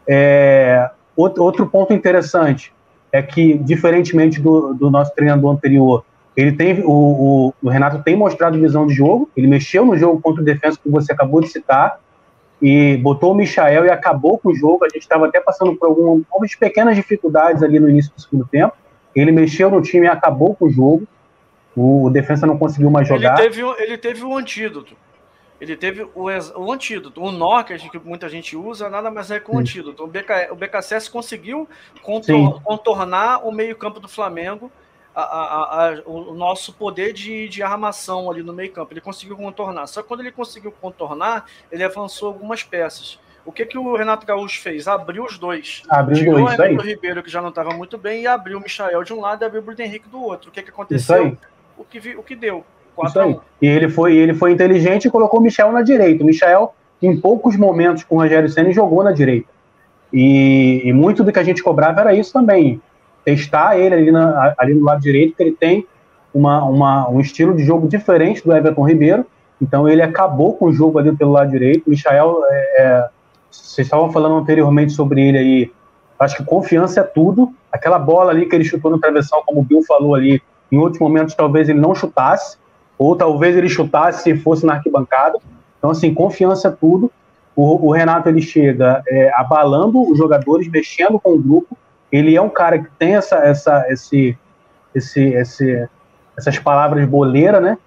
É, 0.06 0.90
outro, 1.16 1.42
outro 1.42 1.66
ponto 1.66 1.92
interessante 1.92 2.72
é 3.12 3.20
que, 3.22 3.54
diferentemente 3.54 4.40
do, 4.40 4.74
do 4.74 4.90
nosso 4.90 5.14
treinador 5.14 5.52
anterior, 5.52 6.04
ele 6.36 6.52
tem, 6.52 6.80
o, 6.84 6.90
o, 6.90 7.54
o, 7.62 7.68
Renato 7.68 8.02
tem 8.02 8.16
mostrado 8.16 8.58
visão 8.58 8.86
de 8.86 8.94
jogo, 8.94 9.28
ele 9.36 9.46
mexeu 9.46 9.84
no 9.84 9.96
jogo 9.96 10.20
contra 10.20 10.42
o 10.42 10.44
defesa 10.44 10.78
que 10.82 10.88
você 10.88 11.12
acabou 11.12 11.40
de 11.40 11.48
citar, 11.48 11.98
e 12.62 12.98
botou 12.98 13.32
o 13.32 13.34
Michael 13.34 13.86
e 13.86 13.90
acabou 13.90 14.38
com 14.38 14.50
o 14.50 14.54
jogo. 14.54 14.84
A 14.84 14.88
gente 14.88 15.02
estava 15.02 15.26
até 15.26 15.40
passando 15.40 15.74
por 15.74 15.86
algumas 15.86 16.54
pequenas 16.54 16.94
dificuldades 16.94 17.62
ali 17.62 17.80
no 17.80 17.88
início 17.88 18.12
do 18.14 18.20
segundo 18.20 18.46
tempo. 18.46 18.74
Ele 19.14 19.32
mexeu 19.32 19.70
no 19.70 19.80
time 19.80 20.06
e 20.06 20.10
acabou 20.10 20.54
com 20.54 20.66
o 20.66 20.70
jogo. 20.70 21.04
O, 21.74 22.04
o 22.04 22.10
defesa 22.10 22.46
não 22.46 22.58
conseguiu 22.58 22.90
mais 22.90 23.08
jogar. 23.08 23.38
Ele 23.40 23.48
teve, 23.48 23.62
ele 23.82 23.96
teve 23.96 24.22
o 24.24 24.36
antídoto. 24.36 24.94
Ele 25.60 25.76
teve 25.76 26.02
o, 26.02 26.24
o 26.56 26.72
antídoto. 26.72 27.22
O 27.22 27.30
nó 27.30 27.62
que, 27.62 27.76
gente, 27.76 27.90
que 27.90 27.98
muita 27.98 28.28
gente 28.28 28.56
usa 28.56 28.88
nada 28.88 29.10
mais 29.10 29.30
é 29.30 29.38
que 29.38 29.50
o 29.50 29.58
antídoto. 29.58 30.04
O, 30.04 30.06
BK, 30.06 30.50
o 30.50 30.56
BKSS 30.56 31.10
conseguiu 31.10 31.68
contor, 32.02 32.62
contornar 32.62 33.46
o 33.46 33.52
meio-campo 33.52 34.00
do 34.00 34.08
Flamengo 34.08 34.72
a, 35.14 35.22
a, 35.22 35.88
a, 35.88 36.02
o 36.06 36.34
nosso 36.34 36.72
poder 36.72 37.12
de, 37.12 37.48
de 37.48 37.62
armação 37.62 38.30
ali 38.30 38.42
no 38.42 38.52
meio 38.52 38.72
campo. 38.72 38.92
Ele 38.92 39.00
conseguiu 39.00 39.36
contornar. 39.36 39.86
Só 39.86 40.02
que 40.02 40.08
quando 40.08 40.20
ele 40.20 40.32
conseguiu 40.32 40.72
contornar, 40.72 41.44
ele 41.70 41.84
avançou 41.84 42.28
algumas 42.28 42.62
peças. 42.62 43.18
O 43.44 43.52
que, 43.52 43.64
que 43.66 43.76
o 43.76 43.96
Renato 43.96 44.26
Gaúcho 44.26 44.60
fez? 44.60 44.86
Abriu 44.86 45.24
os 45.24 45.38
dois. 45.38 45.82
Abriu 45.88 46.16
Tirou 46.16 46.56
dois, 46.56 46.78
o 46.78 46.82
Ribeiro, 46.82 47.22
que 47.22 47.30
já 47.30 47.40
não 47.40 47.48
estava 47.48 47.70
muito 47.70 47.98
bem, 47.98 48.22
e 48.22 48.26
abriu 48.26 48.58
o 48.58 48.60
Michael 48.60 49.02
de 49.02 49.12
um 49.12 49.20
lado 49.20 49.42
e 49.42 49.44
abriu 49.44 49.60
o 49.60 49.64
Bruno 49.64 49.80
Henrique 49.80 50.08
do 50.08 50.22
outro. 50.22 50.50
O 50.50 50.52
que, 50.52 50.62
que 50.62 50.70
aconteceu? 50.70 51.36
O 51.76 51.84
que, 51.84 51.98
o 52.16 52.22
que 52.22 52.36
deu. 52.36 52.64
E 53.60 53.66
ele 53.66 53.88
foi, 53.88 54.16
ele 54.16 54.34
foi 54.34 54.52
inteligente 54.52 55.06
e 55.06 55.10
colocou 55.10 55.40
o 55.40 55.42
Michel 55.42 55.72
na 55.72 55.82
direita. 55.82 56.22
O 56.22 56.26
Michel, 56.26 56.74
em 57.02 57.18
poucos 57.18 57.56
momentos 57.56 58.04
com 58.04 58.16
o 58.16 58.18
Rogério 58.18 58.48
Senna, 58.48 58.72
jogou 58.72 59.02
na 59.02 59.12
direita. 59.12 59.48
E, 60.12 60.82
e, 60.84 60.92
muito 60.92 61.22
do 61.22 61.32
que 61.32 61.38
a 61.38 61.44
gente 61.44 61.62
cobrava 61.62 62.00
era 62.00 62.14
isso 62.14 62.32
também 62.32 62.80
testar 63.24 63.78
ele 63.78 63.94
ali, 63.94 64.10
na, 64.10 64.54
ali 64.58 64.74
no 64.74 64.84
lado 64.84 65.00
direito, 65.00 65.36
que 65.36 65.42
ele 65.42 65.52
tem 65.52 65.86
uma, 66.32 66.64
uma, 66.64 67.08
um 67.08 67.20
estilo 67.20 67.54
de 67.54 67.64
jogo 67.64 67.88
diferente 67.88 68.42
do 68.44 68.54
Everton 68.54 68.86
Ribeiro. 68.86 69.26
Então 69.60 69.88
ele 69.88 70.02
acabou 70.02 70.54
com 70.54 70.66
o 70.66 70.72
jogo 70.72 70.98
ali 70.98 71.14
pelo 71.14 71.32
lado 71.32 71.50
direito. 71.50 71.86
O 71.86 71.90
Michael, 71.90 72.40
é, 72.48 72.82
é, 72.82 73.08
vocês 73.50 73.86
estavam 73.86 74.10
falando 74.10 74.36
anteriormente 74.36 74.92
sobre 74.92 75.22
ele 75.22 75.38
aí. 75.38 75.72
Acho 76.18 76.36
que 76.36 76.44
confiança 76.44 77.00
é 77.00 77.02
tudo. 77.02 77.52
Aquela 77.72 77.98
bola 77.98 78.30
ali 78.30 78.46
que 78.46 78.54
ele 78.54 78.64
chutou 78.64 78.90
no 78.90 78.98
travessão, 78.98 79.42
como 79.44 79.60
o 79.60 79.64
Bill 79.64 79.82
falou 79.82 80.14
ali, 80.14 80.42
em 80.70 80.78
outros 80.78 81.00
momentos 81.00 81.34
talvez 81.34 81.68
ele 81.68 81.80
não 81.80 81.94
chutasse, 81.94 82.56
ou 83.00 83.16
talvez 83.16 83.56
ele 83.56 83.70
chutasse 83.70 84.30
e 84.30 84.36
fosse 84.36 84.66
na 84.66 84.74
arquibancada. 84.74 85.38
Então, 85.78 85.88
assim, 85.88 86.12
confiança 86.12 86.68
é 86.68 86.70
tudo. 86.70 87.10
O, 87.56 87.88
o 87.88 87.92
Renato 87.92 88.28
ele 88.28 88.42
chega 88.42 89.02
é, 89.08 89.30
abalando 89.34 90.02
os 90.02 90.18
jogadores, 90.18 90.68
mexendo 90.68 91.18
com 91.18 91.32
o 91.32 91.38
grupo, 91.38 91.78
ele 92.12 92.36
é 92.36 92.42
um 92.42 92.50
cara 92.50 92.78
que 92.78 92.90
tem 92.98 93.16
essa, 93.16 93.36
essa, 93.36 93.86
esse, 93.88 94.36
esse, 94.94 95.22
esse, 95.30 95.88
essas 96.36 96.58
palavras 96.58 97.08
boleira, 97.08 97.58
né? 97.58 97.78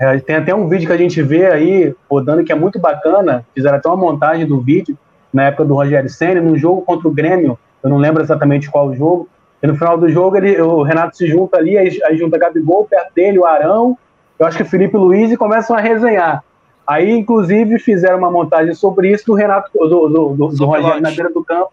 É, 0.00 0.18
tem 0.18 0.34
até 0.34 0.52
um 0.52 0.68
vídeo 0.68 0.88
que 0.88 0.92
a 0.92 0.98
gente 0.98 1.22
vê 1.22 1.46
aí 1.46 1.94
rodando 2.10 2.42
que 2.42 2.50
é 2.50 2.56
muito 2.56 2.80
bacana. 2.80 3.46
Fizeram 3.54 3.76
até 3.76 3.88
uma 3.88 3.96
montagem 3.96 4.46
do 4.46 4.60
vídeo 4.60 4.98
na 5.32 5.44
época 5.44 5.64
do 5.64 5.74
Rogério 5.74 6.10
Senna, 6.10 6.40
num 6.40 6.56
jogo 6.56 6.82
contra 6.82 7.06
o 7.06 7.12
Grêmio. 7.12 7.56
Eu 7.84 7.88
não 7.88 7.98
lembro 7.98 8.20
exatamente 8.20 8.68
qual 8.68 8.88
o 8.88 8.96
jogo. 8.96 9.28
E 9.62 9.66
no 9.68 9.76
final 9.76 9.96
do 9.96 10.08
jogo, 10.08 10.36
ele, 10.36 10.60
o 10.60 10.82
Renato 10.82 11.16
se 11.16 11.28
junta 11.28 11.56
ali, 11.56 11.78
aí, 11.78 12.00
aí 12.04 12.18
junta 12.18 12.36
Gabigol 12.36 12.84
perto 12.84 13.14
dele, 13.14 13.38
o 13.38 13.46
Arão, 13.46 13.96
eu 14.38 14.46
acho 14.46 14.56
que 14.56 14.62
o 14.62 14.66
Felipe 14.66 14.96
Luiz, 14.96 15.30
e 15.30 15.36
começam 15.36 15.76
a 15.76 15.80
resenhar. 15.80 16.44
Aí, 16.86 17.10
inclusive, 17.10 17.78
fizeram 17.78 18.18
uma 18.18 18.30
montagem 18.30 18.74
sobre 18.74 19.10
isso 19.12 19.26
do 19.26 19.34
Renato, 19.34 19.70
do, 19.74 19.88
do, 19.88 20.08
do, 20.08 20.48
do 20.48 20.64
Rogério 20.66 21.00
na 21.00 21.10
beira 21.10 21.30
do 21.30 21.44
campo. 21.44 21.72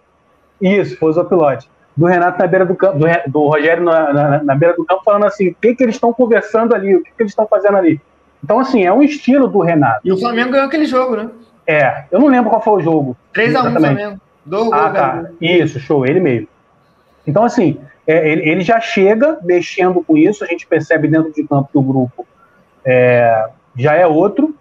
Isso, 0.60 0.98
foi 0.98 1.10
o 1.10 1.14
Zopilote 1.14 1.70
do 1.96 2.06
Renato 2.06 2.40
na 2.40 2.48
beira 2.48 2.66
do 2.66 2.76
campo, 2.76 3.00
do, 3.00 3.06
do 3.28 3.48
Rogério 3.48 3.84
na, 3.84 4.14
na, 4.14 4.44
na, 4.44 4.56
beira 4.56 4.76
do 4.76 4.84
campo, 4.84 5.04
falando 5.04 5.26
assim, 5.26 5.50
o 5.50 5.56
que, 5.56 5.76
que 5.76 5.84
eles 5.84 5.96
estão 5.96 6.12
conversando 6.12 6.74
ali, 6.74 6.96
o 6.96 7.04
que, 7.04 7.12
que 7.12 7.22
eles 7.22 7.32
estão 7.32 7.48
fazendo 7.48 7.78
ali. 7.78 8.02
Então, 8.44 8.60
assim, 8.60 8.84
é 8.84 8.92
um 8.92 9.02
estilo 9.02 9.48
do 9.48 9.60
Renato. 9.62 10.02
E 10.04 10.12
o 10.12 10.18
Flamengo 10.18 10.52
ganhou 10.52 10.68
aquele 10.68 10.86
jogo, 10.86 11.16
né? 11.16 11.30
É, 11.66 12.06
eu 12.12 12.20
não 12.20 12.28
lembro 12.28 12.50
qual 12.50 12.62
foi 12.62 12.74
o 12.74 12.80
jogo. 12.82 13.16
3x1 13.34 13.78
Flamengo. 13.78 14.20
Do 14.46 14.74
ah, 14.74 14.90
tá. 14.90 15.26
Isso, 15.40 15.80
show, 15.80 16.06
ele 16.06 16.20
mesmo. 16.20 16.48
Então, 17.26 17.46
assim, 17.46 17.80
é, 18.06 18.30
ele, 18.30 18.50
ele, 18.50 18.62
já 18.62 18.82
chega 18.82 19.38
mexendo 19.44 20.04
com 20.04 20.18
isso, 20.18 20.44
a 20.44 20.48
gente 20.48 20.68
percebe 20.68 21.08
dentro 21.08 21.32
de 21.32 21.48
campo 21.48 21.70
que 21.72 21.78
o 21.78 21.82
grupo 21.82 22.28
é, 22.86 23.50
já 23.76 23.96
é 23.96 24.06
outro. 24.06 24.56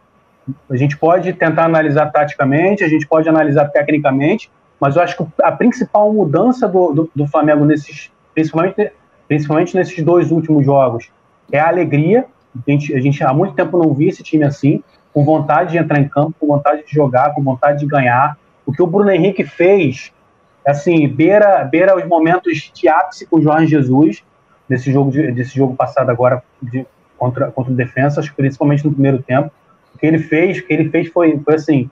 A 0.69 0.77
gente 0.77 0.97
pode 0.97 1.33
tentar 1.33 1.65
analisar 1.65 2.11
taticamente, 2.11 2.83
a 2.83 2.89
gente 2.89 3.07
pode 3.07 3.29
analisar 3.29 3.69
tecnicamente, 3.69 4.51
mas 4.81 4.97
eu 4.97 5.03
acho 5.03 5.17
que 5.17 5.27
a 5.43 5.53
principal 5.53 6.13
mudança 6.13 6.67
do, 6.67 6.93
do, 6.93 7.11
do 7.15 7.27
Flamengo, 7.27 7.65
nesses, 7.65 8.11
principalmente, 8.35 8.93
principalmente 9.29 9.77
nesses 9.77 10.03
dois 10.05 10.33
últimos 10.33 10.65
jogos, 10.65 11.11
é 11.51 11.59
a 11.59 11.69
alegria. 11.69 12.27
A 12.57 12.71
gente, 12.71 12.95
a 12.95 13.01
gente 13.01 13.23
há 13.23 13.33
muito 13.33 13.55
tempo 13.55 13.79
não 13.79 13.95
via 13.95 14.09
esse 14.09 14.23
time 14.23 14.45
assim, 14.45 14.83
com 15.15 15.25
vontade 15.25 15.73
de 15.73 15.79
entrar 15.79 16.01
em 16.01 16.09
campo, 16.09 16.35
com 16.39 16.47
vontade 16.47 16.85
de 16.85 16.93
jogar, 16.93 17.33
com 17.35 17.43
vontade 17.43 17.81
de 17.81 17.87
ganhar. 17.87 18.37
O 18.67 18.73
que 18.73 18.83
o 18.83 18.87
Bruno 18.87 19.11
Henrique 19.11 19.45
fez, 19.45 20.13
assim, 20.67 21.09
beira, 21.09 21.65
beira 21.65 21.97
os 21.97 22.05
momentos 22.07 22.71
de 22.75 22.89
ápice 22.89 23.27
com 23.27 23.37
o 23.37 23.43
Jorge 23.43 23.67
Jesus, 23.67 24.25
nesse 24.69 24.93
jogo, 24.93 25.11
de, 25.11 25.31
desse 25.33 25.55
jogo 25.55 25.77
passado 25.77 26.11
agora 26.11 26.43
de, 26.61 26.87
contra, 27.23 27.53
contra 27.53 27.73
o 27.73 27.77
Defensa, 27.77 28.21
principalmente 28.37 28.85
no 28.85 28.93
primeiro 28.93 29.23
tempo. 29.23 29.49
O 29.95 29.99
que 29.99 30.05
ele 30.05 30.19
fez, 30.19 30.59
o 30.59 30.67
que 30.67 30.73
ele 30.73 30.91
fez 30.91 31.09
foi, 31.09 31.39
foi 31.39 31.55
assim, 31.55 31.89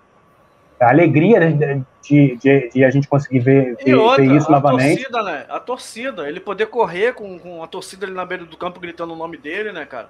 a 0.81 0.89
alegria 0.89 1.39
de, 1.39 1.83
de, 2.03 2.37
de, 2.37 2.71
de, 2.71 2.85
a 2.85 2.91
gente 2.91 3.07
conseguir 3.07 3.39
ver, 3.39 3.77
ver, 3.77 3.95
outra, 3.95 4.25
ver 4.25 4.35
isso 4.35 4.49
a 4.49 4.51
novamente. 4.51 5.05
Torcida, 5.05 5.23
né? 5.23 5.47
A 5.49 5.61
torcida, 5.61 6.29
ele 6.29 6.41
poder 6.41 6.67
correr 6.67 7.15
com, 7.15 7.39
com 7.39 7.63
a 7.63 7.69
torcida 7.69 8.07
ali 8.07 8.13
na 8.13 8.25
beira 8.25 8.45
do 8.45 8.57
campo 8.57 8.81
gritando 8.81 9.13
o 9.13 9.17
nome 9.17 9.37
dele, 9.37 9.71
né, 9.71 9.85
cara? 9.85 10.09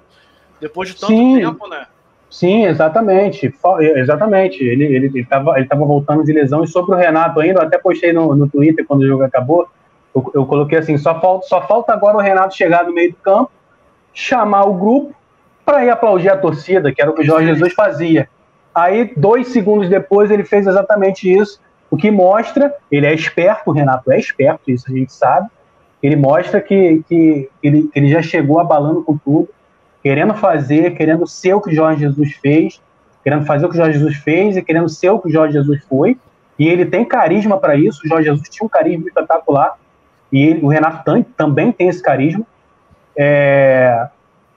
Depois 0.58 0.88
de 0.88 0.94
tanto 0.94 1.12
sim, 1.12 1.38
tempo, 1.38 1.68
né? 1.68 1.86
Sim, 2.30 2.64
exatamente. 2.64 3.52
Exatamente. 3.96 4.64
Ele, 4.64 4.84
ele, 4.84 5.06
ele, 5.06 5.24
tava, 5.26 5.58
ele 5.58 5.66
tava 5.66 5.84
voltando 5.84 6.24
de 6.24 6.32
lesão. 6.32 6.64
E 6.64 6.68
sobre 6.68 6.94
o 6.94 6.98
Renato 6.98 7.40
ainda, 7.40 7.60
eu 7.60 7.66
até 7.66 7.76
postei 7.76 8.12
no, 8.12 8.34
no 8.34 8.48
Twitter 8.48 8.86
quando 8.86 9.02
o 9.02 9.06
jogo 9.06 9.24
acabou. 9.24 9.68
Eu, 10.14 10.30
eu 10.34 10.46
coloquei 10.46 10.78
assim: 10.78 10.96
só 10.96 11.20
falta, 11.20 11.46
só 11.46 11.66
falta 11.66 11.92
agora 11.92 12.16
o 12.16 12.20
Renato 12.20 12.56
chegar 12.56 12.84
no 12.84 12.94
meio 12.94 13.10
do 13.10 13.16
campo, 13.16 13.50
chamar 14.12 14.64
o 14.64 14.74
grupo 14.74 15.14
para 15.64 15.84
ir 15.84 15.90
aplaudir 15.90 16.28
a 16.28 16.36
torcida, 16.36 16.92
que 16.92 17.00
era 17.00 17.10
o 17.10 17.14
que 17.14 17.22
o 17.22 17.24
Jorge 17.24 17.46
Jesus 17.46 17.72
fazia. 17.74 18.28
Aí, 18.74 19.12
dois 19.16 19.48
segundos 19.48 19.88
depois, 19.88 20.30
ele 20.30 20.44
fez 20.44 20.66
exatamente 20.66 21.32
isso, 21.32 21.60
o 21.90 21.96
que 21.96 22.10
mostra, 22.10 22.74
ele 22.90 23.06
é 23.06 23.12
esperto, 23.12 23.70
o 23.70 23.72
Renato 23.72 24.12
é 24.12 24.18
esperto, 24.18 24.70
isso 24.70 24.86
a 24.88 24.94
gente 24.94 25.12
sabe, 25.12 25.48
ele 26.02 26.16
mostra 26.16 26.60
que, 26.60 27.02
que 27.08 27.48
ele, 27.62 27.90
ele 27.94 28.08
já 28.08 28.22
chegou 28.22 28.58
abalando 28.58 29.02
com 29.02 29.18
tudo, 29.18 29.48
querendo 30.02 30.34
fazer, 30.34 30.94
querendo 30.94 31.26
ser 31.26 31.54
o 31.54 31.60
que 31.60 31.70
o 31.70 31.74
Jorge 31.74 32.00
Jesus 32.00 32.32
fez, 32.34 32.80
querendo 33.22 33.44
fazer 33.44 33.66
o 33.66 33.68
que 33.68 33.74
o 33.74 33.78
Jorge 33.78 33.98
Jesus 33.98 34.16
fez 34.16 34.56
e 34.56 34.62
querendo 34.62 34.88
ser 34.88 35.10
o 35.10 35.18
que 35.18 35.28
o 35.28 35.32
Jorge 35.32 35.52
Jesus 35.52 35.82
foi. 35.84 36.16
E 36.58 36.68
ele 36.68 36.86
tem 36.86 37.04
carisma 37.04 37.58
para 37.58 37.74
isso. 37.74 38.00
O 38.04 38.08
Jorge 38.08 38.28
Jesus 38.28 38.48
tinha 38.48 38.66
um 38.66 38.68
carisma 38.68 39.06
espetacular. 39.06 39.76
E 40.32 40.42
ele, 40.42 40.64
o 40.64 40.68
Renato 40.68 41.24
também 41.36 41.72
tem 41.72 41.88
esse 41.88 42.02
carisma. 42.02 42.46
É, 43.22 44.08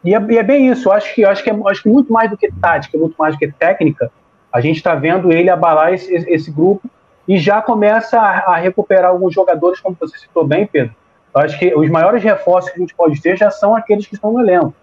e, 0.05 0.15
é, 0.15 0.25
e, 0.29 0.37
é, 0.37 0.43
bem 0.43 0.69
isso. 0.69 0.87
Eu 0.87 0.93
acho 0.93 1.13
que, 1.13 1.25
acho, 1.25 1.43
que 1.43 1.49
é, 1.49 1.59
acho 1.67 1.83
que 1.83 1.89
muito 1.89 2.13
mais 2.13 2.29
do 2.29 2.37
que 2.37 2.49
tática, 2.49 2.97
muito 2.97 3.15
mais 3.17 3.35
do 3.35 3.39
que 3.39 3.51
técnica, 3.51 4.09
a 4.51 4.61
gente 4.61 4.77
está 4.77 4.95
vendo 4.95 5.33
ele 5.33 5.49
abalar 5.49 5.93
esse, 5.93 6.13
esse, 6.13 6.49
grupo 6.49 6.89
e 7.27 7.37
já 7.37 7.61
começa 7.61 8.17
a, 8.17 8.53
a, 8.53 8.57
recuperar 8.57 9.11
alguns 9.11 9.33
jogadores, 9.33 9.81
como 9.81 9.97
você 9.99 10.17
citou 10.17 10.47
bem, 10.47 10.65
Pedro. 10.65 10.95
Eu 11.35 11.41
acho 11.41 11.59
que 11.59 11.75
os 11.75 11.89
maiores 11.89 12.23
reforços 12.23 12.71
que 12.71 12.77
a 12.77 12.81
gente 12.81 12.95
pode 12.95 13.21
ter 13.21 13.35
já 13.35 13.51
são 13.51 13.75
aqueles 13.75 14.07
que 14.07 14.13
estão 14.13 14.31
no 14.31 14.39
elenco 14.39 14.73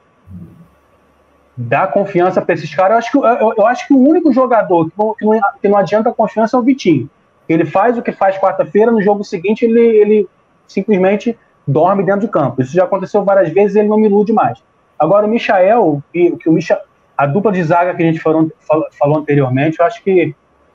dá 1.57 1.87
confiança 1.87 2.41
para 2.41 2.55
esses 2.55 2.75
caras. 2.75 2.93
Eu 2.93 2.99
acho, 2.99 3.13
que, 3.13 3.19
eu, 3.19 3.55
eu, 3.59 3.67
acho 3.67 3.87
que 3.87 3.93
o 3.93 3.99
único 3.99 4.33
jogador 4.33 4.91
que 4.91 5.25
não, 5.25 5.41
que 5.61 5.69
não, 5.69 5.77
adianta 5.77 6.13
confiança 6.13 6.57
é 6.57 6.61
o 6.61 6.63
Vitinho. 6.63 7.09
Ele 7.49 7.67
faz 7.67 7.99
o 7.99 8.03
que 8.03 8.13
faz 8.13 8.39
quarta-feira, 8.39 8.91
no 8.91 9.03
jogo 9.03 9.25
seguinte 9.25 9.65
ele, 9.65 9.81
ele 9.81 10.29
simplesmente 10.67 11.37
dorme 11.71 12.05
dentro 12.05 12.23
de 12.23 12.29
campo. 12.29 12.61
Isso 12.61 12.73
já 12.73 12.85
aconteceu 12.85 13.25
várias 13.25 13.51
vezes 13.51 13.77
ele 13.77 13.89
não 13.89 13.99
me 13.99 14.07
ilude 14.07 14.33
mais. 14.33 14.63
Agora, 14.99 15.27
o 15.27 15.31
Michael, 15.31 16.03
que, 16.13 16.37
que 16.37 16.49
o 16.49 16.53
Micha, 16.53 16.81
a 17.17 17.27
dupla 17.27 17.53
de 17.53 17.63
zaga 17.63 17.95
que 17.95 18.03
a 18.03 18.07
gente 18.07 18.21
falou, 18.21 18.51
falou 18.99 19.19
anteriormente, 19.19 19.79
eu 19.81 19.87
acho 19.87 20.03
que 20.03 20.35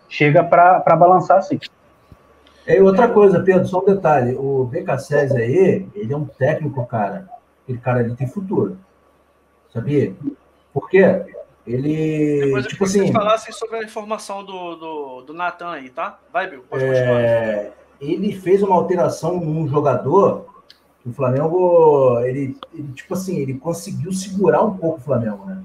chega 0.10 0.44
para 0.44 0.96
balançar 0.96 1.42
sim. 1.44 1.60
E 2.68 2.80
outra 2.80 3.08
coisa, 3.08 3.40
Pedro, 3.40 3.68
só 3.68 3.80
um 3.80 3.86
detalhe. 3.86 4.36
O 4.36 4.66
BKSS 4.66 5.38
aí, 5.38 5.88
ele 5.94 6.14
é 6.14 6.18
um 6.18 6.26
técnico, 6.26 6.86
cara. 6.88 7.30
Aquele 7.64 7.78
cara 7.78 8.00
ali 8.00 8.16
tem 8.16 8.28
futuro. 8.28 8.78
Sabia? 9.72 10.14
Porque 10.74 10.98
ele. 11.68 12.46
Depois 12.46 12.66
tipo 12.66 12.84
assim, 12.84 13.00
vocês 13.00 13.12
falassem 13.12 13.54
sobre 13.54 13.78
a 13.78 13.84
informação 13.84 14.44
do, 14.44 14.76
do, 14.76 15.22
do 15.22 15.34
Natan 15.34 15.70
aí, 15.70 15.90
tá? 15.90 16.20
Vai, 16.32 16.50
Bill, 16.50 16.64
pode 16.70 16.84
é, 16.84 17.72
Ele 18.02 18.34
fez 18.34 18.64
uma 18.64 18.76
alteração 18.76 19.40
num 19.40 19.68
jogador 19.68 20.46
que 20.46 20.55
o 21.06 21.14
Flamengo, 21.14 22.20
ele, 22.22 22.58
ele, 22.74 22.92
tipo 22.94 23.14
assim, 23.14 23.38
ele 23.38 23.54
conseguiu 23.56 24.12
segurar 24.12 24.64
um 24.64 24.76
pouco 24.76 24.98
o 24.98 25.02
Flamengo, 25.02 25.46
né? 25.46 25.62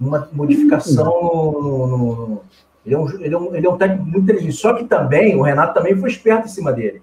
Uma 0.00 0.26
modificação 0.32 1.04
no, 1.04 1.86
no, 1.86 2.26
no 2.26 2.42
ele, 2.86 2.94
é 2.94 2.98
um, 2.98 3.10
ele, 3.20 3.34
é 3.34 3.38
um, 3.38 3.54
ele 3.54 3.66
é 3.66 3.70
um 3.70 3.76
técnico 3.76 4.04
muito 4.04 4.22
inteligente. 4.24 4.56
Só 4.56 4.72
que 4.72 4.84
também, 4.84 5.36
o 5.36 5.42
Renato 5.42 5.74
também 5.74 5.94
foi 5.94 6.08
esperto 6.08 6.46
em 6.46 6.50
cima 6.50 6.72
dele. 6.72 7.02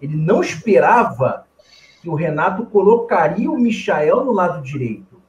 Ele 0.00 0.16
não 0.16 0.40
esperava 0.40 1.46
que 2.00 2.08
o 2.08 2.14
Renato 2.14 2.66
colocaria 2.66 3.48
o 3.48 3.58
Michael 3.58 4.24
no 4.24 4.32
lado 4.32 4.60
direito. 4.60 5.22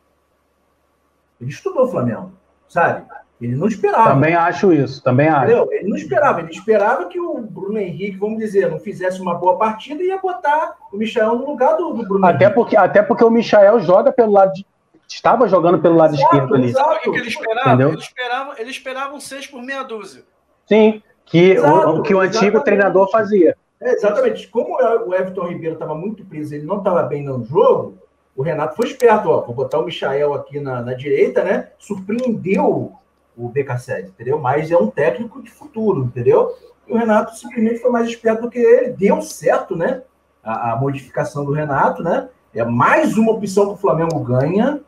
Ele 1.39 1.51
estudou 1.51 1.85
o 1.85 1.91
Flamengo, 1.91 2.31
sabe? 2.67 3.05
Ele 3.41 3.55
não 3.55 3.67
esperava. 3.67 4.11
Também 4.11 4.35
acho 4.35 4.71
isso, 4.71 5.03
também 5.03 5.27
Entendeu? 5.27 5.63
acho. 5.63 5.73
Ele 5.73 5.89
não 5.89 5.97
esperava, 5.97 6.39
ele 6.39 6.51
esperava 6.51 7.05
que 7.05 7.19
o 7.19 7.41
Bruno 7.41 7.77
Henrique, 7.77 8.17
vamos 8.17 8.39
dizer, 8.39 8.69
não 8.69 8.79
fizesse 8.79 9.21
uma 9.21 9.33
boa 9.33 9.57
partida 9.57 10.01
e 10.01 10.07
ia 10.07 10.17
botar 10.17 10.75
o 10.91 10.97
Michel 10.97 11.35
no 11.35 11.45
lugar 11.45 11.75
do, 11.75 11.93
do 11.93 12.07
Bruno 12.07 12.25
até 12.25 12.45
Henrique. 12.45 12.55
Porque, 12.55 12.77
até 12.77 13.01
porque 13.01 13.23
o 13.23 13.29
Michel 13.29 13.79
joga 13.81 14.11
pelo 14.11 14.31
lado 14.31 14.53
de, 14.53 14.65
estava 15.07 15.47
jogando 15.47 15.79
pelo 15.79 15.95
lado 15.95 16.15
exato, 16.15 16.35
esquerdo 16.35 16.55
ali. 16.55 16.71
Sabe 16.71 16.99
o 17.07 17.11
que 17.11 17.19
ele 17.19 17.27
esperava? 17.27 17.83
Ele 17.83 17.97
esperava, 17.97 18.55
ele 18.57 18.69
esperava 18.69 19.15
um 19.15 19.19
6 19.19 19.47
por 19.47 19.61
meia 19.61 19.83
dúzia. 19.83 20.23
Sim, 20.65 21.01
que, 21.25 21.51
exato, 21.51 21.89
o, 21.89 22.01
que 22.01 22.13
o 22.13 22.19
antigo 22.19 22.39
exatamente. 22.39 22.63
treinador 22.63 23.11
fazia. 23.11 23.57
É, 23.81 23.93
exatamente. 23.93 24.47
Como 24.47 24.75
o 24.75 25.13
Everton 25.13 25.47
Ribeiro 25.47 25.73
estava 25.73 25.93
muito 25.93 26.23
preso, 26.25 26.55
ele 26.55 26.65
não 26.65 26.77
estava 26.77 27.03
bem 27.03 27.23
no 27.23 27.43
jogo, 27.43 27.97
o 28.35 28.41
Renato 28.41 28.75
foi 28.75 28.87
esperto, 28.87 29.29
ó, 29.29 29.41
vou 29.41 29.53
botar 29.53 29.79
o 29.79 29.85
Michael 29.85 30.33
aqui 30.33 30.59
na, 30.59 30.81
na 30.81 30.93
direita, 30.93 31.43
né? 31.43 31.69
Surpreendeu 31.77 32.93
o 33.35 33.49
BK7, 33.49 34.07
entendeu? 34.07 34.39
Mas 34.39 34.71
é 34.71 34.77
um 34.77 34.89
técnico 34.89 35.41
de 35.41 35.49
futuro, 35.49 36.03
entendeu? 36.03 36.55
E 36.87 36.93
o 36.93 36.97
Renato 36.97 37.35
simplesmente 37.35 37.79
foi 37.79 37.91
mais 37.91 38.07
esperto 38.07 38.43
do 38.43 38.49
que 38.49 38.59
ele, 38.59 38.91
deu 38.91 39.21
certo, 39.21 39.75
né? 39.75 40.03
A, 40.43 40.73
a 40.73 40.75
modificação 40.75 41.45
do 41.45 41.51
Renato, 41.51 42.03
né? 42.03 42.29
É 42.53 42.63
mais 42.63 43.17
uma 43.17 43.31
opção 43.31 43.67
que 43.67 43.73
o 43.73 43.77
Flamengo 43.77 44.19
ganha, 44.19 44.81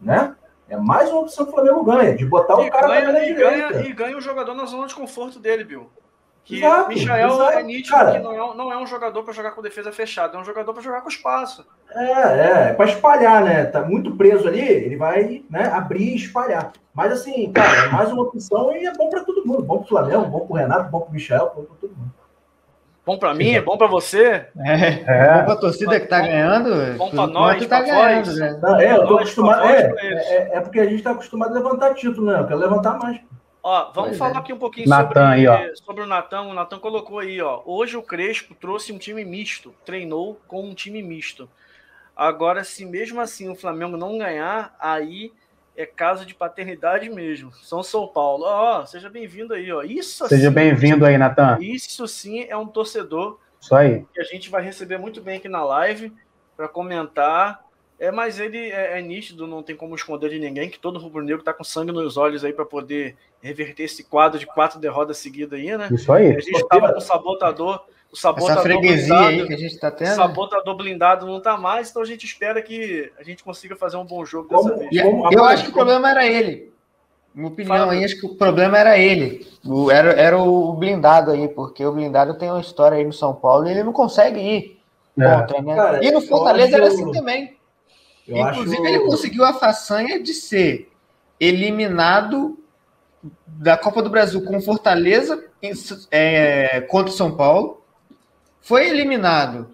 né? 0.00 0.34
É 0.68 0.76
mais 0.76 1.10
uma 1.10 1.22
opção 1.22 1.44
que 1.44 1.50
o 1.50 1.54
Flamengo 1.54 1.82
ganha, 1.82 2.16
de 2.16 2.24
botar 2.24 2.54
o 2.54 2.70
cara 2.70 2.86
ganha, 2.86 3.12
na 3.12 3.24
e 3.24 3.34
direita. 3.34 3.72
Ganha, 3.72 3.88
e 3.88 3.92
ganha 3.92 4.16
o 4.16 4.20
jogador 4.20 4.54
na 4.54 4.64
zona 4.66 4.86
de 4.86 4.94
conforto 4.94 5.38
dele, 5.40 5.64
Bill. 5.64 5.90
Que 6.44 6.58
exato, 6.58 6.88
Michael 6.88 7.28
exato. 7.28 7.58
é 7.58 7.62
nítido 7.62 7.96
cara, 7.96 8.12
que 8.12 8.18
não 8.18 8.32
é, 8.32 8.56
não 8.56 8.72
é 8.72 8.76
um 8.76 8.86
jogador 8.86 9.22
para 9.22 9.32
jogar 9.32 9.52
com 9.52 9.62
defesa 9.62 9.92
fechada, 9.92 10.36
é 10.36 10.40
um 10.40 10.44
jogador 10.44 10.72
para 10.72 10.82
jogar 10.82 11.00
com 11.02 11.08
espaço. 11.08 11.66
É, 11.94 12.04
é, 12.04 12.68
é 12.70 12.72
para 12.72 12.86
espalhar, 12.86 13.44
né? 13.44 13.64
Tá 13.66 13.82
muito 13.82 14.16
preso 14.16 14.48
ali, 14.48 14.60
ele 14.60 14.96
vai 14.96 15.42
né, 15.48 15.70
abrir 15.72 16.12
e 16.12 16.16
espalhar. 16.16 16.72
Mas 16.94 17.12
assim, 17.12 17.52
cara, 17.52 17.86
é 17.86 17.88
mais 17.88 18.10
uma 18.10 18.22
opção 18.22 18.74
e 18.76 18.86
é 18.86 18.92
bom 18.92 19.08
para 19.08 19.24
todo 19.24 19.46
mundo. 19.46 19.62
Bom 19.62 19.78
para 19.78 19.84
o 19.84 19.88
Flamengo, 19.88 20.26
bom 20.26 20.46
para 20.46 20.52
o 20.52 20.56
Renato, 20.56 20.90
bom 20.90 21.00
para 21.00 21.10
o 21.10 21.12
Michel, 21.12 21.52
bom 21.54 21.64
para 21.64 21.76
todo 21.80 21.90
mundo. 21.90 22.20
Bom 23.10 23.18
para 23.18 23.34
mim, 23.34 23.50
é 23.52 23.60
bom 23.60 23.78
para 23.78 23.86
você. 23.86 24.46
É, 24.58 25.04
é. 25.06 25.38
bom 25.38 25.44
para 25.44 25.52
a 25.54 25.56
torcida 25.56 25.98
que 25.98 26.04
está 26.04 26.20
ganhando. 26.20 26.96
Bom 26.96 27.10
para 27.10 27.26
nós, 27.26 27.66
tá 27.66 27.82
ganhando, 27.82 28.34
né? 28.34 28.58
Não, 28.62 28.78
é, 28.78 28.92
eu 28.92 29.06
tô 29.06 29.16
acostumado. 29.16 29.64
É, 29.64 29.94
é, 29.98 30.50
é, 30.56 30.60
porque 30.60 30.78
a 30.78 30.84
gente 30.84 30.96
está 30.96 31.12
acostumado 31.12 31.50
a 31.50 31.54
levantar 31.54 31.94
título, 31.94 32.30
né? 32.30 32.38
Eu 32.38 32.46
quero 32.46 32.60
levantar 32.60 32.98
mais. 32.98 33.20
Ó, 33.62 33.92
vamos 33.92 34.10
pois 34.10 34.18
falar 34.18 34.36
é. 34.36 34.38
aqui 34.38 34.52
um 34.52 34.58
pouquinho 34.58 34.88
sobre, 34.88 35.18
aí, 35.18 35.76
sobre 35.76 36.02
o 36.02 36.06
Natan. 36.06 36.42
O 36.42 36.54
Natan 36.54 36.78
colocou 36.78 37.18
aí, 37.18 37.40
ó. 37.40 37.62
Hoje 37.66 37.96
o 37.96 38.02
Crespo 38.02 38.54
trouxe 38.54 38.92
um 38.92 38.98
time 38.98 39.24
misto, 39.24 39.74
treinou 39.84 40.40
com 40.46 40.68
um 40.68 40.74
time 40.74 41.02
misto. 41.02 41.48
Agora, 42.16 42.64
se 42.64 42.84
mesmo 42.84 43.20
assim 43.20 43.48
o 43.48 43.54
Flamengo 43.54 43.96
não 43.96 44.18
ganhar, 44.18 44.74
aí 44.78 45.32
é 45.76 45.86
caso 45.86 46.26
de 46.26 46.34
paternidade 46.34 47.08
mesmo. 47.08 47.52
São 47.54 47.82
São 47.82 48.06
Paulo. 48.06 48.44
Ó, 48.44 48.84
seja 48.86 49.08
bem-vindo 49.08 49.54
aí, 49.54 49.70
ó. 49.72 49.82
Isso 49.82 50.26
Seja 50.28 50.50
bem-vindo 50.50 51.04
aí, 51.04 51.16
Natan. 51.16 51.58
Isso 51.60 52.06
sim 52.08 52.44
é 52.48 52.56
um 52.56 52.66
torcedor. 52.66 53.38
Isso 53.60 53.74
aí. 53.74 54.04
Que 54.12 54.20
a 54.20 54.24
gente 54.24 54.50
vai 54.50 54.62
receber 54.62 54.98
muito 54.98 55.20
bem 55.20 55.36
aqui 55.36 55.48
na 55.48 55.62
live 55.64 56.12
para 56.56 56.68
comentar 56.68 57.64
é, 58.00 58.10
mas 58.10 58.40
ele 58.40 58.70
é, 58.70 58.98
é, 58.98 59.02
nítido, 59.02 59.46
não 59.46 59.62
tem 59.62 59.76
como 59.76 59.94
esconder 59.94 60.30
de 60.30 60.38
ninguém 60.38 60.70
que 60.70 60.78
todo 60.78 60.98
rubro-negro 60.98 61.40
está 61.40 61.52
com 61.52 61.62
sangue 61.62 61.92
nos 61.92 62.16
olhos 62.16 62.42
aí 62.42 62.50
para 62.50 62.64
poder 62.64 63.14
reverter 63.42 63.82
esse 63.82 64.02
quadro 64.02 64.38
de 64.38 64.46
quatro 64.46 64.80
derrotas 64.80 65.18
seguidas 65.18 65.60
aí, 65.60 65.76
né? 65.76 65.86
Isso 65.92 66.10
aí. 66.10 66.28
A 66.28 66.40
gente 66.40 66.56
estava 66.56 66.94
com 66.94 66.98
o 66.98 67.02
sabotador, 67.02 67.84
o 68.10 68.16
sabotador 68.16 68.52
Essa 68.52 68.62
freguesia 68.62 69.14
blindado, 69.14 69.28
aí 69.28 69.46
que 69.46 69.52
a 69.52 69.58
gente 69.58 69.74
está 69.74 69.90
tendo. 69.90 70.12
O 70.12 70.14
sabotador 70.14 70.74
blindado 70.78 71.26
não 71.26 71.36
está 71.36 71.58
mais, 71.58 71.90
então 71.90 72.00
a 72.00 72.06
gente 72.06 72.24
espera 72.24 72.62
que 72.62 73.12
a 73.18 73.22
gente 73.22 73.44
consiga 73.44 73.76
fazer 73.76 73.98
um 73.98 74.06
bom 74.06 74.24
jogo 74.24 74.48
dessa 74.48 74.74
vez. 74.78 74.90
eu, 74.90 75.28
eu 75.30 75.44
acho 75.44 75.64
que 75.64 75.70
o 75.70 75.74
problema 75.74 76.10
era 76.10 76.26
ele. 76.26 76.72
Minha 77.34 77.48
opinião 77.48 77.76
Fala, 77.76 77.92
aí, 77.92 78.02
acho 78.02 78.18
que 78.18 78.26
o 78.26 78.34
problema 78.34 78.78
era 78.78 78.98
ele. 78.98 79.46
O, 79.62 79.90
era, 79.90 80.12
era 80.12 80.38
o 80.38 80.72
blindado 80.72 81.32
aí, 81.32 81.48
porque 81.48 81.84
o 81.84 81.92
blindado 81.92 82.38
tem 82.38 82.50
uma 82.50 82.62
história 82.62 82.96
aí 82.96 83.04
no 83.04 83.12
São 83.12 83.34
Paulo 83.34 83.68
e 83.68 83.70
ele 83.70 83.84
não 83.84 83.92
consegue 83.92 84.40
ir 84.40 84.80
é. 85.18 85.36
contra, 85.36 85.60
né? 85.60 85.76
Cara, 85.76 86.04
e 86.04 86.10
no 86.10 86.22
Fortaleza 86.22 86.76
era 86.76 86.88
assim 86.88 87.12
também. 87.12 87.59
Eu 88.26 88.36
Inclusive, 88.36 88.76
acho... 88.76 88.86
ele 88.86 89.04
conseguiu 89.04 89.44
a 89.44 89.52
façanha 89.52 90.22
de 90.22 90.32
ser 90.34 90.90
eliminado 91.38 92.58
da 93.46 93.76
Copa 93.76 94.02
do 94.02 94.10
Brasil 94.10 94.42
com 94.44 94.60
Fortaleza 94.60 95.44
é, 96.10 96.80
contra 96.82 97.12
o 97.12 97.16
São 97.16 97.36
Paulo. 97.36 97.84
Foi 98.60 98.88
eliminado 98.88 99.70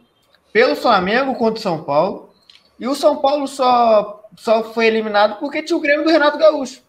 pelo 0.53 0.77
Flamengo 0.77 1.35
contra 1.35 1.59
o 1.59 1.63
São 1.63 1.83
Paulo. 1.83 2.31
E 2.79 2.87
o 2.87 2.95
São 2.95 3.19
Paulo 3.19 3.47
só, 3.47 4.25
só 4.37 4.73
foi 4.73 4.87
eliminado 4.87 5.39
porque 5.39 5.63
tinha 5.63 5.77
o 5.77 5.81
Grêmio 5.81 6.05
do 6.05 6.11
Renato 6.11 6.39
Gaúcho. 6.39 6.83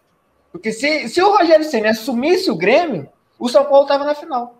Porque 0.50 0.72
se, 0.72 1.08
se 1.08 1.22
o 1.22 1.36
Rogério 1.36 1.64
Senna 1.64 1.90
assumisse 1.90 2.50
o 2.50 2.56
Grêmio, 2.56 3.08
o 3.38 3.48
São 3.48 3.64
Paulo 3.64 3.82
estava 3.82 4.04
na 4.04 4.14
final. 4.14 4.57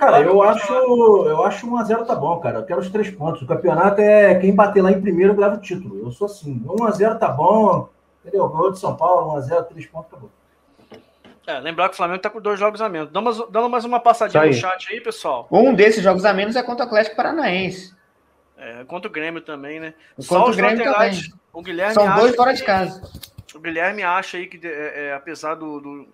Cara, 0.00 0.22
eu 0.22 0.42
acho, 0.42 0.72
eu 0.72 1.44
acho 1.44 1.66
1x0 1.66 2.06
tá 2.06 2.14
bom, 2.14 2.40
cara. 2.40 2.60
Eu 2.60 2.64
quero 2.64 2.80
os 2.80 2.88
três 2.88 3.10
pontos. 3.10 3.42
O 3.42 3.46
campeonato 3.46 4.00
é 4.00 4.34
quem 4.36 4.54
bater 4.54 4.82
lá 4.82 4.90
em 4.90 4.98
primeiro 4.98 5.38
leva 5.38 5.56
o 5.56 5.60
título. 5.60 6.00
Eu 6.02 6.10
sou 6.10 6.24
assim. 6.24 6.58
1x0 6.66 7.18
tá 7.18 7.28
bom. 7.28 7.86
Entendeu? 8.24 8.48
Gol 8.48 8.72
de 8.72 8.78
São 8.78 8.96
Paulo, 8.96 9.38
1x0, 9.38 9.64
três 9.64 9.84
pontos, 9.84 10.06
acabou. 10.08 10.30
É, 11.46 11.60
lembrar 11.60 11.88
que 11.88 11.94
o 11.94 11.96
Flamengo 11.98 12.22
tá 12.22 12.30
com 12.30 12.40
dois 12.40 12.58
jogos 12.58 12.80
a 12.80 12.88
menos. 12.88 13.10
Dando 13.10 13.24
mais, 13.24 13.36
dando 13.50 13.68
mais 13.68 13.84
uma 13.84 14.00
passadinha 14.00 14.46
no 14.46 14.52
chat 14.54 14.90
aí, 14.90 15.02
pessoal. 15.02 15.46
Um 15.50 15.74
desses 15.74 16.02
jogos 16.02 16.24
a 16.24 16.32
menos 16.32 16.56
é 16.56 16.62
contra 16.62 16.86
o 16.86 16.88
Atlético 16.88 17.16
Paranaense. 17.16 17.94
É, 18.56 18.84
contra 18.84 19.06
o 19.06 19.12
Grêmio 19.12 19.42
também, 19.42 19.80
né? 19.80 19.92
Contra 20.16 20.50
o 20.50 20.56
Grêmio 20.56 20.78
laterais, 20.78 21.24
também. 21.24 21.40
O 21.52 21.62
Guilherme 21.62 21.92
São 21.92 22.14
dois 22.14 22.34
fora 22.34 22.54
de 22.54 22.64
casa. 22.64 23.02
O 23.54 23.58
Guilherme 23.58 24.02
acha 24.02 24.38
aí 24.38 24.46
que, 24.46 24.66
é, 24.66 25.08
é, 25.08 25.12
apesar 25.12 25.56
do, 25.56 25.78
do, 25.78 26.08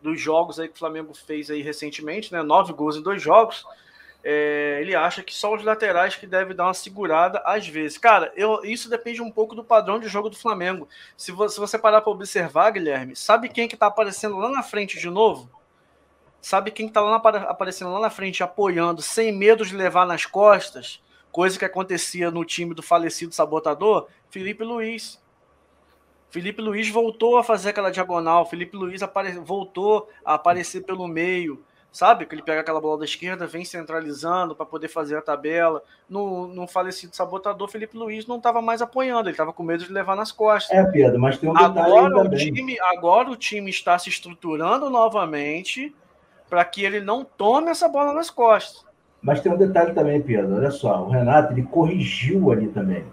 dos 0.00 0.20
jogos 0.20 0.58
aí 0.60 0.68
que 0.68 0.74
o 0.74 0.78
Flamengo 0.78 1.12
fez 1.14 1.50
aí 1.50 1.62
recentemente, 1.62 2.32
né? 2.32 2.42
Nove 2.42 2.72
gols 2.72 2.96
em 2.96 3.02
dois 3.02 3.20
jogos 3.22 3.64
é, 4.22 4.78
ele 4.80 4.94
acha 4.94 5.22
que 5.22 5.34
só 5.34 5.54
os 5.54 5.62
laterais 5.62 6.16
que 6.16 6.26
devem 6.26 6.54
dar 6.54 6.64
uma 6.64 6.74
segurada 6.74 7.40
às 7.44 7.66
vezes. 7.66 7.98
Cara, 7.98 8.32
eu, 8.36 8.64
isso 8.64 8.90
depende 8.90 9.22
um 9.22 9.30
pouco 9.30 9.54
do 9.54 9.64
padrão 9.64 9.98
de 9.98 10.08
jogo 10.08 10.28
do 10.28 10.36
Flamengo. 10.36 10.88
Se 11.16 11.30
você, 11.30 11.54
se 11.54 11.60
você 11.60 11.78
parar 11.78 12.00
para 12.00 12.12
observar, 12.12 12.70
Guilherme, 12.72 13.14
sabe 13.14 13.48
quem 13.48 13.68
que 13.68 13.76
tá 13.76 13.86
aparecendo 13.86 14.36
lá 14.36 14.50
na 14.50 14.62
frente 14.62 14.98
de 14.98 15.08
novo? 15.08 15.48
Sabe 16.40 16.70
quem 16.70 16.88
que 16.88 16.92
tá 16.92 17.00
lá 17.00 17.10
na, 17.10 17.16
aparecendo 17.16 17.92
lá 17.92 18.00
na 18.00 18.10
frente, 18.10 18.42
apoiando, 18.42 19.02
sem 19.02 19.32
medo 19.32 19.64
de 19.64 19.76
levar 19.76 20.06
nas 20.06 20.26
costas? 20.26 21.00
coisa 21.30 21.58
que 21.58 21.64
acontecia 21.64 22.30
no 22.30 22.44
time 22.44 22.74
do 22.74 22.82
falecido 22.82 23.34
sabotador, 23.34 24.08
Felipe 24.30 24.64
Luiz. 24.64 25.20
Felipe 26.30 26.60
Luiz 26.60 26.88
voltou 26.90 27.38
a 27.38 27.44
fazer 27.44 27.70
aquela 27.70 27.90
diagonal, 27.90 28.46
Felipe 28.46 28.76
Luiz 28.76 29.02
apare... 29.02 29.32
voltou 29.38 30.08
a 30.24 30.34
aparecer 30.34 30.82
pelo 30.82 31.08
meio, 31.08 31.62
sabe? 31.90 32.26
Que 32.26 32.34
ele 32.34 32.42
pega 32.42 32.60
aquela 32.60 32.80
bola 32.80 32.98
da 32.98 33.04
esquerda, 33.04 33.46
vem 33.46 33.64
centralizando 33.64 34.54
para 34.54 34.66
poder 34.66 34.88
fazer 34.88 35.16
a 35.16 35.22
tabela. 35.22 35.82
No, 36.08 36.46
no 36.46 36.66
falecido 36.66 37.16
sabotador, 37.16 37.68
Felipe 37.68 37.96
Luiz 37.96 38.26
não 38.26 38.36
estava 38.36 38.60
mais 38.60 38.82
apoiando, 38.82 39.28
ele 39.28 39.34
estava 39.34 39.52
com 39.52 39.62
medo 39.62 39.84
de 39.84 39.92
levar 39.92 40.16
nas 40.16 40.30
costas. 40.30 40.76
É, 40.76 40.84
Pedro, 40.84 41.18
mas 41.18 41.38
tem 41.38 41.48
um 41.48 41.56
agora 41.56 42.20
o 42.20 42.30
time 42.30 42.78
Agora 42.80 43.30
o 43.30 43.36
time 43.36 43.70
está 43.70 43.98
se 43.98 44.10
estruturando 44.10 44.90
novamente 44.90 45.94
para 46.48 46.64
que 46.64 46.84
ele 46.84 47.00
não 47.00 47.24
tome 47.24 47.70
essa 47.70 47.88
bola 47.88 48.12
nas 48.12 48.30
costas. 48.30 48.86
Mas 49.20 49.40
tem 49.40 49.52
um 49.52 49.56
detalhe 49.56 49.92
também, 49.94 50.20
Pedro. 50.20 50.56
Olha 50.56 50.70
só, 50.70 51.02
o 51.02 51.10
Renato 51.10 51.52
ele 51.52 51.62
corrigiu 51.64 52.50
ali 52.52 52.68
também. 52.68 53.04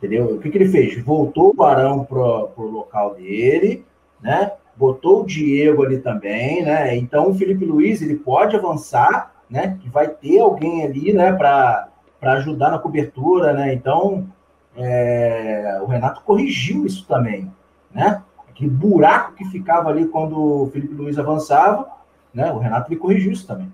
Entendeu? 0.00 0.36
O 0.36 0.40
que, 0.40 0.48
que 0.48 0.56
ele 0.56 0.70
fez? 0.70 1.02
Voltou 1.04 1.50
o 1.50 1.54
Barão 1.54 2.04
pro, 2.04 2.48
pro 2.48 2.70
local 2.70 3.14
dele, 3.14 3.84
né? 4.18 4.50
Botou 4.74 5.20
o 5.20 5.26
Diego 5.26 5.84
ali 5.84 5.98
também, 5.98 6.62
né? 6.62 6.96
Então 6.96 7.28
o 7.28 7.34
Felipe 7.34 7.66
Luiz 7.66 8.00
ele 8.00 8.16
pode 8.16 8.56
avançar, 8.56 9.34
né? 9.48 9.76
Que 9.78 9.90
vai 9.90 10.08
ter 10.08 10.40
alguém 10.40 10.84
ali, 10.84 11.12
né? 11.12 11.34
Para 11.34 11.90
ajudar 12.22 12.70
na 12.70 12.78
cobertura, 12.78 13.52
né? 13.52 13.74
Então 13.74 14.26
é, 14.74 15.78
o 15.82 15.84
Renato 15.84 16.22
corrigiu 16.22 16.86
isso 16.86 17.06
também, 17.06 17.52
né? 17.90 18.22
Aquele 18.48 18.70
buraco 18.70 19.34
que 19.34 19.44
ficava 19.44 19.90
ali 19.90 20.06
quando 20.06 20.62
o 20.62 20.70
Felipe 20.70 20.94
Luiz 20.94 21.18
avançava, 21.18 21.86
né? 22.32 22.50
O 22.50 22.58
Renato 22.58 22.90
ele 22.90 22.98
corrigiu 22.98 23.32
isso 23.32 23.46
também. 23.46 23.70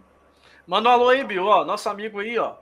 Manda 0.67 0.89
um 0.89 0.93
alô 0.93 1.09
aí, 1.09 1.23
Bill, 1.23 1.45
ó, 1.45 1.65
nosso 1.65 1.89
amigo 1.89 2.19
aí, 2.19 2.37
ó. 2.37 2.55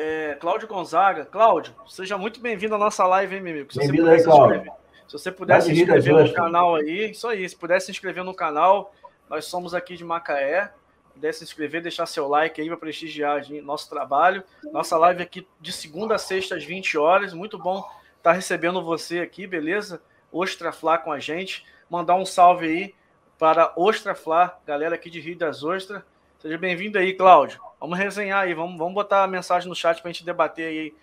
É, 0.00 0.36
Cláudio 0.38 0.68
Gonzaga. 0.68 1.24
Cláudio, 1.24 1.74
seja 1.88 2.16
muito 2.16 2.38
bem-vindo 2.38 2.72
à 2.72 2.78
nossa 2.78 3.04
live, 3.04 3.34
hein, 3.34 3.42
meu 3.42 3.52
amigo? 3.52 3.68
Bem-vindo 3.74 4.08
aí, 4.08 4.22
Cláudio. 4.22 4.72
Se 5.08 5.12
você 5.14 5.32
puder 5.32 5.60
se 5.60 5.72
inscrever 5.72 6.14
no 6.14 6.32
canal 6.32 6.76
aí, 6.76 7.10
isso 7.10 7.26
aí, 7.26 7.48
se 7.48 7.56
puder 7.56 7.80
se 7.80 7.90
inscrever 7.90 8.22
no 8.22 8.32
canal, 8.32 8.94
nós 9.28 9.46
somos 9.46 9.74
aqui 9.74 9.96
de 9.96 10.04
Macaé. 10.04 10.70
Puder 11.12 11.34
se 11.34 11.42
inscrever, 11.42 11.82
deixar 11.82 12.06
seu 12.06 12.28
like 12.28 12.60
aí 12.60 12.68
para 12.68 12.76
prestigiar 12.76 13.42
nosso 13.64 13.90
trabalho. 13.90 14.44
Nossa 14.72 14.96
live 14.96 15.20
aqui 15.20 15.44
de 15.60 15.72
segunda 15.72 16.14
a 16.14 16.18
sexta 16.18 16.54
às 16.54 16.62
20 16.62 16.96
horas. 16.96 17.34
Muito 17.34 17.58
bom 17.58 17.78
estar 17.78 17.90
tá 18.22 18.32
recebendo 18.32 18.80
você 18.80 19.18
aqui, 19.18 19.48
beleza? 19.48 20.00
Ostra 20.30 20.70
Flá 20.70 20.96
com 20.96 21.10
a 21.10 21.18
gente. 21.18 21.66
Mandar 21.90 22.14
um 22.14 22.24
salve 22.24 22.66
aí 22.66 22.94
para 23.36 23.72
Ostra 23.74 24.14
Flá, 24.14 24.60
galera 24.64 24.94
aqui 24.94 25.10
de 25.10 25.18
Rio 25.18 25.36
das 25.36 25.64
Ostras. 25.64 26.04
Seja 26.38 26.56
bem-vindo 26.56 26.98
aí, 26.98 27.14
Cláudio. 27.14 27.67
Vamos 27.80 27.98
resenhar 27.98 28.42
aí, 28.42 28.54
vamos, 28.54 28.76
vamos 28.76 28.94
botar 28.94 29.24
a 29.24 29.28
mensagem 29.28 29.68
no 29.68 29.74
chat 29.74 30.00
para 30.00 30.10
a 30.10 30.12
gente 30.12 30.24
debater 30.24 30.66
aí, 30.66 30.94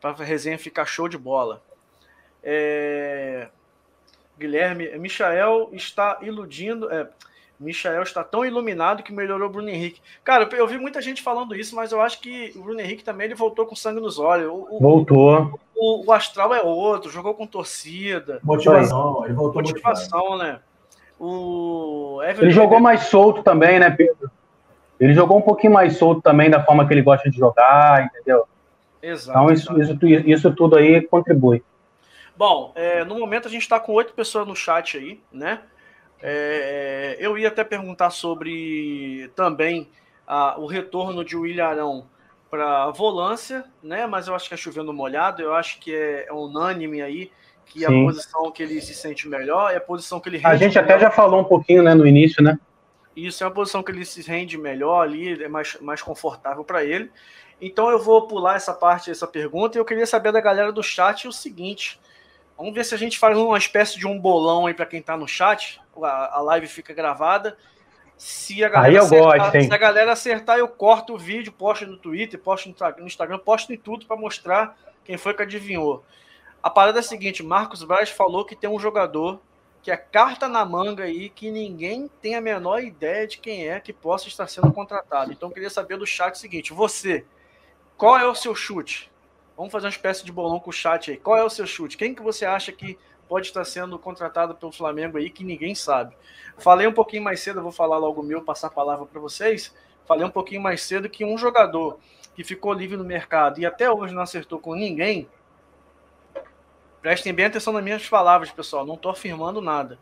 para 0.00 0.10
a 0.10 0.24
resenha 0.24 0.58
ficar 0.58 0.84
show 0.84 1.08
de 1.08 1.16
bola. 1.16 1.62
É... 2.42 3.48
Guilherme, 4.38 4.98
Michael 4.98 5.70
está 5.72 6.18
iludindo. 6.22 6.90
É, 6.92 7.08
Michael 7.58 8.02
está 8.02 8.22
tão 8.22 8.44
iluminado 8.44 9.02
que 9.02 9.12
melhorou 9.12 9.48
o 9.48 9.52
Bruno 9.52 9.70
Henrique. 9.70 10.00
Cara, 10.22 10.46
eu 10.52 10.66
vi 10.66 10.78
muita 10.78 11.00
gente 11.00 11.22
falando 11.22 11.56
isso, 11.56 11.74
mas 11.74 11.90
eu 11.90 12.00
acho 12.00 12.20
que 12.20 12.52
o 12.54 12.62
Bruno 12.62 12.80
Henrique 12.80 13.02
também 13.02 13.26
ele 13.26 13.34
voltou 13.34 13.64
com 13.64 13.74
sangue 13.74 14.00
nos 14.00 14.18
olhos. 14.18 14.50
O, 14.52 14.78
voltou. 14.78 15.58
O, 15.74 16.06
o, 16.06 16.12
astral 16.12 16.54
é 16.54 16.62
outro, 16.62 17.10
jogou 17.10 17.32
com 17.34 17.46
torcida. 17.46 18.40
Motivação, 18.42 19.24
ele 19.24 19.32
voltou 19.32 19.62
Motivação, 19.62 20.30
motivado. 20.30 20.52
né? 20.52 20.60
O 21.18 22.20
ele 22.22 22.50
jogou 22.50 22.78
mais 22.78 23.04
solto 23.04 23.42
também, 23.42 23.78
né, 23.78 23.90
Pedro? 23.90 24.15
Ele 24.98 25.14
jogou 25.14 25.38
um 25.38 25.42
pouquinho 25.42 25.72
mais 25.72 25.96
solto 25.96 26.22
também 26.22 26.50
da 26.50 26.62
forma 26.62 26.86
que 26.86 26.94
ele 26.94 27.02
gosta 27.02 27.30
de 27.30 27.36
jogar, 27.36 28.04
entendeu? 28.04 28.46
Exato. 29.02 29.38
Então 29.38 29.52
isso, 29.52 29.80
isso, 29.80 30.06
isso 30.26 30.54
tudo 30.54 30.76
aí 30.76 31.02
contribui. 31.02 31.62
Bom, 32.36 32.72
é, 32.74 33.04
no 33.04 33.18
momento 33.18 33.48
a 33.48 33.50
gente 33.50 33.62
está 33.62 33.78
com 33.78 33.92
oito 33.92 34.12
pessoas 34.12 34.46
no 34.46 34.56
chat 34.56 34.96
aí, 34.96 35.20
né? 35.32 35.60
É, 36.22 37.16
eu 37.20 37.36
ia 37.36 37.48
até 37.48 37.62
perguntar 37.62 38.10
sobre 38.10 39.30
também 39.34 39.88
a, 40.26 40.58
o 40.58 40.66
retorno 40.66 41.24
de 41.24 41.36
William 41.36 41.66
Arão 41.66 42.06
para 42.50 42.90
volância, 42.90 43.64
né? 43.82 44.06
Mas 44.06 44.28
eu 44.28 44.34
acho 44.34 44.48
que 44.48 44.54
é 44.54 44.56
chovendo 44.56 44.92
molhado, 44.92 45.42
eu 45.42 45.54
acho 45.54 45.78
que 45.78 45.94
é, 45.94 46.26
é 46.28 46.32
unânime 46.32 47.02
aí 47.02 47.30
que 47.64 47.80
Sim. 47.80 47.86
a 47.86 48.06
posição 48.06 48.50
que 48.52 48.62
ele 48.62 48.80
se 48.80 48.94
sente 48.94 49.28
melhor 49.28 49.72
é 49.72 49.76
a 49.76 49.80
posição 49.80 50.20
que 50.20 50.28
ele 50.28 50.40
A 50.42 50.56
gente 50.56 50.76
melhor. 50.76 50.84
até 50.84 51.00
já 51.00 51.10
falou 51.10 51.40
um 51.40 51.44
pouquinho, 51.44 51.82
né, 51.82 51.94
no 51.94 52.06
início, 52.06 52.42
né? 52.42 52.58
Isso 53.16 53.42
é 53.42 53.46
uma 53.46 53.52
posição 53.52 53.82
que 53.82 53.90
ele 53.90 54.04
se 54.04 54.20
rende 54.20 54.58
melhor 54.58 55.02
ali, 55.02 55.42
é 55.42 55.48
mais, 55.48 55.80
mais 55.80 56.02
confortável 56.02 56.62
para 56.62 56.84
ele. 56.84 57.10
Então 57.58 57.90
eu 57.90 57.98
vou 57.98 58.26
pular 58.26 58.56
essa 58.56 58.74
parte, 58.74 59.10
essa 59.10 59.26
pergunta, 59.26 59.78
e 59.78 59.80
eu 59.80 59.84
queria 59.84 60.06
saber 60.06 60.30
da 60.30 60.40
galera 60.40 60.70
do 60.70 60.82
chat 60.82 61.26
o 61.26 61.32
seguinte. 61.32 61.98
Vamos 62.58 62.74
ver 62.74 62.84
se 62.84 62.94
a 62.94 62.98
gente 62.98 63.18
faz 63.18 63.36
uma 63.36 63.56
espécie 63.56 63.98
de 63.98 64.06
um 64.06 64.18
bolão 64.18 64.66
aí 64.66 64.74
para 64.74 64.84
quem 64.84 65.00
está 65.00 65.16
no 65.16 65.26
chat. 65.26 65.80
A, 66.02 66.38
a, 66.38 66.42
live 66.42 66.66
fica 66.66 66.92
gravada. 66.92 67.56
Se 68.18 68.62
a 68.62 68.68
galera 68.68 68.88
aí 68.90 68.96
eu 68.96 69.02
acertar, 69.02 69.52
gosto, 69.52 69.62
se 69.62 69.74
a 69.74 69.78
galera 69.78 70.12
acertar, 70.12 70.58
eu 70.58 70.68
corto 70.68 71.14
o 71.14 71.18
vídeo, 71.18 71.52
posto 71.52 71.86
no 71.86 71.96
Twitter, 71.96 72.38
posto 72.38 72.74
no 72.98 73.06
Instagram, 73.06 73.38
posto 73.38 73.72
em 73.72 73.76
tudo 73.76 74.06
para 74.06 74.16
mostrar 74.16 74.76
quem 75.04 75.16
foi 75.16 75.32
que 75.32 75.42
adivinhou. 75.42 76.04
A 76.62 76.68
parada 76.68 76.98
é 76.98 77.00
a 77.00 77.02
seguinte: 77.02 77.42
Marcos 77.42 77.82
Braz 77.82 78.10
falou 78.10 78.44
que 78.44 78.56
tem 78.56 78.68
um 78.68 78.78
jogador 78.78 79.40
que 79.86 79.90
é 79.92 79.96
carta 79.96 80.48
na 80.48 80.64
manga 80.64 81.04
aí 81.04 81.28
que 81.28 81.48
ninguém 81.48 82.10
tem 82.20 82.34
a 82.34 82.40
menor 82.40 82.82
ideia 82.82 83.24
de 83.24 83.38
quem 83.38 83.68
é 83.68 83.78
que 83.78 83.92
possa 83.92 84.26
estar 84.26 84.48
sendo 84.48 84.72
contratado. 84.72 85.30
Então, 85.30 85.48
queria 85.48 85.70
saber 85.70 85.96
do 85.96 86.04
chat 86.04 86.34
o 86.34 86.36
seguinte: 86.36 86.72
você, 86.72 87.24
qual 87.96 88.18
é 88.18 88.26
o 88.26 88.34
seu 88.34 88.52
chute? 88.52 89.08
Vamos 89.56 89.70
fazer 89.70 89.86
uma 89.86 89.90
espécie 89.90 90.24
de 90.24 90.32
bolão 90.32 90.58
com 90.58 90.70
o 90.70 90.72
chat 90.72 91.12
aí. 91.12 91.16
Qual 91.16 91.36
é 91.36 91.44
o 91.44 91.48
seu 91.48 91.68
chute? 91.68 91.96
Quem 91.96 92.16
que 92.16 92.20
você 92.20 92.44
acha 92.44 92.72
que 92.72 92.98
pode 93.28 93.46
estar 93.46 93.64
sendo 93.64 93.96
contratado 93.96 94.56
pelo 94.56 94.72
Flamengo 94.72 95.18
aí 95.18 95.30
que 95.30 95.44
ninguém 95.44 95.72
sabe? 95.72 96.16
Falei 96.58 96.88
um 96.88 96.92
pouquinho 96.92 97.22
mais 97.22 97.38
cedo, 97.38 97.62
vou 97.62 97.70
falar 97.70 97.98
logo 97.98 98.24
meu, 98.24 98.42
passar 98.42 98.66
a 98.66 98.70
palavra 98.70 99.06
para 99.06 99.20
vocês. 99.20 99.72
Falei 100.04 100.26
um 100.26 100.30
pouquinho 100.30 100.60
mais 100.60 100.82
cedo 100.82 101.08
que 101.08 101.24
um 101.24 101.38
jogador 101.38 102.00
que 102.34 102.42
ficou 102.42 102.72
livre 102.72 102.96
no 102.96 103.04
mercado 103.04 103.60
e 103.60 103.64
até 103.64 103.88
hoje 103.88 104.12
não 104.12 104.22
acertou 104.22 104.58
com 104.58 104.74
ninguém 104.74 105.28
Prestem 107.06 107.32
bem 107.32 107.44
atenção 107.44 107.72
nas 107.72 107.84
minhas 107.84 108.08
palavras, 108.08 108.50
pessoal. 108.50 108.84
Não 108.84 108.96
estou 108.96 109.12
afirmando 109.12 109.60
nada. 109.60 109.96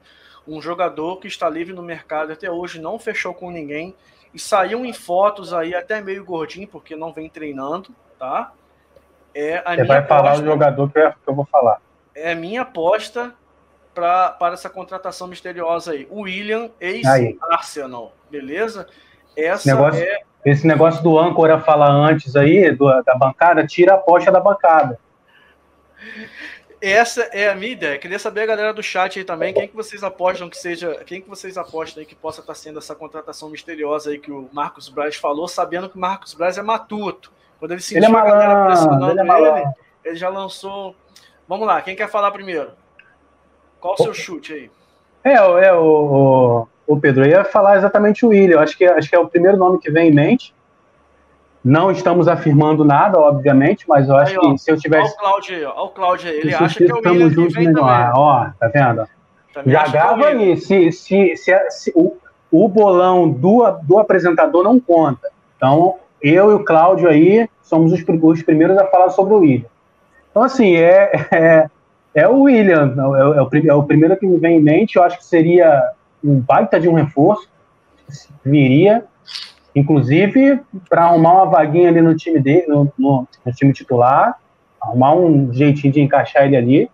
Um 0.49 0.63
jogador 0.63 1.19
que 1.19 1.29
está 1.29 1.51
livre 1.51 1.75
no 1.75 1.83
mercado 1.83 2.33
até 2.33 2.51
hoje 2.51 2.81
não 2.81 2.99
fechou 2.99 3.35
com 3.35 3.51
ninguém 3.51 3.95
e 4.33 4.39
saiu 4.39 4.87
em 4.87 4.93
fotos 4.95 5.53
aí 5.53 5.75
até 5.75 6.01
meio 6.01 6.25
gordinho 6.25 6.67
porque 6.67 6.97
não 6.97 7.13
vem 7.13 7.29
treinando, 7.29 7.91
tá? 8.19 8.53
É 9.35 9.59
a 9.67 9.77
Você 9.77 9.85
vai 9.85 9.99
aposta, 9.99 10.09
falar 10.09 10.37
do 10.39 10.47
jogador 10.47 10.91
que 10.91 11.13
eu 11.27 11.35
vou 11.35 11.45
falar. 11.45 11.79
É 12.15 12.33
a 12.33 12.35
minha 12.35 12.63
aposta 12.63 13.35
pra, 13.95 14.31
para 14.31 14.55
essa 14.55 14.71
contratação 14.71 15.29
misteriosa 15.29 15.93
aí. 15.93 16.09
O 16.11 16.23
William, 16.23 16.71
ex-Arsenal, 16.81 18.15
beleza? 18.31 18.89
Essa 19.37 19.57
esse 19.57 19.67
negócio, 19.67 20.03
é... 20.03 20.21
esse 20.47 20.67
negócio 20.67 21.03
do 21.03 21.19
âncora 21.19 21.61
falar 21.61 21.91
antes 21.91 22.35
aí, 22.35 22.73
do, 22.73 22.87
da 23.03 23.15
bancada, 23.15 23.67
tira 23.67 23.93
a 23.93 23.97
aposta 23.97 24.33
da 24.33 24.41
bancada. 24.41 24.99
Essa 26.85 27.23
é 27.33 27.49
a 27.49 27.55
minha 27.55 27.73
ideia. 27.73 27.99
Queria 27.99 28.19
saber 28.19 28.43
a 28.43 28.47
galera 28.47 28.75
do 28.75 28.83
chat 28.83 29.19
aí 29.19 29.25
também, 29.25 29.55
quem 29.55 29.67
que 29.67 29.75
vocês 29.75 30.05
apostam 30.05 30.51
que 30.51 30.59
seja, 30.59 31.03
quem 31.07 31.19
que 31.19 31.27
vocês 31.27 31.57
apostam 31.57 32.03
aí 32.03 32.07
que 32.07 32.15
possa 32.15 32.43
estar 32.43 32.55
sendo 32.55 32.79
essa 32.79 32.95
contratação 32.95 33.49
misteriosa 33.49 34.11
aí 34.11 34.19
que 34.19 34.31
o 34.31 34.51
Marcos 34.53 34.91
Braz 34.91 35.17
falou, 35.17 35.49
sabendo 35.49 35.89
que 35.89 35.97
o 35.97 35.99
Marcos 35.99 36.35
Braz 36.35 36.59
é 36.59 36.63
matuto. 36.63 37.33
Quando 37.59 37.71
ele 37.71 37.81
sentiu 37.81 38.01
ele 38.01 38.07
é 38.07 38.09
malandro, 38.11 38.37
a 38.37 38.39
galera 38.39 38.67
pressionando 38.67 39.19
ele, 39.19 39.31
é 39.31 39.63
ele, 39.63 39.73
ele, 40.05 40.17
já 40.17 40.29
lançou. 40.29 40.95
Vamos 41.49 41.67
lá, 41.67 41.81
quem 41.81 41.97
quer 41.97 42.11
falar 42.11 42.31
primeiro? 42.33 42.73
Qual 43.81 43.95
o 43.95 44.03
seu 44.03 44.13
chute 44.13 44.53
aí? 44.53 44.71
É, 45.25 45.37
é 45.37 45.73
o, 45.73 46.69
o, 46.87 46.95
o 46.95 47.01
Pedro, 47.01 47.25
eu 47.25 47.31
ia 47.31 47.45
falar 47.47 47.79
exatamente 47.79 48.27
o 48.27 48.29
William. 48.29 48.61
Acho 48.61 48.77
que, 48.77 48.85
acho 48.85 49.09
que 49.09 49.17
é 49.17 49.19
o 49.19 49.27
primeiro 49.27 49.57
nome 49.57 49.79
que 49.79 49.91
vem 49.91 50.11
em 50.11 50.15
mente. 50.15 50.55
Não 51.65 51.91
estamos 51.91 52.29
afirmando 52.29 52.85
nada, 52.85 53.19
obviamente, 53.19 53.89
mas 53.89 54.07
eu 54.07 54.17
acho 54.17 54.33
aí, 54.33 54.39
ó, 54.39 54.53
que 54.53 54.59
se 54.59 54.71
eu 54.71 54.77
tivesse. 54.77 55.15
Olha 55.19 55.19
o 55.19 55.89
Cláudio 55.89 56.31
aí. 56.31 56.37
Ele 56.41 56.55
acha 56.55 56.85
que 56.85 56.91
é 56.91 56.95
o 56.95 56.99
William 56.99 57.31
que 57.31 57.49
vem 57.55 57.69
melhor. 57.69 58.13
Ó, 58.15 58.47
tá 58.61 58.69
vendo? 58.69 59.09
Também 59.55 59.73
Já 59.73 59.87
grava 59.87 60.25
é 60.25 60.29
aí. 60.29 60.57
Se, 60.59 60.93
se, 60.93 61.37
se, 61.37 61.71
se, 61.71 61.93
o, 61.97 62.19
o 62.51 62.69
bolão 62.69 63.31
do, 63.31 63.65
do 63.83 63.99
apresentador 63.99 64.63
não 64.63 64.79
conta. 64.79 65.31
Então, 65.57 65.97
eu 66.21 66.51
e 66.51 66.55
o 66.55 66.65
Cláudio 66.65 67.09
aí 67.09 67.49
somos 67.63 67.93
os, 67.93 68.05
os 68.07 68.43
primeiros 68.43 68.77
a 68.77 68.85
falar 68.87 69.09
sobre 69.09 69.33
o 69.33 69.39
William. 69.39 69.69
Então, 70.31 70.43
assim, 70.43 70.77
é, 70.77 71.13
é, 71.33 71.71
é 72.15 72.29
o 72.29 72.43
William, 72.43 72.95
é, 72.97 73.21
é, 73.39 73.43
o, 73.43 73.69
é 73.71 73.75
o 73.75 73.83
primeiro 73.85 74.17
que 74.19 74.27
me 74.27 74.39
vem 74.39 74.59
em 74.59 74.63
mente. 74.63 74.97
Eu 74.97 75.03
acho 75.03 75.17
que 75.17 75.25
seria 75.25 75.93
um 76.23 76.39
baita 76.39 76.79
de 76.79 76.91
um 76.91 76.95
reforço. 76.95 77.49
Viria 78.45 79.05
Inclusive, 79.75 80.61
para 80.89 81.05
arrumar 81.05 81.33
uma 81.33 81.47
vaguinha 81.47 81.89
ali 81.89 82.01
no 82.01 82.17
time 82.17 82.39
dele, 82.39 82.67
no, 82.69 82.93
no, 82.97 83.29
no, 83.45 83.53
time 83.53 83.73
titular, 83.73 84.39
arrumar 84.81 85.15
um 85.15 85.53
jeitinho 85.53 85.93
de 85.93 86.01
encaixar 86.01 86.45
ele 86.45 86.57
ali. 86.57 86.91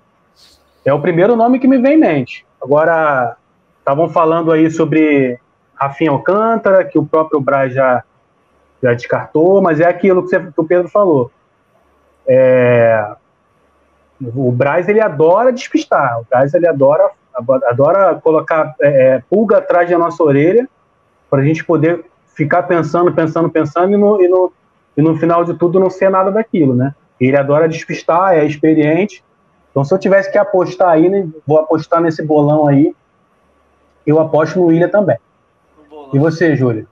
É 0.84 0.92
o 0.92 1.00
primeiro 1.00 1.36
nome 1.36 1.58
que 1.58 1.68
me 1.68 1.78
vem 1.78 1.94
em 1.94 2.00
mente. 2.00 2.46
Agora, 2.62 3.36
estavam 3.78 4.08
falando 4.08 4.50
aí 4.50 4.70
sobre 4.70 5.38
Rafinha 5.74 6.10
Alcântara, 6.10 6.84
que 6.84 6.98
o 6.98 7.04
próprio 7.04 7.40
Braz 7.40 7.74
já, 7.74 8.02
já 8.82 8.94
descartou, 8.94 9.60
mas 9.60 9.78
é 9.78 9.86
aquilo 9.86 10.22
que, 10.22 10.30
você, 10.30 10.40
que 10.40 10.60
o 10.60 10.64
Pedro 10.64 10.88
falou. 10.88 11.30
é, 12.26 13.14
o 14.34 14.52
Braz 14.52 14.88
ele 14.88 15.00
adora 15.00 15.52
despistar, 15.52 16.20
o 16.20 16.26
Braz 16.28 16.52
ele 16.54 16.68
adora, 16.68 17.10
adora 17.66 18.14
colocar 18.16 18.74
é, 18.80 19.16
é 19.16 19.22
pulga 19.28 19.58
atrás 19.58 19.88
da 19.88 19.98
nossa 19.98 20.22
orelha 20.22 20.68
para 21.28 21.40
a 21.40 21.44
gente 21.44 21.64
poder 21.64 22.04
ficar 22.40 22.62
pensando, 22.62 23.12
pensando, 23.12 23.50
pensando 23.50 23.92
e 23.92 23.96
no, 23.98 24.22
e, 24.22 24.26
no, 24.26 24.52
e 24.96 25.02
no 25.02 25.18
final 25.18 25.44
de 25.44 25.52
tudo 25.52 25.78
não 25.78 25.90
ser 25.90 26.10
nada 26.10 26.30
daquilo, 26.30 26.74
né? 26.74 26.94
Ele 27.20 27.36
adora 27.36 27.68
despistar, 27.68 28.32
é 28.32 28.46
experiente. 28.46 29.22
Então, 29.70 29.84
se 29.84 29.92
eu 29.92 29.98
tivesse 29.98 30.32
que 30.32 30.38
apostar 30.38 30.88
aí, 30.88 31.06
né, 31.10 31.28
vou 31.46 31.58
apostar 31.58 32.00
nesse 32.00 32.22
bolão 32.22 32.66
aí, 32.66 32.94
eu 34.06 34.18
aposto 34.18 34.58
no 34.58 34.66
William 34.66 34.88
também. 34.88 35.18
E 36.14 36.18
você, 36.18 36.56
Júlio? 36.56 36.88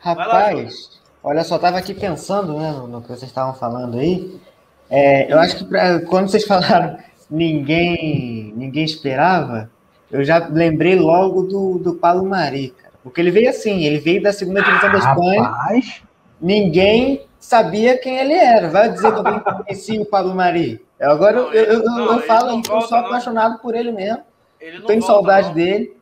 Rapaz, 0.00 0.98
olha 1.22 1.44
só, 1.44 1.58
tava 1.58 1.76
aqui 1.76 1.92
pensando 1.92 2.54
né, 2.54 2.72
no, 2.72 2.88
no 2.88 3.02
que 3.02 3.08
vocês 3.08 3.24
estavam 3.24 3.52
falando 3.52 3.98
aí. 3.98 4.40
É, 4.88 5.30
eu 5.30 5.38
acho 5.38 5.58
que 5.58 5.64
pra, 5.64 6.00
quando 6.00 6.30
vocês 6.30 6.44
falaram 6.48 6.96
ninguém 7.30 8.52
ninguém 8.56 8.84
esperava, 8.84 9.70
eu 10.10 10.24
já 10.24 10.38
lembrei 10.48 10.96
logo 10.96 11.42
do, 11.42 11.78
do 11.78 11.94
Paulo 11.94 12.24
Mari, 12.24 12.70
cara. 12.70 12.89
Porque 13.02 13.20
ele 13.20 13.30
veio 13.30 13.50
assim, 13.50 13.84
ele 13.84 13.98
veio 13.98 14.22
da 14.22 14.32
segunda 14.32 14.62
divisão 14.62 14.92
da 14.92 14.98
Espanha. 14.98 15.42
Rapaz. 15.42 16.02
Ninguém 16.40 17.26
sabia 17.38 17.98
quem 17.98 18.18
ele 18.18 18.34
era. 18.34 18.68
Vai 18.68 18.90
dizer 18.90 19.12
que 19.12 19.18
eu 19.18 19.40
conheci 19.64 19.98
o 19.98 20.04
Pablo 20.04 20.34
Mari. 20.34 20.84
Agora 21.00 21.42
não, 21.42 21.52
eu, 21.52 21.64
eu, 21.64 21.82
não, 21.82 22.12
eu 22.12 22.22
falo, 22.22 22.60
eu 22.68 22.80
sou 22.82 22.98
apaixonado 22.98 23.58
por 23.60 23.74
ele 23.74 23.90
mesmo. 23.90 24.22
Ele 24.60 24.82
Tenho 24.82 25.02
saudade 25.02 25.48
não. 25.48 25.54
dele. 25.54 25.96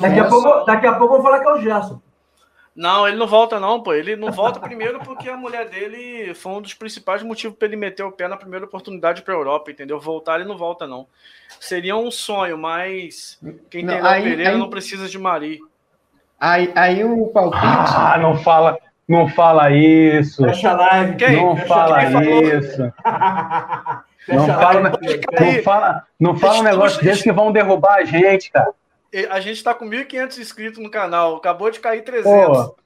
Daqui 0.00 0.20
a, 0.20 0.24
pouco, 0.26 0.64
daqui 0.64 0.86
a 0.86 0.92
pouco 0.94 1.14
eu 1.14 1.22
vou 1.22 1.22
falar 1.22 1.40
que 1.40 1.48
é 1.48 1.52
o 1.52 1.60
Gerson. 1.60 2.00
Não, 2.74 3.06
ele 3.06 3.18
não 3.18 3.26
volta, 3.26 3.60
não, 3.60 3.82
pô. 3.82 3.92
Ele 3.92 4.16
não 4.16 4.32
volta 4.32 4.58
primeiro 4.58 4.98
porque 5.00 5.28
a 5.28 5.36
mulher 5.36 5.68
dele 5.68 6.32
foi 6.34 6.52
um 6.52 6.62
dos 6.62 6.72
principais 6.72 7.22
motivos 7.22 7.56
para 7.58 7.68
ele 7.68 7.76
meter 7.76 8.02
o 8.02 8.12
pé 8.12 8.28
na 8.28 8.36
primeira 8.36 8.64
oportunidade 8.64 9.22
para 9.22 9.34
a 9.34 9.36
Europa, 9.36 9.70
entendeu? 9.70 10.00
Voltar 10.00 10.36
ele 10.36 10.48
não 10.48 10.56
volta, 10.56 10.86
não. 10.86 11.06
Seria 11.60 11.96
um 11.96 12.10
sonho, 12.10 12.56
mas 12.56 13.38
quem 13.68 13.84
tem 13.84 14.00
Léo 14.00 14.22
Pereira 14.22 14.50
aí, 14.52 14.58
não 14.58 14.70
precisa 14.70 15.06
de 15.06 15.18
Mari. 15.18 15.60
Aí, 16.42 16.72
aí 16.74 17.04
o 17.04 17.28
palpite. 17.28 17.62
Ah, 17.64 18.18
não 18.20 18.36
fala, 18.36 18.76
não 19.06 19.28
fala 19.28 19.70
isso. 19.70 20.42
Fecha 20.42 20.72
a 20.72 20.74
live. 20.74 21.14
Quem? 21.14 21.36
Não 21.36 21.54
Fecha 21.54 21.68
fala 21.68 22.02
isso. 22.24 22.82
não, 24.26 24.46
fala, 24.48 24.82
não 24.82 25.62
fala, 25.62 26.06
não 26.18 26.36
fala 26.36 26.58
um 26.58 26.62
negócio 26.64 27.00
desse 27.00 27.22
que 27.22 27.30
vão 27.30 27.52
derrubar 27.52 27.98
a 27.98 28.04
gente, 28.04 28.50
cara. 28.50 28.74
A 29.30 29.38
gente 29.38 29.58
está 29.58 29.72
com 29.72 29.88
1.500 29.88 30.38
inscritos 30.38 30.82
no 30.82 30.90
canal. 30.90 31.36
Acabou 31.36 31.70
de 31.70 31.78
cair 31.78 32.02
300. 32.02 32.34
Pô. 32.34 32.76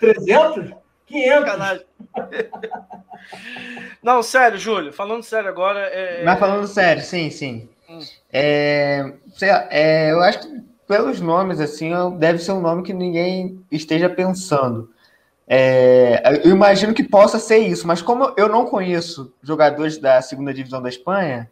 300? 0.00 0.72
500. 1.04 1.84
Não, 4.02 4.22
sério, 4.22 4.56
Júlio. 4.56 4.90
Falando 4.90 5.22
sério 5.22 5.50
agora. 5.50 5.80
É... 5.80 6.24
Mas 6.24 6.38
falando 6.38 6.66
sério, 6.66 7.02
sim, 7.02 7.28
sim. 7.28 7.68
Hum. 7.90 8.00
É, 8.32 9.12
é, 9.70 10.12
eu 10.12 10.22
acho 10.22 10.40
que 10.40 10.75
pelos 10.86 11.20
nomes, 11.20 11.60
assim, 11.60 11.90
deve 12.18 12.38
ser 12.38 12.52
um 12.52 12.60
nome 12.60 12.82
que 12.82 12.92
ninguém 12.92 13.64
esteja 13.70 14.08
pensando. 14.08 14.90
É, 15.48 16.40
eu 16.44 16.50
imagino 16.50 16.92
que 16.92 17.04
possa 17.04 17.38
ser 17.38 17.58
isso, 17.58 17.86
mas 17.86 18.02
como 18.02 18.32
eu 18.36 18.48
não 18.48 18.66
conheço 18.66 19.32
jogadores 19.42 19.96
da 19.98 20.20
segunda 20.20 20.52
divisão 20.52 20.82
da 20.82 20.88
Espanha, 20.88 21.48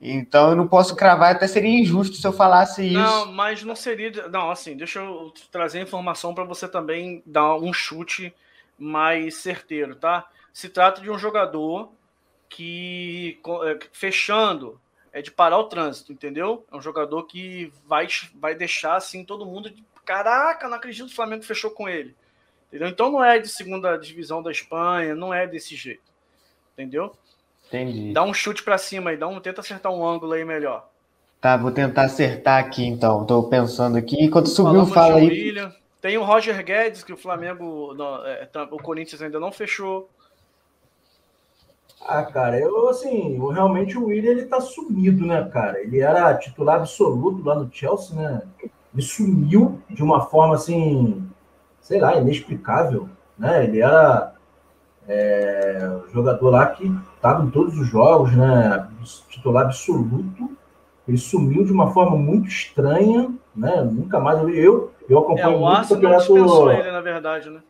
então 0.00 0.50
eu 0.50 0.56
não 0.56 0.68
posso 0.68 0.94
cravar, 0.94 1.34
até 1.34 1.46
seria 1.48 1.80
injusto 1.80 2.16
se 2.16 2.26
eu 2.26 2.32
falasse 2.32 2.84
isso. 2.86 2.94
Não, 2.98 3.32
mas 3.32 3.64
não 3.64 3.74
seria. 3.74 4.28
Não, 4.28 4.50
assim, 4.50 4.76
deixa 4.76 5.00
eu 5.00 5.32
trazer 5.50 5.80
informação 5.80 6.34
para 6.34 6.44
você 6.44 6.68
também 6.68 7.22
dar 7.26 7.56
um 7.56 7.72
chute 7.72 8.32
mais 8.78 9.36
certeiro, 9.36 9.96
tá? 9.96 10.26
Se 10.52 10.68
trata 10.68 11.00
de 11.00 11.10
um 11.10 11.18
jogador 11.18 11.90
que, 12.48 13.40
é, 13.64 13.78
fechando, 13.92 14.80
é 15.16 15.22
de 15.22 15.30
parar 15.30 15.56
o 15.56 15.64
trânsito, 15.64 16.12
entendeu? 16.12 16.62
É 16.70 16.76
um 16.76 16.82
jogador 16.82 17.22
que 17.22 17.72
vai, 17.86 18.06
vai 18.34 18.54
deixar 18.54 18.96
assim 18.96 19.24
todo 19.24 19.46
mundo. 19.46 19.70
De, 19.70 19.82
Caraca, 20.04 20.68
não 20.68 20.76
acredito 20.76 21.06
que 21.06 21.12
o 21.12 21.16
Flamengo 21.16 21.42
fechou 21.42 21.70
com 21.70 21.88
ele. 21.88 22.14
Entendeu? 22.68 22.86
Então 22.88 23.10
não 23.10 23.24
é 23.24 23.38
de 23.38 23.48
segunda 23.48 23.96
divisão 23.96 24.42
da 24.42 24.50
Espanha, 24.50 25.14
não 25.14 25.32
é 25.32 25.46
desse 25.46 25.74
jeito. 25.74 26.02
Entendeu? 26.74 27.16
Entendi. 27.66 28.12
Dá 28.12 28.24
um 28.24 28.34
chute 28.34 28.62
para 28.62 28.76
cima 28.76 29.08
aí, 29.08 29.16
dá 29.16 29.26
um, 29.26 29.40
tenta 29.40 29.62
acertar 29.62 29.90
um 29.90 30.06
ângulo 30.06 30.34
aí 30.34 30.44
melhor. 30.44 30.86
Tá, 31.40 31.56
vou 31.56 31.72
tentar 31.72 32.02
acertar 32.02 32.62
aqui 32.62 32.84
então. 32.84 33.24
Tô 33.24 33.44
pensando 33.44 33.96
aqui. 33.96 34.22
Enquanto 34.22 34.50
subiu, 34.50 34.84
fala 34.84 35.16
aí. 35.16 35.28
William. 35.28 35.74
Tem 35.98 36.18
o 36.18 36.24
Roger 36.24 36.62
Guedes, 36.62 37.02
que 37.02 37.14
o 37.14 37.16
Flamengo, 37.16 37.94
não, 37.94 38.26
é, 38.26 38.46
o 38.70 38.76
Corinthians 38.76 39.22
ainda 39.22 39.40
não 39.40 39.50
fechou. 39.50 40.10
Ah, 42.08 42.22
cara, 42.22 42.58
eu 42.58 42.88
assim, 42.88 43.36
eu, 43.36 43.48
realmente 43.48 43.98
o 43.98 44.06
William 44.06 44.30
ele 44.30 44.46
tá 44.46 44.60
sumido, 44.60 45.26
né, 45.26 45.42
cara? 45.52 45.80
Ele 45.80 45.98
era 45.98 46.32
titular 46.36 46.76
absoluto 46.76 47.44
lá 47.44 47.56
no 47.56 47.68
Chelsea, 47.72 48.14
né? 48.14 48.42
Ele 48.94 49.02
sumiu 49.02 49.80
de 49.90 50.04
uma 50.04 50.20
forma 50.20 50.54
assim, 50.54 51.28
sei 51.80 52.00
lá, 52.00 52.16
inexplicável, 52.16 53.08
né? 53.36 53.64
Ele 53.64 53.80
era 53.80 54.34
é, 55.08 55.98
jogador 56.12 56.50
lá 56.50 56.66
que 56.66 56.86
estava 57.16 57.44
em 57.44 57.50
todos 57.50 57.76
os 57.76 57.88
jogos, 57.88 58.32
né? 58.36 58.88
Titular 59.28 59.64
absoluto. 59.64 60.56
Ele 61.08 61.18
sumiu 61.18 61.64
de 61.64 61.72
uma 61.72 61.90
forma 61.92 62.16
muito 62.16 62.46
estranha, 62.48 63.34
né? 63.54 63.82
Nunca 63.82 64.20
mais 64.20 64.40
eu 64.40 64.48
eu, 64.50 64.92
eu 65.08 65.18
acompanho 65.18 65.54
é, 65.54 65.56
o 65.56 65.60
muito 65.60 65.84
o 65.84 65.88
campeonato. 65.88 66.70
ele, 66.70 66.92
na 66.92 67.00
verdade, 67.00 67.50
né? 67.50 67.60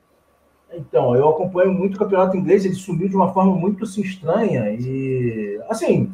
Então, 0.72 1.14
eu 1.14 1.28
acompanho 1.28 1.72
muito 1.72 1.94
o 1.94 1.98
campeonato 1.98 2.36
inglês, 2.36 2.64
ele 2.64 2.74
sumiu 2.74 3.08
de 3.08 3.16
uma 3.16 3.32
forma 3.32 3.54
muito 3.54 3.84
estranha. 3.84 4.70
E 4.72 5.60
assim, 5.68 6.12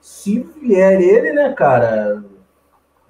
se 0.00 0.40
vier 0.60 1.00
ele, 1.00 1.32
né, 1.32 1.52
cara, 1.52 2.24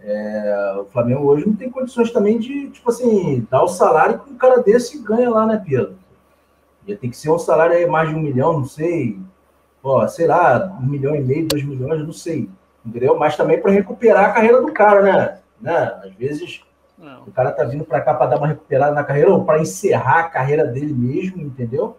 é, 0.00 0.76
o 0.80 0.84
Flamengo 0.86 1.24
hoje 1.24 1.46
não 1.46 1.54
tem 1.54 1.70
condições 1.70 2.10
também 2.10 2.38
de, 2.38 2.68
tipo 2.70 2.90
assim, 2.90 3.46
dar 3.50 3.62
o 3.62 3.68
salário 3.68 4.18
que 4.18 4.30
um 4.30 4.36
cara 4.36 4.60
desse 4.60 4.98
ganha 4.98 5.30
lá, 5.30 5.46
né, 5.46 5.62
Pedro? 5.64 5.96
Ia 6.86 6.96
ter 6.96 7.08
que 7.08 7.16
ser 7.16 7.30
um 7.30 7.38
salário 7.38 7.76
aí 7.76 7.86
mais 7.86 8.08
de 8.08 8.14
um 8.14 8.20
milhão, 8.20 8.54
não 8.54 8.64
sei. 8.64 9.18
Ó, 9.82 10.06
sei 10.08 10.26
lá, 10.26 10.76
um 10.80 10.86
milhão 10.86 11.14
e 11.14 11.22
meio, 11.22 11.46
dois 11.46 11.62
milhões, 11.64 12.04
não 12.04 12.12
sei. 12.12 12.50
Entendeu? 12.84 13.16
Mas 13.16 13.36
também 13.36 13.60
para 13.60 13.70
recuperar 13.70 14.30
a 14.30 14.32
carreira 14.32 14.60
do 14.60 14.72
cara, 14.72 15.02
né? 15.02 15.38
né? 15.60 16.00
Às 16.04 16.12
vezes 16.14 16.62
não. 16.98 17.22
o 17.22 17.32
cara 17.32 17.50
tá 17.52 17.64
vindo 17.64 17.84
para 17.84 18.00
cá 18.00 18.14
para 18.14 18.26
dar 18.26 18.38
uma 18.38 18.46
recuperada 18.46 18.94
na 18.94 19.04
carreira 19.04 19.32
ou 19.32 19.44
para 19.44 19.60
encerrar 19.60 20.20
a 20.20 20.28
carreira 20.28 20.64
dele 20.64 20.92
mesmo, 20.92 21.42
entendeu? 21.42 21.96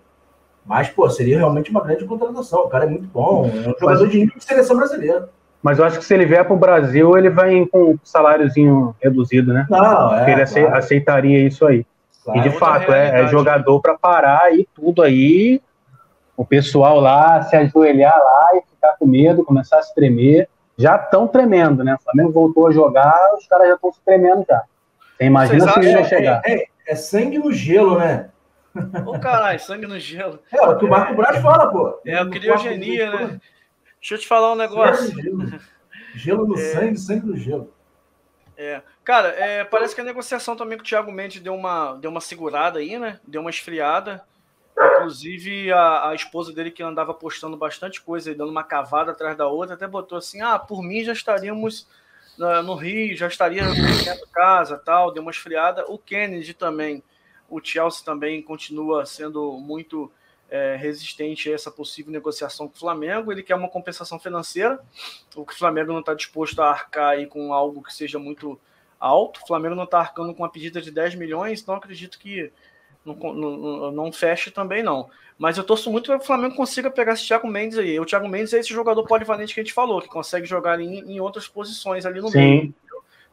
Mas, 0.65 0.90
pô, 0.90 1.10
seria 1.10 1.38
realmente 1.38 1.70
uma 1.70 1.82
grande 1.82 2.06
contratação. 2.06 2.61
O 2.61 2.70
cara 2.70 2.86
é 2.86 2.88
muito 2.88 3.07
bom, 3.07 3.45
é 3.45 3.70
um 3.70 3.80
jogador 3.80 4.07
de 4.07 4.20
nível 4.20 4.38
de 4.38 4.44
seleção 4.44 4.78
brasileira. 4.78 5.30
Mas 5.61 5.80
eu 5.80 5.86
acho 5.86 5.99
que 5.99 6.06
se 6.06 6.14
ele 6.14 6.26
vier 6.26 6.44
para 6.44 6.53
o 6.53 6.60
Brasil, 6.60 7.18
ele 7.18 7.30
vai 7.30 7.65
com 7.68 7.91
um 7.91 7.99
saláriozinho 8.03 8.94
reduzido, 9.02 9.53
né? 9.53 9.65
Não, 9.70 10.14
é. 10.14 10.32
Ele 10.32 10.45
claro. 10.45 10.76
aceitaria 10.76 11.48
isso 11.48 11.65
aí. 11.65 11.86
Claro, 12.24 12.40
e 12.40 12.44
de 12.44 12.52
fato, 12.52 12.91
é, 12.91 13.22
é, 13.22 13.28
jogador 13.28 13.80
para 13.82 13.98
parar 13.98 14.53
e 14.53 14.68
tudo 14.76 15.02
aí. 15.02 15.61
O 16.36 16.45
pessoal 16.45 16.99
lá 16.99 17.41
se 17.44 17.56
ajoelhar 17.56 18.18
lá 18.18 18.57
e 18.57 18.61
ficar 18.70 18.95
com 18.98 19.06
medo, 19.06 19.45
começar 19.45 19.80
a 19.80 19.82
se 19.82 19.94
tremer. 19.94 20.49
Já 20.78 20.95
estão 20.95 21.28
tremendo, 21.28 21.84
né? 21.84 21.95
O 21.95 22.03
Flamengo 22.03 22.32
voltou 22.32 22.68
a 22.68 22.72
jogar, 22.72 23.15
os 23.38 23.48
caras 23.48 23.68
já 23.68 23.76
estão 23.76 23.91
se 23.94 24.02
tremendo 24.03 24.44
já. 24.49 24.64
Você 25.24 25.28
imagina 25.28 25.72
se 25.72 25.80
ele 25.80 25.94
vai 25.94 26.04
chegar. 26.06 26.41
É, 26.45 26.54
é, 26.54 26.68
é, 26.88 26.95
sangue 26.95 27.38
no 27.38 27.52
gelo, 27.52 27.98
né? 27.98 28.30
Ô, 29.06 29.18
caralho, 29.20 29.60
sangue 29.60 29.88
no 29.88 30.00
gelo. 30.00 30.40
É, 30.52 30.62
o 30.62 30.78
que 30.78 30.86
o 30.86 30.90
Marco 30.90 31.16
Braz 31.16 31.41
fala, 31.41 31.72
pô. 31.72 32.02
É, 32.06 32.20
eu 32.20 32.30
queria 32.30 32.52
eugenia, 32.52 33.12
né? 33.12 33.40
Deixa 34.00 34.16
eu 34.16 34.18
te 34.18 34.28
falar 34.28 34.52
um 34.52 34.56
negócio. 34.56 35.16
Gelo, 35.22 35.60
gelo 36.16 36.48
no 36.48 36.56
é... 36.56 36.74
sangue, 36.74 36.98
sangue 36.98 37.26
no 37.28 37.38
gelo. 37.38 37.74
É. 38.58 38.82
Cara, 39.04 39.30
é, 39.30 39.64
parece 39.64 39.95
que 39.95 40.02
a 40.02 40.04
negociação 40.04 40.56
também 40.56 40.78
com 40.78 40.84
o 40.84 40.88
Thiago 40.88 41.12
Mendes 41.12 41.41
deu 41.41 41.56
uma, 41.56 41.94
deu 41.95 42.12
uma 42.12 42.22
segurada 42.22 42.80
aí, 42.80 43.00
né? 43.00 43.20
Deu 43.26 43.41
uma 43.41 43.50
esfriada. 43.50 44.24
Inclusive, 44.78 45.72
a, 45.72 46.10
a 46.10 46.16
esposa 46.16 46.52
dele, 46.52 46.72
que 46.72 46.84
andava 46.84 47.14
postando 47.14 47.56
bastante 47.56 48.02
coisa 48.02 48.32
e 48.32 48.36
dando 48.36 48.52
uma 48.52 48.64
cavada 48.64 49.12
atrás 49.12 49.38
da 49.38 49.48
outra, 49.48 49.76
até 49.76 49.88
botou 49.88 50.18
assim: 50.18 50.41
ah, 50.41 50.60
por 50.60 50.84
mim 50.84 51.04
já 51.04 51.14
estaríamos 51.14 51.88
no 52.38 52.76
Rio, 52.76 53.16
já 53.16 53.28
estaria 53.28 53.64
dentro 53.64 54.28
casa 54.32 54.78
tal. 54.78 55.12
Deu 55.12 55.22
uma 55.22 55.32
esfriada. 55.32 55.86
O 55.88 55.98
Kennedy 55.98 56.54
também, 56.54 57.04
o 57.50 57.64
Chelsea 57.64 58.04
também 58.04 58.42
continua 58.42 59.06
sendo 59.06 59.54
muito 59.54 60.12
é, 60.50 60.76
resistente 60.76 61.50
a 61.50 61.56
essa 61.56 61.72
possível 61.72 62.12
negociação 62.12 62.68
com 62.68 62.76
o 62.76 62.80
Flamengo. 62.80 63.32
Ele 63.32 63.44
quer 63.44 63.56
uma 63.56 63.70
compensação 63.70 64.20
financeira, 64.20 64.80
o 65.36 65.46
que 65.46 65.54
o 65.54 65.58
Flamengo 65.58 65.92
não 65.92 66.00
está 66.00 66.14
disposto 66.14 66.62
a 66.62 66.70
arcar 66.70 67.10
aí 67.10 67.26
com 67.26 67.54
algo 67.54 67.82
que 67.82 67.94
seja 67.94 68.20
muito 68.20 68.60
alto. 69.00 69.42
O 69.44 69.48
Flamengo 69.48 69.76
não 69.76 69.84
está 69.86 70.00
arcando 70.00 70.34
com 70.34 70.44
uma 70.44 70.52
pedida 70.52 70.82
de 70.82 70.92
10 70.92 71.16
milhões, 71.16 71.62
então 71.62 71.76
acredito 71.76 72.20
que 72.20 72.52
não, 73.06 73.16
não, 73.16 73.92
não 73.92 74.12
feche 74.12 74.52
também 74.52 74.84
não. 74.84 75.10
Mas 75.38 75.58
eu 75.58 75.64
torço 75.64 75.92
muito 75.92 76.08
para 76.08 76.18
que 76.18 76.24
o 76.24 76.28
Flamengo 76.28 76.56
consiga 76.56 76.92
pegar 76.92 77.14
esse 77.14 77.26
Thiago 77.26 77.48
Mendes 77.48 77.78
aí. 77.78 78.00
O 78.00 78.06
Thiago 78.06 78.30
Mendes 78.30 78.54
é 78.54 78.60
esse 78.60 78.70
jogador 78.70 79.04
polivalente 79.04 79.54
que 79.54 79.60
a 79.60 79.64
gente 79.64 79.74
falou, 79.74 80.02
que 80.02 80.08
consegue 80.08 80.46
jogar 80.46 80.80
em, 80.80 81.00
em 81.00 81.20
outras 81.20 81.48
posições 81.48 82.06
ali 82.06 82.22
no 82.22 82.30
Sim. 82.30 82.38
meio 82.38 82.74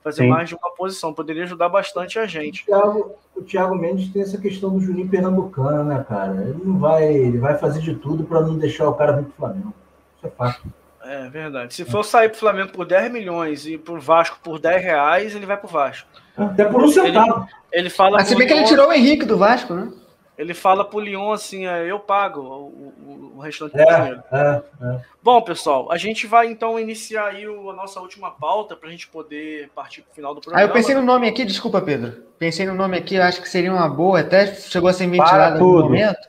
fazer 0.03 0.23
Sim. 0.23 0.29
mais 0.29 0.49
de 0.49 0.55
uma 0.55 0.71
posição, 0.75 1.13
poderia 1.13 1.45
ajudar 1.45 1.69
bastante 1.69 2.19
a 2.19 2.27
gente. 2.27 2.63
O 2.63 2.67
Thiago, 2.67 3.15
o 3.37 3.43
Thiago 3.43 3.75
Mendes 3.75 4.11
tem 4.13 4.23
essa 4.23 4.39
questão 4.39 4.71
do 4.71 4.81
Juninho 4.81 5.09
Pernambucano, 5.09 5.85
né, 5.85 6.05
cara? 6.09 6.41
Ele 6.43 6.61
não 6.65 6.79
vai, 6.79 7.05
ele 7.05 7.39
vai 7.39 7.57
fazer 7.59 7.81
de 7.81 7.95
tudo 7.95 8.25
para 8.25 8.41
não 8.41 8.57
deixar 8.57 8.89
o 8.89 8.95
cara 8.95 9.13
vir 9.13 9.25
pro 9.25 9.35
Flamengo. 9.35 9.75
Isso 10.17 10.27
é 10.27 10.31
fato. 10.31 10.63
É 11.03 11.29
verdade. 11.29 11.75
Se 11.75 11.85
for 11.85 12.05
sair 12.05 12.29
pro 12.29 12.39
Flamengo 12.39 12.73
por 12.73 12.85
10 12.85 13.11
milhões 13.11 13.67
e 13.67 13.79
pro 13.79 14.01
Vasco 14.01 14.39
por 14.43 14.59
10 14.59 14.83
reais, 14.83 15.35
ele 15.35 15.47
vai 15.47 15.57
pro 15.57 15.69
Vasco. 15.69 16.09
Até 16.41 16.65
por 16.65 16.83
um 16.83 16.89
centavo. 16.89 17.49
Ele, 17.73 17.83
ele 17.83 17.91
fala. 17.91 18.19
Mas 18.19 18.29
se 18.29 18.37
bem 18.37 18.47
que 18.47 18.53
ele 18.53 18.65
tirou 18.65 18.89
o 18.89 18.93
Henrique 18.93 19.25
do 19.25 19.37
Vasco, 19.37 19.75
né? 19.75 19.93
Ele 20.41 20.55
fala 20.55 20.87
pro 20.87 21.01
Lyon 21.01 21.33
assim, 21.33 21.67
é, 21.67 21.85
eu 21.91 21.99
pago 21.99 22.41
o, 22.41 22.95
o, 23.07 23.33
o 23.37 23.41
restante 23.41 23.73
do 23.73 23.81
é, 23.83 23.95
dinheiro. 23.95 24.23
É, 24.33 24.63
é. 24.81 25.01
Bom, 25.23 25.43
pessoal, 25.43 25.93
a 25.93 25.99
gente 25.99 26.27
vai 26.27 26.47
então 26.47 26.81
iniciar 26.81 27.27
aí 27.27 27.47
o, 27.47 27.69
a 27.69 27.75
nossa 27.75 28.01
última 28.01 28.31
pauta 28.31 28.75
para 28.75 28.89
a 28.89 28.91
gente 28.91 29.07
poder 29.07 29.69
partir 29.75 30.01
para 30.01 30.13
o 30.13 30.15
final 30.15 30.35
do 30.35 30.41
programa. 30.41 30.65
Ah, 30.65 30.67
eu 30.67 30.73
pensei 30.73 30.95
no 30.95 31.03
nome 31.03 31.29
aqui, 31.29 31.45
desculpa, 31.45 31.83
Pedro. 31.83 32.23
Pensei 32.39 32.65
no 32.65 32.73
nome 32.75 32.97
aqui, 32.97 33.17
eu 33.17 33.23
acho 33.23 33.43
que 33.43 33.51
seria 33.51 33.71
uma 33.71 33.87
boa, 33.87 34.21
até 34.21 34.55
chegou 34.55 34.89
a 34.89 34.95
ser 34.95 35.09
ventilado 35.09 35.59
no 35.59 35.83
momento. 35.83 36.27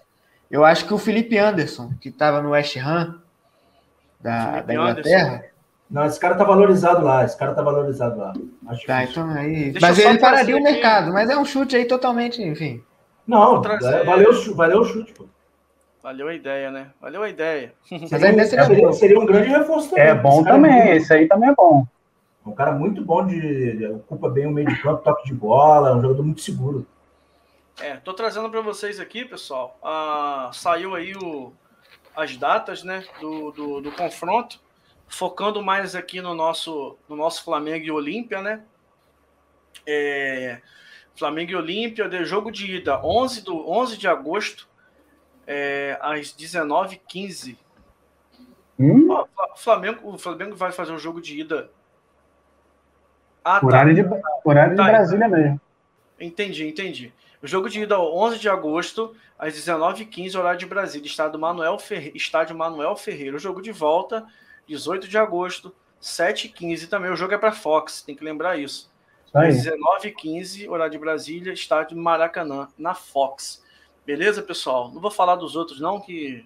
Eu 0.49 0.65
acho 0.65 0.85
que 0.85 0.93
o 0.93 0.97
Felipe 0.97 1.37
Anderson, 1.37 1.93
que 2.01 2.09
estava 2.09 2.41
no 2.41 2.49
West 2.49 2.75
Ham 2.75 3.21
da, 4.19 4.59
da 4.59 4.73
Inglaterra. 4.73 5.35
Anderson. 5.35 5.50
Não, 5.91 6.05
esse 6.05 6.19
cara 6.19 6.35
tá 6.35 6.45
valorizado 6.45 7.03
lá, 7.03 7.25
esse 7.25 7.37
cara 7.37 7.53
tá 7.53 7.61
valorizado 7.61 8.17
lá. 8.17 8.33
Acho 8.67 8.87
tá, 8.87 9.03
então 9.03 9.29
aí. 9.29 9.71
Deixa 9.71 9.85
mas 9.85 9.99
ele 9.99 10.17
pararia 10.19 10.55
o 10.55 10.63
mercado, 10.63 11.11
mas 11.11 11.29
é 11.29 11.37
um 11.37 11.43
chute 11.43 11.75
aí 11.75 11.85
totalmente, 11.85 12.41
enfim. 12.41 12.81
Não, 13.27 13.61
trazer... 13.61 14.05
valeu, 14.05 14.31
valeu 14.55 14.79
o 14.79 14.85
chute, 14.85 15.13
pô. 15.13 15.25
Valeu 16.01 16.29
a 16.29 16.33
ideia, 16.33 16.71
né? 16.71 16.87
Valeu 16.99 17.21
a 17.21 17.29
ideia. 17.29 17.73
Seria, 17.85 18.45
seria, 18.45 18.93
seria, 18.93 19.19
um 19.19 19.25
grande 19.25 19.49
reforço 19.49 19.89
também. 19.89 20.05
É 20.05 20.15
bom 20.15 20.43
também, 20.43 20.71
é 20.71 20.95
esse 20.95 21.13
aí 21.13 21.27
também 21.27 21.49
é 21.49 21.53
bom. 21.53 21.85
Um 22.45 22.53
cara 22.53 22.71
muito 22.71 23.03
bom 23.03 23.25
de. 23.25 23.85
ocupa 23.87 24.29
bem 24.29 24.47
o 24.47 24.51
meio 24.51 24.67
de 24.67 24.81
campo, 24.81 25.03
toque 25.03 25.25
de 25.25 25.33
bola, 25.33 25.95
um 25.95 26.01
jogador 26.01 26.23
muito 26.23 26.41
seguro. 26.41 26.87
É, 27.79 27.97
tô 27.97 28.13
trazendo 28.13 28.49
para 28.49 28.61
vocês 28.61 28.99
aqui, 28.99 29.25
pessoal. 29.25 29.77
Ah, 29.83 30.49
saiu 30.53 30.95
aí 30.95 31.13
o, 31.15 31.53
as 32.15 32.35
datas, 32.35 32.83
né, 32.83 33.03
do, 33.19 33.51
do, 33.51 33.81
do, 33.81 33.91
confronto, 33.91 34.59
focando 35.11 35.61
mais 35.61 35.93
aqui 35.93 36.21
no 36.21 36.33
nosso, 36.33 36.97
no 37.07 37.15
nosso 37.15 37.43
Flamengo 37.43 37.85
e 37.85 37.91
Olímpia, 37.91 38.41
né? 38.41 38.63
É, 39.85 40.61
Flamengo 41.15 41.51
e 41.51 41.55
Olímpia, 41.55 42.07
de 42.07 42.23
jogo 42.23 42.49
de 42.49 42.77
ida 42.77 42.99
11, 43.03 43.43
do, 43.43 43.69
11 43.69 43.97
de 43.97 44.07
agosto, 44.07 44.67
é, 45.45 45.97
às 46.01 46.33
19h15. 46.33 47.57
Hum? 48.79 49.11
O, 49.11 49.57
Flamengo, 49.57 50.13
o 50.13 50.17
Flamengo 50.17 50.55
vai 50.55 50.71
fazer 50.71 50.93
um 50.93 50.97
jogo 50.97 51.21
de 51.21 51.41
ida. 51.41 51.69
Ah, 53.43 53.59
tá. 53.59 53.65
Horário 53.65 53.93
de, 53.93 54.01
horário 54.45 54.75
tá, 54.75 54.83
de 54.83 54.89
Brasília 54.89 55.27
mesmo. 55.27 55.61
Entendi, 56.19 56.67
entendi. 56.67 57.13
O 57.43 57.47
jogo 57.47 57.69
de 57.69 57.81
ida 57.81 57.99
11 57.99 58.39
de 58.39 58.47
agosto, 58.47 59.13
às 59.37 59.53
19h15, 59.53 60.39
horário 60.39 60.59
de 60.59 60.65
Brasília, 60.65 61.07
estádio 61.07 61.39
Manuel, 61.39 61.77
Ferre... 61.77 62.11
estádio 62.15 62.55
Manuel 62.55 62.95
Ferreira. 62.95 63.35
O 63.35 63.39
jogo 63.39 63.61
de 63.61 63.71
volta, 63.71 64.25
18 64.71 65.07
de 65.07 65.17
agosto, 65.17 65.73
7h15 66.01 66.87
também. 66.87 67.11
O 67.11 67.15
jogo 67.15 67.33
é 67.33 67.37
para 67.37 67.51
Fox, 67.51 68.01
tem 68.01 68.15
que 68.15 68.23
lembrar 68.23 68.57
isso. 68.57 68.89
Às 69.33 69.65
19h15, 69.65 70.69
horário 70.69 70.91
de 70.91 70.97
Brasília, 70.97 71.53
estádio 71.53 71.97
Maracanã, 71.97 72.67
na 72.77 72.93
Fox. 72.93 73.63
Beleza, 74.05 74.41
pessoal? 74.41 74.91
Não 74.91 74.99
vou 74.99 75.11
falar 75.11 75.35
dos 75.35 75.55
outros, 75.55 75.79
não, 75.79 75.99
que 75.99 76.45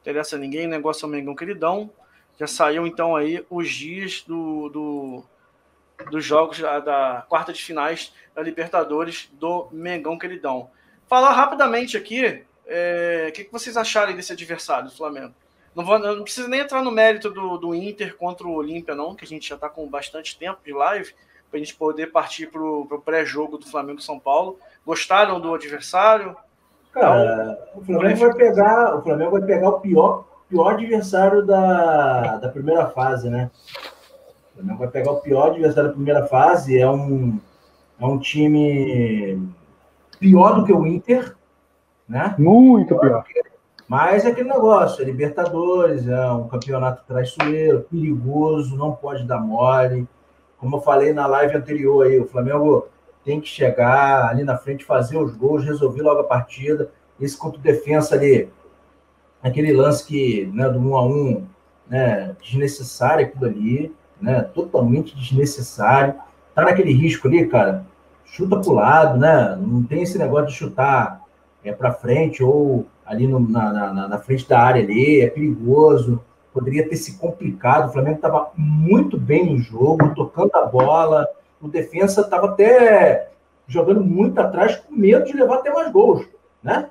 interessa 0.00 0.36
a 0.36 0.38
ninguém, 0.38 0.66
negócio 0.66 1.04
é 1.04 1.08
o 1.08 1.10
Mengão 1.10 1.36
Queridão. 1.36 1.90
Já 2.38 2.46
saiu 2.46 2.86
então 2.86 3.14
aí 3.14 3.44
os 3.50 3.68
dias 3.68 4.22
do, 4.26 4.68
do 4.68 5.24
dos 6.10 6.24
jogos 6.24 6.58
da, 6.58 6.78
da, 6.78 7.26
quarta 7.26 7.52
de 7.52 7.62
finais 7.62 8.12
da 8.34 8.42
Libertadores 8.42 9.30
do 9.32 9.68
Mengão 9.72 10.18
Queridão. 10.18 10.70
Falar 11.06 11.32
rapidamente 11.32 11.96
aqui, 11.96 12.44
é, 12.66 13.26
o 13.28 13.32
que, 13.32 13.44
que, 13.44 13.52
vocês 13.52 13.76
acharem 13.76 14.14
desse 14.14 14.32
adversário 14.32 14.90
do 14.90 14.94
Flamengo? 14.94 15.34
Não, 15.76 15.84
vou, 15.84 15.98
não 15.98 16.22
precisa 16.22 16.48
nem 16.48 16.60
entrar 16.60 16.82
no 16.82 16.90
mérito 16.90 17.30
do, 17.30 17.58
do 17.58 17.74
Inter 17.74 18.16
contra 18.16 18.46
o 18.46 18.54
Olímpia, 18.54 18.94
não, 18.94 19.14
que 19.14 19.26
a 19.26 19.28
gente 19.28 19.46
já 19.46 19.56
está 19.56 19.68
com 19.68 19.86
bastante 19.86 20.38
tempo 20.38 20.58
de 20.64 20.72
live 20.72 21.12
para 21.50 21.58
a 21.58 21.58
gente 21.58 21.76
poder 21.76 22.10
partir 22.10 22.46
para 22.46 22.62
o 22.62 23.02
pré-jogo 23.04 23.58
do 23.58 23.66
Flamengo 23.66 24.00
São 24.00 24.18
Paulo. 24.18 24.58
Gostaram 24.86 25.38
do 25.38 25.54
adversário? 25.54 26.34
Cara, 26.92 27.58
então, 27.68 27.82
o 27.82 27.84
Flamengo 27.84 28.20
vai 28.20 28.34
pegar, 28.34 28.96
o 28.96 29.02
Flamengo 29.02 29.30
vai 29.32 29.42
pegar 29.42 29.68
o 29.68 29.80
pior, 29.80 30.24
pior 30.48 30.72
adversário 30.72 31.44
da, 31.44 32.38
da 32.38 32.48
primeira 32.48 32.86
fase, 32.86 33.28
né? 33.28 33.50
O 34.54 34.56
Flamengo 34.56 34.78
vai 34.78 34.88
pegar 34.88 35.12
o 35.12 35.20
pior 35.20 35.50
adversário 35.50 35.90
da 35.90 35.94
primeira 35.94 36.26
fase. 36.26 36.78
É 36.78 36.90
um, 36.90 37.38
é 38.00 38.06
um 38.06 38.18
time 38.18 39.46
pior 40.18 40.54
do 40.54 40.64
que 40.64 40.72
o 40.72 40.86
Inter, 40.86 41.36
né? 42.08 42.34
Muito 42.38 42.98
pior. 42.98 43.26
Mas 43.88 44.24
é 44.24 44.28
aquele 44.28 44.48
negócio, 44.48 45.02
é 45.02 45.04
Libertadores, 45.04 46.08
é 46.08 46.30
um 46.30 46.48
campeonato 46.48 47.04
traiçoeiro, 47.06 47.86
perigoso, 47.88 48.76
não 48.76 48.92
pode 48.92 49.24
dar 49.24 49.38
mole. 49.38 50.08
Como 50.58 50.76
eu 50.76 50.80
falei 50.80 51.12
na 51.12 51.26
live 51.26 51.56
anterior 51.56 52.06
aí, 52.06 52.18
o 52.18 52.26
Flamengo 52.26 52.88
tem 53.24 53.40
que 53.40 53.48
chegar 53.48 54.28
ali 54.28 54.42
na 54.42 54.56
frente, 54.56 54.84
fazer 54.84 55.16
os 55.18 55.36
gols, 55.36 55.64
resolver 55.64 56.02
logo 56.02 56.20
a 56.20 56.24
partida. 56.24 56.90
Esse 57.20 57.36
contra 57.36 57.60
defensa 57.60 58.14
ali, 58.14 58.48
aquele 59.42 59.72
lance 59.72 60.04
que, 60.04 60.50
né, 60.52 60.68
do 60.68 60.78
1 60.78 60.96
a 60.96 61.06
1 61.06 61.46
né, 61.88 62.36
desnecessário 62.42 63.26
aquilo 63.26 63.46
ali, 63.46 63.94
né, 64.20 64.42
totalmente 64.42 65.16
desnecessário. 65.16 66.14
Tá 66.54 66.62
naquele 66.62 66.92
risco 66.92 67.28
ali, 67.28 67.46
cara, 67.46 67.86
chuta 68.24 68.58
pro 68.60 68.72
lado, 68.72 69.18
né? 69.18 69.56
Não 69.60 69.82
tem 69.82 70.02
esse 70.02 70.18
negócio 70.18 70.48
de 70.48 70.54
chutar 70.54 71.20
é 71.64 71.72
para 71.72 71.92
frente 71.92 72.44
ou 72.44 72.86
ali 73.06 73.26
no, 73.26 73.40
na, 73.40 73.72
na, 73.72 74.08
na, 74.08 74.18
frente 74.18 74.48
da 74.48 74.60
área 74.60 74.82
ali, 74.82 75.20
é 75.20 75.30
perigoso 75.30 76.20
poderia 76.56 76.88
ter 76.88 76.96
se 76.96 77.18
complicado. 77.18 77.90
O 77.90 77.92
Flamengo 77.92 78.16
estava 78.16 78.50
muito 78.56 79.18
bem 79.18 79.52
no 79.52 79.58
jogo, 79.58 80.14
tocando 80.14 80.54
a 80.54 80.64
bola. 80.64 81.28
O 81.60 81.68
defensa 81.68 82.22
estava 82.22 82.46
até 82.46 83.28
jogando 83.68 84.02
muito 84.02 84.40
atrás, 84.40 84.76
com 84.76 84.94
medo 84.94 85.26
de 85.26 85.36
levar 85.36 85.56
até 85.56 85.70
mais 85.70 85.92
gols, 85.92 86.26
né? 86.62 86.88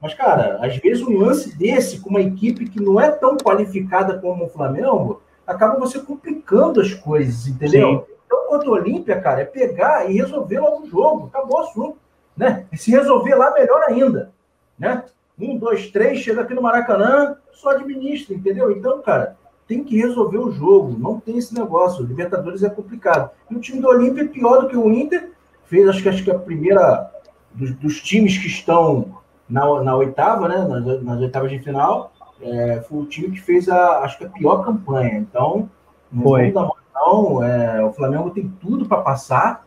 Mas, 0.00 0.14
cara, 0.14 0.58
às 0.62 0.76
vezes 0.76 1.02
um 1.02 1.18
lance 1.18 1.58
desse, 1.58 2.00
com 2.00 2.10
uma 2.10 2.20
equipe 2.20 2.68
que 2.68 2.80
não 2.80 3.00
é 3.00 3.10
tão 3.10 3.36
qualificada 3.36 4.16
como 4.18 4.44
o 4.44 4.48
Flamengo, 4.48 5.20
acaba 5.44 5.78
você 5.78 5.98
complicando 5.98 6.80
as 6.80 6.94
coisas, 6.94 7.48
entendeu? 7.48 8.06
Sim. 8.06 8.14
Então, 8.26 8.46
contra 8.46 8.70
o 8.70 8.74
Olímpia, 8.74 9.20
cara, 9.20 9.40
é 9.40 9.44
pegar 9.44 10.08
e 10.08 10.14
resolver 10.14 10.60
logo 10.60 10.84
o 10.84 10.88
jogo. 10.88 11.26
Acabou 11.26 11.58
o 11.58 11.62
assunto. 11.62 11.98
Né? 12.36 12.64
E 12.72 12.78
se 12.78 12.92
resolver 12.92 13.34
lá, 13.34 13.52
melhor 13.52 13.82
ainda. 13.88 14.30
Né? 14.78 15.02
Um, 15.40 15.56
dois, 15.56 15.90
três, 15.90 16.18
chega 16.20 16.42
aqui 16.42 16.54
no 16.54 16.62
Maracanã, 16.62 17.36
só 17.52 17.70
administra, 17.70 18.34
entendeu? 18.34 18.70
Então, 18.70 19.00
cara, 19.00 19.36
tem 19.66 19.84
que 19.84 19.96
resolver 19.96 20.38
o 20.38 20.50
jogo. 20.50 20.98
Não 20.98 21.20
tem 21.20 21.38
esse 21.38 21.54
negócio. 21.54 22.04
Libertadores 22.04 22.62
é 22.62 22.68
complicado. 22.68 23.30
E 23.50 23.54
o 23.54 23.60
time 23.60 23.80
do 23.80 23.88
Olímpia 23.88 24.22
é 24.22 24.28
pior 24.28 24.62
do 24.62 24.68
que 24.68 24.76
o 24.76 24.90
Inter. 24.90 25.30
Fez, 25.64 25.88
acho 25.88 26.02
que, 26.02 26.08
acho 26.08 26.24
que 26.24 26.30
a 26.30 26.38
primeira 26.38 27.10
dos, 27.54 27.72
dos 27.76 28.00
times 28.00 28.36
que 28.36 28.48
estão 28.48 29.14
na, 29.48 29.82
na 29.82 29.96
oitava, 29.96 30.48
né? 30.48 30.58
Nas, 30.66 31.02
nas 31.02 31.20
oitavas 31.20 31.50
de 31.50 31.60
final. 31.60 32.12
É, 32.42 32.80
foi 32.88 32.98
o 32.98 33.06
time 33.06 33.30
que 33.30 33.40
fez 33.40 33.68
a, 33.68 34.00
acho 34.00 34.18
que 34.18 34.24
a 34.24 34.28
pior 34.28 34.64
campanha. 34.64 35.18
Então, 35.18 35.70
foi. 36.22 36.50
Mão, 36.50 36.72
não. 36.94 37.42
É, 37.42 37.84
o 37.84 37.92
Flamengo 37.92 38.30
tem 38.30 38.48
tudo 38.60 38.86
para 38.86 39.02
passar, 39.02 39.66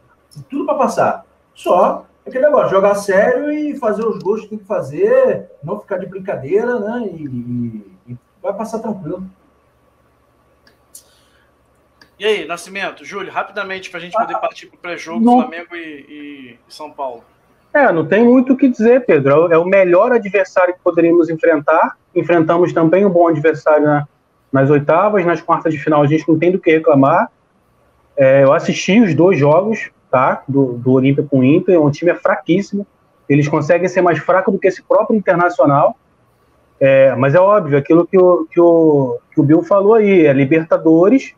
tudo 0.49 0.65
para 0.65 0.75
passar. 0.75 1.25
Só 1.53 2.05
aquele 2.25 2.45
negócio, 2.45 2.69
jogar 2.69 2.95
sério 2.95 3.51
e 3.51 3.77
fazer 3.77 4.05
os 4.05 4.19
gols 4.19 4.41
que 4.41 4.49
tem 4.49 4.57
que 4.57 4.65
fazer, 4.65 5.49
não 5.63 5.79
ficar 5.79 5.97
de 5.97 6.05
brincadeira, 6.05 6.79
né? 6.79 7.09
E, 7.13 7.25
e, 7.25 8.11
e 8.13 8.17
vai 8.41 8.53
passar 8.53 8.79
tranquilo. 8.79 9.23
E 12.19 12.25
aí, 12.25 12.45
Nascimento, 12.45 13.03
Júlio, 13.03 13.31
rapidamente 13.31 13.89
para 13.89 13.99
a 13.99 14.01
gente 14.01 14.13
poder 14.13 14.37
partir 14.39 14.67
para 14.67 14.75
o 14.75 14.79
pré-jogo 14.79 15.23
Flamengo 15.23 15.75
e, 15.75 16.05
e, 16.09 16.59
São 16.69 16.89
Paulo. 16.91 17.23
É, 17.73 17.91
não 17.91 18.05
tem 18.05 18.23
muito 18.23 18.53
o 18.53 18.57
que 18.57 18.69
dizer, 18.69 19.05
Pedro. 19.05 19.51
É 19.51 19.57
o 19.57 19.65
melhor 19.65 20.11
adversário 20.11 20.75
que 20.75 20.79
poderíamos 20.79 21.29
enfrentar. 21.29 21.97
Enfrentamos 22.15 22.71
também 22.71 23.03
um 23.03 23.09
bom 23.09 23.27
adversário 23.27 23.83
na, 23.83 24.07
nas 24.51 24.69
oitavas, 24.69 25.25
nas 25.25 25.41
quartas 25.41 25.73
de 25.73 25.79
final 25.79 26.03
a 26.03 26.07
gente 26.07 26.29
não 26.29 26.37
tem 26.37 26.51
do 26.51 26.59
que 26.59 26.71
reclamar. 26.71 27.31
É, 28.15 28.43
eu 28.43 28.53
assisti 28.53 29.01
os 29.01 29.15
dois 29.15 29.37
jogos, 29.37 29.89
tá? 30.13 30.43
Do, 30.47 30.73
do 30.73 30.91
Olímpia 30.91 31.25
com 31.27 31.39
o 31.39 31.43
Inter, 31.43 31.81
o 31.81 31.89
time 31.89 32.11
é 32.11 32.13
fraquíssimo. 32.13 32.85
Eles 33.27 33.47
conseguem 33.47 33.89
ser 33.89 34.03
mais 34.03 34.19
fracos 34.19 34.53
do 34.53 34.59
que 34.59 34.67
esse 34.67 34.83
próprio 34.83 35.17
Internacional. 35.17 35.97
É, 36.79 37.15
mas 37.15 37.33
é 37.33 37.39
óbvio, 37.39 37.75
aquilo 37.75 38.05
que 38.05 38.15
o, 38.15 38.45
que, 38.45 38.59
o, 38.59 39.17
que 39.33 39.41
o 39.41 39.43
Bill 39.43 39.63
falou 39.63 39.95
aí, 39.95 40.27
é 40.27 40.31
Libertadores, 40.31 41.33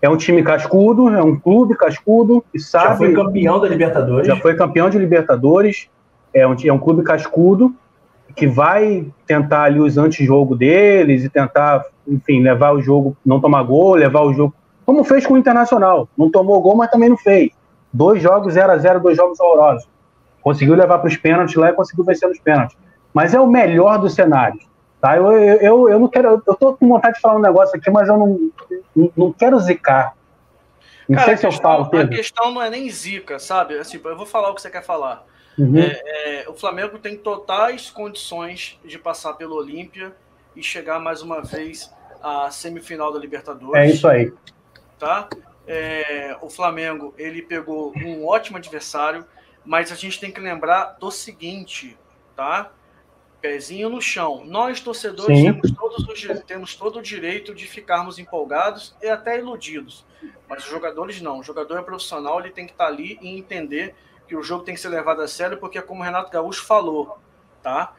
é 0.00 0.08
um 0.08 0.16
time 0.16 0.40
cascudo, 0.44 1.08
é 1.08 1.20
um 1.20 1.34
clube 1.34 1.74
cascudo, 1.76 2.44
e 2.54 2.60
sabe... 2.60 2.90
Já 2.90 2.96
foi 2.96 3.12
campeão 3.12 3.58
da 3.58 3.68
Libertadores. 3.68 4.26
Já 4.28 4.36
foi 4.36 4.54
campeão 4.54 4.88
de 4.88 4.98
Libertadores, 4.98 5.88
é 6.32 6.46
um, 6.46 6.54
é 6.64 6.72
um 6.72 6.78
clube 6.78 7.02
cascudo, 7.02 7.74
que 8.36 8.46
vai 8.46 9.04
tentar 9.26 9.64
ali 9.64 9.80
os 9.80 9.98
antijogo 9.98 10.54
deles 10.54 11.24
e 11.24 11.28
tentar, 11.28 11.84
enfim, 12.06 12.40
levar 12.40 12.72
o 12.72 12.80
jogo, 12.80 13.16
não 13.26 13.40
tomar 13.40 13.64
gol, 13.64 13.94
levar 13.94 14.20
o 14.20 14.32
jogo, 14.32 14.54
como 14.84 15.02
fez 15.02 15.26
com 15.26 15.34
o 15.34 15.38
Internacional. 15.38 16.08
Não 16.16 16.30
tomou 16.30 16.60
gol, 16.60 16.76
mas 16.76 16.90
também 16.90 17.08
não 17.08 17.16
fez. 17.16 17.50
Dois 17.96 18.22
jogos 18.22 18.52
0 18.52 18.72
a 18.72 18.76
0 18.76 19.00
dois 19.00 19.16
jogos 19.16 19.40
horrorosos. 19.40 19.88
Conseguiu 20.42 20.74
levar 20.74 20.98
para 20.98 21.08
os 21.08 21.16
pênaltis 21.16 21.54
lá 21.56 21.70
e 21.70 21.72
conseguiu 21.72 22.04
vencer 22.04 22.28
nos 22.28 22.38
pênaltis. 22.38 22.76
Mas 23.12 23.32
é 23.32 23.40
o 23.40 23.46
melhor 23.46 23.98
dos 23.98 24.14
cenários. 24.14 24.62
Tá? 25.00 25.16
Eu, 25.16 25.32
eu, 25.32 25.56
eu, 25.60 25.88
eu 25.88 25.98
não 25.98 26.06
quero. 26.06 26.42
Eu 26.46 26.54
tô 26.54 26.74
com 26.74 26.88
vontade 26.88 27.14
de 27.14 27.22
falar 27.22 27.36
um 27.36 27.42
negócio 27.42 27.74
aqui, 27.74 27.90
mas 27.90 28.06
eu 28.06 28.18
não, 28.18 28.50
não, 28.94 29.12
não 29.16 29.32
quero 29.32 29.58
zicar. 29.58 30.14
Não 31.08 31.16
Cara, 31.16 31.28
sei 31.28 31.36
se 31.38 31.46
questão, 31.46 31.78
eu 31.78 31.84
falo. 31.86 32.02
A 32.02 32.08
questão 32.08 32.52
não 32.52 32.60
é 32.60 32.68
nem 32.68 32.90
zica, 32.90 33.38
sabe? 33.38 33.78
Assim, 33.78 33.98
eu 34.04 34.16
vou 34.16 34.26
falar 34.26 34.50
o 34.50 34.54
que 34.54 34.60
você 34.60 34.68
quer 34.68 34.84
falar. 34.84 35.24
Uhum. 35.58 35.78
É, 35.78 36.42
é, 36.42 36.48
o 36.50 36.52
Flamengo 36.52 36.98
tem 36.98 37.16
totais 37.16 37.88
condições 37.88 38.78
de 38.84 38.98
passar 38.98 39.32
pelo 39.34 39.56
Olímpia 39.56 40.12
e 40.54 40.62
chegar 40.62 40.98
mais 40.98 41.22
uma 41.22 41.40
vez 41.40 41.90
à 42.22 42.50
semifinal 42.50 43.10
da 43.10 43.18
Libertadores. 43.18 43.74
É 43.74 43.86
isso 43.86 44.06
aí. 44.06 44.30
Tá? 44.98 45.28
É, 45.66 46.36
o 46.40 46.48
Flamengo 46.48 47.12
ele 47.18 47.42
pegou 47.42 47.92
um 47.96 48.26
ótimo 48.26 48.56
adversário, 48.56 49.26
mas 49.64 49.90
a 49.90 49.96
gente 49.96 50.20
tem 50.20 50.30
que 50.30 50.40
lembrar 50.40 50.96
do 50.98 51.10
seguinte, 51.10 51.98
tá? 52.36 52.70
Pezinho 53.40 53.88
no 53.88 54.00
chão. 54.00 54.44
Nós, 54.44 54.80
torcedores, 54.80 55.42
temos, 55.42 55.70
todos 55.72 56.08
os, 56.08 56.42
temos 56.44 56.74
todo 56.76 56.98
o 57.00 57.02
direito 57.02 57.54
de 57.54 57.66
ficarmos 57.66 58.18
empolgados 58.18 58.94
e 59.02 59.08
até 59.08 59.38
iludidos. 59.38 60.06
Mas 60.48 60.64
os 60.64 60.70
jogadores 60.70 61.20
não. 61.20 61.40
O 61.40 61.42
jogador 61.42 61.78
é 61.78 61.82
profissional, 61.82 62.40
ele 62.40 62.50
tem 62.50 62.66
que 62.66 62.72
estar 62.72 62.86
ali 62.86 63.18
e 63.20 63.36
entender 63.36 63.94
que 64.26 64.36
o 64.36 64.42
jogo 64.42 64.64
tem 64.64 64.74
que 64.74 64.80
ser 64.80 64.88
levado 64.88 65.20
a 65.20 65.28
sério, 65.28 65.58
porque 65.58 65.80
como 65.80 66.00
o 66.00 66.04
Renato 66.04 66.30
Gaúcho 66.30 66.64
falou, 66.64 67.18
tá? 67.62 67.94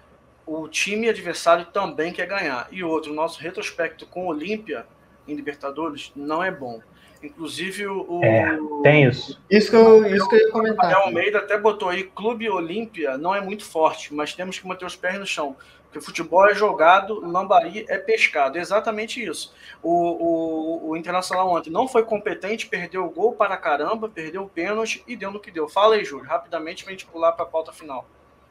O 0.46 0.68
time 0.68 1.10
adversário 1.10 1.66
também 1.66 2.14
quer 2.14 2.26
ganhar. 2.26 2.68
E 2.72 2.84
outro, 2.84 3.12
o 3.12 3.16
nosso 3.16 3.40
retrospecto 3.40 4.06
com 4.06 4.26
o 4.26 4.28
Olímpia 4.28 4.86
em 5.28 5.36
Libertadores 5.36 6.12
não 6.16 6.42
é 6.44 6.50
bom. 6.50 6.82
Inclusive 7.24 7.88
o. 7.88 8.22
É, 8.24 8.58
tem 8.84 9.06
isso. 9.06 9.40
Isso 9.50 9.70
que 9.70 9.76
eu, 9.76 10.06
isso 10.06 10.28
que 10.30 10.36
eu 10.36 10.40
ia 10.40 10.52
comentar. 10.52 10.92
O 10.94 11.04
Almeida 11.06 11.40
até 11.40 11.58
botou 11.58 11.90
aí: 11.90 12.04
Clube 12.04 12.50
Olímpia 12.50 13.18
não 13.18 13.34
é 13.34 13.42
muito 13.42 13.66
forte, 13.66 14.14
mas 14.14 14.34
temos 14.34 14.60
que 14.60 14.68
manter 14.68 14.86
os 14.86 14.96
pés 14.96 15.20
no 15.20 15.26
chão. 15.26 15.56
Porque 15.86 16.02
futebol 16.02 16.46
é 16.48 16.54
jogado, 16.54 17.26
lambari 17.26 17.86
é 17.88 17.98
pescado. 17.98 18.58
É 18.58 18.62
exatamente 18.62 19.24
isso. 19.24 19.54
O, 19.82 20.90
o, 20.90 20.90
o 20.90 20.98
Internacional 20.98 21.50
ontem 21.50 21.70
não 21.70 21.88
foi 21.88 22.04
competente, 22.04 22.68
perdeu 22.68 23.06
o 23.06 23.10
gol 23.10 23.34
para 23.34 23.56
caramba, 23.56 24.10
perdeu 24.10 24.44
o 24.44 24.50
pênalti 24.50 25.04
e 25.08 25.16
deu 25.16 25.32
no 25.32 25.40
que 25.40 25.50
deu. 25.50 25.68
Fala 25.68 25.96
aí, 25.96 26.04
Júlio, 26.04 26.26
rapidamente 26.26 26.84
para 26.84 26.92
a 26.92 26.96
gente 26.96 27.06
pular 27.06 27.32
para 27.32 27.46
a 27.46 27.48
pauta 27.48 27.72
final. 27.72 28.06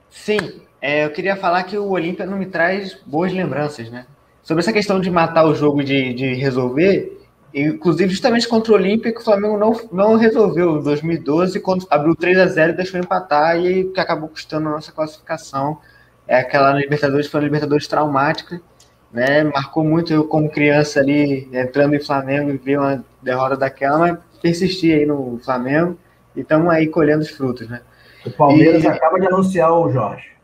Sim, 0.08 0.62
é, 0.80 1.04
eu 1.04 1.10
queria 1.10 1.36
falar 1.36 1.64
que 1.64 1.76
o 1.76 1.90
Olímpia 1.90 2.24
não 2.24 2.38
me 2.38 2.46
traz 2.46 2.94
boas 2.94 3.32
lembranças, 3.32 3.90
né? 3.90 4.06
Sobre 4.42 4.62
essa 4.62 4.72
questão 4.72 5.00
de 5.00 5.10
matar 5.10 5.44
o 5.44 5.54
jogo 5.54 5.82
de, 5.82 6.14
de 6.14 6.34
resolver, 6.34 7.25
inclusive 7.62 8.10
justamente 8.10 8.46
contra 8.48 8.72
o 8.72 8.74
Olímpia, 8.74 9.12
que 9.12 9.20
o 9.20 9.24
Flamengo 9.24 9.56
não, 9.56 9.72
não 9.92 10.16
resolveu 10.16 10.78
em 10.78 10.82
2012, 10.82 11.60
quando 11.60 11.86
abriu 11.90 12.14
3 12.14 12.38
a 12.38 12.46
0 12.46 12.72
e 12.72 12.76
deixou 12.76 13.00
empatar, 13.00 13.58
e 13.58 13.84
que 13.84 14.00
acabou 14.00 14.28
custando 14.28 14.68
a 14.68 14.72
nossa 14.72 14.92
classificação 14.92 15.78
é 16.26 16.38
aquela 16.38 16.72
Libertadores, 16.72 17.28
foi 17.28 17.40
uma 17.40 17.46
Libertadores 17.46 17.86
traumática, 17.86 18.60
né? 19.12 19.44
Marcou 19.44 19.84
muito 19.84 20.12
eu 20.12 20.26
como 20.26 20.50
criança 20.50 21.00
ali, 21.00 21.48
entrando 21.52 21.94
em 21.94 22.00
Flamengo 22.00 22.50
e 22.50 22.56
ver 22.56 22.78
uma 22.78 23.04
derrota 23.22 23.56
daquela, 23.56 23.98
mas 23.98 24.18
persisti 24.42 24.92
aí 24.92 25.06
no 25.06 25.38
Flamengo 25.44 25.98
e 26.34 26.40
estamos 26.40 26.68
aí 26.68 26.88
colhendo 26.88 27.22
os 27.22 27.30
frutos, 27.30 27.68
né? 27.68 27.80
O 28.24 28.30
Palmeiras 28.30 28.82
e... 28.82 28.88
acaba 28.88 29.20
de 29.20 29.26
anunciar 29.26 29.72
o 29.72 29.90
Jorge. 29.90 30.34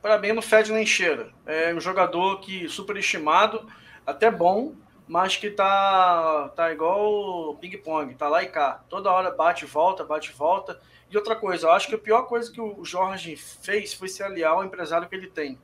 Para 0.00 0.18
mim, 0.18 0.32
não 0.32 0.42
fede 0.42 0.72
nem 0.72 0.84
cheira. 0.84 1.28
É 1.46 1.72
um 1.72 1.80
jogador 1.80 2.40
que 2.40 2.68
superestimado, 2.68 3.64
até 4.04 4.30
bom, 4.30 4.72
mas 5.06 5.36
que 5.36 5.50
tá, 5.50 6.50
tá 6.54 6.72
igual 6.72 7.56
ping-pong, 7.56 8.14
tá 8.14 8.28
lá 8.28 8.42
e 8.42 8.46
cá. 8.46 8.82
Toda 8.88 9.10
hora 9.10 9.30
bate 9.30 9.64
e 9.64 9.68
volta, 9.68 10.04
bate 10.04 10.30
e 10.30 10.34
volta. 10.34 10.80
E 11.10 11.16
outra 11.16 11.36
coisa, 11.36 11.66
eu 11.66 11.72
acho 11.72 11.88
que 11.88 11.94
a 11.94 11.98
pior 11.98 12.22
coisa 12.22 12.50
que 12.50 12.60
o 12.60 12.84
Jorge 12.84 13.36
fez 13.36 13.92
foi 13.92 14.08
se 14.08 14.22
aliar 14.22 14.52
ao 14.52 14.64
empresário 14.64 15.08
que 15.08 15.14
ele 15.14 15.26
tem, 15.26 15.58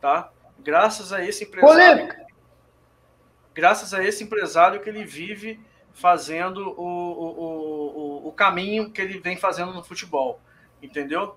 tá? 0.00 0.30
Graças 0.58 1.12
a 1.12 1.24
esse 1.24 1.44
empresário. 1.44 1.74
Polêmica. 1.74 2.26
Graças 3.54 3.94
a 3.94 4.04
esse 4.04 4.24
empresário 4.24 4.80
que 4.80 4.88
ele 4.88 5.04
vive 5.04 5.60
fazendo 5.92 6.74
o, 6.78 6.84
o, 6.84 8.24
o, 8.24 8.28
o 8.28 8.32
caminho 8.32 8.90
que 8.90 9.00
ele 9.00 9.18
vem 9.18 9.36
fazendo 9.36 9.72
no 9.72 9.82
futebol. 9.82 10.40
Entendeu? 10.82 11.36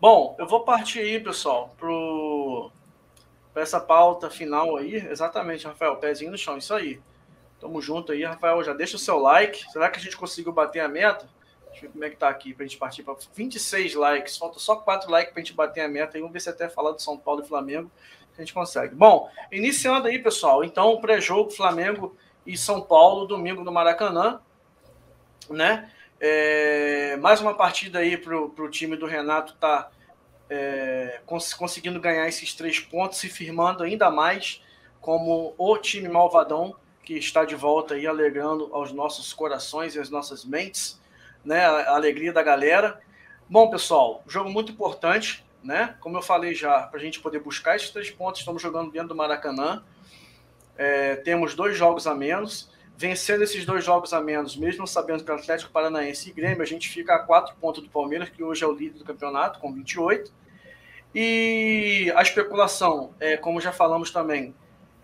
Bom, 0.00 0.36
eu 0.38 0.46
vou 0.46 0.60
partir 0.60 1.00
aí, 1.00 1.18
pessoal, 1.18 1.74
para 3.56 3.62
essa 3.62 3.80
pauta 3.80 4.28
final 4.28 4.76
aí. 4.76 4.96
Exatamente, 4.96 5.66
Rafael, 5.66 5.96
pezinho 5.96 6.30
no 6.30 6.36
chão, 6.36 6.58
isso 6.58 6.74
aí. 6.74 7.00
Tamo 7.58 7.80
junto 7.80 8.12
aí, 8.12 8.22
Rafael. 8.22 8.62
Já 8.62 8.74
deixa 8.74 8.96
o 8.96 8.98
seu 8.98 9.18
like. 9.18 9.64
Será 9.72 9.88
que 9.88 9.98
a 9.98 10.02
gente 10.02 10.14
conseguiu 10.14 10.52
bater 10.52 10.80
a 10.80 10.88
meta? 10.88 11.26
Deixa 11.70 11.86
eu 11.86 11.88
ver 11.88 11.92
como 11.94 12.04
é 12.04 12.10
que 12.10 12.16
tá 12.16 12.28
aqui, 12.28 12.52
pra 12.52 12.66
gente 12.66 12.76
partir 12.76 13.02
para 13.02 13.16
26 13.34 13.94
likes. 13.94 14.36
Falta 14.36 14.58
só 14.58 14.76
4 14.76 15.10
likes 15.10 15.32
pra 15.32 15.40
gente 15.40 15.54
bater 15.54 15.80
a 15.80 15.88
meta. 15.88 16.18
E 16.18 16.20
vamos 16.20 16.34
ver 16.34 16.40
se 16.40 16.50
até 16.50 16.68
falar 16.68 16.90
do 16.90 17.00
São 17.00 17.16
Paulo 17.16 17.42
e 17.42 17.48
Flamengo 17.48 17.90
a 18.36 18.42
gente 18.42 18.52
consegue. 18.52 18.94
Bom, 18.94 19.30
iniciando 19.50 20.06
aí, 20.06 20.18
pessoal. 20.18 20.62
Então, 20.62 20.92
o 20.92 21.00
pré-jogo 21.00 21.50
Flamengo 21.50 22.14
e 22.46 22.58
São 22.58 22.82
Paulo, 22.82 23.26
domingo 23.26 23.64
no 23.64 23.72
Maracanã. 23.72 24.38
Né? 25.48 25.90
É, 26.20 27.16
mais 27.22 27.40
uma 27.40 27.54
partida 27.54 28.00
aí 28.00 28.18
pro, 28.18 28.50
pro 28.50 28.68
time 28.68 28.96
do 28.96 29.06
Renato 29.06 29.54
tá 29.54 29.90
é, 30.48 31.20
cons 31.26 31.52
conseguindo 31.54 32.00
ganhar 32.00 32.28
esses 32.28 32.54
três 32.54 32.78
pontos, 32.80 33.18
se 33.18 33.28
firmando 33.28 33.82
ainda 33.82 34.10
mais 34.10 34.62
como 35.00 35.54
o 35.56 35.78
time 35.78 36.08
malvadão 36.08 36.74
que 37.02 37.14
está 37.14 37.44
de 37.44 37.54
volta 37.54 37.94
aí 37.94 38.06
alegrando 38.06 38.68
aos 38.72 38.92
nossos 38.92 39.32
corações 39.32 39.94
e 39.94 40.00
às 40.00 40.10
nossas 40.10 40.44
mentes 40.44 41.00
né? 41.46 41.64
A 41.64 41.94
alegria 41.94 42.32
da 42.32 42.42
galera. 42.42 43.00
Bom, 43.48 43.70
pessoal, 43.70 44.22
jogo 44.26 44.50
muito 44.50 44.72
importante, 44.72 45.46
né? 45.62 45.94
Como 46.00 46.18
eu 46.18 46.22
falei 46.22 46.52
já, 46.54 46.82
para 46.82 46.98
a 46.98 47.02
gente 47.02 47.20
poder 47.20 47.38
buscar 47.38 47.76
esses 47.76 47.90
três 47.90 48.10
pontos, 48.10 48.40
estamos 48.40 48.60
jogando 48.60 48.90
dentro 48.90 49.08
do 49.08 49.14
Maracanã. 49.14 49.84
É, 50.76 51.14
temos 51.16 51.54
dois 51.54 51.78
jogos 51.78 52.06
a 52.08 52.14
menos. 52.14 52.68
Vencendo 52.98 53.44
esses 53.44 53.66
dois 53.66 53.84
jogos 53.84 54.12
a 54.14 54.20
menos, 54.20 54.56
mesmo 54.56 54.86
sabendo 54.86 55.22
que 55.22 55.30
o 55.30 55.34
Atlético 55.34 55.70
Paranaense 55.70 56.30
e 56.30 56.32
Grêmio, 56.32 56.62
a 56.62 56.66
gente 56.66 56.88
fica 56.88 57.14
a 57.14 57.18
quatro 57.18 57.54
pontos 57.60 57.82
do 57.82 57.90
Palmeiras, 57.90 58.30
que 58.30 58.42
hoje 58.42 58.64
é 58.64 58.66
o 58.66 58.72
líder 58.72 58.98
do 58.98 59.04
campeonato, 59.04 59.60
com 59.60 59.72
28. 59.72 60.32
E 61.14 62.12
a 62.16 62.22
especulação, 62.22 63.14
é, 63.20 63.36
como 63.36 63.60
já 63.60 63.72
falamos 63.72 64.10
também, 64.10 64.54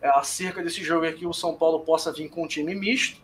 é, 0.00 0.08
acerca 0.08 0.62
desse 0.62 0.82
jogo 0.82 1.04
é 1.04 1.12
que 1.12 1.26
o 1.26 1.32
São 1.32 1.54
Paulo 1.54 1.80
possa 1.80 2.12
vir 2.12 2.28
com 2.30 2.44
um 2.44 2.48
time 2.48 2.74
misto, 2.74 3.20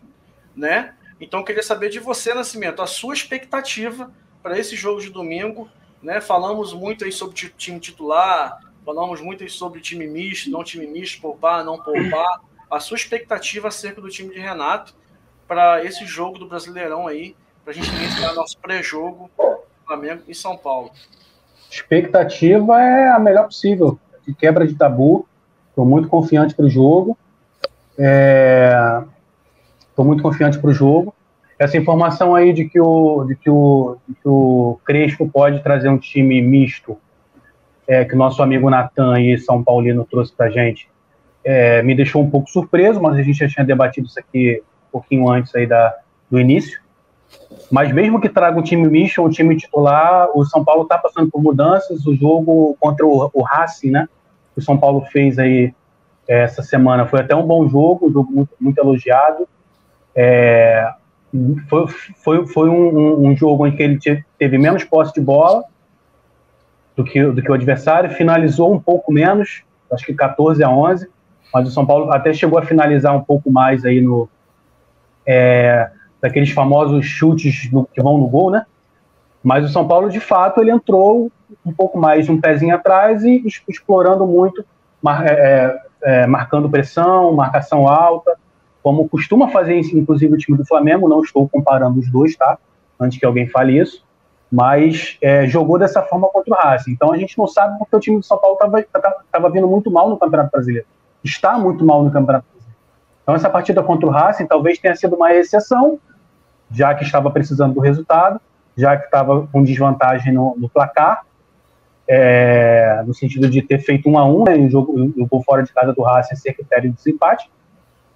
né? 0.55 0.95
Então, 1.19 1.43
queria 1.43 1.63
saber 1.63 1.89
de 1.89 1.99
você, 1.99 2.33
Nascimento, 2.33 2.81
a 2.81 2.87
sua 2.87 3.13
expectativa 3.13 4.13
para 4.41 4.57
esse 4.57 4.75
jogo 4.75 5.01
de 5.01 5.09
domingo. 5.09 5.69
Né? 6.01 6.21
Falamos 6.21 6.73
muito 6.73 7.03
aí 7.03 7.11
sobre 7.11 7.35
time 7.35 7.79
titular, 7.79 8.59
falamos 8.85 9.19
muito 9.19 9.43
aí 9.43 9.49
sobre 9.49 9.81
time 9.81 10.07
misto, 10.07 10.49
não 10.49 10.63
time 10.63 10.87
misto, 10.87 11.21
poupar, 11.21 11.65
não 11.65 11.77
poupar. 11.77 12.41
A 12.69 12.79
sua 12.79 12.95
expectativa 12.95 13.67
acerca 13.67 14.01
do 14.01 14.09
time 14.09 14.33
de 14.33 14.39
Renato 14.39 14.93
para 15.47 15.83
esse 15.83 16.05
jogo 16.05 16.37
do 16.37 16.47
Brasileirão 16.47 17.07
aí, 17.07 17.35
para 17.63 17.71
a 17.71 17.75
gente 17.75 17.89
iniciar 17.89 18.33
nosso 18.33 18.57
pré-jogo 18.59 19.29
Flamengo 19.85 20.21
e 20.27 20.35
São 20.35 20.55
Paulo. 20.55 20.91
Expectativa 21.69 22.81
é 22.81 23.09
a 23.09 23.19
melhor 23.19 23.45
possível, 23.45 23.99
de 24.27 24.33
quebra 24.33 24.67
de 24.67 24.75
tabu. 24.75 25.27
Estou 25.69 25.85
muito 25.85 26.07
confiante 26.07 26.53
para 26.53 26.65
o 26.65 26.69
jogo. 26.69 27.17
É, 27.97 29.03
Estou 29.99 30.07
muito 30.07 30.23
confiante 30.23 30.57
para 30.57 30.69
o 30.69 30.73
jogo. 30.73 31.13
Essa 31.59 31.77
informação 31.77 32.33
aí 32.33 32.53
de 32.53 32.69
que, 32.69 32.79
o, 32.79 33.25
de, 33.25 33.35
que 33.35 33.49
o, 33.49 33.97
de 34.07 34.15
que 34.15 34.29
o 34.29 34.79
Crespo 34.85 35.29
pode 35.29 35.61
trazer 35.61 35.89
um 35.89 35.97
time 35.97 36.41
misto, 36.41 36.97
é, 37.85 38.05
que 38.05 38.15
o 38.15 38.17
nosso 38.17 38.41
amigo 38.41 38.69
Natan 38.69 39.19
e 39.19 39.37
São 39.37 39.61
Paulino 39.61 40.07
trouxe 40.09 40.31
para 40.31 40.45
a 40.45 40.49
gente, 40.49 40.89
é, 41.49 41.81
me 41.81 41.95
deixou 41.95 42.21
um 42.21 42.29
pouco 42.29 42.47
surpreso, 42.47 43.01
mas 43.01 43.15
a 43.15 43.23
gente 43.23 43.39
já 43.39 43.47
tinha 43.47 43.65
debatido 43.65 44.05
isso 44.05 44.19
aqui 44.19 44.61
um 44.89 44.91
pouquinho 44.91 45.27
antes 45.27 45.55
aí 45.55 45.65
da, 45.65 45.95
do 46.29 46.39
início. 46.39 46.79
Mas 47.71 47.91
mesmo 47.91 48.21
que 48.21 48.29
traga 48.29 48.59
um 48.59 48.61
time 48.61 48.87
misto, 48.87 49.23
um 49.23 49.31
time 49.31 49.57
titular, 49.57 50.29
o 50.35 50.45
São 50.45 50.63
Paulo 50.63 50.83
está 50.83 50.95
passando 50.99 51.27
por 51.31 51.41
mudanças. 51.41 52.05
O 52.05 52.15
jogo 52.15 52.77
contra 52.79 53.03
o, 53.03 53.31
o 53.33 53.41
Racing, 53.41 53.89
né? 53.89 54.07
Que 54.53 54.59
o 54.59 54.61
São 54.61 54.77
Paulo 54.77 55.01
fez 55.11 55.39
aí 55.39 55.73
é, 56.27 56.43
essa 56.43 56.61
semana 56.61 57.07
foi 57.07 57.21
até 57.21 57.35
um 57.35 57.47
bom 57.47 57.67
jogo, 57.67 58.07
um 58.07 58.13
jogo 58.13 58.31
muito, 58.31 58.51
muito 58.59 58.77
elogiado. 58.77 59.47
É, 60.15 60.87
foi 61.67 61.87
foi, 62.23 62.45
foi 62.45 62.69
um, 62.69 63.27
um, 63.27 63.35
jogo 63.35 63.65
em 63.65 63.75
que 63.75 63.81
ele 63.81 63.99
teve 64.37 64.59
menos 64.59 64.83
posse 64.83 65.15
de 65.15 65.21
bola 65.21 65.63
do 66.95 67.03
que, 67.03 67.23
do 67.23 67.41
que 67.41 67.49
o 67.49 67.55
adversário, 67.55 68.11
finalizou 68.11 68.71
um 68.71 68.79
pouco 68.79 69.11
menos, 69.11 69.63
acho 69.91 70.05
que 70.05 70.13
14 70.13 70.63
a 70.63 70.69
11, 70.69 71.09
mas 71.53 71.67
o 71.67 71.71
São 71.71 71.85
Paulo 71.85 72.11
até 72.11 72.33
chegou 72.33 72.59
a 72.59 72.63
finalizar 72.63 73.15
um 73.15 73.23
pouco 73.23 73.51
mais 73.51 73.85
aí 73.85 74.01
no. 74.01 74.29
É, 75.25 75.91
daqueles 76.21 76.51
famosos 76.51 77.05
chutes 77.05 77.71
no, 77.71 77.85
que 77.85 78.01
vão 78.01 78.17
no 78.17 78.27
gol, 78.27 78.51
né? 78.51 78.65
Mas 79.43 79.63
o 79.63 79.69
São 79.69 79.87
Paulo, 79.87 80.09
de 80.09 80.19
fato, 80.19 80.59
ele 80.59 80.71
entrou 80.71 81.31
um 81.65 81.71
pouco 81.71 81.97
mais 81.97 82.29
um 82.29 82.39
pezinho 82.39 82.75
atrás 82.75 83.23
e 83.23 83.43
explorando 83.67 84.25
muito, 84.27 84.65
mar, 85.01 85.25
é, 85.25 85.31
é, 85.31 85.81
é, 86.03 86.27
marcando 86.27 86.69
pressão, 86.69 87.33
marcação 87.33 87.87
alta, 87.87 88.37
como 88.83 89.07
costuma 89.07 89.47
fazer, 89.49 89.79
inclusive, 89.79 90.33
o 90.33 90.37
time 90.37 90.57
do 90.57 90.65
Flamengo. 90.65 91.07
Não 91.07 91.21
estou 91.21 91.47
comparando 91.47 91.99
os 91.99 92.11
dois, 92.11 92.35
tá? 92.35 92.57
Antes 92.99 93.17
que 93.17 93.25
alguém 93.25 93.47
fale 93.47 93.79
isso. 93.79 94.03
mas 94.51 95.17
é, 95.21 95.47
jogou 95.47 95.77
dessa 95.77 96.01
forma 96.01 96.27
contra 96.27 96.53
o 96.53 96.57
Racing. 96.57 96.91
Então 96.91 97.13
a 97.13 97.17
gente 97.17 97.37
não 97.37 97.47
sabe 97.47 97.77
porque 97.77 97.95
o 97.95 97.99
time 97.99 98.17
do 98.17 98.25
São 98.25 98.37
Paulo 98.37 98.57
estava 98.57 99.49
vindo 99.49 99.67
muito 99.67 99.91
mal 99.91 100.09
no 100.09 100.17
Campeonato 100.17 100.51
Brasileiro. 100.51 100.87
Está 101.23 101.57
muito 101.57 101.85
mal 101.85 102.03
no 102.03 102.11
Campeonato. 102.11 102.45
Então 103.23 103.35
essa 103.35 103.49
partida 103.49 103.83
contra 103.83 104.07
o 104.07 104.09
Racing 104.09 104.47
talvez 104.47 104.79
tenha 104.79 104.95
sido 104.95 105.15
uma 105.15 105.33
exceção, 105.33 105.99
já 106.71 106.93
que 106.95 107.03
estava 107.03 107.29
precisando 107.29 107.75
do 107.75 107.79
resultado, 107.79 108.39
já 108.75 108.97
que 108.97 109.05
estava 109.05 109.47
com 109.47 109.63
desvantagem 109.63 110.33
no, 110.33 110.55
no 110.57 110.69
placar, 110.69 111.23
é, 112.07 113.03
no 113.05 113.13
sentido 113.13 113.47
de 113.47 113.61
ter 113.61 113.79
feito 113.79 114.09
um 114.09 114.17
a 114.17 114.25
um, 114.25 114.45
né, 114.45 114.55
o 114.55 114.69
jogo, 114.69 115.13
gol 115.29 115.43
fora 115.43 115.61
de 115.61 115.71
casa 115.71 115.93
do 115.93 116.01
Racing 116.01 116.35
ser 116.35 116.53
critério 116.53 116.89
de 116.89 116.95
desempate, 116.95 117.51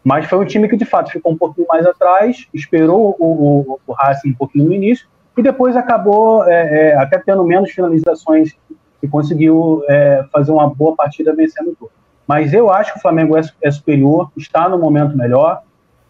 mas 0.04 0.26
foi 0.26 0.40
um 0.40 0.46
time 0.46 0.68
que 0.68 0.76
de 0.76 0.86
fato 0.86 1.12
ficou 1.12 1.32
um 1.32 1.38
pouquinho 1.38 1.68
mais 1.68 1.86
atrás, 1.86 2.48
esperou 2.54 3.16
o, 3.20 3.26
o, 3.26 3.80
o 3.86 3.94
Racing 3.94 4.32
um 4.32 4.36
pouquinho 4.36 4.66
no 4.66 4.74
início, 4.74 5.08
e 5.38 5.42
depois 5.42 5.76
acabou 5.76 6.44
é, 6.46 6.90
é, 6.92 6.98
até 6.98 7.20
tendo 7.20 7.44
menos 7.44 7.72
finalizações 7.72 8.56
e 9.02 9.08
conseguiu 9.08 9.84
é, 9.88 10.24
fazer 10.32 10.52
uma 10.52 10.68
boa 10.68 10.96
partida 10.96 11.36
vencendo 11.36 11.68
o 11.68 11.78
jogo. 11.80 11.92
Mas 12.28 12.54
eu 12.54 12.72
acho 12.72 12.94
que 12.94 13.00
o 13.00 13.02
Flamengo 13.02 13.38
é, 13.38 13.42
é 13.62 13.72
superior, 13.72 14.32
está 14.38 14.70
no 14.70 14.78
momento 14.78 15.18
melhor. 15.18 15.62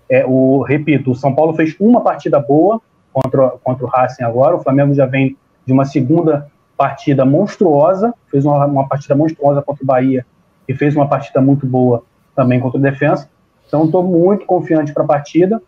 É, 0.10 0.26
o, 0.26 0.62
repito, 0.62 1.12
o 1.12 1.16
São 1.16 1.34
Paulo 1.34 1.54
fez 1.54 1.76
uma 1.80 2.02
partida 2.02 2.40
boa 2.40 2.82
contra, 3.12 3.50
contra 3.64 3.86
o 3.86 3.88
Racing 3.88 4.24
agora, 4.24 4.56
o 4.56 4.64
Flamengo 4.64 4.94
já 4.94 5.06
vem 5.06 5.38
de 5.66 5.72
uma 5.72 5.86
segunda 5.86 6.48
partida 6.78 7.24
monstruosa, 7.24 8.14
fez 8.30 8.46
uma, 8.46 8.66
uma 8.66 8.88
partida 8.88 9.16
monstruosa 9.16 9.62
contra 9.62 9.84
o 9.84 9.88
Bahia 9.88 10.26
e 10.68 10.74
fez 10.74 10.96
uma 10.96 11.08
partida 11.08 11.40
muito 11.40 11.66
boa 11.66 12.04
também 12.36 12.60
contra 12.60 12.80
o 12.80 12.82
Defensa. 12.82 13.30
Então, 13.68 13.86
estou 13.86 14.04
muito 14.04 14.46
confiante 14.46 14.94
para 14.94 15.04
a 15.04 15.08
partida. 15.08 15.62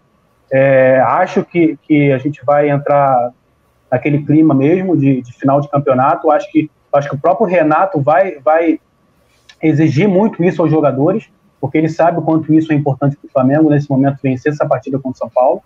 É, 0.51 0.99
acho 0.99 1.43
que, 1.43 1.77
que 1.83 2.11
a 2.11 2.17
gente 2.17 2.43
vai 2.45 2.69
entrar 2.69 3.31
naquele 3.91 4.23
clima 4.23 4.53
mesmo 4.53 4.95
de, 4.97 5.21
de 5.21 5.33
final 5.33 5.61
de 5.61 5.69
campeonato. 5.69 6.29
Acho 6.31 6.51
que, 6.51 6.69
acho 6.93 7.09
que 7.09 7.15
o 7.15 7.19
próprio 7.19 7.47
Renato 7.47 8.01
vai, 8.01 8.39
vai 8.39 8.79
exigir 9.67 10.07
muito 10.07 10.43
isso 10.43 10.61
aos 10.61 10.71
jogadores, 10.71 11.29
porque 11.59 11.77
ele 11.77 11.89
sabe 11.89 12.19
o 12.19 12.21
quanto 12.21 12.53
isso 12.53 12.71
é 12.71 12.75
importante 12.75 13.17
para 13.17 13.27
o 13.27 13.31
Flamengo 13.31 13.69
nesse 13.69 13.89
momento 13.89 14.19
vencer 14.21 14.51
essa 14.51 14.65
partida 14.65 14.97
contra 14.99 15.15
o 15.15 15.17
São 15.17 15.29
Paulo. 15.29 15.61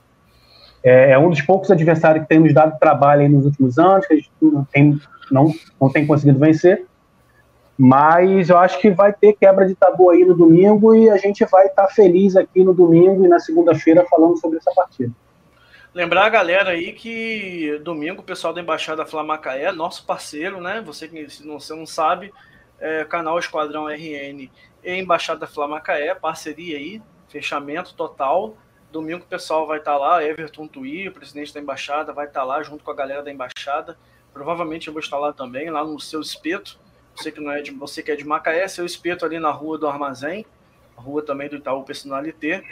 É, 0.84 1.12
é, 1.12 1.20
um 1.20 1.30
dos 1.30 1.42
poucos 1.42 1.70
adversários 1.70 2.24
que 2.24 2.30
tem 2.30 2.40
nos 2.40 2.54
dado 2.54 2.80
trabalho 2.80 3.28
nos 3.30 3.46
últimos 3.46 3.78
anos, 3.78 4.08
que 4.08 4.14
a 4.14 4.18
gente 4.18 4.32
não 4.42 4.64
tem, 4.64 5.00
não, 5.30 5.54
não 5.80 5.90
tem 5.90 6.08
conseguido 6.08 6.40
vencer. 6.40 6.86
Mas 7.78 8.50
eu 8.50 8.58
acho 8.58 8.80
que 8.80 8.90
vai 8.90 9.14
ter 9.14 9.34
quebra 9.34 9.66
de 9.66 9.74
tabu 9.74 10.10
aí 10.10 10.26
no 10.26 10.36
domingo 10.36 10.94
e 10.94 11.10
a 11.10 11.18
gente 11.18 11.46
vai 11.46 11.68
estar 11.68 11.88
tá 11.88 11.94
feliz 11.94 12.36
aqui 12.36 12.64
no 12.64 12.74
domingo 12.74 13.26
e 13.26 13.28
na 13.28 13.40
segunda-feira 13.40 14.06
falando 14.10 14.38
sobre 14.38 14.58
essa 14.58 14.72
partida. 14.74 15.12
Lembrar 15.94 16.26
a 16.26 16.30
galera 16.30 16.72
aí 16.72 16.94
que 16.94 17.80
domingo 17.84 18.22
o 18.22 18.24
pessoal 18.24 18.54
da 18.54 18.62
Embaixada 18.62 19.06
Flamacaé, 19.06 19.64
é 19.64 19.72
nosso 19.72 20.06
parceiro, 20.06 20.62
né? 20.62 20.84
Você 20.86 21.08
que 21.08 21.30
se 21.30 21.48
não, 21.48 21.60
você 21.60 21.74
não 21.74 21.86
sabe, 21.86 22.32
é, 22.80 23.04
canal 23.06 23.38
Esquadrão 23.40 23.88
RN 23.88 24.50
e 24.84 24.92
Embaixada 24.92 25.48
Flamacaé, 25.48 26.14
parceria 26.16 26.78
aí, 26.78 27.02
fechamento 27.28 27.94
total. 27.94 28.58
Domingo 28.92 29.24
o 29.24 29.28
pessoal 29.28 29.68
vai 29.68 29.80
estar 29.80 29.94
tá 29.94 29.98
lá, 29.98 30.24
Everton 30.24 30.68
Tui, 30.68 31.10
presidente 31.12 31.54
da 31.54 31.60
Embaixada, 31.60 32.12
vai 32.12 32.26
estar 32.26 32.42
tá 32.42 32.46
lá 32.46 32.64
junto 32.64 32.84
com 32.84 32.92
a 32.92 32.96
galera 32.96 33.22
da 33.22 33.32
Embaixada. 33.32 33.98
Provavelmente 34.34 34.88
eu 34.88 34.94
vou 34.94 35.02
estar 35.02 35.18
lá 35.18 35.32
também, 35.34 35.70
lá 35.70 35.84
no 35.84 36.00
seu 36.00 36.22
espeto. 36.22 36.80
Você 37.16 37.32
que 37.32 37.42
não 37.42 37.52
é 37.52 37.62
de, 37.62 37.72
você 37.72 38.02
que 38.02 38.12
é 38.12 38.16
de 38.16 38.26
Macaé, 38.26 38.68
seu 38.68 38.86
espeto 38.86 39.26
ali 39.26 39.40
na 39.40 39.52
rua 39.52 39.78
do 39.78 39.88
Armazém, 39.88 40.46
rua 40.96 41.22
também 41.22 41.50
do 41.50 41.58
Itaú 41.58 41.84
Personalité 41.84 42.64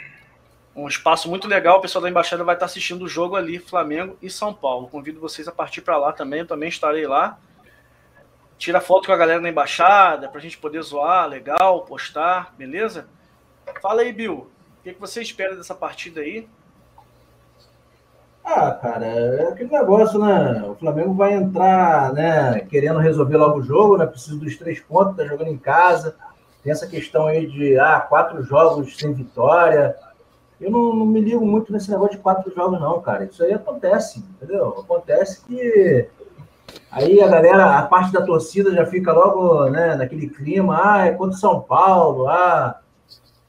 um 0.78 0.86
espaço 0.86 1.28
muito 1.28 1.48
legal. 1.48 1.78
O 1.78 1.80
pessoal 1.80 2.02
da 2.02 2.08
Embaixada 2.08 2.44
vai 2.44 2.54
estar 2.54 2.66
assistindo 2.66 3.02
o 3.02 3.08
jogo 3.08 3.34
ali, 3.34 3.58
Flamengo 3.58 4.16
e 4.22 4.30
São 4.30 4.54
Paulo. 4.54 4.88
Convido 4.88 5.20
vocês 5.20 5.48
a 5.48 5.52
partir 5.52 5.80
para 5.80 5.96
lá 5.96 6.12
também. 6.12 6.40
Eu 6.40 6.46
também 6.46 6.68
estarei 6.68 7.06
lá. 7.06 7.38
Tira 8.58 8.80
foto 8.80 9.06
com 9.06 9.12
a 9.12 9.16
galera 9.16 9.40
da 9.40 9.48
Embaixada 9.48 10.28
para 10.28 10.38
a 10.38 10.42
gente 10.42 10.58
poder 10.58 10.82
zoar, 10.82 11.28
legal, 11.28 11.82
postar, 11.82 12.52
beleza? 12.58 13.06
Fala 13.80 14.02
aí, 14.02 14.12
Bill. 14.12 14.48
O 14.80 14.82
que, 14.82 14.94
que 14.94 15.00
você 15.00 15.22
espera 15.22 15.54
dessa 15.54 15.76
partida 15.76 16.20
aí? 16.20 16.48
Ah, 18.44 18.72
cara, 18.72 19.06
é 19.06 19.48
aquele 19.48 19.70
negócio, 19.70 20.18
né? 20.18 20.64
O 20.66 20.74
Flamengo 20.74 21.14
vai 21.14 21.34
entrar, 21.34 22.12
né, 22.14 22.60
querendo 22.60 22.98
resolver 22.98 23.36
logo 23.36 23.58
o 23.58 23.62
jogo, 23.62 23.96
né? 23.96 24.06
Precisa 24.06 24.36
dos 24.36 24.56
três 24.56 24.80
pontos, 24.80 25.16
tá 25.16 25.24
jogando 25.24 25.50
em 25.50 25.58
casa. 25.58 26.16
Tem 26.62 26.72
essa 26.72 26.86
questão 26.86 27.26
aí 27.26 27.46
de 27.46 27.78
ah, 27.78 28.00
quatro 28.00 28.42
jogos 28.42 28.96
sem 28.96 29.12
vitória. 29.12 29.94
Eu 30.60 30.70
não, 30.70 30.96
não, 30.96 31.06
me 31.06 31.20
ligo 31.20 31.46
muito 31.46 31.72
nesse 31.72 31.90
negócio 31.90 32.16
de 32.16 32.22
quatro 32.22 32.52
jogos, 32.52 32.80
não, 32.80 33.00
cara. 33.00 33.24
Isso 33.24 33.44
aí 33.44 33.52
acontece, 33.52 34.18
entendeu? 34.18 34.80
Acontece 34.80 35.44
que 35.44 36.08
aí 36.90 37.20
a 37.20 37.28
galera, 37.28 37.78
a 37.78 37.82
parte 37.82 38.12
da 38.12 38.22
torcida 38.22 38.72
já 38.72 38.86
fica 38.86 39.12
logo 39.12 39.68
né, 39.70 39.96
naquele 39.96 40.28
clima, 40.28 40.80
ah, 40.82 41.06
é 41.06 41.12
contra 41.12 41.36
São 41.36 41.60
Paulo, 41.60 42.28
ah. 42.28 42.80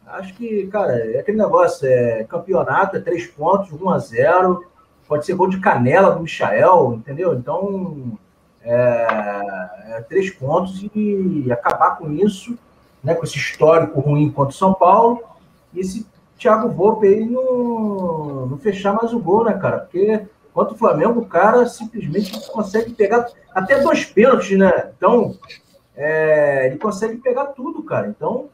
Acho 0.08 0.34
que, 0.34 0.66
cara, 0.68 0.94
é 0.94 1.20
aquele 1.20 1.38
negócio, 1.38 1.88
é 1.88 2.24
campeonato, 2.24 2.98
é 2.98 3.00
três 3.00 3.28
pontos, 3.28 3.72
1 3.72 3.90
a 3.90 4.00
0 4.00 4.66
pode 5.08 5.26
ser 5.26 5.34
gol 5.34 5.50
de 5.50 5.60
canela 5.60 6.12
do 6.12 6.22
Michael, 6.22 6.94
entendeu? 6.96 7.34
Então, 7.34 8.18
é, 8.62 9.98
é 9.98 10.06
três 10.08 10.30
pontos 10.32 10.84
e 10.96 11.48
acabar 11.52 11.98
com 11.98 12.12
isso, 12.12 12.58
né, 13.04 13.14
com 13.14 13.24
esse 13.24 13.38
histórico 13.38 14.00
ruim 14.00 14.32
contra 14.32 14.54
o 14.54 14.58
São 14.58 14.74
Paulo, 14.74 15.22
e 15.74 15.80
esse 15.80 16.08
Thiago 16.38 16.70
Volpe 16.70 17.08
aí 17.08 17.26
não, 17.26 18.46
não 18.48 18.58
fechar 18.58 18.94
mais 18.94 19.14
o 19.14 19.20
gol, 19.20 19.44
né, 19.44 19.54
cara? 19.54 19.80
Porque 19.80 20.26
contra 20.60 20.76
o 20.76 20.78
Flamengo, 20.78 21.22
o 21.22 21.26
cara 21.26 21.66
simplesmente 21.68 22.52
consegue 22.52 22.92
pegar 22.92 23.26
até 23.56 23.80
dois 23.80 24.04
pênaltis, 24.04 24.58
né? 24.58 24.90
Então, 24.98 25.34
é, 25.96 26.68
ele 26.68 26.78
consegue 26.78 27.16
pegar 27.16 27.46
tudo, 27.46 27.82
cara. 27.82 28.10
Então, 28.10 28.50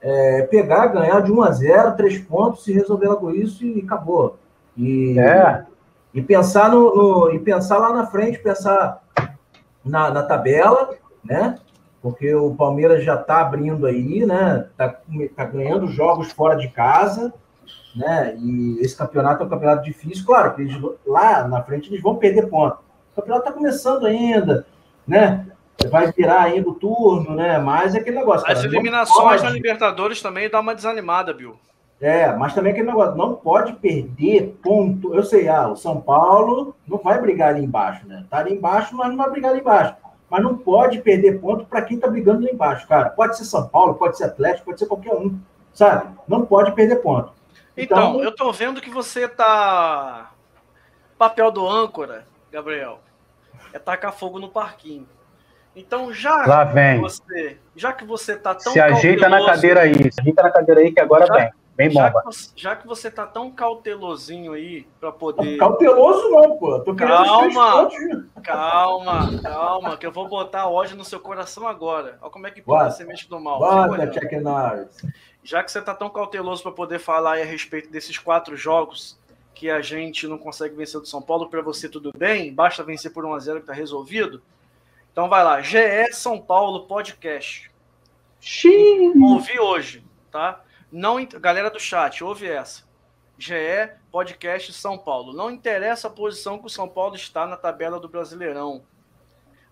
é, 0.00 0.42
pegar, 0.42 0.88
ganhar 0.88 1.20
de 1.20 1.30
1 1.30 1.42
a 1.42 1.50
0 1.52 1.96
três 1.96 2.18
pontos, 2.18 2.64
se 2.64 2.72
resolver 2.72 3.06
logo 3.06 3.30
isso 3.30 3.64
e 3.64 3.80
acabou. 3.82 4.36
E, 4.76 5.16
é. 5.16 5.64
e 6.12 6.20
pensar 6.20 6.70
no, 6.70 6.92
no, 6.92 7.30
e 7.32 7.38
pensar 7.38 7.78
lá 7.78 7.92
na 7.92 8.04
frente, 8.08 8.40
pensar 8.40 9.00
na, 9.84 10.10
na 10.10 10.24
tabela, 10.24 10.90
né? 11.22 11.56
porque 12.02 12.34
o 12.34 12.52
Palmeiras 12.52 13.04
já 13.04 13.14
está 13.14 13.40
abrindo 13.40 13.86
aí, 13.86 14.26
né? 14.26 14.66
Está 14.72 15.00
tá 15.36 15.44
ganhando 15.44 15.86
jogos 15.86 16.32
fora 16.32 16.56
de 16.56 16.68
casa, 16.68 17.32
né? 17.94 18.36
E 18.38 18.78
esse 18.80 18.96
campeonato 18.96 19.42
é 19.42 19.46
um 19.46 19.48
campeonato 19.48 19.84
difícil, 19.84 20.24
claro, 20.24 20.54
que 20.54 20.62
eles, 20.62 20.76
lá 21.06 21.46
na 21.46 21.62
frente 21.62 21.90
eles 21.90 22.02
vão 22.02 22.16
perder 22.16 22.48
ponto. 22.48 22.78
O 23.12 23.16
campeonato 23.16 23.48
está 23.48 23.52
começando 23.52 24.06
ainda, 24.06 24.66
né? 25.06 25.46
Vai 25.90 26.10
virar 26.12 26.42
ainda 26.42 26.68
o 26.68 26.74
turno, 26.74 27.34
né? 27.34 27.58
Mas 27.58 27.94
é 27.94 27.98
aquele 27.98 28.18
negócio. 28.18 28.50
As 28.50 28.64
eliminações 28.64 29.42
na 29.42 29.50
Libertadores 29.50 30.22
também 30.22 30.48
dá 30.48 30.60
uma 30.60 30.74
desanimada, 30.74 31.32
Bill. 31.32 31.56
É, 32.00 32.34
mas 32.34 32.54
também 32.54 32.72
aquele 32.72 32.88
negócio, 32.88 33.16
não 33.16 33.34
pode 33.34 33.72
perder 33.74 34.56
ponto. 34.62 35.14
Eu 35.14 35.22
sei, 35.22 35.48
ah, 35.48 35.68
o 35.68 35.76
São 35.76 36.00
Paulo 36.00 36.74
não 36.86 36.98
vai 36.98 37.20
brigar 37.20 37.50
ali 37.50 37.64
embaixo, 37.64 38.06
né? 38.06 38.24
Tá 38.28 38.38
ali 38.38 38.54
embaixo, 38.54 38.96
mas 38.96 39.08
não 39.08 39.16
vai 39.16 39.30
brigar 39.30 39.52
ali 39.52 39.60
embaixo 39.60 39.94
mas 40.34 40.42
não 40.42 40.56
pode 40.56 41.00
perder 41.00 41.40
ponto 41.40 41.64
para 41.64 41.82
quem 41.82 41.96
está 41.96 42.08
brigando 42.08 42.44
lá 42.44 42.50
embaixo, 42.50 42.88
cara. 42.88 43.10
Pode 43.10 43.36
ser 43.36 43.44
São 43.44 43.68
Paulo, 43.68 43.94
pode 43.94 44.16
ser 44.16 44.24
Atlético, 44.24 44.66
pode 44.66 44.80
ser 44.80 44.86
qualquer 44.86 45.14
um, 45.14 45.38
sabe? 45.72 46.08
Não 46.26 46.44
pode 46.44 46.72
perder 46.72 46.96
ponto. 46.96 47.32
Então, 47.76 48.10
então 48.14 48.22
eu 48.22 48.30
estou 48.30 48.52
vendo 48.52 48.80
que 48.80 48.90
você 48.90 49.28
tá 49.28 50.32
papel 51.18 51.50
do 51.50 51.68
âncora, 51.68 52.26
Gabriel, 52.50 53.00
é 53.72 53.78
tacar 53.78 54.12
fogo 54.12 54.38
no 54.38 54.48
parquinho. 54.48 55.08
Então 55.76 56.12
já 56.12 56.46
Lá 56.46 56.64
vem. 56.64 57.00
você, 57.00 57.58
já 57.74 57.92
que 57.92 58.04
você 58.04 58.36
tá 58.36 58.54
tão 58.54 58.72
se 58.72 58.80
ajeita 58.80 59.28
na 59.28 59.44
cadeira 59.44 59.80
aí, 59.80 60.12
se 60.12 60.20
ajeita 60.20 60.42
na 60.42 60.50
cadeira 60.50 60.80
aí 60.80 60.92
que 60.92 61.00
agora 61.00 61.26
já, 61.26 61.34
vem. 61.34 61.50
Bem 61.76 61.90
já 61.90 62.08
bomba. 62.10 62.22
Que, 62.22 62.62
já 62.62 62.76
que 62.76 62.86
você 62.86 63.10
tá 63.10 63.26
tão 63.26 63.50
cautelosinho 63.50 64.52
aí 64.52 64.86
para 65.00 65.10
poder. 65.10 65.56
Cauteloso 65.56 66.30
não, 66.30 66.56
pô. 66.56 66.78
Tô 66.80 66.94
calma, 66.94 67.90
calma, 68.40 69.40
calma, 69.42 69.96
que 69.96 70.06
eu 70.06 70.12
vou 70.12 70.28
botar 70.28 70.68
ódio 70.68 70.96
no 70.96 71.04
seu 71.04 71.18
coração 71.18 71.66
agora. 71.66 72.18
Olha 72.22 72.30
como 72.30 72.46
é 72.46 72.52
que 72.52 72.62
pode 72.62 72.94
você 72.94 73.04
mexe 73.04 73.28
do 73.28 73.40
mal. 73.40 73.58
Bota, 73.58 74.06
Check 74.12 74.32
Já 75.44 75.62
que 75.62 75.70
você 75.70 75.82
tá 75.82 75.94
tão 75.94 76.08
cauteloso 76.08 76.62
para 76.62 76.72
poder 76.72 76.98
falar 76.98 77.34
aí 77.34 77.42
a 77.42 77.44
respeito 77.44 77.90
desses 77.90 78.16
quatro 78.16 78.56
jogos 78.56 79.18
que 79.54 79.70
a 79.70 79.82
gente 79.82 80.26
não 80.26 80.38
consegue 80.38 80.74
vencer 80.74 80.98
do 80.98 81.06
São 81.06 81.20
Paulo, 81.20 81.48
para 81.48 81.60
você 81.60 81.86
tudo 81.86 82.10
bem? 82.16 82.52
Basta 82.52 82.82
vencer 82.82 83.12
por 83.12 83.26
1 83.26 83.34
a 83.34 83.38
0 83.38 83.60
que 83.60 83.66
tá 83.66 83.72
resolvido. 83.74 84.42
Então 85.12 85.28
vai 85.28 85.44
lá, 85.44 85.60
GE 85.60 86.12
São 86.12 86.40
Paulo 86.40 86.86
Podcast. 86.86 87.70
Xiii. 88.40 89.12
Ouvi 89.22 89.60
hoje, 89.60 90.02
tá? 90.30 90.64
Não, 90.90 91.24
galera 91.24 91.70
do 91.70 91.78
chat, 91.78 92.24
ouve 92.24 92.46
essa. 92.46 92.82
GE 93.38 93.92
Podcast 94.10 94.72
São 94.72 94.96
Paulo. 94.96 95.32
Não 95.32 95.50
interessa 95.50 96.08
a 96.08 96.10
posição 96.10 96.58
que 96.58 96.66
o 96.66 96.70
São 96.70 96.88
Paulo 96.88 97.16
está 97.16 97.46
na 97.46 97.56
tabela 97.56 98.00
do 98.00 98.08
Brasileirão. 98.08 98.82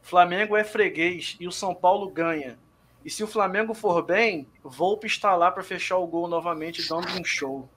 Flamengo 0.03 0.57
é 0.57 0.65
freguês 0.65 1.37
e 1.41 1.49
o 1.49 1.53
São 1.53 1.75
Paulo 1.75 2.11
ganha. 2.11 2.59
E 3.05 3.11
se 3.11 3.25
o 3.25 3.27
Flamengo 3.27 3.75
for 3.75 4.03
bem, 4.03 4.47
Volpe 4.63 5.07
está 5.07 5.35
lá 5.35 5.51
para 5.51 5.63
fechar 5.63 5.97
o 5.99 6.07
gol 6.07 6.29
novamente, 6.29 6.89
dando 6.89 7.09
um 7.21 7.25
show. 7.25 7.69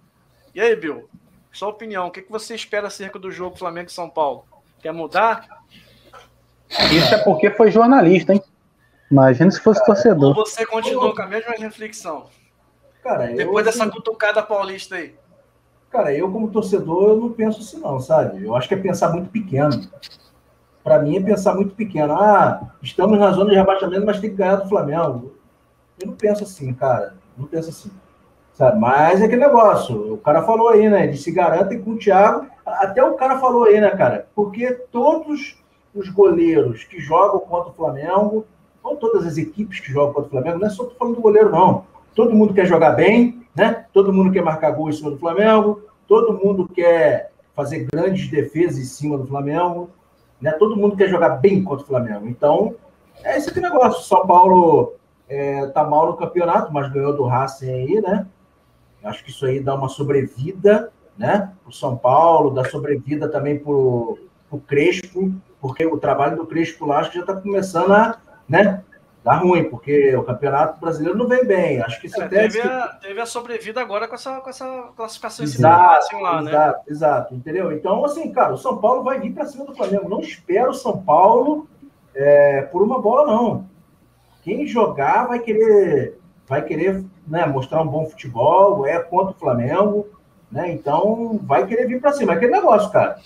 E 0.53 0.61
aí, 0.61 0.75
Bill? 0.75 1.09
Sua 1.51 1.69
opinião, 1.69 2.07
o 2.07 2.11
que 2.11 2.25
você 2.29 2.53
espera 2.53 2.87
acerca 2.87 3.17
do 3.17 3.31
jogo 3.31 3.57
Flamengo 3.57 3.89
e 3.89 3.93
São 3.93 4.09
Paulo? 4.09 4.45
Quer 4.81 4.91
mudar? 4.91 5.47
Isso 6.91 7.13
é 7.13 7.17
porque 7.19 7.49
foi 7.51 7.71
jornalista, 7.71 8.33
hein? 8.33 8.41
Imagina 9.09 9.49
se 9.51 9.61
fosse 9.61 9.79
cara, 9.79 9.93
torcedor. 9.93 10.37
Ou 10.37 10.45
você 10.45 10.65
continuou 10.65 11.15
com 11.15 11.21
a 11.21 11.27
mesma 11.27 11.53
reflexão? 11.57 12.27
Cara, 13.01 13.27
Depois 13.27 13.65
eu, 13.65 13.71
dessa 13.71 13.89
cutucada 13.89 14.43
paulista 14.43 14.95
aí. 14.95 15.15
Cara, 15.89 16.13
eu 16.13 16.29
como 16.31 16.51
torcedor, 16.51 17.09
eu 17.09 17.15
não 17.15 17.31
penso 17.31 17.61
assim 17.61 17.79
não, 17.79 17.99
sabe? 17.99 18.43
Eu 18.43 18.55
acho 18.55 18.67
que 18.67 18.73
é 18.73 18.77
pensar 18.77 19.09
muito 19.13 19.29
pequeno. 19.29 19.89
Para 20.85 20.99
mim 20.99 21.17
é 21.17 21.19
pensar 21.19 21.55
muito 21.55 21.73
pequeno. 21.73 22.13
Ah, 22.13 22.61
estamos 22.79 23.17
na 23.17 23.31
zona 23.31 23.49
de 23.49 23.55
rebaixamento, 23.55 24.05
mas 24.05 24.19
tem 24.19 24.29
que 24.29 24.35
ganhar 24.35 24.57
do 24.57 24.69
Flamengo. 24.69 25.33
Eu 25.99 26.09
não 26.09 26.13
penso 26.13 26.43
assim, 26.43 26.71
cara. 26.75 27.15
Não 27.35 27.47
penso 27.47 27.71
assim. 27.71 27.89
Sabe? 28.53 28.79
Mas 28.79 29.19
é 29.19 29.25
aquele 29.25 29.41
negócio. 29.41 30.13
O 30.13 30.17
cara 30.19 30.43
falou 30.43 30.69
aí, 30.69 30.87
né? 30.87 31.07
De 31.07 31.17
se 31.17 31.31
garantem 31.31 31.81
com 31.81 31.93
o 31.93 31.97
Thiago. 31.97 32.45
Até 32.63 33.03
o 33.03 33.15
cara 33.15 33.39
falou 33.39 33.63
aí, 33.63 33.81
né, 33.81 33.89
cara? 33.97 34.27
Porque 34.35 34.73
todos 34.91 35.57
os 35.95 36.07
goleiros 36.09 36.83
que 36.83 36.99
jogam 36.99 37.39
contra 37.39 37.71
o 37.71 37.73
Flamengo, 37.73 38.45
ou 38.83 38.95
todas 38.95 39.25
as 39.25 39.39
equipes 39.39 39.79
que 39.79 39.91
jogam 39.91 40.13
contra 40.13 40.27
o 40.27 40.31
Flamengo, 40.31 40.59
não 40.59 40.67
é 40.67 40.69
só 40.69 40.83
tô 40.83 40.93
falando 40.99 41.15
do 41.15 41.21
goleiro, 41.21 41.49
não. 41.49 41.85
Todo 42.13 42.35
mundo 42.35 42.53
quer 42.53 42.67
jogar 42.67 42.91
bem, 42.91 43.41
né? 43.55 43.87
Todo 43.91 44.13
mundo 44.13 44.31
quer 44.31 44.43
marcar 44.43 44.69
gol 44.69 44.89
em 44.89 44.93
cima 44.93 45.09
do 45.09 45.17
Flamengo, 45.17 45.81
todo 46.07 46.33
mundo 46.33 46.67
quer 46.67 47.31
fazer 47.55 47.87
grandes 47.91 48.29
defesas 48.29 48.77
em 48.77 48.83
cima 48.83 49.17
do 49.17 49.25
Flamengo, 49.25 49.89
né? 50.41 50.51
Todo 50.51 50.75
mundo 50.75 50.95
quer 50.95 51.09
jogar 51.09 51.29
bem 51.37 51.63
contra 51.63 51.83
o 51.83 51.87
Flamengo. 51.87 52.27
Então, 52.27 52.75
é 53.23 53.37
esse 53.37 53.59
negócio. 53.59 54.03
São 54.03 54.25
Paulo 54.25 54.93
é, 55.27 55.67
tá 55.67 55.83
mal 55.83 56.07
no 56.07 56.17
campeonato, 56.17 56.71
mas 56.71 56.91
ganhou 56.91 57.15
do 57.15 57.23
Racing 57.23 57.71
aí, 57.71 58.01
né? 58.01 58.27
Acho 59.03 59.23
que 59.23 59.29
isso 59.29 59.45
aí 59.45 59.59
dá 59.59 59.75
uma 59.75 59.87
sobrevida, 59.87 60.91
né? 61.17 61.53
O 61.65 61.71
São 61.71 61.95
Paulo, 61.95 62.51
dá 62.51 62.65
sobrevida 62.65 63.29
também 63.29 63.59
pro, 63.59 64.17
pro 64.49 64.59
Crespo, 64.59 65.31
porque 65.61 65.85
o 65.85 65.97
trabalho 65.97 66.37
do 66.37 66.45
Crespo 66.45 66.85
lá 66.85 66.99
acho 66.99 67.11
que 67.11 67.17
já 67.17 67.21
está 67.21 67.35
começando 67.35 67.91
a, 67.93 68.17
né? 68.47 68.83
Dar 69.25 69.37
ruim, 69.37 69.63
porque 69.63 70.15
o 70.15 70.21
Campeonato 70.21 70.79
Brasileiro 70.79 71.17
não 71.17 71.27
vem 71.27 71.43
bem. 71.43 71.81
Acho 71.81 71.99
que 71.99 72.05
isso 72.05 72.21
é, 72.21 72.25
até. 72.25 72.41
Teve, 72.43 72.61
a, 72.61 72.87
teve 72.89 73.19
a 73.19 73.25
sobrevida 73.25 73.81
agora 73.81 74.07
com 74.07 74.13
essa, 74.13 74.39
com 74.39 74.49
essa 74.51 74.89
classificação 74.95 75.43
exato, 75.43 76.19
lá, 76.19 76.43
né? 76.43 76.51
Exato, 76.51 76.91
exato, 76.91 77.33
entendeu? 77.33 77.71
Então, 77.71 78.05
assim, 78.05 78.31
cara, 78.31 78.53
o 78.53 78.57
São 78.59 78.77
Paulo 78.77 79.01
vai 79.01 79.19
vir 79.19 79.33
para 79.33 79.47
cima 79.47 79.65
do 79.65 79.73
Flamengo. 79.73 80.07
Não 80.07 80.19
espero 80.19 80.69
o 80.69 80.75
São 80.75 81.01
Paulo 81.01 81.67
é, 82.13 82.61
por 82.71 82.83
uma 82.83 83.01
bola, 83.01 83.25
não. 83.25 83.67
Quem 84.43 84.67
jogar 84.67 85.25
vai 85.25 85.39
querer, 85.39 86.19
vai 86.47 86.61
querer 86.61 87.03
né, 87.27 87.47
mostrar 87.47 87.81
um 87.81 87.87
bom 87.87 88.05
futebol, 88.05 88.85
é 88.85 88.99
contra 88.99 89.35
o 89.35 89.39
Flamengo, 89.39 90.05
né? 90.51 90.71
Então 90.71 91.39
vai 91.41 91.65
querer 91.65 91.87
vir 91.87 91.99
para 91.99 92.13
cima. 92.13 92.33
É 92.33 92.35
aquele 92.35 92.51
negócio, 92.51 92.91
cara. 92.91 93.17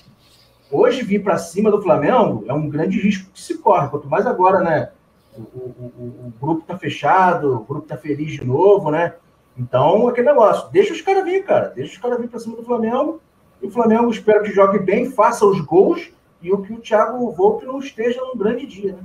Hoje 0.72 1.04
vir 1.04 1.22
para 1.22 1.38
cima 1.38 1.70
do 1.70 1.82
Flamengo 1.82 2.46
é 2.48 2.54
um 2.54 2.70
grande 2.70 3.02
risco 3.02 3.30
que 3.34 3.42
se 3.42 3.58
corre. 3.58 3.90
Quanto 3.90 4.08
mais 4.08 4.26
agora, 4.26 4.62
né? 4.62 4.92
O, 5.40 5.58
o, 5.58 5.94
o, 5.98 6.28
o 6.28 6.34
grupo 6.40 6.66
tá 6.66 6.78
fechado, 6.78 7.56
o 7.56 7.64
grupo 7.64 7.88
tá 7.88 7.98
feliz 7.98 8.34
de 8.34 8.46
novo, 8.46 8.92
né? 8.92 9.14
Então, 9.58 10.08
aquele 10.08 10.28
negócio. 10.28 10.70
Deixa 10.72 10.94
os 10.94 11.02
caras 11.02 11.24
vir, 11.24 11.44
cara. 11.46 11.70
Deixa 11.70 11.94
os 11.94 11.98
caras 11.98 12.20
vir 12.20 12.30
para 12.30 12.40
cima 12.40 12.56
do 12.56 12.64
Flamengo. 12.64 13.22
E 13.62 13.68
o 13.68 13.72
Flamengo 13.72 14.10
espero 14.10 14.44
que 14.44 14.52
jogue 14.52 14.80
bem, 14.80 15.12
faça 15.12 15.46
os 15.46 15.60
gols 15.62 16.12
e 16.42 16.52
o 16.52 16.62
que 16.62 16.74
o 16.74 16.80
Thiago 16.80 17.30
Volpe 17.32 17.66
não 17.66 17.80
esteja 17.80 18.22
num 18.22 18.38
grande 18.38 18.66
dia, 18.66 18.94
né? 18.94 19.04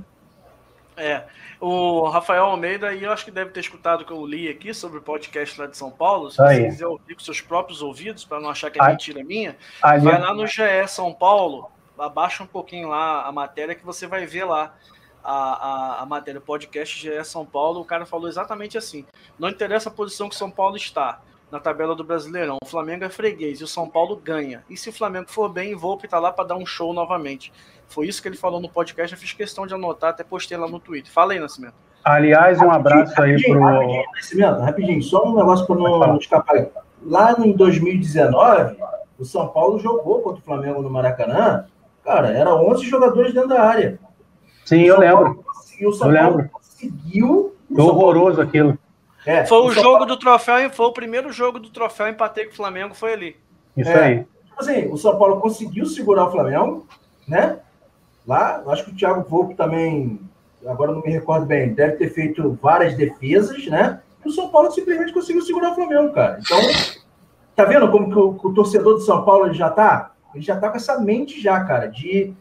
É. 0.97 1.23
O 1.59 2.07
Rafael 2.07 2.45
Almeida, 2.45 2.93
e 2.93 3.03
eu 3.03 3.11
acho 3.11 3.25
que 3.25 3.31
deve 3.31 3.51
ter 3.51 3.59
escutado 3.59 4.01
o 4.01 4.05
que 4.05 4.13
eu 4.13 4.25
li 4.25 4.47
aqui 4.47 4.73
sobre 4.73 4.99
o 4.99 5.01
podcast 5.01 5.59
lá 5.59 5.67
de 5.67 5.75
São 5.75 5.91
Paulo. 5.91 6.31
Se 6.31 6.37
você 6.37 6.65
quiser 6.65 6.87
ouvir 6.87 7.15
com 7.15 7.21
seus 7.21 7.41
próprios 7.41 7.81
ouvidos, 7.81 8.23
para 8.23 8.39
não 8.39 8.49
achar 8.49 8.71
que 8.71 8.81
é 8.81 8.87
mentira 8.87 9.23
minha, 9.23 9.57
vai 9.81 10.19
lá 10.21 10.33
no 10.33 10.47
GE 10.47 10.87
São 10.87 11.13
Paulo, 11.13 11.69
abaixa 11.97 12.43
um 12.43 12.47
pouquinho 12.47 12.89
lá 12.89 13.25
a 13.25 13.31
matéria 13.31 13.75
que 13.75 13.85
você 13.85 14.07
vai 14.07 14.25
ver 14.25 14.45
lá 14.45 14.73
a, 15.25 15.33
a, 15.33 16.03
a 16.03 16.05
matéria 16.05 16.39
podcast 16.39 16.97
GE 16.99 17.25
São 17.25 17.45
Paulo. 17.45 17.81
O 17.81 17.85
cara 17.85 18.05
falou 18.05 18.29
exatamente 18.29 18.77
assim: 18.77 19.05
não 19.39 19.49
interessa 19.49 19.89
a 19.89 19.91
posição 19.91 20.29
que 20.29 20.35
São 20.35 20.51
Paulo 20.51 20.77
está 20.77 21.19
na 21.51 21.59
tabela 21.59 21.95
do 21.95 22.03
Brasileirão. 22.03 22.57
O 22.63 22.67
Flamengo 22.67 23.03
é 23.03 23.09
freguês 23.09 23.59
e 23.59 23.63
o 23.63 23.67
São 23.67 23.89
Paulo 23.89 24.15
ganha. 24.15 24.63
E 24.69 24.77
se 24.77 24.89
o 24.89 24.93
Flamengo 24.93 25.29
for 25.29 25.49
bem, 25.49 25.75
Volpe 25.75 26.07
tá 26.07 26.19
lá 26.19 26.31
para 26.31 26.49
dar 26.49 26.55
um 26.55 26.65
show 26.65 26.93
novamente. 26.93 27.51
Foi 27.87 28.07
isso 28.07 28.21
que 28.21 28.27
ele 28.27 28.37
falou 28.37 28.61
no 28.61 28.69
podcast. 28.69 29.13
Eu 29.13 29.19
fiz 29.19 29.33
questão 29.33 29.65
de 29.65 29.73
anotar, 29.73 30.11
até 30.11 30.23
postei 30.23 30.57
lá 30.57 30.67
no 30.67 30.79
Twitter. 30.79 31.11
Fala 31.11 31.33
aí, 31.33 31.39
Nascimento. 31.39 31.75
Aliás, 32.03 32.59
um 32.61 32.69
abraço 32.69 33.19
aí 33.19 33.41
pro. 33.41 33.59
Rapidinho, 33.59 34.03
Nascimento, 34.13 34.59
rapidinho, 34.59 35.01
só 35.01 35.25
um 35.25 35.35
negócio 35.35 35.65
para 35.65 35.75
não, 35.75 35.99
não 35.99 36.17
escapar. 36.17 36.67
Lá 37.01 37.35
em 37.39 37.51
2019, 37.51 38.77
o 39.17 39.25
São 39.25 39.47
Paulo 39.47 39.79
jogou 39.79 40.21
contra 40.21 40.39
o 40.39 40.43
Flamengo 40.43 40.81
no 40.81 40.89
Maracanã. 40.89 41.65
Cara, 42.03 42.29
era 42.29 42.53
11 42.53 42.85
jogadores 42.85 43.33
dentro 43.33 43.49
da 43.49 43.63
área. 43.63 43.99
Sim, 44.65 44.81
eu 44.81 44.99
lembro. 44.99 45.45
E 45.79 45.85
o 45.85 45.93
São 45.93 46.09
eu 46.09 46.17
Paulo 46.17 46.37
lembro. 46.37 46.51
conseguiu. 46.51 47.55
Foi 47.73 47.83
horroroso 47.83 48.41
aquilo. 48.41 48.77
É, 49.25 49.45
foi 49.45 49.57
o, 49.59 49.65
o 49.65 49.71
jogo 49.71 49.89
Paulo... 49.91 50.05
do 50.05 50.17
troféu, 50.17 50.69
foi 50.69 50.85
o 50.85 50.91
primeiro 50.91 51.31
jogo 51.31 51.59
do 51.59 51.69
troféu 51.69 52.07
empatei 52.07 52.45
com 52.45 52.51
o 52.51 52.55
Flamengo, 52.55 52.93
foi 52.93 53.13
ali. 53.13 53.35
Isso 53.75 53.89
é, 53.89 54.03
aí. 54.03 54.17
Tipo 54.19 54.61
assim, 54.61 54.87
o 54.87 54.97
São 54.97 55.17
Paulo 55.17 55.39
conseguiu 55.39 55.85
segurar 55.85 56.25
o 56.25 56.31
Flamengo, 56.31 56.85
né? 57.27 57.57
Lá, 58.27 58.63
acho 58.67 58.85
que 58.85 58.91
o 58.91 58.95
Thiago 58.95 59.27
Volpe 59.27 59.55
também, 59.55 60.19
agora 60.65 60.91
não 60.91 61.01
me 61.01 61.11
recordo 61.11 61.45
bem, 61.45 61.73
deve 61.73 61.93
ter 61.97 62.09
feito 62.09 62.57
várias 62.61 62.95
defesas, 62.95 63.65
né? 63.67 63.99
E 64.23 64.29
o 64.29 64.31
São 64.31 64.49
Paulo 64.49 64.71
simplesmente 64.71 65.13
conseguiu 65.13 65.41
segurar 65.41 65.71
o 65.71 65.75
Flamengo, 65.75 66.13
cara. 66.13 66.39
Então, 66.39 66.59
tá 67.55 67.65
vendo 67.65 67.89
como 67.89 68.09
que 68.09 68.17
o, 68.17 68.49
o 68.49 68.53
torcedor 68.53 68.95
do 68.95 69.01
São 69.01 69.23
Paulo 69.25 69.47
ele 69.47 69.55
já 69.55 69.69
tá? 69.69 70.11
Ele 70.33 70.43
já 70.43 70.55
tá 70.55 70.69
com 70.69 70.77
essa 70.77 70.99
mente 70.99 71.41
já, 71.41 71.63
cara, 71.63 71.87
de 71.87 72.33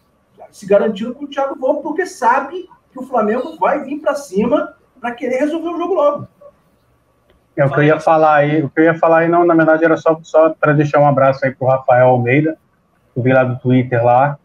se 0.55 0.67
garantindo 0.67 1.13
com 1.13 1.25
o 1.25 1.29
Thiago 1.29 1.59
Volpe, 1.59 1.83
porque 1.83 2.07
sabe 2.07 2.69
que 2.93 2.99
o 3.01 3.03
Flamengo 3.03 3.57
vai 3.59 3.83
vir 3.83 3.99
para 3.99 4.15
cima 4.15 4.77
para 5.01 5.11
querer 5.11 5.41
resolver 5.41 5.69
o 5.69 5.77
jogo 5.77 5.95
logo. 5.95 6.29
É 7.57 7.65
o 7.65 7.71
que 7.73 7.81
eu 7.81 7.83
ia 7.83 7.99
falar 7.99 8.37
aí, 8.37 8.63
o 8.63 8.71
que 8.71 8.79
eu 8.79 8.85
ia 8.85 8.95
falar 8.95 9.19
aí, 9.19 9.29
não, 9.29 9.45
na 9.45 9.53
verdade, 9.53 9.85
era 9.85 9.97
só, 9.97 10.17
só 10.23 10.51
para 10.51 10.73
deixar 10.73 11.01
um 11.01 11.09
abraço 11.09 11.45
aí 11.45 11.51
pro 11.51 11.67
Rafael 11.67 12.07
Almeida, 12.07 12.57
eu 13.17 13.23
vi 13.23 13.33
lá 13.33 13.43
do 13.43 13.59
Twitter 13.59 14.05
lá, 14.05 14.39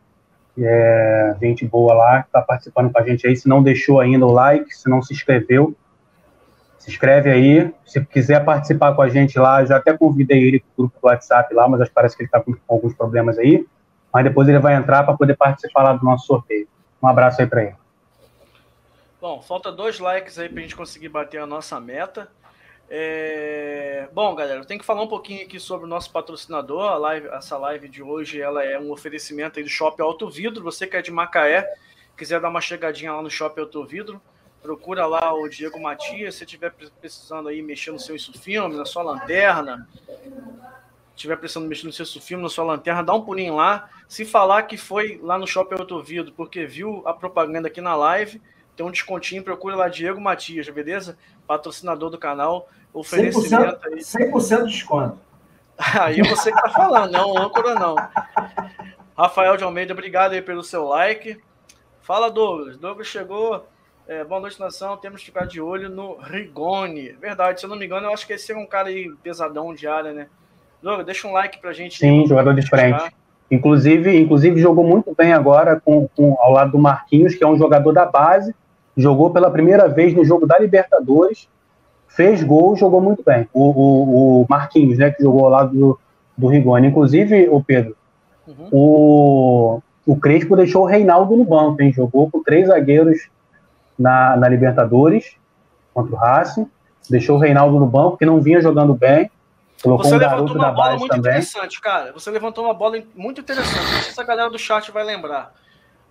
é 0.57 1.35
gente 1.39 1.63
boa 1.63 1.93
lá, 1.93 2.23
que 2.23 2.31
tá 2.31 2.41
participando 2.41 2.91
com 2.91 2.99
a 2.99 3.03
gente 3.03 3.27
aí. 3.27 3.35
Se 3.37 3.47
não 3.47 3.61
deixou 3.61 3.99
ainda 3.99 4.25
o 4.25 4.31
like, 4.31 4.75
se 4.75 4.89
não 4.89 5.03
se 5.03 5.13
inscreveu, 5.13 5.75
se 6.79 6.89
inscreve 6.89 7.29
aí. 7.29 7.71
Se 7.85 8.03
quiser 8.03 8.43
participar 8.43 8.95
com 8.95 9.03
a 9.03 9.09
gente 9.09 9.37
lá, 9.37 9.63
já 9.63 9.77
até 9.77 9.95
convidei 9.95 10.43
ele 10.43 10.59
para 10.59 10.69
o 10.69 10.77
grupo 10.77 10.99
do 10.99 11.07
WhatsApp 11.07 11.53
lá, 11.53 11.67
mas 11.67 11.81
acho 11.81 11.91
que 11.91 11.95
parece 11.95 12.17
que 12.17 12.23
ele 12.23 12.27
está 12.29 12.41
com 12.41 12.55
alguns 12.67 12.95
problemas 12.95 13.37
aí. 13.37 13.63
Mas 14.13 14.23
depois 14.23 14.47
ele 14.47 14.59
vai 14.59 14.75
entrar 14.75 15.03
para 15.03 15.15
poder 15.15 15.35
participar 15.35 15.83
lá 15.83 15.93
do 15.93 16.03
nosso 16.03 16.25
sorteio. 16.25 16.67
Um 17.01 17.07
abraço 17.07 17.41
aí 17.41 17.47
para 17.47 17.63
ele. 17.63 17.75
Bom, 19.21 19.41
falta 19.41 19.71
dois 19.71 19.99
likes 19.99 20.39
aí 20.39 20.47
para 20.47 20.59
a 20.59 20.61
gente 20.61 20.75
conseguir 20.75 21.09
bater 21.09 21.41
a 21.41 21.45
nossa 21.45 21.79
meta. 21.79 22.29
É... 22.89 24.07
Bom, 24.13 24.33
galera, 24.33 24.61
eu 24.61 24.65
tenho 24.65 24.79
que 24.79 24.85
falar 24.85 25.03
um 25.03 25.07
pouquinho 25.07 25.45
aqui 25.45 25.59
sobre 25.59 25.85
o 25.85 25.89
nosso 25.89 26.11
patrocinador. 26.11 26.83
A 26.83 26.97
live, 26.97 27.27
essa 27.27 27.57
live 27.57 27.87
de 27.87 28.01
hoje 28.01 28.41
ela 28.41 28.63
é 28.63 28.79
um 28.79 28.91
oferecimento 28.91 29.59
aí 29.59 29.63
do 29.63 29.69
Shopping 29.69 30.01
Alto 30.01 30.29
Vidro. 30.29 30.63
Você 30.63 30.87
que 30.87 30.97
é 30.97 31.01
de 31.01 31.11
Macaé, 31.11 31.71
quiser 32.17 32.39
dar 32.39 32.49
uma 32.49 32.61
chegadinha 32.61 33.13
lá 33.13 33.21
no 33.21 33.29
Shopping 33.29 33.61
Alto 33.61 33.85
Vidro, 33.85 34.21
procura 34.61 35.05
lá 35.05 35.33
o 35.33 35.47
Diego 35.47 35.79
Matias. 35.79 36.35
Se 36.35 36.45
estiver 36.45 36.71
precisando 36.99 37.49
aí 37.49 37.61
mexer 37.61 37.91
no 37.91 37.99
seu 37.99 38.15
insufilme, 38.15 38.75
na 38.75 38.85
sua 38.85 39.03
lanterna, 39.03 39.87
estiver 41.19 41.35
precisando 41.35 41.67
mexer 41.67 41.85
no 41.85 41.91
seu 41.91 42.03
insufilme, 42.03 42.41
na 42.41 42.49
sua 42.49 42.63
lanterna, 42.63 43.03
dá 43.03 43.13
um 43.13 43.21
pulinho 43.21 43.55
lá. 43.55 43.89
Se 44.07 44.23
falar 44.23 44.63
que 44.63 44.77
foi 44.77 45.19
lá 45.21 45.37
no 45.37 45.45
Shopping 45.45 45.75
Alto 45.75 46.01
Vidro 46.01 46.33
porque 46.35 46.65
viu 46.65 47.03
a 47.05 47.13
propaganda 47.13 47.67
aqui 47.67 47.81
na 47.81 47.93
live, 47.93 48.41
tem 48.75 48.85
um 48.85 48.91
descontinho, 48.91 49.43
procura 49.43 49.75
lá 49.75 49.89
Diego 49.89 50.21
Matias, 50.21 50.69
beleza? 50.69 51.17
Patrocinador 51.45 52.09
do 52.09 52.17
canal 52.17 52.69
oferecimento 52.93 53.79
100%, 53.79 53.93
aí. 53.93 53.99
100% 53.99 54.63
de 54.63 54.71
desconto. 54.71 55.19
Aí 56.01 56.21
você 56.21 56.51
que 56.51 56.61
tá 56.61 56.69
falando, 56.69 57.11
não 57.11 57.37
âncora 57.37 57.73
não. 57.75 57.95
Rafael 59.17 59.55
de 59.55 59.63
Almeida, 59.63 59.93
obrigado 59.93 60.33
aí 60.33 60.41
pelo 60.41 60.61
seu 60.61 60.83
like. 60.85 61.41
Fala, 62.01 62.29
Douglas. 62.29 62.77
Douglas 62.77 63.07
chegou. 63.07 63.65
É, 64.05 64.25
boa 64.25 64.41
noite, 64.41 64.59
nação. 64.59 64.97
Temos 64.97 65.21
que 65.21 65.27
ficar 65.27 65.45
de 65.45 65.61
olho 65.61 65.89
no 65.89 66.17
Rigoni. 66.17 67.13
Verdade, 67.13 67.61
se 67.61 67.65
eu 67.65 67.69
não 67.69 67.77
me 67.77 67.85
engano, 67.85 68.07
eu 68.07 68.13
acho 68.13 68.27
que 68.27 68.33
esse 68.33 68.51
é 68.51 68.57
um 68.57 68.65
cara 68.65 68.89
aí 68.89 69.09
pesadão 69.23 69.73
de 69.73 69.87
área, 69.87 70.11
né? 70.11 70.27
Douglas, 70.81 71.05
deixa 71.05 71.27
um 71.27 71.31
like 71.31 71.59
pra 71.59 71.73
gente. 71.73 71.97
Sim, 71.97 72.25
jogador 72.27 72.53
de 72.53 72.67
frente. 72.67 73.03
Inclusive, 73.51 74.19
inclusive, 74.19 74.61
jogou 74.61 74.83
muito 74.83 75.13
bem 75.15 75.33
agora 75.33 75.81
com, 75.83 76.07
com, 76.15 76.37
ao 76.39 76.51
lado 76.51 76.71
do 76.71 76.77
Marquinhos, 76.77 77.35
que 77.35 77.43
é 77.43 77.47
um 77.47 77.57
jogador 77.57 77.91
da 77.91 78.05
base. 78.05 78.53
Jogou 78.95 79.31
pela 79.31 79.49
primeira 79.49 79.87
vez 79.87 80.13
no 80.13 80.23
jogo 80.23 80.45
da 80.45 80.57
Libertadores 80.59 81.47
fez 82.09 82.43
gol, 82.43 82.75
jogou 82.75 82.99
muito 82.99 83.23
bem. 83.23 83.47
O, 83.53 83.69
o, 83.69 84.41
o 84.41 84.45
Marquinhos, 84.49 84.97
né, 84.97 85.11
que 85.11 85.23
jogou 85.23 85.47
lá 85.47 85.63
do, 85.63 85.97
do 86.37 86.47
Rigoni. 86.47 86.87
Inclusive, 86.87 87.47
o 87.49 87.63
Pedro, 87.63 87.95
uhum. 88.47 88.67
o, 88.71 89.81
o 90.05 90.15
Crespo 90.17 90.55
deixou 90.55 90.83
o 90.83 90.85
Reinaldo 90.85 91.37
no 91.37 91.45
banco, 91.45 91.81
hein? 91.81 91.93
Jogou 91.93 92.29
com 92.29 92.43
três 92.43 92.67
zagueiros 92.67 93.29
na, 93.97 94.35
na 94.35 94.49
Libertadores 94.49 95.35
contra 95.93 96.13
o 96.13 96.17
Racing. 96.17 96.67
Deixou 97.09 97.37
o 97.37 97.39
Reinaldo 97.39 97.79
no 97.79 97.85
banco, 97.85 98.17
que 98.17 98.25
não 98.25 98.41
vinha 98.41 98.61
jogando 98.61 98.93
bem. 98.93 99.31
Colocou 99.81 100.05
Você 100.05 100.15
um 100.15 100.17
levantou 100.17 100.55
uma 100.55 100.71
bola 100.71 100.97
muito 100.97 101.07
também. 101.15 101.31
interessante, 101.31 101.79
cara. 101.79 102.11
Você 102.11 102.29
levantou 102.29 102.65
uma 102.65 102.73
bola 102.73 103.01
muito 103.15 103.39
interessante. 103.41 103.93
Não 103.93 104.01
sei 104.01 104.11
se 104.11 104.19
a 104.21 104.23
galera 104.23 104.49
do 104.49 104.59
chat 104.59 104.91
vai 104.91 105.03
lembrar. 105.03 105.53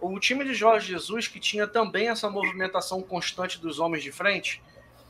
o 0.00 0.18
time 0.18 0.44
de 0.44 0.54
Jorge 0.54 0.88
Jesus, 0.92 1.26
que 1.28 1.38
tinha 1.40 1.66
também 1.66 2.08
essa 2.08 2.30
movimentação 2.30 3.02
constante 3.02 3.60
dos 3.60 3.78
homens 3.80 4.02
de 4.02 4.12
frente, 4.12 4.62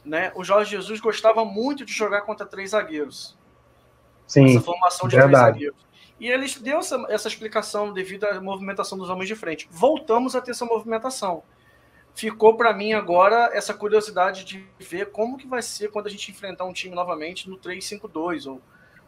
né? 0.05 0.33
O 0.35 0.43
Jorge 0.43 0.71
Jesus 0.71 0.99
gostava 0.99 1.45
muito 1.45 1.85
de 1.85 1.93
jogar 1.93 2.23
contra 2.23 2.47
três 2.47 2.71
zagueiros. 2.71 3.37
Sim, 4.27 4.47
essa 4.47 4.61
formação 4.61 5.09
de 5.09 5.17
verdade. 5.17 5.35
três 5.35 5.47
zagueiros. 5.53 5.89
E 6.19 6.27
ele 6.27 6.47
deu 6.61 6.79
essa, 6.79 7.05
essa 7.09 7.29
explicação 7.29 7.93
devido 7.93 8.25
à 8.25 8.41
movimentação 8.41 8.99
dos 8.99 9.09
homens 9.09 9.29
de 9.29 9.37
frente. 9.37 9.69
Voltamos 9.71 10.35
a 10.35 10.41
ter 10.41 10.51
essa 10.51 10.65
movimentação. 10.65 11.43
Ficou 12.19 12.57
para 12.57 12.75
mim 12.75 12.95
agora 12.95 13.49
essa 13.53 13.73
curiosidade 13.73 14.45
de 14.45 14.67
ver 14.81 15.13
como 15.13 15.39
que 15.39 15.47
vai 15.47 15.63
ser 15.63 15.89
quando 15.89 16.09
a 16.09 16.11
gente 16.11 16.33
enfrentar 16.33 16.65
um 16.65 16.73
time 16.73 16.93
novamente 16.93 17.49
no 17.49 17.57
3-5-2 17.57 18.49
ou, 18.49 18.61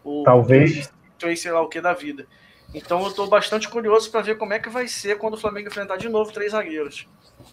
ou 0.05 0.23
Talvez. 0.23 0.93
3, 1.19 1.41
sei 1.41 1.51
lá 1.51 1.61
o 1.61 1.69
que 1.69 1.81
da 1.81 1.93
vida. 1.93 2.24
Então 2.73 3.03
eu 3.03 3.09
estou 3.09 3.28
bastante 3.28 3.69
curioso 3.69 4.09
para 4.12 4.20
ver 4.20 4.39
como 4.39 4.53
é 4.53 4.61
que 4.61 4.69
vai 4.69 4.87
ser 4.87 5.19
quando 5.19 5.35
o 5.35 5.37
Flamengo 5.37 5.66
enfrentar 5.66 5.97
de 5.97 6.09
novo 6.09 6.32
três 6.32 6.53
zagueiros. 6.53 7.09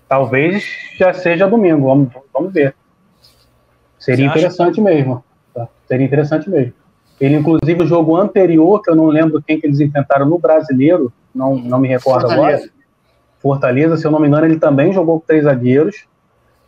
Talvez 0.08 0.64
já 0.96 1.12
seja 1.12 1.48
domingo, 1.48 1.88
vamos, 1.88 2.14
vamos 2.32 2.54
ver. 2.54 2.76
Seria 3.98 4.28
Você 4.28 4.30
interessante 4.30 4.80
mesmo. 4.80 5.24
tá? 5.56 5.68
Seria 5.88 6.06
interessante 6.06 6.48
mesmo. 6.52 6.74
Ele, 7.20 7.34
inclusive, 7.34 7.82
o 7.82 7.88
jogo 7.88 8.16
anterior, 8.16 8.80
que 8.84 8.92
eu 8.92 8.96
não 8.96 9.08
lembro 9.08 9.42
quem 9.42 9.60
que 9.60 9.66
eles 9.66 9.80
enfrentaram 9.80 10.28
no 10.28 10.38
brasileiro, 10.38 11.12
não, 11.34 11.56
não 11.56 11.80
me 11.80 11.88
recordo 11.88 12.28
Fortaleza. 12.28 12.66
agora. 12.66 12.77
Fortaleza, 13.40 13.98
se 13.98 14.06
eu 14.06 14.12
não 14.12 14.20
me 14.20 14.28
engano, 14.28 14.46
ele 14.46 14.60
também 14.60 14.92
jogou 14.92 15.20
com 15.20 15.28
três 15.28 15.44
zagueiros. 15.44 16.06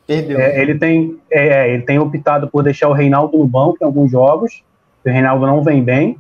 Perdeu. 0.06 0.40
É, 0.40 0.62
ele, 0.62 0.78
tem, 0.78 1.20
é, 1.32 1.74
ele 1.74 1.84
tem 1.84 2.00
optado 2.00 2.48
por 2.48 2.64
deixar 2.64 2.90
o 2.90 2.94
Reinaldo 2.94 3.38
no 3.38 3.46
banco 3.46 3.78
em 3.82 3.86
alguns 3.86 4.12
jogos. 4.12 4.64
O 5.06 5.10
Reinaldo 5.10 5.46
não 5.46 5.64
vem 5.64 5.84
bem. 5.84 6.18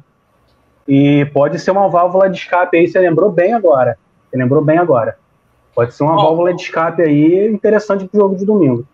E 0.87 1.25
pode 1.33 1.59
ser 1.59 1.71
uma 1.71 1.87
válvula 1.87 2.29
de 2.29 2.37
escape 2.37 2.77
aí, 2.77 2.87
você 2.87 2.99
lembrou 2.99 3.31
bem 3.31 3.53
agora. 3.53 3.97
Você 4.29 4.37
lembrou 4.37 4.63
bem 4.63 4.77
agora. 4.77 5.17
Pode 5.73 5.93
ser 5.93 6.03
uma 6.03 6.15
Bom. 6.15 6.23
válvula 6.23 6.53
de 6.53 6.61
escape 6.63 7.01
aí 7.01 7.47
interessante 7.47 8.07
pro 8.07 8.19
jogo 8.19 8.35
de 8.35 8.45
domingo. 8.45 8.87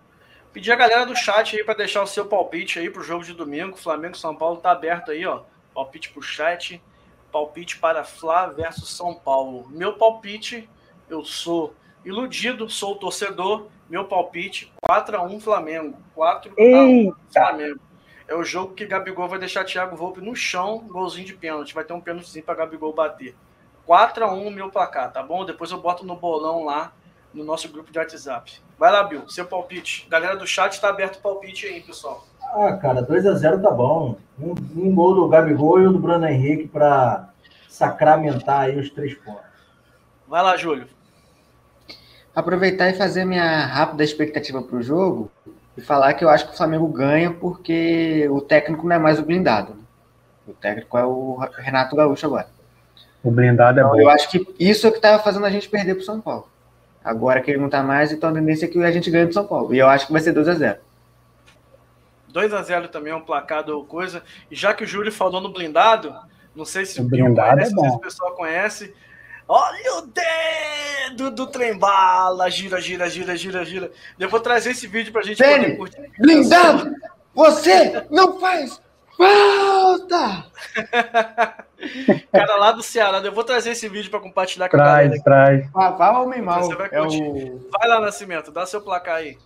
Pedir 0.53 0.71
a 0.71 0.75
galera 0.75 1.05
do 1.05 1.15
chat 1.15 1.57
aí 1.57 1.63
para 1.63 1.73
deixar 1.73 2.01
o 2.01 2.07
seu 2.07 2.25
palpite 2.25 2.79
aí 2.79 2.89
pro 2.89 3.03
jogo 3.03 3.23
de 3.23 3.33
domingo. 3.33 3.75
Flamengo 3.75 4.17
São 4.17 4.35
Paulo 4.35 4.57
tá 4.57 4.71
aberto 4.71 5.11
aí, 5.11 5.25
ó. 5.25 5.41
Palpite 5.73 6.11
pro 6.11 6.21
chat. 6.21 6.81
Palpite 7.31 7.77
para 7.77 8.03
Flá 8.03 8.47
versus 8.47 8.95
São 8.95 9.13
Paulo. 9.13 9.65
Meu 9.69 9.93
palpite, 9.93 10.69
eu 11.09 11.23
sou 11.23 11.73
iludido, 12.03 12.69
sou 12.69 12.95
torcedor. 12.95 13.67
Meu 13.89 14.05
palpite, 14.05 14.71
4 14.81 15.17
a 15.17 15.23
1 15.23 15.39
Flamengo. 15.39 15.97
4 16.15 16.51
a 16.51 16.61
1 16.61 16.65
Eita! 16.65 17.15
Flamengo. 17.31 17.79
É 18.27 18.33
o 18.33 18.43
jogo 18.43 18.73
que 18.73 18.85
Gabigol 18.85 19.27
vai 19.27 19.37
deixar 19.37 19.63
Thiago 19.63 19.95
Volpe 19.95 20.19
no 20.19 20.35
chão, 20.35 20.79
golzinho 20.87 21.27
de 21.27 21.35
pênalti. 21.35 21.75
Vai 21.75 21.83
ter 21.83 21.93
um 21.93 22.01
pênaltizinho 22.01 22.43
para 22.43 22.55
Gabigol 22.55 22.93
bater. 22.93 23.35
4 23.85 24.25
a 24.25 24.33
1 24.33 24.49
meu 24.49 24.71
placar, 24.71 25.11
tá 25.13 25.21
bom? 25.21 25.45
Depois 25.45 25.69
eu 25.69 25.79
boto 25.79 26.03
no 26.03 26.15
bolão 26.15 26.65
lá 26.65 26.91
no 27.31 27.43
nosso 27.43 27.69
grupo 27.69 27.91
de 27.91 27.99
WhatsApp. 27.99 28.59
Vai 28.79 28.91
lá, 28.91 29.03
Bill, 29.03 29.29
seu 29.29 29.45
palpite. 29.45 30.07
Galera 30.09 30.35
do 30.35 30.47
chat 30.47 30.81
tá 30.81 30.89
aberto 30.89 31.17
o 31.17 31.21
palpite 31.21 31.67
aí, 31.67 31.81
pessoal. 31.81 32.25
Ah, 32.41 32.73
cara, 32.77 33.03
2x0 33.03 33.61
tá 33.61 33.69
bom. 33.69 34.17
Um, 34.39 34.55
um 34.75 34.95
gol 34.95 35.13
do 35.13 35.27
Gabigol 35.27 35.81
e 35.81 35.87
o 35.87 35.93
do 35.93 35.99
Bruno 35.99 36.27
Henrique 36.27 36.67
para 36.67 37.29
sacramentar 37.69 38.61
aí 38.61 38.79
os 38.79 38.89
três 38.89 39.13
pontos. 39.13 39.44
Vai 40.35 40.43
lá, 40.43 40.57
Júlio. 40.57 40.85
Aproveitar 42.35 42.89
e 42.89 42.93
fazer 42.93 43.23
minha 43.23 43.65
rápida 43.67 44.03
expectativa 44.03 44.61
para 44.61 44.75
o 44.75 44.81
jogo 44.83 45.31
e 45.77 45.81
falar 45.81 46.13
que 46.13 46.25
eu 46.25 46.29
acho 46.29 46.45
que 46.45 46.53
o 46.53 46.57
Flamengo 46.57 46.89
ganha 46.89 47.31
porque 47.31 48.27
o 48.29 48.41
técnico 48.41 48.85
não 48.85 48.97
é 48.97 48.99
mais 48.99 49.17
o 49.17 49.23
blindado. 49.23 49.75
né? 49.75 49.79
O 50.45 50.51
técnico 50.51 50.97
é 50.97 51.05
o 51.05 51.37
Renato 51.57 51.95
Gaúcho 51.95 52.25
agora. 52.25 52.47
O 53.23 53.31
blindado 53.31 53.79
é 53.79 53.81
Então, 53.81 53.93
bom. 53.95 54.01
eu 54.01 54.09
acho 54.09 54.29
que 54.29 54.45
isso 54.59 54.85
é 54.85 54.89
o 54.89 54.91
que 54.91 54.97
estava 54.97 55.23
fazendo 55.23 55.45
a 55.45 55.49
gente 55.49 55.69
perder 55.69 55.95
para 55.95 56.01
o 56.01 56.05
São 56.05 56.19
Paulo. 56.19 56.49
Agora 57.01 57.39
que 57.39 57.49
ele 57.49 57.59
não 57.59 57.67
está 57.67 57.81
mais, 57.81 58.11
então 58.11 58.29
a 58.29 58.33
tendência 58.33 58.65
é 58.65 58.67
que 58.67 58.83
a 58.83 58.91
gente 58.91 59.09
ganhe 59.09 59.27
do 59.27 59.33
São 59.33 59.47
Paulo. 59.47 59.73
E 59.73 59.79
eu 59.79 59.87
acho 59.87 60.05
que 60.07 60.11
vai 60.11 60.19
ser 60.21 60.33
2 60.33 60.49
a 60.49 60.53
0 60.53 60.79
2 62.27 62.53
a 62.53 62.61
0 62.61 62.89
também 62.89 63.13
é 63.13 63.15
um 63.15 63.21
placar 63.21 63.63
do 63.63 63.85
coisa. 63.85 64.21
E 64.51 64.55
já 64.57 64.73
que 64.73 64.83
o 64.83 64.87
Júlio 64.87 65.13
falou 65.13 65.39
no 65.39 65.53
blindado, 65.53 66.13
não 66.53 66.65
sei 66.65 66.85
se 66.85 66.99
O 66.99 67.05
blindado 67.05 67.51
conhece, 67.51 67.71
é 67.71 67.73
não 67.73 67.83
sei 67.83 67.89
se 67.89 67.89
bom. 67.93 67.95
o 67.95 68.01
pessoal 68.01 68.35
conhece. 68.35 68.93
Olha 69.47 69.95
o 69.97 70.01
dedo 70.01 71.29
do 71.31 71.47
trem 71.47 71.77
bala, 71.77 72.49
gira, 72.49 72.81
gira, 72.81 73.09
gira, 73.09 73.35
gira, 73.37 73.63
gira. 73.63 73.91
Eu 74.19 74.27
vou 74.29 74.39
trazer 74.39 74.71
esse 74.71 74.87
vídeo 74.87 75.11
pra 75.13 75.21
gente 75.21 75.37
Vene, 75.37 75.75
poder 75.75 75.77
curtir. 75.77 76.11
Blindado! 76.19 76.91
Você 77.33 78.05
não 78.09 78.39
faz 78.39 78.81
falta! 79.17 80.45
Cara 82.31 82.55
lá 82.57 82.71
do 82.71 82.81
Ceará, 82.81 83.19
eu 83.19 83.31
vou 83.31 83.43
trazer 83.43 83.71
esse 83.71 83.87
vídeo 83.87 84.09
pra 84.09 84.19
compartilhar 84.19 84.67
com 84.69 84.77
a 84.77 84.79
galera. 84.79 85.09
Traz, 85.09 85.23
traz. 85.23 85.71
Vavá 85.71 86.19
homem 86.21 86.41
mal. 86.41 86.63
Você 86.63 86.75
vai 86.75 86.87
É 86.87 86.97
curtir. 86.97 87.21
o... 87.23 87.69
Vai 87.71 87.87
lá, 87.87 87.99
Nascimento, 88.01 88.51
dá 88.51 88.65
seu 88.65 88.81
placar 88.81 89.17
aí. 89.17 89.37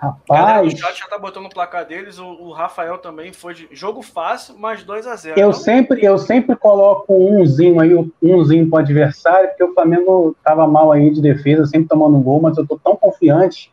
Galera 0.00 0.62
do 0.62 0.68
Rapaz, 0.68 0.78
chat 0.78 0.98
já 0.98 1.06
tá 1.06 1.18
botando 1.18 1.46
o 1.46 1.50
placar 1.50 1.84
deles. 1.84 2.18
O, 2.18 2.24
o 2.24 2.52
Rafael 2.52 2.96
também 2.96 3.34
foi 3.34 3.52
de 3.52 3.68
jogo 3.70 4.00
fácil, 4.00 4.56
mas 4.58 4.82
2 4.82 5.06
a 5.06 5.14
0 5.14 5.38
eu 5.38 5.48
Então, 5.48 5.52
sempre, 5.52 6.02
eu 6.02 6.16
sempre 6.16 6.56
coloco 6.56 7.12
umzinho 7.12 7.78
aí, 7.78 7.92
umzinho 8.22 8.68
pro 8.68 8.78
adversário, 8.78 9.48
porque 9.50 9.64
o 9.64 9.74
Flamengo 9.74 10.34
tava 10.42 10.66
mal 10.66 10.90
aí 10.90 11.10
de 11.10 11.20
defesa, 11.20 11.66
sempre 11.66 11.88
tomando 11.88 12.16
um 12.16 12.22
gol, 12.22 12.40
mas 12.40 12.56
eu 12.56 12.66
tô 12.66 12.78
tão 12.82 12.96
confiante 12.96 13.70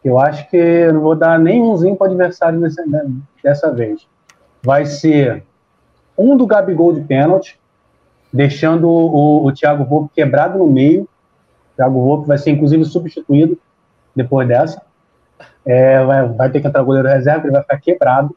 que 0.00 0.08
eu 0.08 0.18
acho 0.18 0.48
que 0.48 0.56
eu 0.56 0.94
não 0.94 1.00
vou 1.02 1.14
dar 1.14 1.38
nem 1.38 1.60
umzinho 1.60 1.96
pro 1.96 2.06
adversário 2.06 2.58
dessa, 2.60 2.86
né, 2.86 3.06
dessa 3.42 3.70
vez. 3.70 4.06
Vai 4.62 4.86
ser 4.86 5.44
um 6.16 6.34
do 6.34 6.46
Gabigol 6.46 6.94
de 6.94 7.02
pênalti, 7.02 7.60
deixando 8.32 8.88
o, 8.88 9.44
o 9.44 9.52
Thiago 9.52 9.84
Volpe 9.84 10.14
quebrado 10.14 10.58
no 10.58 10.66
meio. 10.66 11.02
O 11.02 11.76
Thiago 11.76 12.00
Volpe 12.00 12.26
vai 12.26 12.38
ser, 12.38 12.52
inclusive, 12.52 12.84
substituído 12.86 13.58
depois 14.14 14.48
dessa. 14.48 14.85
É, 15.66 16.04
vai, 16.04 16.28
vai 16.28 16.50
ter 16.50 16.60
que 16.60 16.68
entrar 16.68 16.82
o 16.82 16.86
goleiro 16.86 17.08
reserva, 17.08 17.46
ele 17.46 17.52
vai 17.52 17.62
ficar 17.62 17.80
quebrado. 17.80 18.34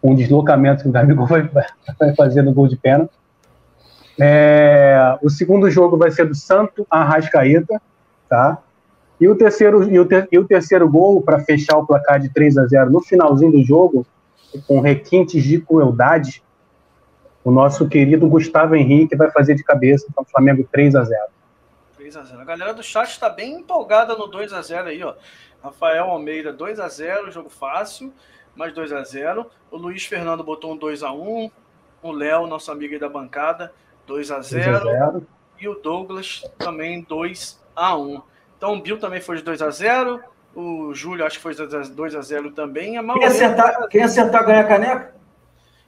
Com 0.00 0.12
o 0.12 0.16
deslocamento 0.16 0.82
que 0.82 0.88
o 0.88 0.92
Gabigol 0.92 1.26
vai, 1.26 1.42
vai 1.98 2.14
fazer 2.14 2.42
no 2.42 2.52
gol 2.54 2.68
de 2.68 2.76
pênalti. 2.76 3.12
É, 4.18 5.18
o 5.22 5.28
segundo 5.28 5.70
jogo 5.70 5.96
vai 5.96 6.10
ser 6.10 6.26
do 6.26 6.34
Santo 6.34 6.86
Arrascaeta, 6.90 7.80
tá? 8.28 8.58
E 9.20 9.28
o 9.28 9.34
terceiro, 9.34 9.82
e 9.90 9.98
o 9.98 10.06
ter- 10.06 10.28
e 10.30 10.38
o 10.38 10.44
terceiro 10.46 10.88
gol, 10.88 11.22
para 11.22 11.40
fechar 11.40 11.76
o 11.78 11.86
placar 11.86 12.20
de 12.20 12.28
3 12.28 12.56
a 12.58 12.66
0 12.66 12.90
no 12.90 13.00
finalzinho 13.00 13.52
do 13.52 13.62
jogo, 13.62 14.06
com 14.66 14.80
requintes 14.80 15.42
de 15.42 15.60
crueldade, 15.60 16.42
o 17.44 17.50
nosso 17.50 17.88
querido 17.88 18.26
Gustavo 18.28 18.74
Henrique 18.74 19.16
vai 19.16 19.30
fazer 19.30 19.54
de 19.54 19.62
cabeça 19.62 20.06
para 20.14 20.22
o 20.22 20.26
Flamengo 20.26 20.66
3 20.70 20.94
a 20.96 21.04
0 21.04 21.20
3 21.96 22.16
a 22.16 22.22
0 22.22 22.40
A 22.40 22.44
galera 22.44 22.74
do 22.74 22.82
chat 22.82 23.08
está 23.08 23.28
bem 23.28 23.54
empolgada 23.60 24.14
no 24.14 24.26
2 24.26 24.52
a 24.52 24.62
0 24.62 24.88
aí, 24.88 25.02
ó. 25.02 25.14
Rafael 25.66 26.04
Almeida, 26.04 26.52
2 26.52 26.78
a 26.78 26.88
0 26.88 27.30
jogo 27.30 27.50
fácil, 27.50 28.12
mais 28.54 28.72
2 28.72 28.92
a 28.92 29.02
0 29.02 29.50
O 29.70 29.76
Luiz 29.76 30.04
Fernando 30.04 30.44
botou 30.44 30.72
um 30.72 30.76
2 30.76 31.02
a 31.02 31.12
1 31.12 31.50
O 32.02 32.12
Léo, 32.12 32.46
nosso 32.46 32.70
amigo 32.70 32.94
aí 32.94 33.00
da 33.00 33.08
bancada, 33.08 33.72
2 34.06 34.30
a 34.30 34.36
2 34.36 34.42
a 34.42 34.60
0 34.60 34.90
0 34.90 35.26
E 35.60 35.68
o 35.68 35.74
Douglas 35.74 36.44
também 36.56 37.02
2 37.02 37.60
a 37.74 37.96
1 37.96 38.22
Então 38.56 38.74
o 38.74 38.80
Bill 38.80 38.98
também 38.98 39.20
foi 39.20 39.38
de 39.38 39.42
2 39.42 39.60
a 39.60 39.70
0 39.70 40.22
O 40.54 40.94
Júlio 40.94 41.26
acho 41.26 41.38
que 41.38 41.42
foi 41.42 41.54
de 41.54 41.66
2 41.66 42.14
a 42.14 42.20
0 42.20 42.52
também. 42.52 42.96
A 42.96 43.02
Quem 43.02 43.24
acertar, 43.24 43.88
quem 43.88 44.02
acertar 44.02 44.46
ganha 44.46 44.60
a 44.60 44.64
caneca? 44.64 45.16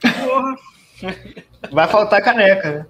porra, 0.01 0.55
Vai 1.71 1.87
faltar 1.87 2.21
caneca, 2.21 2.71
né? 2.71 2.85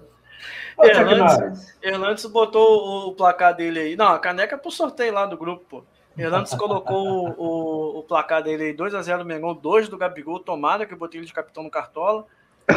Sacanagem. 0.94 1.52
Hernandes 1.82 2.24
botou 2.26 3.08
o 3.08 3.14
placar 3.14 3.54
dele 3.54 3.78
aí. 3.78 3.96
Não, 3.96 4.08
a 4.08 4.18
caneca 4.18 4.56
é 4.56 4.58
pro 4.58 4.70
sorteio 4.70 5.12
lá 5.12 5.26
do 5.26 5.36
grupo, 5.36 5.64
pô. 5.68 5.84
Hernandes 6.16 6.54
colocou 6.54 7.30
o, 7.38 7.98
o, 7.98 8.02
placar 8.02 8.42
dele 8.42 8.64
aí, 8.64 8.74
2x0 8.74 9.24
Mengão, 9.24 9.54
2 9.54 9.88
do 9.88 9.96
Gabigol, 9.96 10.40
tomada, 10.40 10.84
que 10.84 10.92
eu 10.92 10.98
botei 10.98 11.20
ele 11.20 11.26
de 11.26 11.32
capitão 11.32 11.62
no 11.62 11.70
Cartola. 11.70 12.26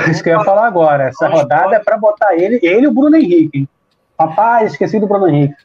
Isso 0.09 0.23
que 0.23 0.29
eu 0.29 0.37
ia 0.37 0.43
falar 0.43 0.65
agora. 0.65 1.05
Essa 1.05 1.27
rodada 1.27 1.75
é 1.75 1.79
para 1.79 1.97
botar 1.97 2.35
ele, 2.35 2.59
ele 2.63 2.85
e 2.85 2.87
o 2.87 2.91
Bruno 2.91 3.15
Henrique. 3.15 3.67
Rapaz, 4.19 4.71
esqueci 4.71 4.99
do 4.99 5.07
Bruno 5.07 5.27
Henrique. 5.27 5.55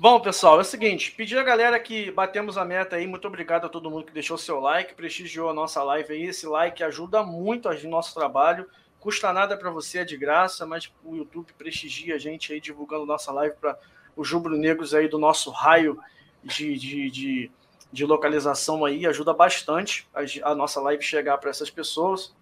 Bom, 0.00 0.20
pessoal, 0.20 0.58
é 0.58 0.60
o 0.60 0.64
seguinte, 0.64 1.10
pedir 1.10 1.38
a 1.38 1.42
galera 1.42 1.76
que 1.80 2.12
batemos 2.12 2.56
a 2.56 2.64
meta 2.64 2.94
aí, 2.94 3.04
muito 3.04 3.26
obrigado 3.26 3.66
a 3.66 3.68
todo 3.68 3.90
mundo 3.90 4.04
que 4.04 4.12
deixou 4.12 4.38
seu 4.38 4.60
like, 4.60 4.94
prestigiou 4.94 5.50
a 5.50 5.52
nossa 5.52 5.82
live 5.82 6.12
aí, 6.12 6.26
esse 6.26 6.46
like 6.46 6.84
ajuda 6.84 7.24
muito 7.24 7.68
o 7.68 7.88
nosso 7.88 8.14
trabalho, 8.14 8.68
custa 9.00 9.32
nada 9.32 9.56
para 9.56 9.70
você, 9.70 9.98
é 9.98 10.04
de 10.04 10.16
graça, 10.16 10.64
mas 10.64 10.88
o 11.04 11.16
YouTube 11.16 11.52
prestigia 11.58 12.14
a 12.14 12.18
gente 12.18 12.52
aí, 12.52 12.60
divulgando 12.60 13.06
nossa 13.06 13.32
live 13.32 13.56
para 13.60 13.76
os 14.16 14.30
rubro-negros 14.30 14.94
aí 14.94 15.08
do 15.08 15.18
nosso 15.18 15.50
raio 15.50 15.98
de, 16.42 16.76
de, 16.76 17.10
de, 17.10 17.50
de 17.92 18.04
localização 18.04 18.84
aí, 18.84 19.06
ajuda 19.06 19.32
bastante 19.32 20.06
a, 20.14 20.50
a 20.50 20.54
nossa 20.54 20.80
live 20.80 21.02
chegar 21.02 21.38
para 21.38 21.50
essas 21.50 21.70
pessoas, 21.70 22.34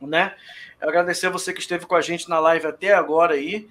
né? 0.00 0.34
Agradecer 0.80 1.28
você 1.28 1.52
que 1.52 1.60
esteve 1.60 1.86
com 1.86 1.94
a 1.94 2.00
gente 2.00 2.28
na 2.28 2.38
live 2.38 2.66
até 2.66 2.94
agora 2.94 3.34
aí, 3.34 3.68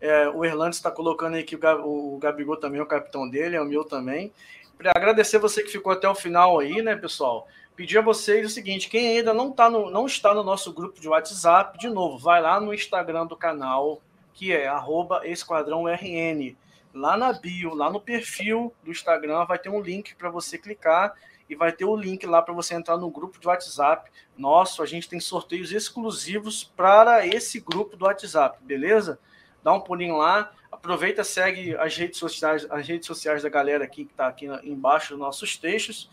é, 0.00 0.28
o 0.28 0.44
Erlandes 0.44 0.78
está 0.78 0.90
colocando 0.90 1.36
aí 1.36 1.42
que 1.42 1.56
o, 1.56 1.58
Gab- 1.58 1.82
o 1.84 2.18
Gabigol 2.18 2.56
também 2.56 2.80
é 2.80 2.82
o 2.82 2.86
capitão 2.86 3.28
dele, 3.28 3.56
é 3.56 3.60
o 3.60 3.66
meu 3.66 3.84
também. 3.84 4.32
Pra 4.76 4.92
agradecer 4.94 5.38
você 5.38 5.62
que 5.62 5.70
ficou 5.70 5.92
até 5.92 6.08
o 6.08 6.14
final 6.14 6.58
aí, 6.58 6.80
né, 6.80 6.96
pessoal? 6.96 7.46
Pedir 7.76 7.98
a 7.98 8.02
vocês 8.02 8.46
o 8.46 8.50
seguinte: 8.50 8.88
quem 8.88 9.18
ainda 9.18 9.32
não, 9.34 9.52
tá 9.52 9.68
no, 9.70 9.90
não 9.90 10.06
está 10.06 10.34
no 10.34 10.42
nosso 10.42 10.72
grupo 10.72 11.00
de 11.00 11.08
WhatsApp, 11.08 11.78
de 11.78 11.88
novo, 11.88 12.18
vai 12.18 12.40
lá 12.40 12.58
no 12.60 12.72
Instagram 12.74 13.26
do 13.26 13.36
canal, 13.36 14.00
que 14.34 14.52
é 14.52 14.66
arroba 14.66 15.26
Esquadrão 15.26 15.86
RN. 15.86 16.56
Lá 16.92 17.16
na 17.16 17.32
bio, 17.32 17.74
lá 17.74 17.90
no 17.90 18.00
perfil 18.00 18.74
do 18.82 18.90
Instagram, 18.90 19.44
vai 19.44 19.58
ter 19.58 19.68
um 19.68 19.80
link 19.80 20.14
para 20.14 20.30
você 20.30 20.58
clicar 20.58 21.14
e 21.48 21.54
vai 21.54 21.72
ter 21.72 21.84
o 21.84 21.96
link 21.96 22.24
lá 22.26 22.40
para 22.40 22.54
você 22.54 22.74
entrar 22.74 22.96
no 22.96 23.10
grupo 23.10 23.40
de 23.40 23.46
WhatsApp. 23.46 24.10
Nosso, 24.36 24.82
a 24.82 24.86
gente 24.86 25.08
tem 25.08 25.18
sorteios 25.18 25.72
exclusivos 25.72 26.64
para 26.64 27.26
esse 27.26 27.60
grupo 27.60 27.96
do 27.96 28.04
WhatsApp, 28.04 28.58
beleza? 28.62 29.18
Dá 29.62 29.72
um 29.72 29.80
pulinho 29.80 30.16
lá, 30.16 30.52
aproveita, 30.70 31.24
segue 31.24 31.76
as 31.76 31.96
redes 31.96 32.18
sociais, 32.18 32.66
as 32.70 32.86
redes 32.86 33.06
sociais 33.06 33.42
da 33.42 33.48
galera 33.48 33.84
aqui 33.84 34.04
que 34.04 34.12
está 34.12 34.28
aqui 34.28 34.46
embaixo 34.62 35.10
dos 35.10 35.18
nossos 35.18 35.56
textos. 35.56 36.08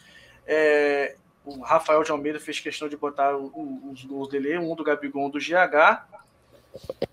É, 0.45 1.15
o 1.45 1.61
Rafael 1.61 2.03
de 2.03 2.11
Almeida 2.11 2.39
fez 2.39 2.59
questão 2.59 2.89
de 2.89 2.97
botar 2.97 3.35
os 3.37 4.03
gols 4.03 4.27
dele, 4.29 4.57
um 4.57 4.75
do 4.75 4.83
Gabigol, 4.83 5.27
um 5.27 5.29
do 5.29 5.39
GH. 5.39 6.03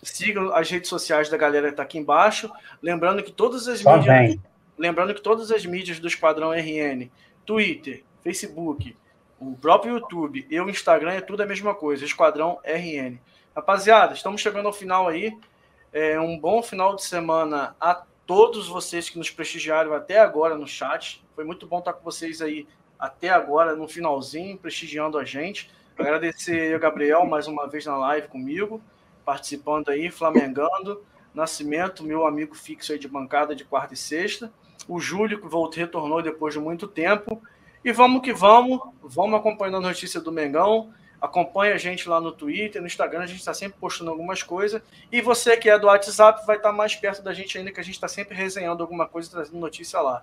Sigam 0.03 0.55
as 0.55 0.71
redes 0.71 0.89
sociais 0.89 1.29
da 1.29 1.37
galera 1.37 1.69
que 1.69 1.73
está 1.73 1.83
aqui 1.83 1.99
embaixo. 1.99 2.51
Lembrando 2.83 3.23
que 3.23 3.33
todas 3.33 3.67
as 3.69 3.81
Só 3.81 3.97
mídias. 3.97 4.17
vem. 4.17 4.43
Lembrando 4.77 5.15
que 5.15 5.21
todas 5.21 5.51
as 5.51 5.65
mídias 5.65 5.99
do 6.01 6.09
Esquadrão 6.09 6.51
RN, 6.53 7.09
Twitter, 7.47 8.03
Facebook, 8.23 8.97
o 9.39 9.57
próprio 9.57 9.95
YouTube 9.95 10.47
e 10.51 10.61
o 10.61 10.69
Instagram 10.69 11.13
é 11.13 11.21
tudo 11.21 11.43
a 11.43 11.47
mesma 11.47 11.75
coisa, 11.75 12.05
Esquadrão 12.05 12.59
RN. 12.65 13.19
Rapaziada, 13.55 14.15
estamos 14.15 14.41
chegando 14.41 14.67
ao 14.67 14.73
final 14.73 15.07
aí. 15.07 15.37
É 15.93 16.19
um 16.19 16.39
bom 16.39 16.61
final 16.63 16.97
de 16.97 17.05
semana 17.05 17.77
a 17.81 18.03
todos 18.27 18.67
vocês 18.67 19.09
que 19.09 19.19
nos 19.19 19.31
prestigiaram 19.31 19.95
até 19.95 20.19
agora 20.19 20.57
no 20.57 20.67
chat. 20.67 21.23
Foi 21.35 21.45
muito 21.45 21.67
bom 21.67 21.79
estar 21.79 21.93
com 21.93 22.03
vocês 22.03 22.43
aí 22.43 22.67
até 22.99 23.29
agora, 23.29 23.77
no 23.77 23.87
finalzinho, 23.87 24.59
prestigiando 24.59 25.19
a 25.19 25.25
gente. 25.25 25.71
Agradecer 25.97 26.75
a 26.75 26.79
Gabriel 26.79 27.25
mais 27.27 27.47
uma 27.47 27.69
vez 27.69 27.87
na 27.87 27.97
live 27.97 28.27
comigo, 28.29 28.81
participando 29.25 29.89
aí, 29.89 30.11
flamengando. 30.11 31.03
Nascimento, 31.35 32.05
meu 32.05 32.27
amigo 32.27 32.55
fixo 32.55 32.93
aí 32.93 32.99
de 32.99 33.09
bancada 33.09 33.55
de 33.55 33.65
quarta 33.65 33.95
e 33.95 33.97
sexta. 33.97 34.53
O 34.87 35.01
Júlio, 35.01 35.41
que 35.41 35.49
voltou, 35.49 35.81
retornou 35.81 36.23
depois 36.23 36.55
de 36.55 36.61
muito 36.61 36.87
tempo. 36.87 37.43
E 37.85 37.93
vamos 37.93 38.23
que 38.23 38.33
vamos, 38.33 38.81
vamos 39.03 39.39
acompanhando 39.39 39.79
a 39.79 39.81
notícia 39.81 40.21
do 40.21 40.31
Mengão. 40.31 40.93
Acompanhe 41.21 41.73
a 41.73 41.79
gente 41.79 42.09
lá 42.09 42.21
no 42.21 42.33
Twitter, 42.33 42.83
no 42.83 42.87
Instagram, 42.87 43.23
a 43.23 43.27
gente 43.27 43.39
está 43.39 43.55
sempre 43.55 43.79
postando 43.81 44.11
algumas 44.11 44.43
coisas. 44.43 44.83
E 45.11 45.21
você 45.23 45.57
que 45.57 45.71
é 45.71 45.79
do 45.79 45.87
WhatsApp 45.87 46.47
vai 46.47 46.57
estar 46.57 46.71
mais 46.71 46.95
perto 46.95 47.23
da 47.23 47.33
gente 47.33 47.57
ainda, 47.57 47.73
que 47.73 47.81
a 47.81 47.83
gente 47.83 47.95
está 47.95 48.09
sempre 48.09 48.35
resenhando 48.35 48.83
alguma 48.83 49.09
coisa, 49.09 49.31
trazendo 49.31 49.59
notícia 49.59 50.01
lá. 50.01 50.23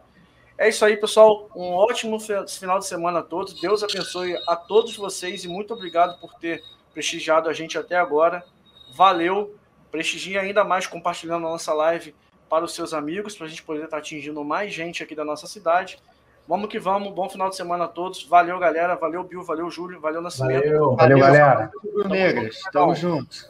É 0.57 0.69
isso 0.69 0.85
aí, 0.85 0.95
pessoal. 0.95 1.49
Um 1.55 1.71
ótimo 1.71 2.19
final 2.19 2.77
de 2.77 2.85
semana 2.85 3.19
a 3.19 3.23
todos. 3.23 3.59
Deus 3.59 3.83
abençoe 3.83 4.35
a 4.47 4.55
todos 4.55 4.95
vocês 4.95 5.43
e 5.43 5.47
muito 5.47 5.73
obrigado 5.73 6.19
por 6.19 6.35
ter 6.35 6.63
prestigiado 6.93 7.49
a 7.49 7.53
gente 7.53 7.79
até 7.79 7.95
agora. 7.95 8.43
Valeu. 8.93 9.55
Prestigie 9.91 10.37
ainda 10.37 10.63
mais 10.63 10.87
compartilhando 10.87 11.47
a 11.47 11.51
nossa 11.51 11.73
live 11.73 12.15
para 12.49 12.65
os 12.65 12.73
seus 12.73 12.93
amigos, 12.93 13.35
para 13.35 13.47
a 13.47 13.49
gente 13.49 13.63
poder 13.63 13.85
estar 13.85 13.97
atingindo 13.97 14.43
mais 14.43 14.73
gente 14.73 15.03
aqui 15.03 15.15
da 15.15 15.25
nossa 15.25 15.47
cidade. 15.47 15.99
Vamos 16.47 16.69
que 16.69 16.79
vamos. 16.79 17.13
Bom 17.13 17.29
final 17.29 17.49
de 17.49 17.55
semana 17.55 17.85
a 17.85 17.87
todos. 17.87 18.25
Valeu, 18.25 18.59
galera. 18.59 18.95
Valeu, 18.95 19.23
Bill. 19.23 19.43
Valeu, 19.43 19.69
Júlio. 19.69 20.01
Valeu, 20.01 20.21
Nascimento. 20.21 20.63
Valeu. 20.63 20.95
Valeu, 20.95 21.19
galera. 21.19 21.71
Negras. 22.09 22.59
Tamo 22.73 22.93
junto. 22.95 23.49